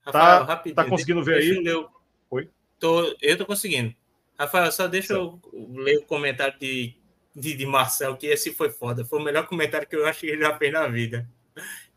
Rafael, 0.05 0.39
tá, 0.39 0.43
rapidinho, 0.43 0.75
tá 0.75 0.85
conseguindo 0.85 1.23
ver 1.23 1.35
aí? 1.35 1.63
Eu, 1.65 1.89
Oi? 2.29 2.49
Tô, 2.79 3.15
eu 3.21 3.37
tô 3.37 3.45
conseguindo. 3.45 3.93
Rafael, 4.37 4.71
só 4.71 4.87
deixa 4.87 5.09
certo. 5.09 5.41
eu 5.53 5.75
ler 5.75 5.97
o 5.97 6.05
comentário 6.05 6.57
de 6.57 6.95
de, 7.35 7.55
de 7.55 7.65
Marcel, 7.65 8.17
que 8.17 8.27
esse 8.27 8.53
foi 8.53 8.69
foda. 8.69 9.05
Foi 9.05 9.19
o 9.19 9.23
melhor 9.23 9.47
comentário 9.47 9.87
que 9.87 9.95
eu 9.95 10.05
acho 10.05 10.21
que 10.21 10.27
ele 10.27 10.41
já 10.41 10.57
fez 10.57 10.71
na 10.71 10.87
vida. 10.87 11.27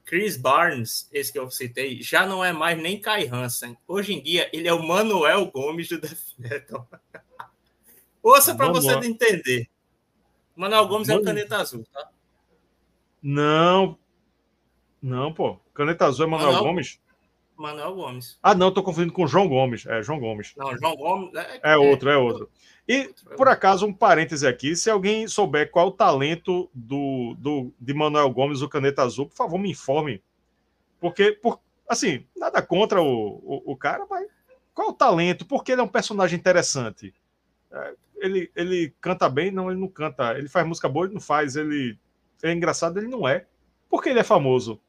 Chris 0.04 0.36
Barnes, 0.36 1.08
esse 1.12 1.32
que 1.32 1.38
eu 1.38 1.50
citei, 1.50 2.02
já 2.02 2.26
não 2.26 2.44
é 2.44 2.52
mais 2.52 2.80
nem 2.80 3.00
Kai 3.00 3.26
Hansen. 3.26 3.76
Hoje 3.88 4.14
em 4.14 4.22
dia, 4.22 4.48
ele 4.52 4.68
é 4.68 4.72
o 4.72 4.82
Manuel 4.82 5.46
Gomes 5.50 5.88
do 5.88 6.00
Death 6.00 6.34
Metal. 6.38 6.86
Ouça 8.22 8.54
para 8.54 8.70
você 8.70 8.92
entender. 9.06 9.68
Manuel 10.54 10.86
Gomes 10.86 11.08
Mano... 11.08 11.20
é 11.20 11.22
o 11.22 11.24
caneta 11.24 11.56
azul, 11.58 11.84
tá? 11.92 12.10
Não. 13.22 13.98
Não, 15.02 15.32
pô. 15.32 15.58
Caneta 15.72 16.06
azul 16.06 16.26
é 16.26 16.28
Manuel, 16.28 16.52
Manuel 16.52 16.64
Gomes? 16.64 17.00
Manuel 17.56 17.94
Gomes. 17.94 18.38
Ah, 18.42 18.54
não, 18.54 18.72
tô 18.72 18.82
confundindo 18.82 19.12
com 19.12 19.26
João 19.26 19.48
Gomes. 19.48 19.86
É, 19.86 20.02
João 20.02 20.18
Gomes. 20.18 20.54
Não, 20.56 20.76
João 20.76 20.96
Gomes. 20.96 21.34
É, 21.34 21.72
é 21.72 21.76
outro, 21.76 22.10
é 22.10 22.16
outro. 22.16 22.50
E, 22.86 23.14
por 23.36 23.48
acaso, 23.48 23.86
um 23.86 23.92
parêntese 23.92 24.46
aqui: 24.46 24.76
se 24.76 24.90
alguém 24.90 25.26
souber 25.26 25.70
qual 25.70 25.86
é 25.86 25.88
o 25.88 25.92
talento 25.92 26.70
do, 26.74 27.34
do, 27.38 27.72
de 27.80 27.94
Manuel 27.94 28.30
Gomes, 28.30 28.62
o 28.62 28.68
Caneta 28.68 29.02
Azul, 29.02 29.26
por 29.26 29.36
favor, 29.36 29.58
me 29.58 29.70
informe. 29.70 30.22
Porque, 31.00 31.32
por, 31.32 31.60
assim, 31.88 32.26
nada 32.36 32.60
contra 32.60 33.00
o, 33.00 33.06
o, 33.06 33.72
o 33.72 33.76
cara, 33.76 34.06
mas 34.08 34.26
qual 34.74 34.88
é 34.88 34.90
o 34.90 34.94
talento? 34.94 35.46
Porque 35.46 35.72
ele 35.72 35.80
é 35.80 35.84
um 35.84 35.88
personagem 35.88 36.38
interessante. 36.38 37.14
É, 37.70 37.94
ele, 38.16 38.50
ele 38.56 38.94
canta 39.00 39.28
bem? 39.28 39.50
Não, 39.50 39.70
ele 39.70 39.80
não 39.80 39.88
canta. 39.88 40.36
Ele 40.36 40.48
faz 40.48 40.66
música 40.66 40.88
boa? 40.88 41.06
Ele 41.06 41.14
não 41.14 41.20
faz. 41.20 41.56
Ele 41.56 41.98
é 42.42 42.52
engraçado? 42.52 42.98
Ele 42.98 43.08
não 43.08 43.28
é. 43.28 43.46
Porque 43.88 44.08
ele 44.08 44.18
é 44.18 44.24
famoso. 44.24 44.80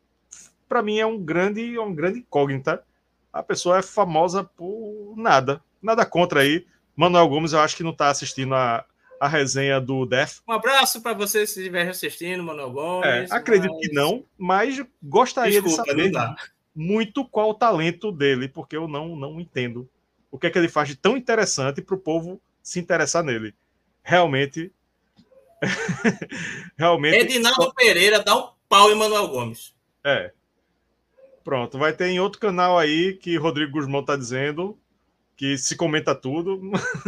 Para 0.76 0.84
mim, 0.84 1.00
é 1.00 1.06
um 1.06 1.18
grande, 1.18 1.74
é 1.74 1.80
um 1.80 1.96
grande 1.96 2.20
incógnita. 2.20 2.84
A 3.32 3.42
pessoa 3.42 3.78
é 3.78 3.82
famosa 3.82 4.44
por 4.44 5.14
nada. 5.16 5.64
Nada 5.82 6.06
contra 6.06 6.42
aí 6.42 6.68
Manuel 6.94 7.30
Gomes, 7.30 7.54
eu 7.54 7.62
acho 7.62 7.78
que 7.78 7.84
não 7.84 7.92
está 7.92 8.10
assistindo 8.10 8.54
a, 8.54 8.84
a 9.22 9.26
resenha 9.26 9.80
do 9.80 10.06
Def. 10.06 10.40
Um 10.46 10.52
abraço 10.52 11.02
para 11.02 11.14
você 11.14 11.48
se 11.48 11.60
estiver 11.62 11.88
assistindo, 11.88 12.44
Manuel 12.44 12.72
Gomes. 12.72 13.32
É, 13.32 13.34
acredito 13.34 13.72
mas... 13.72 13.88
que 13.88 13.94
não, 13.94 14.26
mas 14.38 14.86
gostaria 15.02 15.62
Desculpa, 15.62 15.94
de 15.96 16.12
saber 16.12 16.36
muito 16.76 17.24
qual 17.24 17.52
o 17.52 17.54
talento 17.54 18.12
dele, 18.12 18.50
porque 18.50 18.76
eu 18.76 18.86
não, 18.86 19.16
não 19.16 19.40
entendo 19.40 19.90
o 20.30 20.38
que 20.38 20.48
é 20.48 20.50
que 20.50 20.58
ele 20.58 20.68
faz 20.68 20.90
de 20.90 20.98
tão 20.98 21.16
interessante 21.16 21.82
para 21.82 21.96
o 21.96 22.00
povo 22.00 22.42
se 22.62 22.82
interessar 22.82 23.24
nele. 23.24 23.56
Realmente. 24.04 24.74
realmente. 26.78 27.16
Edinaldo 27.16 27.74
Pereira 27.74 28.22
dá 28.22 28.36
um 28.36 28.50
pau 28.68 28.92
em 28.92 28.96
Manuel 28.96 29.30
Gomes. 29.30 29.74
É. 30.04 30.35
Pronto, 31.46 31.78
vai 31.78 31.94
ter 31.94 32.08
em 32.08 32.20
outro 32.20 32.40
canal 32.42 32.76
aí 32.76 33.14
que 33.14 33.38
Rodrigo 33.38 33.74
Guzmão 33.74 34.02
está 34.02 34.16
dizendo 34.16 34.76
que 35.38 35.56
se 35.60 35.76
comenta 35.76 36.16
tudo, 36.16 36.60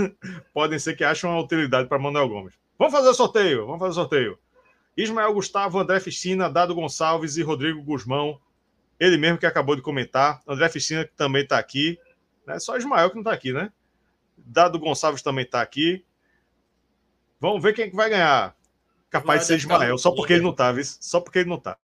podem 0.54 0.78
ser 0.78 0.96
que 0.96 1.04
achem 1.04 1.28
uma 1.28 1.42
utilidade 1.42 1.90
para 1.90 1.98
Manuel 1.98 2.30
Gomes. 2.30 2.54
Vamos 2.78 2.94
fazer 2.94 3.10
o 3.10 3.14
sorteio, 3.16 3.66
vamos 3.66 3.80
fazer 3.80 3.92
o 3.94 3.96
sorteio. 3.96 4.40
Ismael 4.96 5.34
Gustavo, 5.34 5.80
André 5.80 6.00
Ficina, 6.00 6.52
Dado 6.52 6.76
Gonçalves 6.76 7.36
e 7.36 7.42
Rodrigo 7.42 7.82
Guzmão. 7.82 8.40
Ele 9.00 9.18
mesmo 9.18 9.40
que 9.40 9.46
acabou 9.48 9.76
de 9.76 9.82
comentar. 9.82 10.40
André 10.48 10.70
Ficina 10.70 11.04
que 11.04 11.16
também 11.16 11.42
está 11.42 11.58
aqui. 11.58 11.98
Né? 12.46 12.60
Só 12.60 12.78
Ismael 12.78 13.10
que 13.10 13.16
não 13.16 13.24
está 13.24 13.34
aqui, 13.34 13.52
né? 13.52 13.72
Dado 14.38 14.78
Gonçalves 14.78 15.24
também 15.24 15.46
está 15.46 15.64
aqui. 15.64 16.06
Vamos 17.40 17.64
ver 17.64 17.74
quem 17.74 17.86
é 17.86 17.90
que 17.90 17.96
vai 17.96 18.12
ganhar. 18.12 18.56
Capaz 19.10 19.42
de 19.42 19.48
ser 19.48 19.56
Ismael, 19.56 19.98
só 19.98 20.12
porque 20.12 20.34
ele 20.34 20.44
não 20.44 20.52
está, 20.52 20.72
só 20.84 21.20
porque 21.20 21.40
ele 21.40 21.50
não 21.50 21.58
está. 21.58 21.76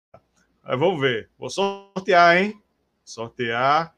Mas 0.62 0.78
vamos 0.78 1.00
ver. 1.00 1.28
Vou 1.36 1.50
sortear, 1.50 2.36
hein? 2.36 2.62
Sortear. 3.04 3.94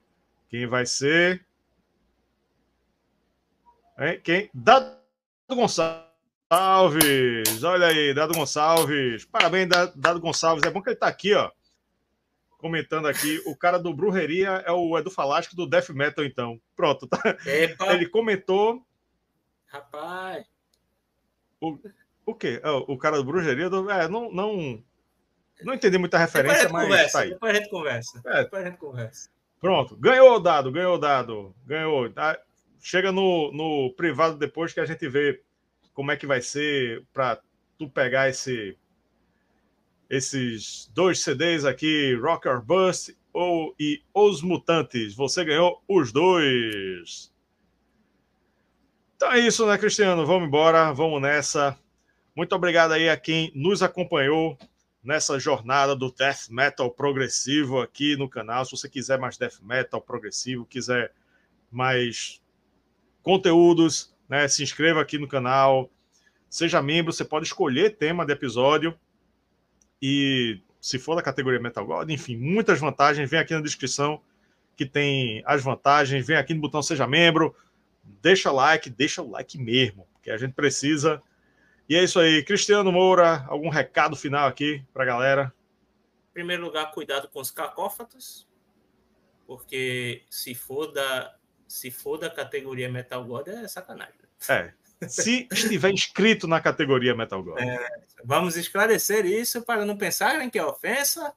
Quem 0.48 0.66
vai 0.66 0.86
ser? 0.86 1.46
Hein? 3.98 4.20
Quem? 4.22 4.50
Dado 4.54 4.96
Gonçalves. 5.48 6.04
Olha 7.62 7.88
aí, 7.88 8.14
Dado 8.14 8.34
Gonçalves. 8.34 9.24
Parabéns, 9.26 9.68
Dado 9.94 10.20
Gonçalves. 10.20 10.64
É 10.64 10.70
bom 10.70 10.80
que 10.80 10.88
ele 10.88 10.96
está 10.96 11.06
aqui, 11.06 11.34
ó. 11.34 11.50
Comentando 12.56 13.08
aqui. 13.08 13.42
O 13.44 13.54
cara 13.54 13.78
do 13.78 13.92
Brujeria 13.92 14.62
é 14.66 14.72
o 14.72 14.96
Edu 14.98 15.10
Falasco 15.10 15.54
do 15.54 15.66
Death 15.66 15.90
Metal, 15.90 16.24
então. 16.24 16.58
Pronto. 16.74 17.06
Tá? 17.06 17.36
Ele 17.92 18.08
comentou. 18.08 18.82
Rapaz. 19.66 20.46
O, 21.60 21.78
o 22.24 22.34
quê? 22.34 22.60
É, 22.62 22.70
o 22.70 22.96
cara 22.96 23.18
do 23.18 23.24
Brujeria. 23.24 23.68
Do... 23.68 23.90
É, 23.90 24.08
não, 24.08 24.32
não, 24.32 24.82
não 25.62 25.74
entendi 25.74 25.98
muita 25.98 26.18
referência, 26.18 26.68
mas 26.68 26.84
conversa, 26.84 27.18
tá 27.18 27.24
aí. 27.24 27.30
Depois 27.30 27.52
a 27.52 27.58
gente 27.58 27.70
conversa. 27.70 28.22
É. 28.26 28.42
Depois 28.44 28.62
a 28.62 28.66
gente 28.68 28.78
conversa. 28.78 29.30
Pronto. 29.60 29.96
Ganhou 29.96 30.36
o 30.36 30.40
dado, 30.40 30.72
ganhou 30.72 30.96
o 30.96 30.98
dado. 30.98 31.54
Ganhou. 31.66 32.10
Tá? 32.10 32.38
Chega 32.80 33.12
no, 33.12 33.52
no 33.52 33.94
privado 33.94 34.36
depois 34.36 34.72
que 34.72 34.80
a 34.80 34.84
gente 34.84 35.08
vê 35.08 35.42
como 35.94 36.10
é 36.10 36.16
que 36.16 36.26
vai 36.26 36.42
ser 36.42 37.04
para 37.12 37.40
tu 37.78 37.88
pegar 37.88 38.28
esse 38.28 38.76
esses 40.10 40.90
dois 40.94 41.22
CDs 41.22 41.64
aqui, 41.64 42.14
Rocker 42.14 42.60
Bust 42.60 43.16
ou 43.32 43.74
e 43.80 44.02
Os 44.12 44.42
Mutantes. 44.42 45.14
Você 45.14 45.44
ganhou 45.44 45.82
os 45.88 46.12
dois. 46.12 47.32
Então 49.16 49.32
é 49.32 49.40
isso, 49.40 49.66
né, 49.66 49.78
Cristiano? 49.78 50.26
Vamos 50.26 50.46
embora, 50.46 50.92
vamos 50.92 51.22
nessa. 51.22 51.76
Muito 52.36 52.54
obrigado 52.54 52.92
aí 52.92 53.08
a 53.08 53.16
quem 53.16 53.50
nos 53.54 53.82
acompanhou 53.82 54.58
nessa 55.04 55.38
jornada 55.38 55.94
do 55.94 56.10
death 56.10 56.48
metal 56.48 56.90
progressivo 56.90 57.80
aqui 57.80 58.16
no 58.16 58.28
canal. 58.28 58.64
Se 58.64 58.72
você 58.72 58.88
quiser 58.88 59.18
mais 59.18 59.36
death 59.36 59.60
metal 59.62 60.00
progressivo, 60.00 60.64
quiser 60.64 61.12
mais 61.70 62.42
conteúdos, 63.22 64.14
né? 64.28 64.48
Se 64.48 64.62
inscreva 64.62 65.00
aqui 65.00 65.18
no 65.18 65.28
canal, 65.28 65.90
seja 66.48 66.80
membro, 66.80 67.12
você 67.12 67.24
pode 67.24 67.46
escolher 67.46 67.96
tema 67.96 68.24
de 68.24 68.32
episódio. 68.32 68.98
E 70.00 70.60
se 70.80 70.98
for 70.98 71.14
da 71.14 71.22
categoria 71.22 71.60
Metal 71.60 71.86
God, 71.86 72.10
enfim, 72.10 72.36
muitas 72.36 72.78
vantagens. 72.78 73.30
Vem 73.30 73.40
aqui 73.40 73.54
na 73.54 73.60
descrição 73.60 74.20
que 74.76 74.84
tem 74.84 75.42
as 75.46 75.62
vantagens. 75.62 76.26
Vem 76.26 76.36
aqui 76.36 76.54
no 76.54 76.60
botão 76.60 76.82
Seja 76.82 77.06
Membro. 77.06 77.54
Deixa 78.20 78.50
like, 78.50 78.90
deixa 78.90 79.22
o 79.22 79.30
like 79.30 79.56
mesmo, 79.58 80.06
porque 80.12 80.30
a 80.30 80.36
gente 80.36 80.52
precisa. 80.52 81.22
E 81.88 81.96
é 81.96 82.02
isso 82.02 82.18
aí. 82.18 82.42
Cristiano 82.42 82.90
Moura, 82.90 83.44
algum 83.48 83.68
recado 83.68 84.16
final 84.16 84.48
aqui 84.48 84.82
para 84.92 85.02
a 85.02 85.06
galera? 85.06 85.54
Em 86.30 86.34
primeiro 86.34 86.64
lugar, 86.64 86.90
cuidado 86.90 87.28
com 87.28 87.40
os 87.40 87.50
cacófatos, 87.50 88.48
porque 89.46 90.22
se 90.30 90.54
for 90.54 90.92
da, 90.92 91.34
se 91.68 91.90
for 91.90 92.18
da 92.18 92.30
categoria 92.30 92.90
Metal 92.90 93.24
God 93.24 93.48
é 93.48 93.68
sacanagem. 93.68 94.14
É, 94.48 94.72
se 95.08 95.48
estiver 95.52 95.90
inscrito 95.90 96.46
na 96.46 96.60
categoria 96.60 97.14
Metal 97.14 97.42
God. 97.42 97.58
É, 97.58 97.78
vamos 98.24 98.56
esclarecer 98.56 99.26
isso 99.26 99.62
para 99.62 99.84
não 99.84 99.96
pensarem 99.96 100.50
que 100.50 100.58
é 100.58 100.64
ofensa. 100.64 101.34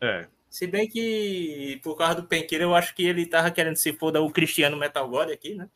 É. 0.00 0.26
Se 0.48 0.66
bem 0.66 0.88
que, 0.88 1.80
por 1.82 1.96
causa 1.96 2.16
do 2.16 2.24
Penqueira, 2.24 2.64
eu 2.64 2.74
acho 2.74 2.94
que 2.94 3.04
ele 3.04 3.22
estava 3.22 3.50
querendo 3.50 3.76
se 3.76 3.92
foda 3.92 4.22
o 4.22 4.30
Cristiano 4.30 4.76
Metal 4.76 5.08
God 5.08 5.30
aqui, 5.30 5.54
né? 5.54 5.68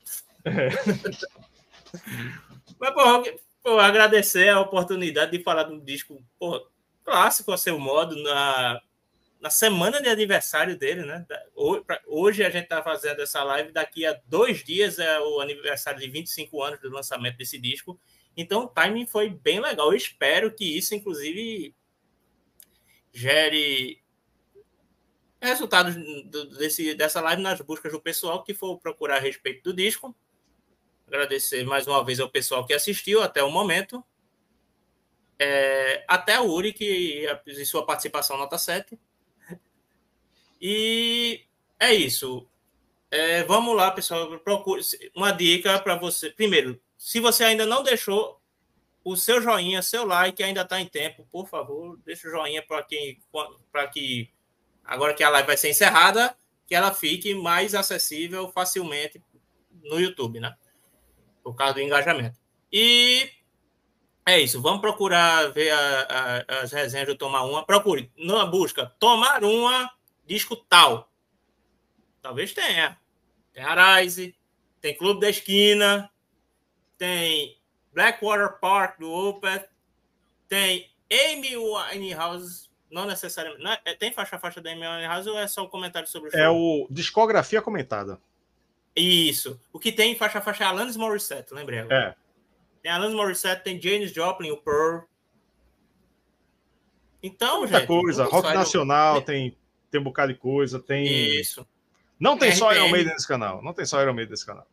É. 0.44 0.68
Mas, 2.80 2.94
porra, 2.94 3.22
pô, 3.62 3.78
agradecer 3.78 4.48
a 4.48 4.60
oportunidade 4.60 5.36
de 5.36 5.43
falar 5.43 5.64
de 5.64 5.72
um 5.72 5.80
disco 5.80 6.22
clássico 7.05 7.52
a 7.52 7.56
seu 7.56 7.78
modo, 7.78 8.20
na, 8.22 8.80
na 9.40 9.51
semana 9.51 10.01
de 10.01 10.09
aniversário 10.09 10.76
dele, 10.78 11.05
né? 11.05 11.26
Hoje 12.06 12.44
a 12.44 12.51
gente 12.51 12.64
está 12.64 12.82
fazendo 12.82 13.20
essa 13.22 13.43
live, 13.43 13.72
daqui 13.72 14.06
a 14.06 14.20
dois 14.26 14.64
dias 14.64 14.98
é 14.98 15.20
o 15.20 15.40
aniversário 15.40 16.01
de 16.01 16.09
25 16.09 16.62
anos 16.62 16.80
do 16.80 16.90
lançamento 16.90 17.36
desse 17.36 17.59
disco. 17.59 17.98
Então 18.36 18.64
o 18.64 18.68
timing 18.68 19.06
foi 19.06 19.30
bem 19.30 19.60
legal. 19.60 19.90
Eu 19.90 19.97
espero 19.97 20.55
que 20.55 20.64
isso, 20.64 20.94
inclusive, 20.94 21.74
gere 23.12 24.01
resultados 25.40 25.97
desse, 26.56 26.94
dessa 26.94 27.20
live 27.20 27.43
nas 27.43 27.60
buscas 27.60 27.93
do 27.93 28.01
pessoal 28.01 28.44
que 28.44 28.55
for 28.55 28.78
procurar 28.78 29.16
a 29.16 29.20
respeito 29.20 29.64
do 29.64 29.76
disco. 29.76 30.16
Agradecer 31.06 31.64
mais 31.64 31.86
uma 31.86 32.04
vez 32.04 32.20
ao 32.20 32.28
pessoal 32.28 32.66
que 32.66 32.72
assistiu 32.72 33.22
até 33.22 33.42
o 33.42 33.50
momento. 33.50 34.04
É, 35.38 36.04
até 36.06 36.34
a 36.34 36.42
Uri, 36.42 36.72
que 36.72 37.26
em 37.46 37.64
sua 37.64 37.84
participação 37.84 38.36
nota 38.36 38.56
7. 38.56 38.98
E 40.60 41.44
é 41.78 41.92
isso. 41.92 42.48
É, 43.10 43.42
vamos 43.42 43.76
lá, 43.76 43.90
pessoal. 43.90 44.38
Procure 44.38 44.82
uma 45.14 45.32
dica 45.32 45.78
para 45.80 45.96
você. 45.96 46.30
Primeiro, 46.30 46.80
se 46.96 47.18
você 47.18 47.44
ainda 47.44 47.66
não 47.66 47.82
deixou 47.82 48.40
o 49.04 49.16
seu 49.16 49.42
joinha, 49.42 49.82
seu 49.82 50.06
like, 50.06 50.42
ainda 50.42 50.62
está 50.62 50.80
em 50.80 50.86
tempo, 50.86 51.26
por 51.30 51.48
favor, 51.48 51.98
deixa 52.04 52.28
o 52.28 52.30
joinha 52.30 52.62
para 52.62 52.82
quem 52.84 53.20
para 53.70 53.88
que 53.88 54.30
agora 54.84 55.12
que 55.12 55.24
a 55.24 55.28
live 55.28 55.46
vai 55.46 55.56
ser 55.56 55.70
encerrada, 55.70 56.36
que 56.66 56.74
ela 56.74 56.94
fique 56.94 57.34
mais 57.34 57.74
acessível 57.74 58.48
facilmente 58.52 59.22
no 59.82 59.98
YouTube, 59.98 60.38
né? 60.40 60.56
Por 61.43 61.55
causa 61.55 61.74
do 61.74 61.81
engajamento. 61.81 62.39
E 62.73 63.28
é 64.24 64.40
isso. 64.40 64.62
Vamos 64.62 64.81
procurar 64.81 65.51
ver 65.52 65.70
a, 65.70 66.44
a, 66.48 66.60
as 66.62 66.73
resenhas 66.73 67.09
do 67.09 67.16
Tomar 67.16 67.44
Uma. 67.44 67.64
Procure 67.64 68.10
na 68.16 68.47
busca 68.47 68.86
Tomar 68.98 69.43
Uma 69.44 69.90
disco 70.27 70.56
tal. 70.56 71.10
Talvez 72.20 72.55
tenha. 72.55 72.98
Tem 73.52 73.62
Arise, 73.62 74.35
tem 74.81 74.97
Clube 74.97 75.20
da 75.20 75.28
Esquina, 75.28 76.10
tem 76.97 77.60
Blackwater 77.93 78.59
Park 78.60 78.98
do 78.98 79.10
Opeth, 79.10 79.69
tem 80.48 80.90
Amy 81.10 81.56
Winehouse, 81.56 82.70
não 82.90 83.05
necessariamente. 83.05 83.62
Não, 83.62 83.73
é, 83.85 83.94
tem 83.94 84.12
faixa-faixa 84.12 84.60
da 84.60 84.70
Amy 84.70 84.86
Winehouse 84.86 85.28
ou 85.28 85.39
é 85.39 85.47
só 85.47 85.62
o 85.62 85.66
um 85.66 85.69
comentário 85.69 86.09
sobre 86.09 86.28
o 86.28 86.31
é 86.31 86.32
show? 86.32 86.40
É 86.40 86.51
o 86.51 86.86
discografia 86.90 87.60
comentada. 87.60 88.19
Isso. 88.94 89.60
O 89.73 89.78
que 89.78 89.90
tem 89.90 90.14
faixa-faixa 90.14 90.64
é 90.64 90.66
Alanis 90.66 90.97
Morissette, 90.97 91.55
lembrei 91.55 91.81
agora. 91.81 91.97
É. 91.97 92.14
Tem 92.82 92.93
Alanis 92.93 93.14
Morissette, 93.14 93.64
tem 93.64 93.81
James 93.81 94.12
Joplin, 94.12 94.51
o 94.51 94.56
Pearl. 94.56 95.05
Então, 97.23 97.60
Muita 97.60 97.78
gente. 97.78 97.86
coisa. 97.86 98.24
Rock 98.24 98.52
nacional, 98.52 99.23
tem 99.23 99.56
tem 99.93 100.01
um 100.01 100.05
bocado 100.05 100.32
de 100.32 100.39
coisa, 100.39 100.81
tem. 100.81 101.05
Isso. 101.39 101.66
Não 102.19 102.39
tem 102.39 102.51
só 102.52 102.73
Iron 102.73 102.89
Maiden 102.89 103.12
nesse 103.12 103.28
canal. 103.28 103.62
Não 103.62 103.74
tem 103.74 103.85
só 103.85 104.01
Iron 104.01 104.14
Maiden 104.14 104.31
nesse 104.31 104.47
canal. 104.47 104.66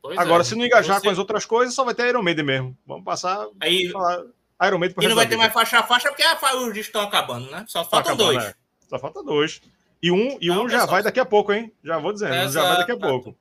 Pois 0.00 0.18
Agora, 0.18 0.40
é. 0.40 0.44
se 0.44 0.54
não 0.54 0.64
engajar 0.64 0.96
Você... 0.96 1.06
com 1.06 1.10
as 1.10 1.18
outras 1.18 1.44
coisas, 1.44 1.74
só 1.74 1.84
vai 1.84 1.94
ter 1.94 2.08
Iron 2.08 2.22
Maiden 2.22 2.44
mesmo. 2.44 2.78
Vamos 2.86 3.04
passar. 3.04 3.46
Aí, 3.60 3.90
falar 3.90 4.24
Iron 4.66 4.78
Maiden 4.78 4.96
E 5.00 5.08
não 5.08 5.14
vai 5.14 5.28
ter 5.28 5.36
mais 5.36 5.52
faixa 5.52 5.78
a 5.78 5.82
faixa, 5.82 6.08
porque 6.08 6.24
os 6.24 6.64
discos 6.72 6.86
estão 6.86 7.02
acabando, 7.02 7.50
né? 7.50 7.64
Só 7.68 7.84
faltam 7.84 8.16
tá 8.16 8.24
dois. 8.24 8.42
É. 8.42 8.54
Só 8.88 8.98
falta 8.98 9.22
dois. 9.22 9.60
E 10.02 10.10
um, 10.10 10.36
e 10.40 10.50
um 10.50 10.68
já 10.68 10.84
vai 10.84 11.02
daqui 11.02 11.20
a 11.20 11.24
pouco, 11.24 11.52
hein? 11.52 11.72
Já 11.84 11.98
vou 11.98 12.12
dizendo, 12.12 12.34
Exato. 12.34 12.52
já 12.52 12.62
vai 12.62 12.76
daqui 12.78 12.92
a 12.92 12.96
pouco. 12.96 13.36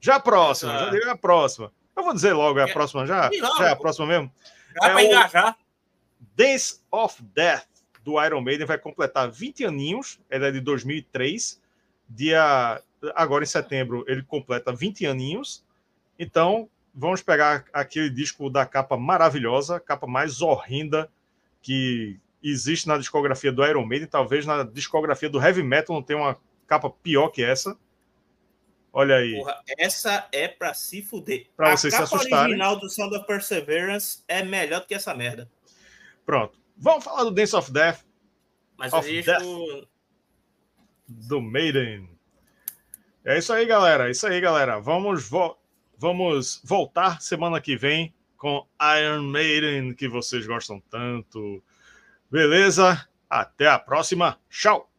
Já 0.00 0.16
a 0.16 0.20
próxima, 0.20 0.72
Exato. 0.72 0.84
já 0.86 0.98
digo 0.98 1.10
a 1.10 1.16
próxima. 1.16 1.72
Eu 1.96 2.04
vou 2.04 2.14
dizer 2.14 2.32
logo, 2.32 2.58
é 2.58 2.62
a 2.62 2.72
próxima 2.72 3.06
já? 3.06 3.30
Já 3.58 3.68
é 3.68 3.72
a 3.72 3.76
próxima 3.76 4.06
mesmo? 4.06 4.32
Já 4.80 4.88
é 4.88 4.92
para 4.92 5.04
engajar. 5.04 5.56
Dance 6.34 6.80
of 6.90 7.22
Death 7.34 7.66
do 8.02 8.22
Iron 8.24 8.40
Maiden 8.40 8.66
vai 8.66 8.78
completar 8.78 9.30
20 9.30 9.66
aninhos, 9.66 10.18
ele 10.30 10.46
é 10.46 10.50
de 10.50 10.60
2003. 10.60 11.60
Dia 12.08 12.82
agora 13.14 13.44
em 13.44 13.46
setembro 13.46 14.04
ele 14.08 14.22
completa 14.22 14.72
20 14.72 15.04
aninhos. 15.06 15.62
Então, 16.18 16.68
vamos 16.94 17.22
pegar 17.22 17.64
aquele 17.72 18.08
disco 18.08 18.48
da 18.48 18.64
capa 18.64 18.96
maravilhosa, 18.96 19.78
capa 19.78 20.06
mais 20.06 20.40
horrenda 20.40 21.10
que 21.62 22.18
existe 22.42 22.88
na 22.88 22.98
discografia 22.98 23.52
do 23.52 23.64
Iron 23.64 23.86
Maiden, 23.86 24.08
talvez 24.08 24.46
na 24.46 24.62
discografia 24.62 25.28
do 25.28 25.40
heavy 25.40 25.62
metal 25.62 25.94
não 25.94 26.02
tenha 26.02 26.18
uma 26.18 26.38
capa 26.66 26.90
pior 26.90 27.28
que 27.28 27.42
essa. 27.42 27.76
Olha 28.92 29.16
aí. 29.16 29.36
Porra, 29.36 29.62
essa 29.78 30.28
é 30.32 30.48
para 30.48 30.74
se 30.74 31.02
fuder. 31.02 31.46
Para 31.56 31.76
vocês 31.76 31.94
se 31.94 32.02
assustarem. 32.02 32.34
A 32.34 32.42
original 32.42 32.76
do 32.76 32.88
Sound 32.90 33.14
of 33.16 33.26
Perseverance 33.26 34.24
é 34.26 34.42
melhor 34.42 34.80
do 34.80 34.86
que 34.86 34.94
essa 34.94 35.14
merda. 35.14 35.50
Pronto. 36.26 36.58
Vamos 36.76 37.04
falar 37.04 37.24
do 37.24 37.30
Dance 37.30 37.54
of 37.54 37.70
Death. 37.70 38.04
Mas 38.76 38.92
of. 38.92 39.22
Death 39.22 39.42
do 41.06 41.40
Maiden. 41.40 42.08
É 43.24 43.38
isso 43.38 43.52
aí, 43.52 43.66
galera. 43.66 44.08
É 44.08 44.10
isso 44.10 44.26
aí, 44.26 44.40
galera. 44.40 44.80
Vamos, 44.80 45.28
vo 45.28 45.56
vamos 45.96 46.60
voltar 46.64 47.20
semana 47.20 47.60
que 47.60 47.76
vem 47.76 48.14
com 48.36 48.66
Iron 48.98 49.22
Maiden, 49.24 49.94
que 49.94 50.08
vocês 50.08 50.46
gostam 50.46 50.80
tanto. 50.88 51.62
Beleza? 52.30 53.08
Até 53.28 53.66
a 53.68 53.78
próxima. 53.78 54.38
Tchau! 54.48 54.89